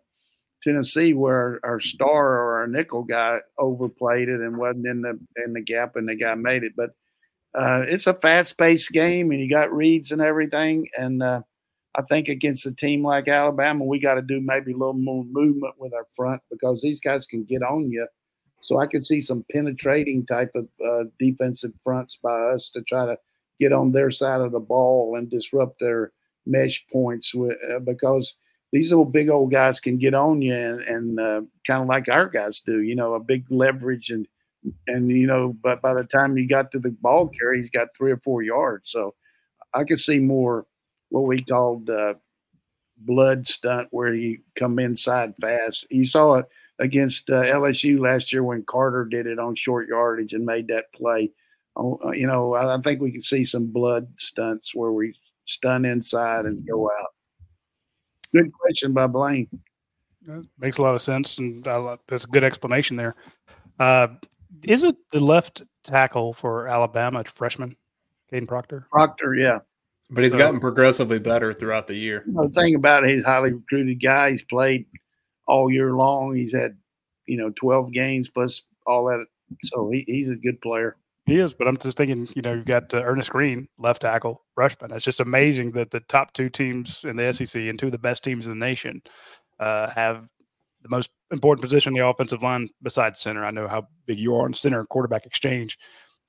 Tennessee, 0.62 1.14
where 1.14 1.60
our, 1.64 1.72
our 1.72 1.80
star 1.80 2.34
or 2.34 2.60
our 2.60 2.66
nickel 2.66 3.02
guy 3.02 3.38
overplayed 3.58 4.28
it 4.28 4.40
and 4.40 4.56
wasn't 4.56 4.86
in 4.86 5.02
the 5.02 5.18
in 5.44 5.52
the 5.52 5.62
gap, 5.62 5.96
and 5.96 6.08
the 6.08 6.14
guy 6.14 6.34
made 6.34 6.64
it. 6.64 6.72
But 6.76 6.90
uh, 7.54 7.84
it's 7.86 8.06
a 8.06 8.14
fast 8.14 8.56
paced 8.56 8.90
game 8.90 9.30
and 9.30 9.40
you 9.40 9.48
got 9.48 9.72
reads 9.72 10.10
and 10.10 10.22
everything. 10.22 10.88
And 10.96 11.22
uh, 11.22 11.42
I 11.94 12.02
think 12.02 12.28
against 12.28 12.66
a 12.66 12.72
team 12.72 13.04
like 13.04 13.28
Alabama, 13.28 13.84
we 13.84 14.00
got 14.00 14.14
to 14.14 14.22
do 14.22 14.40
maybe 14.40 14.72
a 14.72 14.76
little 14.76 14.94
more 14.94 15.24
movement 15.24 15.74
with 15.78 15.92
our 15.92 16.06
front 16.16 16.40
because 16.50 16.80
these 16.80 17.00
guys 17.00 17.26
can 17.26 17.44
get 17.44 17.62
on 17.62 17.90
you. 17.90 18.06
So 18.62 18.78
I 18.78 18.86
could 18.86 19.04
see 19.04 19.20
some 19.20 19.44
penetrating 19.52 20.24
type 20.26 20.52
of 20.54 20.68
uh, 20.84 21.04
defensive 21.18 21.72
fronts 21.82 22.18
by 22.22 22.32
us 22.54 22.70
to 22.70 22.82
try 22.82 23.06
to 23.06 23.18
get 23.60 23.72
on 23.72 23.92
their 23.92 24.10
side 24.10 24.40
of 24.40 24.52
the 24.52 24.60
ball 24.60 25.16
and 25.16 25.28
disrupt 25.28 25.80
their 25.80 26.12
mesh 26.46 26.84
points 26.92 27.34
with, 27.34 27.56
uh, 27.70 27.80
because 27.80 28.34
these 28.72 28.90
little 28.90 29.04
big 29.04 29.28
old 29.28 29.50
guys 29.50 29.80
can 29.80 29.98
get 29.98 30.14
on 30.14 30.40
you 30.40 30.54
and, 30.54 30.80
and 30.80 31.20
uh, 31.20 31.42
kind 31.66 31.82
of 31.82 31.88
like 31.88 32.08
our 32.08 32.28
guys 32.28 32.62
do, 32.64 32.80
you 32.80 32.96
know, 32.96 33.14
a 33.14 33.20
big 33.20 33.44
leverage 33.50 34.10
and 34.10 34.26
and 34.86 35.10
you 35.10 35.26
know, 35.26 35.56
but 35.60 35.82
by 35.82 35.92
the 35.92 36.04
time 36.04 36.36
you 36.38 36.46
got 36.46 36.70
to 36.70 36.78
the 36.78 36.90
ball 36.90 37.28
carry, 37.28 37.58
he's 37.58 37.70
got 37.70 37.88
three 37.96 38.12
or 38.12 38.18
four 38.18 38.42
yards. 38.42 38.90
So 38.92 39.14
I 39.74 39.84
could 39.84 39.98
see 40.00 40.20
more 40.20 40.66
what 41.08 41.22
we 41.22 41.42
called 41.42 41.90
uh, 41.90 42.14
blood 42.96 43.46
stunt, 43.46 43.88
where 43.90 44.14
you 44.14 44.38
come 44.54 44.78
inside 44.78 45.34
fast. 45.40 45.86
You 45.90 46.04
saw 46.04 46.34
it 46.34 46.46
against 46.78 47.30
uh, 47.30 47.42
LSU 47.42 48.00
last 48.00 48.32
year 48.32 48.42
when 48.42 48.64
Carter 48.64 49.04
did 49.04 49.26
it 49.26 49.38
on 49.38 49.54
short 49.54 49.88
yardage 49.88 50.32
and 50.32 50.44
made 50.44 50.68
that 50.68 50.92
play. 50.92 51.30
Oh, 51.76 51.98
uh, 52.04 52.10
you 52.10 52.26
know, 52.26 52.54
I, 52.54 52.76
I 52.76 52.80
think 52.80 53.00
we 53.00 53.12
can 53.12 53.22
see 53.22 53.44
some 53.44 53.66
blood 53.66 54.08
stunts 54.18 54.74
where 54.74 54.92
we 54.92 55.14
stun 55.46 55.84
inside 55.84 56.44
and 56.44 56.66
go 56.66 56.90
out. 56.90 57.10
Good 58.34 58.52
question 58.52 58.92
by 58.92 59.06
Blaine. 59.06 59.48
That 60.26 60.46
makes 60.58 60.78
a 60.78 60.82
lot 60.82 60.94
of 60.94 61.02
sense, 61.02 61.38
and 61.38 61.66
uh, 61.66 61.96
that's 62.08 62.24
a 62.24 62.28
good 62.28 62.44
explanation 62.44 62.96
there. 62.96 63.14
Uh, 63.78 64.08
is 64.62 64.82
it 64.82 64.96
the 65.10 65.20
left 65.20 65.62
tackle 65.82 66.32
for 66.32 66.68
Alabama 66.68 67.24
freshman, 67.24 67.76
Kadyn 68.32 68.46
Proctor? 68.46 68.86
Proctor, 68.90 69.34
yeah. 69.34 69.58
But 70.10 70.24
he's 70.24 70.32
so, 70.32 70.38
gotten 70.38 70.60
progressively 70.60 71.18
better 71.18 71.52
throughout 71.52 71.86
the 71.86 71.94
year. 71.94 72.24
the 72.26 72.48
thing 72.50 72.74
about 72.74 73.04
it, 73.04 73.10
he's 73.10 73.24
a 73.24 73.26
highly 73.26 73.52
recruited 73.52 74.00
guy. 74.00 74.30
He's 74.30 74.44
played 74.44 74.86
all 75.46 75.70
year 75.70 75.92
long. 75.92 76.34
He's 76.34 76.54
had, 76.54 76.76
you 77.26 77.36
know, 77.36 77.52
12 77.56 77.92
games 77.92 78.28
plus 78.28 78.62
all 78.86 79.06
that. 79.06 79.24
So 79.64 79.90
he, 79.90 80.04
he's 80.06 80.30
a 80.30 80.36
good 80.36 80.60
player. 80.60 80.96
He 81.24 81.38
is, 81.38 81.54
but 81.54 81.68
I'm 81.68 81.76
just 81.76 81.96
thinking, 81.96 82.28
you 82.34 82.42
know, 82.42 82.54
you've 82.54 82.64
got 82.64 82.92
uh, 82.92 83.02
Earnest 83.04 83.30
Greene, 83.30 83.68
left 83.78 84.02
tackle, 84.02 84.42
freshman. 84.56 84.92
It's 84.92 85.04
just 85.04 85.20
amazing 85.20 85.70
that 85.72 85.92
the 85.92 86.00
top 86.00 86.32
two 86.32 86.48
teams 86.48 87.04
in 87.04 87.16
the 87.16 87.32
SEC 87.32 87.62
and 87.62 87.78
two 87.78 87.86
of 87.86 87.92
the 87.92 87.98
best 87.98 88.24
teams 88.24 88.46
in 88.46 88.50
the 88.50 88.56
nation 88.56 89.02
uh, 89.60 89.88
have 89.90 90.26
the 90.82 90.88
most 90.88 91.10
important 91.30 91.62
position 91.62 91.92
in 91.92 92.00
the 92.00 92.06
offensive 92.06 92.42
line 92.42 92.68
besides 92.82 93.20
center. 93.20 93.44
I 93.44 93.52
know 93.52 93.68
how 93.68 93.86
big 94.06 94.18
you 94.18 94.34
are 94.34 94.44
on 94.44 94.54
center 94.54 94.84
quarterback 94.84 95.24
exchange. 95.24 95.78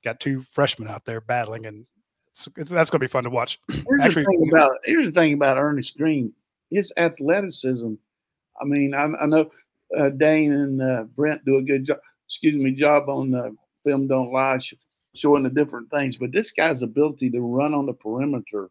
Got 0.04 0.20
two 0.20 0.42
freshmen 0.42 0.88
out 0.88 1.06
there 1.06 1.22
battling, 1.22 1.66
and 1.66 1.88
it's, 2.30 2.48
it's, 2.58 2.70
that's 2.70 2.92
going 2.92 3.00
to 3.00 3.04
be 3.04 3.08
fun 3.08 3.24
to 3.24 3.32
watch. 3.32 3.60
Here's 3.70 3.86
Actually, 4.02 4.24
the 4.24 4.30
thing 4.30 4.50
about 4.52 4.72
here's 4.84 5.06
the 5.06 5.12
thing 5.12 5.34
about 5.34 5.58
Earnest 5.58 5.98
Greene, 5.98 6.34
his 6.70 6.94
athleticism. 6.98 7.94
I 8.64 8.66
mean, 8.66 8.94
I, 8.94 9.06
I 9.22 9.26
know 9.26 9.52
uh, 9.98 10.10
Dayne 10.10 10.54
and 10.54 10.82
uh, 10.82 11.04
Brent 11.16 11.46
do 11.46 11.58
a 11.58 11.62
good 11.62 11.86
job. 11.86 12.00
Excuse 12.28 12.56
me, 12.56 12.72
job 12.72 13.10
on 13.10 13.32
the 13.32 13.56
film 13.84 14.08
don't 14.08 14.32
lie, 14.32 14.60
showing 15.14 15.44
the 15.44 15.50
different 15.50 15.92
things. 15.92 16.16
But 16.16 16.32
this 16.32 16.52
guy's 16.52 16.82
ability 16.82 17.30
to 17.32 17.42
run 17.42 17.74
on 17.74 17.86
the 17.86 17.94
perimeter 17.94 18.70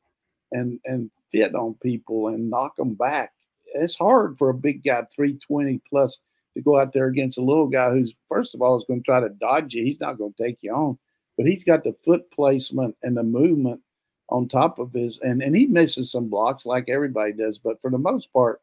and 0.51 0.81
and 0.85 1.11
fit 1.31 1.55
on 1.55 1.75
people 1.83 2.29
and 2.29 2.51
knock 2.51 2.77
them 2.77 2.95
back 2.95 3.33
it's 3.75 3.97
hard 3.97 4.39
for 4.39 4.51
a 4.51 4.55
big 4.55 4.85
guy, 4.85 5.03
320 5.15 5.81
plus, 5.89 6.19
to 6.55 6.63
go 6.63 6.79
out 6.79 6.93
there 6.93 7.07
against 7.07 7.39
a 7.39 7.43
little 7.43 7.67
guy 7.67 7.91
who's, 7.91 8.15
first 8.29 8.55
of 8.55 8.63
all, 8.63 8.77
is 8.77 8.85
going 8.87 9.01
to 9.01 9.05
try 9.05 9.21
to 9.21 9.29
dodge 9.31 9.75
you. 9.75 9.85
He's 9.85 10.01
not 10.01 10.19
going 10.19 10.35
to 10.35 10.43
take 10.43 10.59
you 10.61 10.73
on, 10.75 10.99
but 11.37 11.47
he's 11.47 11.65
got 11.65 11.85
the 11.85 11.95
foot 12.05 12.31
placement 12.31 12.97
and 13.03 13.17
the 13.17 13.23
movement 13.23 13.81
on 14.29 14.49
top 14.49 14.79
of 14.79 14.93
his, 14.93 15.19
and, 15.21 15.43
and 15.43 15.57
he 15.57 15.67
misses 15.67 16.11
some 16.11 16.29
blocks 16.29 16.65
like 16.67 16.89
everybody 16.89 17.33
does. 17.33 17.59
But 17.59 17.81
for 17.81 17.91
the 17.91 17.99
most 17.99 18.33
part, 18.33 18.61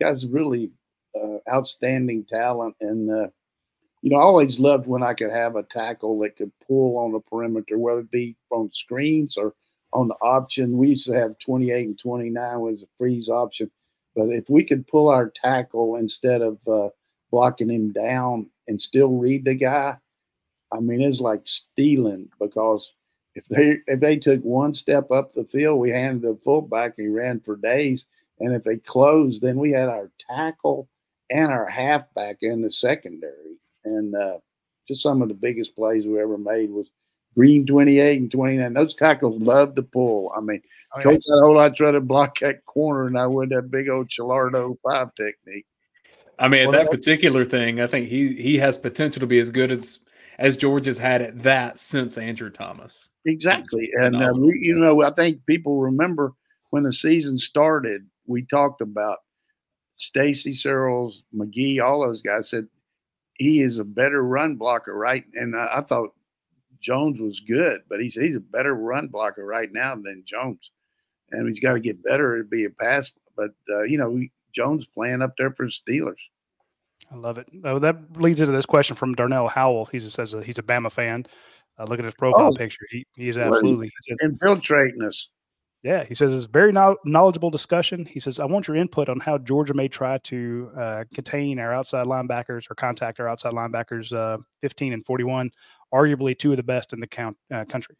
guy's 0.00 0.26
really 0.26 0.70
uh, 1.20 1.38
outstanding 1.52 2.24
talent. 2.24 2.76
And, 2.80 3.10
uh, 3.10 3.28
you 4.02 4.10
know, 4.10 4.16
I 4.16 4.22
always 4.22 4.58
loved 4.58 4.86
when 4.86 5.02
I 5.02 5.14
could 5.14 5.30
have 5.30 5.56
a 5.56 5.62
tackle 5.64 6.18
that 6.20 6.36
could 6.36 6.52
pull 6.66 6.98
on 6.98 7.12
the 7.12 7.20
perimeter, 7.20 7.78
whether 7.78 8.00
it 8.00 8.10
be 8.10 8.36
on 8.50 8.70
screens 8.72 9.36
or 9.36 9.54
on 9.92 10.08
the 10.08 10.14
option. 10.14 10.78
We 10.78 10.88
used 10.90 11.06
to 11.06 11.12
have 11.12 11.38
28 11.44 11.86
and 11.86 11.98
29 11.98 12.60
was 12.60 12.82
a 12.82 12.86
freeze 12.96 13.28
option 13.28 13.70
but 14.14 14.30
if 14.30 14.48
we 14.48 14.64
could 14.64 14.86
pull 14.88 15.08
our 15.08 15.30
tackle 15.30 15.96
instead 15.96 16.42
of 16.42 16.58
uh, 16.66 16.88
blocking 17.30 17.70
him 17.70 17.92
down 17.92 18.50
and 18.66 18.80
still 18.80 19.10
read 19.10 19.44
the 19.44 19.54
guy, 19.54 19.96
I 20.72 20.80
mean, 20.80 21.00
it's 21.00 21.20
like 21.20 21.42
stealing 21.44 22.28
because 22.40 22.92
if 23.34 23.46
they 23.48 23.78
if 23.86 24.00
they 24.00 24.16
took 24.16 24.40
one 24.42 24.74
step 24.74 25.10
up 25.10 25.34
the 25.34 25.44
field, 25.44 25.78
we 25.78 25.90
handed 25.90 26.22
the 26.22 26.38
fullback, 26.44 26.94
he 26.96 27.08
ran 27.08 27.40
for 27.40 27.56
days. 27.56 28.06
And 28.40 28.54
if 28.54 28.64
they 28.64 28.76
closed, 28.76 29.42
then 29.42 29.58
we 29.58 29.70
had 29.70 29.88
our 29.88 30.10
tackle 30.28 30.88
and 31.30 31.52
our 31.52 31.66
halfback 31.66 32.38
in 32.42 32.62
the 32.62 32.70
secondary. 32.70 33.58
And 33.84 34.14
uh, 34.14 34.38
just 34.88 35.02
some 35.02 35.22
of 35.22 35.28
the 35.28 35.34
biggest 35.34 35.76
plays 35.76 36.06
we 36.06 36.20
ever 36.20 36.38
made 36.38 36.70
was 36.70 36.90
Green 37.36 37.64
28 37.66 38.20
and 38.20 38.30
29. 38.30 38.72
Those 38.72 38.94
tackles 38.94 39.40
love 39.40 39.74
to 39.76 39.82
pull. 39.82 40.32
I 40.36 40.40
mean, 40.40 40.60
oh, 40.94 41.00
coach 41.00 41.24
had 41.26 41.38
a 41.38 41.40
whole 41.42 41.54
lot 41.54 41.76
try 41.76 41.92
to 41.92 42.00
block 42.00 42.40
that 42.40 42.64
corner, 42.64 43.06
and 43.06 43.18
I 43.18 43.26
would 43.26 43.50
that 43.50 43.70
big 43.70 43.88
old 43.88 44.08
Chilardo 44.08 44.76
five 44.82 45.14
technique. 45.14 45.66
I 46.38 46.48
mean, 46.48 46.70
well, 46.70 46.82
that 46.82 46.90
particular 46.90 47.44
thing, 47.44 47.80
I 47.80 47.86
think 47.86 48.08
he 48.08 48.34
he 48.34 48.58
has 48.58 48.78
potential 48.78 49.20
to 49.20 49.26
be 49.26 49.38
as 49.38 49.50
good 49.50 49.70
as 49.70 50.00
as 50.38 50.56
George 50.56 50.86
has 50.86 50.98
had 50.98 51.22
at 51.22 51.42
that 51.42 51.78
since 51.78 52.18
Andrew 52.18 52.50
Thomas. 52.50 53.10
Exactly, 53.26 53.90
and 53.94 54.16
uh, 54.16 54.32
we, 54.34 54.58
you 54.60 54.74
know, 54.74 55.02
I 55.02 55.12
think 55.12 55.44
people 55.46 55.78
remember 55.78 56.32
when 56.70 56.82
the 56.82 56.92
season 56.92 57.38
started, 57.38 58.08
we 58.30 58.42
talked 58.42 58.80
about 58.80 59.18
Stacy 59.96 60.52
Searels, 60.52 61.24
McGee, 61.34 61.82
all 61.82 62.00
those 62.00 62.22
guys 62.22 62.48
said 62.48 62.68
he 63.34 63.60
is 63.60 63.78
a 63.78 63.84
better 63.84 64.22
run 64.22 64.56
blocker, 64.56 64.94
right? 64.94 65.24
And 65.34 65.56
I, 65.56 65.78
I 65.78 65.80
thought 65.82 66.14
Jones 66.80 67.20
was 67.20 67.40
good, 67.40 67.82
but 67.88 68.00
he's 68.00 68.14
he's 68.14 68.36
a 68.36 68.40
better 68.40 68.74
run 68.74 69.08
blocker 69.08 69.44
right 69.44 69.70
now 69.72 69.94
than 69.96 70.22
Jones, 70.24 70.70
and 71.30 71.48
he's 71.48 71.60
got 71.60 71.74
to 71.74 71.80
get 71.80 72.02
better 72.02 72.38
to 72.38 72.44
be 72.44 72.64
a 72.64 72.70
pass. 72.70 73.12
But 73.36 73.50
uh, 73.68 73.82
you 73.82 73.98
know, 73.98 74.22
Jones 74.54 74.86
playing 74.86 75.22
up 75.22 75.34
there 75.36 75.50
for 75.52 75.66
the 75.66 75.72
Steelers. 75.72 76.20
I 77.10 77.16
love 77.16 77.38
it. 77.38 77.48
Oh, 77.64 77.78
that 77.80 77.96
leads 78.16 78.40
into 78.40 78.52
this 78.52 78.66
question 78.66 78.94
from 78.94 79.14
Darnell 79.14 79.48
Howell. 79.48 79.86
He 79.86 79.98
says 79.98 80.34
he's 80.44 80.58
a 80.58 80.62
Bama 80.62 80.92
fan. 80.92 81.26
Uh, 81.78 81.84
look 81.84 81.98
at 81.98 82.04
his 82.04 82.14
profile 82.14 82.52
oh, 82.52 82.56
picture. 82.56 82.86
He 82.90 83.06
he 83.16 83.28
is 83.28 83.36
absolutely 83.36 83.90
infiltrating 84.22 85.02
us. 85.02 85.28
Yeah, 85.82 86.04
he 86.04 86.14
says 86.14 86.34
it's 86.34 86.44
very 86.44 86.72
knowledgeable 86.72 87.48
discussion. 87.48 88.04
He 88.04 88.20
says, 88.20 88.38
I 88.38 88.44
want 88.44 88.68
your 88.68 88.76
input 88.76 89.08
on 89.08 89.18
how 89.18 89.38
Georgia 89.38 89.72
may 89.72 89.88
try 89.88 90.18
to 90.18 90.70
uh, 90.76 91.04
contain 91.14 91.58
our 91.58 91.72
outside 91.72 92.06
linebackers 92.06 92.70
or 92.70 92.74
contact 92.74 93.18
our 93.18 93.26
outside 93.26 93.54
linebackers, 93.54 94.14
uh, 94.14 94.36
15 94.60 94.92
and 94.92 95.04
41, 95.06 95.50
arguably 95.94 96.38
two 96.38 96.50
of 96.50 96.58
the 96.58 96.62
best 96.62 96.92
in 96.92 97.00
the 97.00 97.06
count, 97.06 97.38
uh, 97.50 97.64
country. 97.64 97.96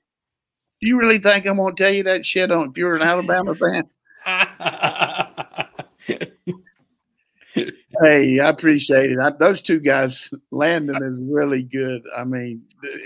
Do 0.83 0.89
you 0.89 0.99
really 0.99 1.19
think 1.19 1.47
I'm 1.47 1.57
going 1.57 1.75
to 1.75 1.83
tell 1.83 1.93
you 1.93 2.03
that 2.03 2.27
shit 2.27 2.51
on 2.51 2.69
if 2.69 2.77
you're 2.77 2.97
an 2.97 3.03
Alabama 3.03 3.55
fan? 3.55 3.89
hey, 8.03 8.41
I 8.41 8.49
appreciate 8.51 9.11
it. 9.11 9.19
I, 9.19 9.31
those 9.31 9.63
two 9.63 9.81
guys, 9.81 10.29
Landon 10.51 11.03
is 11.03 11.23
really 11.25 11.63
good. 11.63 12.03
I 12.15 12.25
mean, 12.25 12.61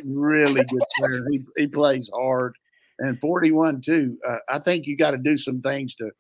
really 0.05 0.65
good 0.65 0.83
player. 0.97 1.25
He, 1.31 1.45
he 1.57 1.67
plays 1.69 2.11
hard 2.13 2.57
and 2.99 3.21
41 3.21 3.81
too. 3.81 4.19
Uh, 4.27 4.37
I 4.49 4.59
think 4.59 4.87
you 4.87 4.97
got 4.97 5.13
to 5.13 5.19
do 5.19 5.37
some 5.37 5.61
things 5.61 5.95
to 5.97 6.11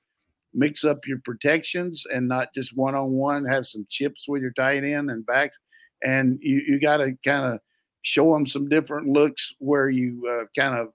mix 0.52 0.84
up 0.84 1.06
your 1.06 1.18
protections 1.24 2.04
and 2.12 2.28
not 2.28 2.48
just 2.54 2.76
one 2.76 2.94
on 2.94 3.12
one. 3.12 3.44
Have 3.44 3.66
some 3.66 3.86
chips 3.90 4.26
with 4.28 4.42
your 4.42 4.52
tight 4.52 4.84
end 4.84 5.10
and 5.10 5.26
backs, 5.26 5.58
and 6.02 6.38
you 6.40 6.62
you 6.66 6.80
got 6.80 6.98
to 6.98 7.16
kind 7.24 7.54
of 7.54 7.60
show 8.02 8.32
them 8.32 8.46
some 8.46 8.68
different 8.68 9.08
looks 9.08 9.54
where 9.58 9.88
you 9.88 10.22
uh, 10.30 10.44
kind 10.58 10.78
of 10.78 10.88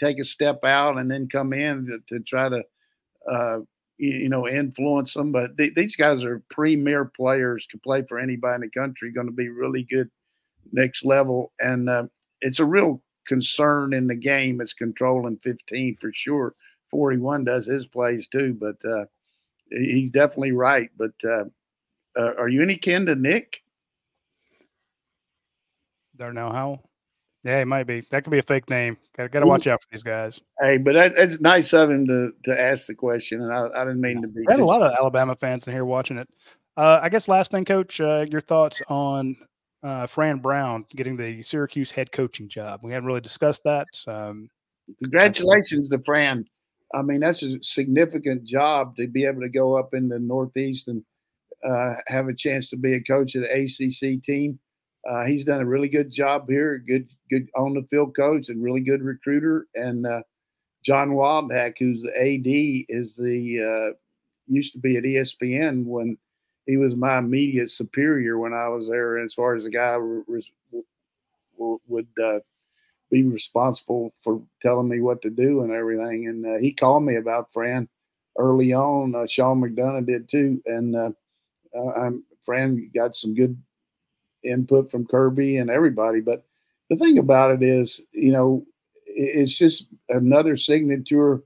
take 0.00 0.18
a 0.18 0.24
step 0.24 0.64
out 0.64 0.98
and 0.98 1.10
then 1.10 1.28
come 1.28 1.52
in 1.52 1.86
to, 1.86 1.98
to 2.08 2.22
try 2.24 2.48
to. 2.48 2.62
Uh, 3.30 3.58
you, 3.98 4.12
you 4.12 4.28
know, 4.28 4.46
influence 4.46 5.14
them, 5.14 5.32
but 5.32 5.56
th- 5.56 5.74
these 5.74 5.96
guys 5.96 6.22
are 6.22 6.42
premier 6.50 7.06
players. 7.06 7.66
Can 7.70 7.80
play 7.80 8.02
for 8.06 8.18
anybody 8.18 8.56
in 8.56 8.60
the 8.60 8.68
country. 8.68 9.10
Going 9.10 9.26
to 9.26 9.32
be 9.32 9.48
really 9.48 9.84
good 9.84 10.10
next 10.70 11.04
level, 11.04 11.52
and 11.58 11.88
uh, 11.88 12.04
it's 12.42 12.58
a 12.58 12.64
real 12.64 13.02
concern 13.26 13.92
in 13.92 14.06
the 14.06 14.14
game 14.14 14.60
is 14.60 14.72
controlling 14.72 15.38
15 15.38 15.96
for 16.00 16.12
sure. 16.12 16.54
41 16.90 17.44
does 17.44 17.66
his 17.66 17.86
plays 17.86 18.28
too, 18.28 18.56
but 18.58 18.76
uh, 18.88 19.04
he's 19.70 20.10
definitely 20.10 20.52
right. 20.52 20.90
But 20.96 21.12
uh, 21.24 21.44
uh, 22.16 22.34
are 22.38 22.48
you 22.48 22.62
any 22.62 22.76
kin 22.76 23.06
to 23.06 23.14
Nick? 23.14 23.60
Don't 26.16 26.34
know 26.34 26.50
how. 26.50 26.80
Yeah, 27.44 27.60
it 27.60 27.66
might 27.66 27.86
be. 27.86 28.00
That 28.10 28.24
could 28.24 28.30
be 28.30 28.38
a 28.38 28.42
fake 28.42 28.68
name. 28.68 28.96
Got, 29.16 29.30
to 29.30 29.46
watch 29.46 29.68
out 29.68 29.80
for 29.80 29.88
these 29.92 30.02
guys. 30.02 30.40
Hey, 30.60 30.78
but 30.78 30.94
that, 30.94 31.12
it's 31.16 31.38
nice 31.40 31.72
of 31.72 31.90
him 31.90 32.04
to 32.08 32.32
to 32.44 32.60
ask 32.60 32.86
the 32.86 32.94
question, 32.94 33.40
and 33.40 33.52
I, 33.52 33.68
I 33.68 33.84
didn't 33.84 34.00
mean 34.00 34.20
to 34.22 34.28
be. 34.28 34.44
I 34.48 34.52
had 34.52 34.60
a 34.60 34.64
lot 34.64 34.82
of 34.82 34.92
Alabama 34.98 35.36
fans 35.36 35.66
in 35.68 35.72
here 35.72 35.84
watching 35.84 36.18
it. 36.18 36.28
Uh, 36.76 36.98
I 37.00 37.08
guess 37.08 37.28
last 37.28 37.52
thing, 37.52 37.64
Coach, 37.64 38.00
uh, 38.00 38.26
your 38.28 38.40
thoughts 38.40 38.82
on 38.88 39.36
uh, 39.82 40.06
Fran 40.06 40.38
Brown 40.38 40.84
getting 40.94 41.16
the 41.16 41.42
Syracuse 41.42 41.90
head 41.90 42.12
coaching 42.12 42.48
job. 42.48 42.80
We 42.82 42.92
haven't 42.92 43.06
really 43.06 43.20
discussed 43.20 43.62
that. 43.64 43.86
Um, 44.06 44.48
Congratulations 45.02 45.88
to 45.88 45.98
Fran. 46.04 46.44
I 46.94 47.02
mean, 47.02 47.20
that's 47.20 47.42
a 47.42 47.62
significant 47.62 48.44
job 48.44 48.96
to 48.96 49.06
be 49.08 49.24
able 49.24 49.40
to 49.40 49.48
go 49.48 49.76
up 49.76 49.94
in 49.94 50.08
the 50.08 50.18
Northeast 50.18 50.88
and 50.88 51.04
uh, 51.64 51.94
have 52.06 52.28
a 52.28 52.34
chance 52.34 52.70
to 52.70 52.76
be 52.76 52.94
a 52.94 53.02
coach 53.02 53.34
of 53.34 53.42
the 53.42 53.52
ACC 53.52 54.22
team. 54.22 54.58
Uh, 55.08 55.24
he's 55.24 55.44
done 55.44 55.60
a 55.60 55.66
really 55.66 55.88
good 55.88 56.10
job 56.10 56.48
here. 56.48 56.78
Good, 56.78 57.08
good 57.30 57.48
on 57.56 57.74
the 57.74 57.86
field 57.90 58.14
coach 58.16 58.48
and 58.48 58.62
really 58.62 58.80
good 58.80 59.02
recruiter. 59.02 59.66
And 59.74 60.06
uh, 60.06 60.22
John 60.84 61.10
Wildhack, 61.10 61.74
who's 61.78 62.02
the 62.02 62.16
AD, 62.16 62.86
is 62.88 63.16
the 63.16 63.90
uh, 63.90 63.94
used 64.48 64.72
to 64.72 64.78
be 64.78 64.96
at 64.96 65.04
ESPN 65.04 65.84
when 65.84 66.16
he 66.66 66.76
was 66.76 66.96
my 66.96 67.18
immediate 67.18 67.70
superior 67.70 68.38
when 68.38 68.52
I 68.52 68.68
was 68.68 68.88
there, 68.88 69.18
as 69.18 69.32
far 69.34 69.54
as 69.54 69.64
the 69.64 69.70
guy 69.70 69.96
was, 69.96 70.50
would 71.56 72.08
uh, 72.22 72.40
be 73.10 73.22
responsible 73.22 74.12
for 74.22 74.42
telling 74.60 74.88
me 74.88 75.00
what 75.00 75.22
to 75.22 75.30
do 75.30 75.62
and 75.62 75.72
everything. 75.72 76.26
And 76.26 76.44
uh, 76.44 76.58
he 76.58 76.72
called 76.72 77.04
me 77.04 77.16
about 77.16 77.52
Fran 77.52 77.88
early 78.36 78.72
on. 78.72 79.14
Uh, 79.14 79.26
Sean 79.26 79.60
McDonough 79.60 80.06
did 80.06 80.28
too, 80.28 80.60
and 80.66 80.96
uh, 80.96 81.10
Fran 82.44 82.90
got 82.94 83.14
some 83.14 83.34
good 83.34 83.56
input 84.44 84.90
from 84.90 85.06
Kirby 85.06 85.58
and 85.58 85.70
everybody. 85.70 86.20
But 86.20 86.44
the 86.90 86.96
thing 86.96 87.18
about 87.18 87.50
it 87.50 87.62
is, 87.62 88.02
you 88.12 88.32
know, 88.32 88.66
it's 89.06 89.56
just 89.56 89.86
another 90.08 90.56
signature 90.56 91.42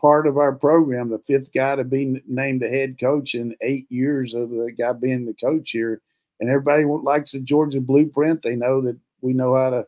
part 0.00 0.26
of 0.26 0.36
our 0.38 0.52
program, 0.52 1.10
the 1.10 1.18
fifth 1.26 1.52
guy 1.52 1.76
to 1.76 1.84
be 1.84 2.22
named 2.26 2.62
the 2.62 2.68
head 2.68 2.98
coach 2.98 3.34
in 3.34 3.56
eight 3.62 3.86
years 3.90 4.34
of 4.34 4.50
the 4.50 4.72
guy 4.76 4.92
being 4.92 5.26
the 5.26 5.34
coach 5.34 5.70
here. 5.70 6.00
And 6.40 6.48
everybody 6.48 6.84
likes 6.84 7.32
the 7.32 7.40
Georgia 7.40 7.80
blueprint. 7.80 8.42
They 8.42 8.54
know 8.54 8.80
that 8.82 8.96
we 9.20 9.32
know 9.32 9.54
how 9.56 9.70
to 9.70 9.86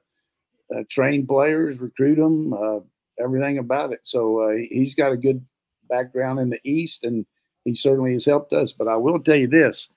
uh, 0.77 0.83
train 0.91 1.27
players, 1.27 1.79
recruit 1.79 2.17
them, 2.17 2.53
uh, 2.53 2.81
everything 3.23 3.59
about 3.59 3.93
it. 3.93 4.01
So 4.03 4.41
uh, 4.41 4.57
he's 4.71 4.95
got 4.95 5.13
a 5.13 5.17
good 5.17 5.45
background 5.89 6.41
in 6.41 6.51
the 6.51 6.61
East, 6.65 7.05
and 7.05 7.25
he 7.65 7.75
certainly 7.75 8.15
has 8.15 8.25
helped 8.25 8.53
us. 8.53 8.73
But 8.73 8.89
I 8.89 8.97
will 8.97 9.21
tell 9.21 9.37
you 9.37 9.49
this 9.49 9.89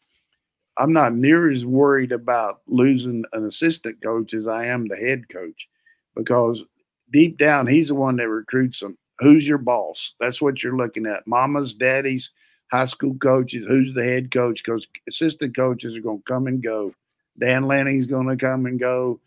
I'm 0.78 0.94
not 0.94 1.14
near 1.14 1.50
as 1.52 1.66
worried 1.66 2.12
about 2.12 2.62
losing 2.68 3.24
an 3.34 3.46
assistant 3.46 4.02
coach 4.04 4.34
as 4.34 4.48
I 4.48 4.66
am 4.66 4.88
the 4.88 4.96
head 4.96 5.30
coach 5.30 5.68
because 6.16 6.64
deep 7.12 7.38
down, 7.38 7.68
he's 7.68 7.90
the 7.90 7.96
one 7.96 8.18
that 8.18 8.28
recruits 8.28 8.80
them. 8.80 8.98
Who's 9.24 9.48
your 9.48 9.58
boss? 9.58 10.14
That's 10.20 10.42
what 10.42 10.64
you're 10.64 10.78
looking 10.78 11.06
at. 11.06 11.26
Mama's, 11.28 11.74
daddy's, 11.74 12.32
high 12.72 12.86
school 12.86 13.16
coaches. 13.16 13.66
Who's 13.68 13.94
the 13.94 14.04
head 14.04 14.32
coach? 14.32 14.64
Because 14.64 14.88
assistant 15.08 15.56
coaches 15.56 15.96
are 15.96 16.02
going 16.02 16.20
to 16.20 16.24
come 16.24 16.48
and 16.48 16.62
go. 16.62 16.94
Dan 17.40 17.64
Lanning's 17.64 18.06
going 18.06 18.28
to 18.28 18.36
come 18.36 18.66
and 18.66 18.80
go. 18.80 19.20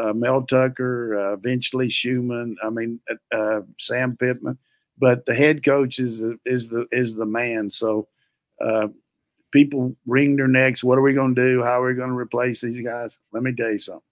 Uh, 0.00 0.12
Mel 0.12 0.42
Tucker, 0.42 1.16
uh, 1.16 1.32
eventually 1.34 1.88
Schumann. 1.88 2.56
I 2.62 2.70
mean, 2.70 3.00
uh, 3.10 3.36
uh, 3.36 3.60
Sam 3.80 4.16
Pittman. 4.16 4.58
But 4.98 5.26
the 5.26 5.34
head 5.34 5.64
coach 5.64 5.98
is 5.98 6.20
is 6.44 6.68
the 6.68 6.86
is 6.90 7.14
the 7.14 7.26
man. 7.26 7.70
So 7.70 8.08
uh, 8.60 8.88
people 9.52 9.96
wring 10.06 10.36
their 10.36 10.48
necks. 10.48 10.82
What 10.82 10.98
are 10.98 11.02
we 11.02 11.14
going 11.14 11.34
to 11.34 11.40
do? 11.40 11.62
How 11.62 11.82
are 11.82 11.88
we 11.88 11.94
going 11.94 12.10
to 12.10 12.16
replace 12.16 12.60
these 12.60 12.84
guys? 12.84 13.16
Let 13.32 13.42
me 13.42 13.54
tell 13.54 13.70
you 13.70 13.78
something. 13.78 14.02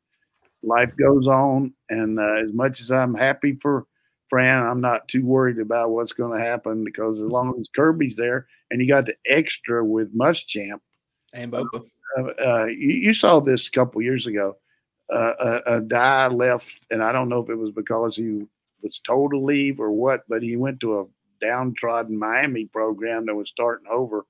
Life 0.63 0.97
goes 0.97 1.27
on, 1.27 1.75
and 1.89 2.19
uh, 2.19 2.35
as 2.35 2.53
much 2.53 2.81
as 2.81 2.91
I'm 2.91 3.15
happy 3.15 3.57
for 3.61 3.87
Fran, 4.29 4.67
I'm 4.67 4.81
not 4.81 5.09
too 5.09 5.25
worried 5.25 5.59
about 5.59 5.91
what's 5.91 6.13
going 6.13 6.39
to 6.39 6.45
happen 6.45 6.85
because 6.85 7.21
as 7.21 7.29
long 7.29 7.55
as 7.59 7.69
Kirby's 7.75 8.17
there, 8.17 8.47
and 8.71 8.81
you 8.81 8.89
got 8.89 9.07
the 9.07 9.17
extra 9.27 9.85
with 9.85 10.17
Muschamp 10.17 10.81
and 11.33 11.51
Bobo. 11.51 11.87
Uh, 12.19 12.23
uh, 12.45 12.65
you, 12.67 12.89
you, 12.89 13.15
saw 13.15 13.41
this 13.41 13.69
a 13.69 13.71
couple 13.71 14.03
years 14.03 14.27
ago. 14.27 14.57
Uh, 15.13 15.33
a, 15.39 15.77
a 15.77 15.81
guy 15.81 16.27
left, 16.29 16.81
and 16.91 17.03
I 17.03 17.13
don't 17.13 17.29
know 17.29 17.41
if 17.41 17.51
it 17.51 17.55
was 17.55 17.71
because 17.71 18.17
he 18.17 18.43
was 18.83 19.01
told 19.07 19.31
to 19.33 19.39
leave 19.39 19.79
or 19.79 19.93
what, 19.93 20.23
but 20.29 20.43
he 20.43 20.57
went 20.57 20.81
to 20.81 21.01
a 21.01 21.05
downtrodden 21.41 22.19
Miami 22.19 22.65
program 22.65 23.27
that 23.27 23.35
was 23.35 23.49
starting 23.49 23.87
over 23.91 24.25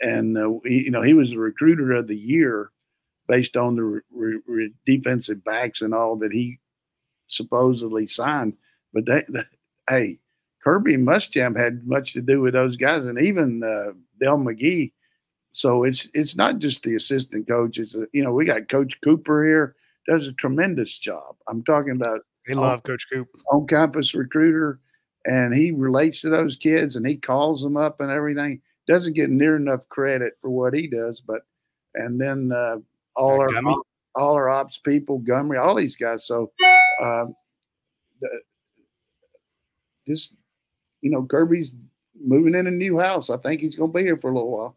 and 0.00 0.36
uh, 0.36 0.52
he, 0.64 0.84
you 0.84 0.90
know 0.90 1.02
he 1.02 1.14
was 1.14 1.30
the 1.30 1.38
recruiter 1.38 1.92
of 1.92 2.06
the 2.06 2.16
year 2.16 2.70
based 3.28 3.56
on 3.56 3.76
the 3.76 3.82
re- 3.82 4.40
re- 4.46 4.72
defensive 4.84 5.42
backs 5.44 5.82
and 5.82 5.94
all 5.94 6.16
that 6.16 6.32
he 6.32 6.58
supposedly 7.28 8.06
signed. 8.06 8.54
But 8.96 9.04
that, 9.04 9.32
that 9.34 9.46
hey, 9.90 10.18
Kirby 10.64 10.96
Muschamp 10.96 11.58
had 11.58 11.86
much 11.86 12.14
to 12.14 12.22
do 12.22 12.40
with 12.40 12.54
those 12.54 12.78
guys, 12.78 13.04
and 13.04 13.20
even 13.20 13.62
uh, 13.62 13.92
Dell 14.18 14.38
McGee. 14.38 14.92
So 15.52 15.84
it's 15.84 16.08
it's 16.14 16.34
not 16.34 16.60
just 16.60 16.82
the 16.82 16.94
assistant 16.94 17.46
coach. 17.46 17.76
It's 17.76 17.94
a, 17.94 18.06
you 18.14 18.24
know 18.24 18.32
we 18.32 18.46
got 18.46 18.70
Coach 18.70 18.98
Cooper 19.02 19.44
here 19.44 19.76
does 20.08 20.26
a 20.26 20.32
tremendous 20.32 20.96
job. 20.96 21.36
I'm 21.46 21.62
talking 21.62 21.92
about. 21.92 22.20
They 22.46 22.54
love 22.54 22.84
Coach 22.84 23.06
Coop. 23.12 23.28
On 23.52 23.66
campus 23.66 24.14
recruiter, 24.14 24.80
and 25.26 25.54
he 25.54 25.72
relates 25.72 26.22
to 26.22 26.30
those 26.30 26.56
kids 26.56 26.96
and 26.96 27.06
he 27.06 27.16
calls 27.16 27.62
them 27.62 27.76
up 27.76 28.00
and 28.00 28.10
everything 28.10 28.62
doesn't 28.88 29.14
get 29.14 29.28
near 29.28 29.56
enough 29.56 29.86
credit 29.90 30.34
for 30.40 30.48
what 30.48 30.72
he 30.72 30.86
does. 30.86 31.20
But 31.20 31.42
and 31.96 32.18
then 32.18 32.50
uh, 32.50 32.76
all 33.14 33.40
our 33.40 33.48
all 34.14 34.32
our 34.32 34.48
ops 34.48 34.78
people, 34.78 35.18
Gummy, 35.18 35.58
all 35.58 35.74
these 35.74 35.96
guys. 35.96 36.24
So 36.26 36.50
uh, 37.02 37.26
the, 38.22 38.40
just 40.06 40.34
you 41.02 41.10
know, 41.10 41.24
Kirby's 41.24 41.72
moving 42.20 42.54
in 42.54 42.66
a 42.66 42.70
new 42.70 42.98
house. 42.98 43.30
I 43.30 43.36
think 43.36 43.60
he's 43.60 43.76
going 43.76 43.92
to 43.92 43.96
be 43.96 44.02
here 44.02 44.16
for 44.16 44.30
a 44.30 44.34
little 44.34 44.50
while. 44.50 44.76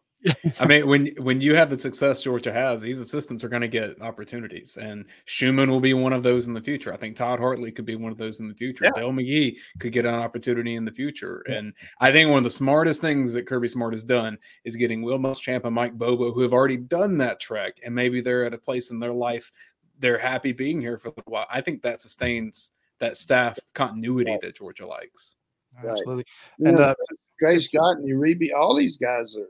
I 0.59 0.65
mean, 0.65 0.85
when 0.85 1.07
when 1.19 1.39
you 1.39 1.55
have 1.55 1.69
the 1.69 1.79
success 1.79 2.21
Georgia 2.21 2.51
has, 2.51 2.81
these 2.81 2.99
assistants 2.99 3.41
are 3.41 3.47
going 3.47 3.61
to 3.61 3.69
get 3.69 4.01
opportunities, 4.01 4.75
and 4.75 5.05
Schumann 5.23 5.69
will 5.69 5.79
be 5.79 5.93
one 5.93 6.11
of 6.11 6.23
those 6.23 6.47
in 6.47 6.53
the 6.53 6.59
future. 6.59 6.93
I 6.93 6.97
think 6.97 7.15
Todd 7.15 7.39
Hartley 7.39 7.71
could 7.71 7.85
be 7.85 7.95
one 7.95 8.11
of 8.11 8.17
those 8.17 8.41
in 8.41 8.49
the 8.49 8.53
future. 8.53 8.83
Yeah. 8.85 8.91
Dell 8.97 9.11
McGee 9.11 9.55
could 9.79 9.93
get 9.93 10.05
an 10.05 10.15
opportunity 10.15 10.75
in 10.75 10.83
the 10.83 10.91
future, 10.91 11.41
yeah. 11.47 11.55
and 11.55 11.73
I 12.01 12.11
think 12.11 12.29
one 12.29 12.39
of 12.39 12.43
the 12.43 12.49
smartest 12.49 12.99
things 12.99 13.31
that 13.31 13.47
Kirby 13.47 13.69
Smart 13.69 13.93
has 13.93 14.03
done 14.03 14.37
is 14.65 14.75
getting 14.75 15.01
Will 15.03 15.19
Muschamp 15.19 15.63
and 15.63 15.73
Mike 15.73 15.97
Bobo, 15.97 16.33
who 16.33 16.41
have 16.41 16.51
already 16.51 16.77
done 16.77 17.17
that 17.19 17.39
trek, 17.39 17.77
and 17.85 17.95
maybe 17.95 18.19
they're 18.19 18.43
at 18.43 18.53
a 18.53 18.57
place 18.57 18.91
in 18.91 18.99
their 18.99 19.13
life 19.13 19.51
they're 19.99 20.17
happy 20.17 20.53
being 20.53 20.79
here 20.79 20.97
for 20.97 21.09
a 21.09 21.13
while. 21.25 21.45
I 21.51 21.59
think 21.59 21.81
that 21.81 21.99
sustains 21.99 22.71
that 22.99 23.17
staff 23.17 23.59
continuity 23.73 24.31
right. 24.31 24.41
that 24.41 24.55
Georgia 24.55 24.85
likes. 24.85 25.35
Absolutely, 25.77 26.25
and 26.59 26.79
uh, 26.79 26.93
Tray 27.39 27.59
Scott 27.59 27.97
and 27.97 28.09
Uribe, 28.09 28.53
all 28.55 28.75
these 28.75 28.97
guys 28.97 29.35
are 29.35 29.49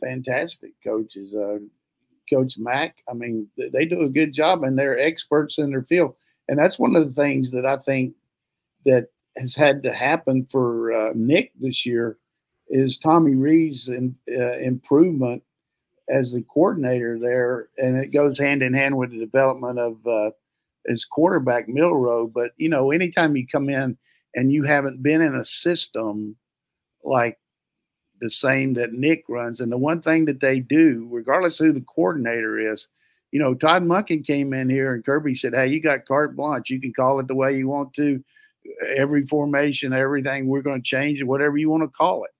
fantastic 0.00 0.72
coaches. 0.82 1.34
Uh, 1.34 1.58
Coach 2.30 2.56
Mack, 2.58 3.02
I 3.08 3.14
mean, 3.14 3.48
they 3.56 3.84
do 3.84 4.02
a 4.02 4.08
good 4.08 4.32
job 4.32 4.62
and 4.62 4.78
they're 4.78 4.98
experts 4.98 5.58
in 5.58 5.70
their 5.70 5.82
field. 5.82 6.14
And 6.48 6.58
that's 6.58 6.78
one 6.78 6.96
of 6.96 7.04
the 7.06 7.20
things 7.20 7.50
that 7.50 7.66
I 7.66 7.76
think 7.76 8.14
that 8.86 9.08
has 9.36 9.54
had 9.54 9.82
to 9.82 9.92
happen 9.92 10.46
for 10.50 10.92
uh, 10.92 11.12
Nick 11.14 11.52
this 11.60 11.84
year 11.84 12.18
is 12.68 12.98
Tommy 12.98 13.34
Rees's 13.34 13.88
in, 13.88 14.14
uh, 14.30 14.58
improvement 14.58 15.42
as 16.08 16.32
the 16.32 16.42
coordinator 16.42 17.18
there, 17.18 17.68
and 17.78 17.96
it 17.96 18.08
goes 18.08 18.36
hand 18.38 18.62
in 18.62 18.74
hand 18.74 18.96
with 18.96 19.10
the 19.10 19.18
development 19.18 19.78
of 19.78 20.04
his 20.90 21.04
quarterback 21.04 21.68
Milroe. 21.68 22.26
But 22.26 22.52
you 22.56 22.68
know, 22.68 22.90
anytime 22.90 23.36
you 23.36 23.46
come 23.46 23.68
in 23.68 23.96
and 24.34 24.52
you 24.52 24.64
haven't 24.64 25.02
been 25.02 25.20
in 25.20 25.34
a 25.34 25.44
system 25.44 26.36
like 27.04 27.38
the 28.20 28.30
same 28.30 28.74
that 28.74 28.92
Nick 28.92 29.24
runs. 29.28 29.60
And 29.60 29.72
the 29.72 29.78
one 29.78 30.02
thing 30.02 30.26
that 30.26 30.40
they 30.40 30.60
do, 30.60 31.08
regardless 31.10 31.58
who 31.58 31.72
the 31.72 31.80
coordinator 31.82 32.58
is, 32.58 32.86
you 33.32 33.40
know, 33.40 33.54
Todd 33.54 33.82
Monken 33.82 34.26
came 34.26 34.52
in 34.52 34.68
here 34.68 34.94
and 34.94 35.04
Kirby 35.04 35.34
said, 35.34 35.54
Hey, 35.54 35.68
you 35.68 35.80
got 35.80 36.06
carte 36.06 36.36
blanche. 36.36 36.70
You 36.70 36.80
can 36.80 36.92
call 36.92 37.20
it 37.20 37.28
the 37.28 37.34
way 37.34 37.56
you 37.56 37.68
want 37.68 37.94
to. 37.94 38.22
Every 38.96 39.26
formation, 39.26 39.92
everything, 39.92 40.46
we're 40.46 40.62
going 40.62 40.82
to 40.82 40.88
change 40.88 41.20
it, 41.20 41.24
whatever 41.24 41.56
you 41.56 41.70
want 41.70 41.82
to 41.82 41.96
call 41.96 42.24
it. 42.24 42.30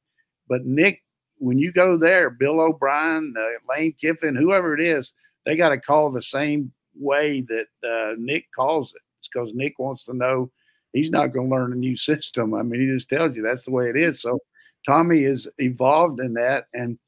But 0.49 0.67
Nick, 0.67 1.03
when 1.39 1.59
you 1.59 1.73
go 1.73 1.97
there, 1.97 2.29
Bill 2.29 2.61
O'Brien, 2.61 3.33
uh, 3.39 3.73
Lane 3.73 3.95
Kiffin, 3.99 4.37
whoever 4.37 4.75
it 4.75 4.83
is, 4.83 5.13
they 5.47 5.57
got 5.57 5.71
to 5.71 5.79
call 5.81 6.11
the 6.11 6.23
same 6.23 6.73
way 6.99 7.43
that 7.43 7.67
uh, 7.85 8.15
Nick 8.19 8.47
calls 8.55 8.93
it. 8.95 9.03
It's 9.19 9.29
because 9.33 9.53
Nick 9.55 9.79
wants 9.79 10.05
to 10.07 10.15
know 10.15 10.51
he's 10.93 11.11
not 11.11 11.29
going 11.29 11.49
to 11.49 11.55
learn 11.55 11.73
a 11.73 11.77
new 11.77 11.97
system. 11.97 12.55
I 12.55 12.63
mean, 12.63 12.81
he 12.81 12.87
just 12.87 13.09
tells 13.09 13.37
you 13.37 13.43
that's 13.43 13.65
the 13.65 13.71
way 13.71 13.89
it 13.89 13.97
is. 13.97 14.23
So 14.23 14.39
Tommy 14.87 15.25
is 15.25 15.49
evolved 15.59 16.21
in 16.21 16.35
that, 16.35 16.67
and 16.75 16.99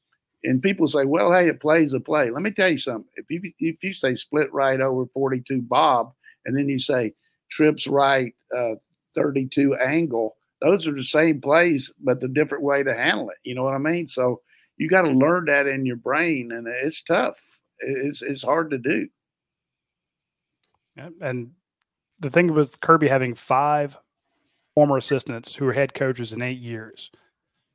and 0.43 0.61
people 0.61 0.87
say, 0.87 1.05
well, 1.05 1.31
hey, 1.31 1.47
it 1.47 1.61
plays 1.61 1.93
a 1.93 1.99
play. 1.99 2.29
Let 2.29 2.43
me 2.43 2.51
tell 2.51 2.69
you 2.69 2.77
something. 2.77 3.09
If 3.15 3.29
you 3.29 3.41
if 3.59 3.83
you 3.83 3.93
say 3.93 4.15
split 4.15 4.53
right 4.53 4.79
over 4.79 5.05
42 5.13 5.61
Bob, 5.61 6.13
and 6.45 6.57
then 6.57 6.69
you 6.69 6.79
say 6.79 7.13
trips 7.49 7.87
right 7.87 8.33
uh, 8.55 8.75
32 9.15 9.75
angle, 9.75 10.35
those 10.61 10.87
are 10.87 10.93
the 10.93 11.03
same 11.03 11.41
plays, 11.41 11.93
but 12.03 12.19
the 12.19 12.27
different 12.27 12.63
way 12.63 12.83
to 12.83 12.93
handle 12.93 13.29
it. 13.29 13.37
You 13.43 13.55
know 13.55 13.63
what 13.63 13.73
I 13.73 13.79
mean? 13.79 14.07
So 14.07 14.41
you 14.77 14.89
got 14.89 15.03
to 15.03 15.09
learn 15.09 15.45
that 15.45 15.67
in 15.67 15.85
your 15.85 15.97
brain, 15.97 16.51
and 16.51 16.67
it's 16.67 17.01
tough. 17.01 17.37
It's 17.79 18.21
it's 18.21 18.43
hard 18.43 18.69
to 18.71 18.77
do. 18.77 19.07
And 20.97 21.51
the 22.19 22.29
thing 22.29 22.53
was 22.53 22.75
Kirby 22.75 23.07
having 23.07 23.33
five 23.33 23.97
former 24.75 24.97
assistants 24.97 25.55
who 25.55 25.65
were 25.65 25.73
head 25.73 25.93
coaches 25.93 26.33
in 26.33 26.41
eight 26.41 26.59
years 26.59 27.11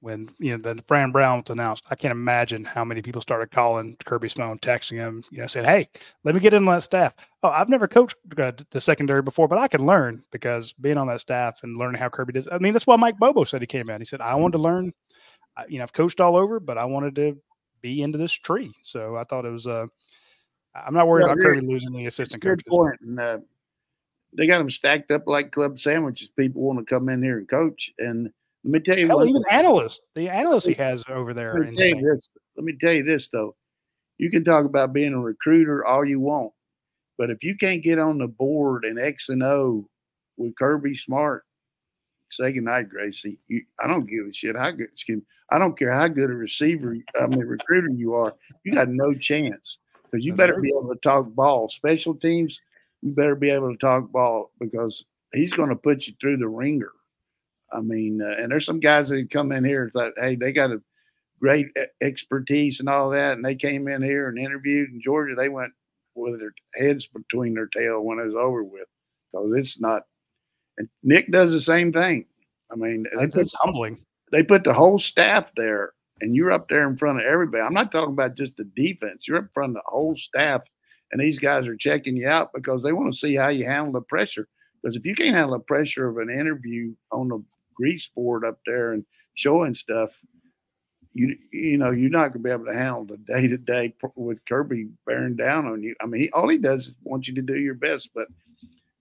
when 0.01 0.29
you 0.39 0.57
know 0.57 0.59
the 0.59 0.83
Fran 0.87 1.11
Brown 1.11 1.41
was 1.41 1.51
announced, 1.51 1.85
I 1.91 1.95
can't 1.95 2.13
imagine 2.13 2.65
how 2.65 2.85
many 2.85 3.03
people 3.03 3.21
started 3.21 3.51
calling 3.51 3.97
Kirby's 4.05 4.35
phone, 4.35 4.59
texting 4.59 4.97
him, 4.97 5.25
you 5.31 5.39
know, 5.39 5.47
saying, 5.47 5.67
"Hey, 5.67 5.89
let 6.25 6.35
me 6.35 6.41
get 6.41 6.55
in 6.55 6.69
on 6.69 6.75
that 6.75 6.83
staff." 6.83 7.15
Oh, 7.43 7.49
I've 7.49 7.69
never 7.69 7.89
coached 7.89 8.17
uh, 8.39 8.53
the 8.71 8.81
secondary 8.81 9.23
before, 9.23 9.49
but 9.49 9.59
I 9.59 9.69
can 9.69 9.85
learn 9.87 10.23
because 10.31 10.73
being 10.75 10.99
on 10.99 11.09
that 11.09 11.21
staff 11.21 11.63
and 11.63 11.79
learning 11.79 12.01
how 12.01 12.09
Kirby 12.09 12.35
does. 12.35 12.49
I 12.51 12.59
mean, 12.59 12.73
that's 12.73 12.87
why 12.87 12.97
Mike 12.97 13.19
Bobo 13.19 13.45
said 13.45 13.61
he 13.61 13.67
came 13.67 13.91
out. 13.91 14.01
He 14.01 14.05
said, 14.05 14.21
"I 14.21 14.35
wanted 14.35 14.59
to 14.59 14.63
learn. 14.63 14.93
You 15.69 15.79
know, 15.79 15.83
I've 15.83 15.93
coached 15.93 16.21
all 16.21 16.37
over, 16.37 16.61
but 16.61 16.79
I 16.79 16.85
wanted 16.85 17.17
to 17.17 17.37
be 17.81 18.03
into 18.03 18.19
this 18.19 18.33
tree." 18.33 18.73
So 18.83 19.17
I 19.17 19.25
thought 19.25 19.45
it 19.45 19.53
was. 19.53 19.67
Uh, 19.67 19.87
I'm 20.87 20.95
not 20.95 21.07
worried 21.07 21.25
about 21.25 21.39
Kirby 21.39 21.67
losing 21.67 21.93
the 21.93 22.07
assistant 22.07 22.43
coach. 22.43 22.65
Good 22.65 22.67
point. 22.67 23.01
And, 23.01 23.21
uh, 23.21 23.39
they 24.37 24.47
got 24.47 24.59
them 24.59 24.71
stacked 24.71 25.11
up 25.11 25.27
like 25.27 25.53
club 25.53 25.79
sandwiches. 25.79 26.29
People 26.29 26.63
want 26.63 26.79
to 26.79 26.85
come 26.85 27.09
in 27.09 27.23
here 27.23 27.39
and 27.39 27.49
coach, 27.49 27.91
and 27.99 28.31
let 28.65 28.73
me 28.73 28.81
tell 28.81 28.99
you, 28.99 29.07
Hell, 29.07 29.27
even 29.27 29.43
analysts, 29.51 30.01
the 30.15 30.29
analysts 30.29 30.67
he 30.67 30.75
has 30.75 31.05
over 31.09 31.33
there. 31.33 31.55
Let 31.55 31.73
me, 31.73 32.03
this, 32.03 32.31
let 32.57 32.65
me 32.65 32.77
tell 32.79 32.93
you 32.93 33.05
this 33.05 33.29
though, 33.29 33.57
you 34.19 34.31
can 34.31 34.45
talk 34.45 34.65
about 34.65 34.93
being 34.93 35.15
a 35.15 35.21
recruiter 35.21 35.85
all 35.85 36.05
you 36.05 36.21
want, 36.21 36.53
but 37.17 37.31
if 37.31 37.43
you 37.43 37.57
can't 37.57 37.83
get 37.83 37.99
on 37.99 38.19
the 38.19 38.29
board 38.29 38.85
in 38.85 38.99
X 38.99 39.29
and 39.29 39.43
O 39.43 39.89
with 40.37 40.57
Kirby 40.57 40.95
Smart, 40.95 41.45
say 42.31 42.53
goodnight, 42.53 42.91
Gracie. 42.91 43.39
You, 43.49 43.63
I 43.83 43.87
don't 43.87 44.07
give 44.07 44.27
a 44.29 44.33
shit 44.33 44.57
how 44.57 44.71
good. 44.73 44.89
Excuse 44.93 45.19
me, 45.19 45.25
I 45.51 45.59
don't 45.59 45.79
care 45.79 45.93
how 45.93 46.09
good 46.09 46.31
a 46.31 46.35
receiver, 46.35 46.97
I 47.19 47.27
mean, 47.27 47.41
recruiter 47.41 47.89
you 47.89 48.15
are. 48.15 48.35
You 48.65 48.75
got 48.75 48.89
no 48.89 49.15
chance 49.15 49.79
because 50.11 50.25
you 50.25 50.33
That's 50.33 50.49
better 50.51 50.61
be 50.61 50.71
able 50.71 50.93
to 50.93 51.01
talk 51.01 51.29
ball. 51.35 51.69
Special 51.69 52.15
teams, 52.15 52.61
you 53.03 53.13
better 53.13 53.35
be 53.35 53.51
able 53.51 53.73
to 53.73 53.79
talk 53.79 54.11
ball 54.11 54.51
because 54.61 55.05
he's 55.33 55.53
going 55.53 55.69
to 55.69 55.77
put 55.77 56.07
you 56.07 56.15
through 56.21 56.39
the 56.39 56.49
ringer 56.49 56.93
I 57.73 57.81
mean, 57.81 58.21
uh, 58.23 58.35
and 58.39 58.51
there's 58.51 58.65
some 58.65 58.81
guys 58.81 59.09
that 59.09 59.31
come 59.31 59.53
in 59.53 59.65
here 59.65 59.91
that 59.95 60.15
hey, 60.17 60.37
they 60.37 60.53
got 60.53 60.71
a 60.71 60.83
great 61.41 61.67
expertise 62.01 62.81
and 62.81 62.89
all 62.89 63.11
that, 63.11 63.35
and 63.35 63.45
they 63.45 63.55
came 63.55 63.89
in 63.89 64.03
here 64.03 64.29
and 64.29 64.39
interviewed 64.39 64.91
in 64.91 65.01
Georgia. 65.03 65.35
They 65.35 65.49
went 65.49 65.73
with 66.15 66.41
their 66.41 66.55
heads 66.75 67.07
between 67.07 67.55
their 67.55 67.67
tail 67.67 68.03
when 68.03 68.19
it 68.19 68.27
was 68.27 68.35
over 68.35 68.65
with, 68.65 68.89
because 69.31 69.53
it's 69.57 69.81
not. 69.81 70.05
And 70.79 70.89
Nick 71.03 71.31
does 71.31 71.51
the 71.51 71.61
same 71.61 71.93
thing. 71.93 72.27
I 72.71 72.77
mean, 72.77 73.07
it's 73.13 73.35
put, 73.35 73.53
humbling. 73.61 74.01
They 74.33 74.43
put 74.43 74.65
the 74.65 74.75
whole 74.75 74.99
staff 74.99 75.53
there, 75.57 75.93
and 76.21 76.35
you're 76.35 76.53
up 76.53 76.69
there 76.69 76.89
in 76.89 76.97
front 76.97 77.21
of 77.21 77.27
everybody. 77.27 77.63
I'm 77.63 77.75
not 77.75 77.93
talking 77.93 78.13
about 78.13 78.35
just 78.35 78.57
the 78.57 78.65
defense. 78.65 79.27
You're 79.27 79.39
up 79.39 79.53
front 79.53 79.77
of 79.77 79.83
the 79.83 79.91
whole 79.91 80.17
staff, 80.17 80.63
and 81.13 81.21
these 81.21 81.39
guys 81.39 81.67
are 81.69 81.77
checking 81.77 82.17
you 82.17 82.29
out 82.29 82.53
because 82.55 82.83
they 82.83 82.93
want 82.93 83.13
to 83.13 83.19
see 83.19 83.35
how 83.37 83.49
you 83.49 83.65
handle 83.65 83.93
the 83.93 84.01
pressure. 84.01 84.49
Because 84.83 84.97
if 84.97 85.07
you 85.07 85.15
can't 85.15 85.35
handle 85.35 85.53
the 85.53 85.61
pressure 85.61 86.09
of 86.09 86.19
an 86.19 86.31
interview 86.31 86.95
on 87.11 87.29
the 87.29 87.43
grease 87.75 88.09
board 88.09 88.45
up 88.45 88.59
there 88.67 88.93
and 88.93 89.05
showing 89.35 89.75
stuff, 89.75 90.21
you 91.15 91.37
you 91.53 91.79
know 91.79 91.91
you're 91.91 92.11
not 92.11 92.29
going 92.29 92.33
to 92.35 92.39
be 92.41 92.51
able 92.51 92.67
to 92.67 92.75
handle 92.75 93.05
the 93.05 93.17
day 93.17 93.49
to 93.49 93.57
day 93.57 93.95
with 94.15 94.45
Kirby 94.45 94.89
bearing 95.07 95.37
down 95.37 95.67
on 95.67 95.83
you. 95.83 95.95
I 96.01 96.07
mean, 96.07 96.23
he, 96.23 96.31
all 96.31 96.49
he 96.49 96.59
does 96.59 96.89
is 96.89 96.95
want 97.03 97.29
you 97.29 97.35
to 97.35 97.43
do 97.43 97.57
your 97.57 97.75
best. 97.75 98.11
But 98.15 98.29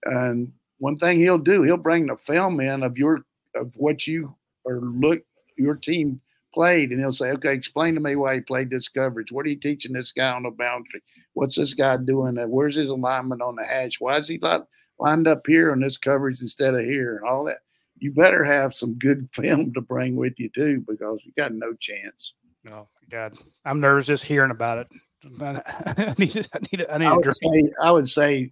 and 0.06 0.52
one 0.80 0.98
thing 0.98 1.19
he'll 1.19 1.38
do, 1.38 1.64
he'll 1.64 1.77
bring 1.77 2.07
the 2.07 2.18
film 2.18 2.60
in 2.60 2.84
of 2.84 2.98
your 2.98 3.22
of 3.56 3.73
what 3.76 4.07
you 4.07 4.35
or 4.64 4.80
look 4.80 5.22
your 5.57 5.76
team 5.76 6.22
played, 6.57 6.89
and 6.89 6.99
he'll 6.99 7.13
say, 7.13 7.29
"Okay, 7.29 7.53
explain 7.53 7.93
to 7.93 7.99
me 7.99 8.15
why 8.15 8.34
he 8.34 8.41
played 8.41 8.71
this 8.71 8.89
coverage. 8.89 9.31
What 9.31 9.45
are 9.45 9.49
you 9.49 9.59
teaching 9.59 9.93
this 9.93 10.11
guy 10.11 10.31
on 10.31 10.41
the 10.41 10.49
boundary? 10.49 11.03
What's 11.34 11.55
this 11.55 11.75
guy 11.75 11.97
doing? 11.97 12.35
Where's 12.49 12.75
his 12.75 12.89
alignment 12.89 13.43
on 13.43 13.55
the 13.55 13.63
hash? 13.63 13.99
Why 13.99 14.17
is 14.17 14.27
he 14.27 14.39
not 14.39 14.65
lined 14.97 15.27
up 15.27 15.45
here 15.45 15.71
on 15.71 15.81
this 15.81 15.97
coverage 15.97 16.41
instead 16.41 16.73
of 16.73 16.81
here? 16.81 17.17
And 17.17 17.27
all 17.29 17.45
that." 17.45 17.59
You 17.99 18.11
better 18.11 18.43
have 18.43 18.73
some 18.73 18.95
good 18.95 19.29
film 19.34 19.71
to 19.73 19.81
bring 19.81 20.15
with 20.15 20.34
you 20.38 20.49
too, 20.49 20.84
because 20.88 21.21
you 21.23 21.31
got 21.38 21.53
no 21.53 21.73
chance. 21.73 22.34
Oh 22.71 22.88
God, 23.11 23.38
I'm 23.63 23.79
nervous 23.79 24.07
just 24.07 24.23
hearing 24.23 24.51
about 24.51 24.79
it. 24.79 24.88
I 25.39 26.15
need, 26.17 26.31
to, 26.31 26.49
I 26.53 26.59
need, 26.71 26.85
I 26.89 26.97
need 26.97 27.05
I 27.05 27.13
would, 27.13 27.35
say, 27.35 27.63
I 27.81 27.91
would 27.91 28.09
say 28.09 28.51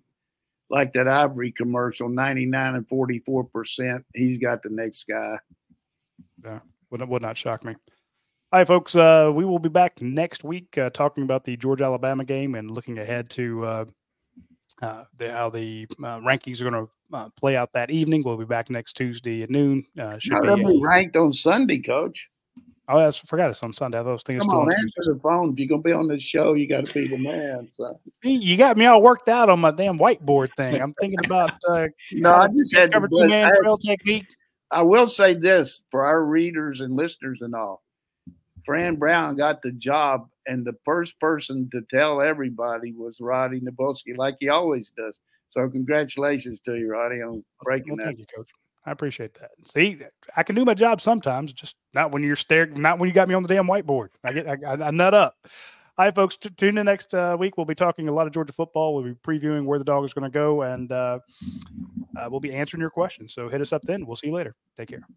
like 0.70 0.94
that 0.94 1.08
Ivory 1.08 1.52
commercial, 1.52 2.10
99 2.10 2.76
and 2.76 2.88
44%. 2.88 4.04
He's 4.14 4.38
got 4.38 4.62
the 4.62 4.70
next 4.70 5.06
guy. 5.06 5.38
Yeah, 6.44 6.60
would, 6.92 7.08
would 7.08 7.22
not 7.24 7.38
shock 7.38 7.64
me. 7.64 7.76
Right, 8.56 8.66
folks. 8.66 8.96
Uh, 8.96 9.34
we 9.36 9.44
will 9.44 9.60
be 9.60 9.68
back 9.68 10.02
next 10.02 10.46
week 10.46 10.78
uh, 10.78 10.90
talking 10.90 11.24
about 11.24 11.44
the 11.44 11.58
Georgia 11.58 11.84
Alabama 11.84 12.24
game 12.24 12.56
and 12.56 12.72
looking 12.72 13.00
ahead 13.00 13.30
to 13.32 13.66
uh, 13.66 13.86
uh 14.82 15.04
the, 15.18 15.30
how 15.30 15.50
the 15.50 15.86
uh, 16.00 16.20
rankings 16.20 16.62
are 16.62 16.70
going 16.72 16.86
to 16.86 17.18
uh, 17.18 17.28
play 17.38 17.58
out 17.58 17.74
that 17.74 17.92
evening. 17.92 18.24
We'll 18.24 18.38
be 18.38 18.46
back 18.46 18.70
next 18.70 18.94
Tuesday 18.94 19.44
at 19.44 19.50
noon. 19.50 19.86
should 20.20 20.42
be, 20.42 20.56
be 20.56 20.80
ranked 20.82 21.18
on 21.18 21.34
Sunday, 21.34 21.80
Coach. 21.80 22.30
Oh, 22.88 22.98
I 22.98 23.12
forgot 23.12 23.50
it's 23.50 23.62
on 23.62 23.74
Sunday. 23.74 24.00
I 24.00 24.04
those 24.04 24.24
things. 24.24 24.46
Come 24.46 24.52
on, 24.52 24.74
answer 24.74 25.14
the 25.14 25.20
phone. 25.22 25.52
If 25.52 25.60
you're 25.60 25.68
gonna 25.68 25.82
be 25.82 25.92
on 25.92 26.08
this 26.08 26.24
show, 26.24 26.54
you 26.54 26.70
got 26.70 26.86
to 26.86 26.94
be 26.94 27.10
the 27.10 27.18
man. 27.18 27.68
So 27.68 28.00
you 28.24 28.56
got 28.56 28.78
me 28.78 28.86
all 28.86 29.02
worked 29.02 29.28
out 29.28 29.50
on 29.50 29.60
my 29.60 29.72
damn 29.72 30.00
whiteboard 30.00 30.48
thing. 30.56 30.82
I'm 30.82 30.94
thinking 30.94 31.20
about. 31.26 31.56
Uh, 31.68 31.90
no, 32.14 32.34
I 32.34 32.48
just 32.56 32.74
had 32.74 32.94
cover 32.94 33.10
two 33.10 33.28
man 33.28 33.52
trail 33.62 33.78
technique. 33.78 34.34
I 34.72 34.82
will 34.84 35.10
say 35.10 35.34
this 35.34 35.84
for 35.92 36.06
our 36.06 36.24
readers 36.24 36.80
and 36.80 36.96
listeners 36.96 37.42
and 37.42 37.54
all. 37.54 37.82
Fran 38.66 38.96
Brown 38.96 39.36
got 39.36 39.62
the 39.62 39.72
job, 39.72 40.28
and 40.48 40.66
the 40.66 40.76
first 40.84 41.20
person 41.20 41.70
to 41.72 41.82
tell 41.94 42.22
everybody 42.22 42.94
was 42.94 43.20
Radi 43.20 43.62
Nabulsi, 43.62 44.18
like 44.18 44.36
he 44.40 44.50
always 44.50 44.92
does. 44.98 45.20
So 45.50 45.70
congratulations 45.70 46.60
to 46.62 46.76
you, 46.76 46.88
Radi, 46.88 47.26
on 47.26 47.44
breaking 47.62 47.94
well, 47.94 47.98
that. 47.98 48.06
Thank 48.06 48.20
you, 48.20 48.26
Coach. 48.36 48.50
I 48.86 48.92
appreciate 48.92 49.34
that. 49.36 49.52
See, 49.66 50.00
I 50.36 50.44
can 50.44 50.56
do 50.56 50.66
my 50.66 50.74
job 50.74 51.02
sometimes, 51.02 51.54
just 51.54 51.76
not 51.94 52.12
when 52.12 52.24
you're 52.24 52.36
staring, 52.36 52.82
not 52.82 53.00
when 53.00 53.10
you 53.10 53.14
got 53.14 53.28
me 53.28 53.34
on 53.34 53.42
the 53.42 53.50
damn 53.50 53.66
whiteboard. 53.66 54.10
I 54.24 54.32
get, 54.32 54.48
I, 54.48 54.58
I, 54.66 54.88
I 54.88 54.92
nut 54.92 55.14
up. 55.14 55.36
All 55.98 56.06
right, 56.06 56.14
folks. 56.14 56.36
T- 56.36 56.50
tune 56.50 56.78
in 56.78 56.86
next 56.86 57.14
uh, 57.14 57.36
week. 57.40 57.58
We'll 57.58 57.66
be 57.66 57.74
talking 57.74 58.10
a 58.10 58.14
lot 58.14 58.28
of 58.28 58.34
Georgia 58.34 58.54
football. 58.54 58.94
We'll 58.94 59.04
be 59.04 59.14
previewing 59.14 59.66
where 59.66 59.80
the 59.80 59.86
dog 59.86 60.04
is 60.04 60.14
going 60.14 60.30
to 60.30 60.34
go, 60.34 60.64
and 60.64 60.92
uh, 60.92 61.20
uh, 62.18 62.28
we'll 62.30 62.42
be 62.42 62.54
answering 62.54 62.82
your 62.82 62.90
questions. 62.90 63.34
So 63.34 63.48
hit 63.48 63.62
us 63.62 63.72
up 63.74 63.82
then. 63.84 64.06
We'll 64.06 64.18
see 64.18 64.28
you 64.28 64.34
later. 64.34 64.56
Take 64.78 64.90
care. 64.90 65.08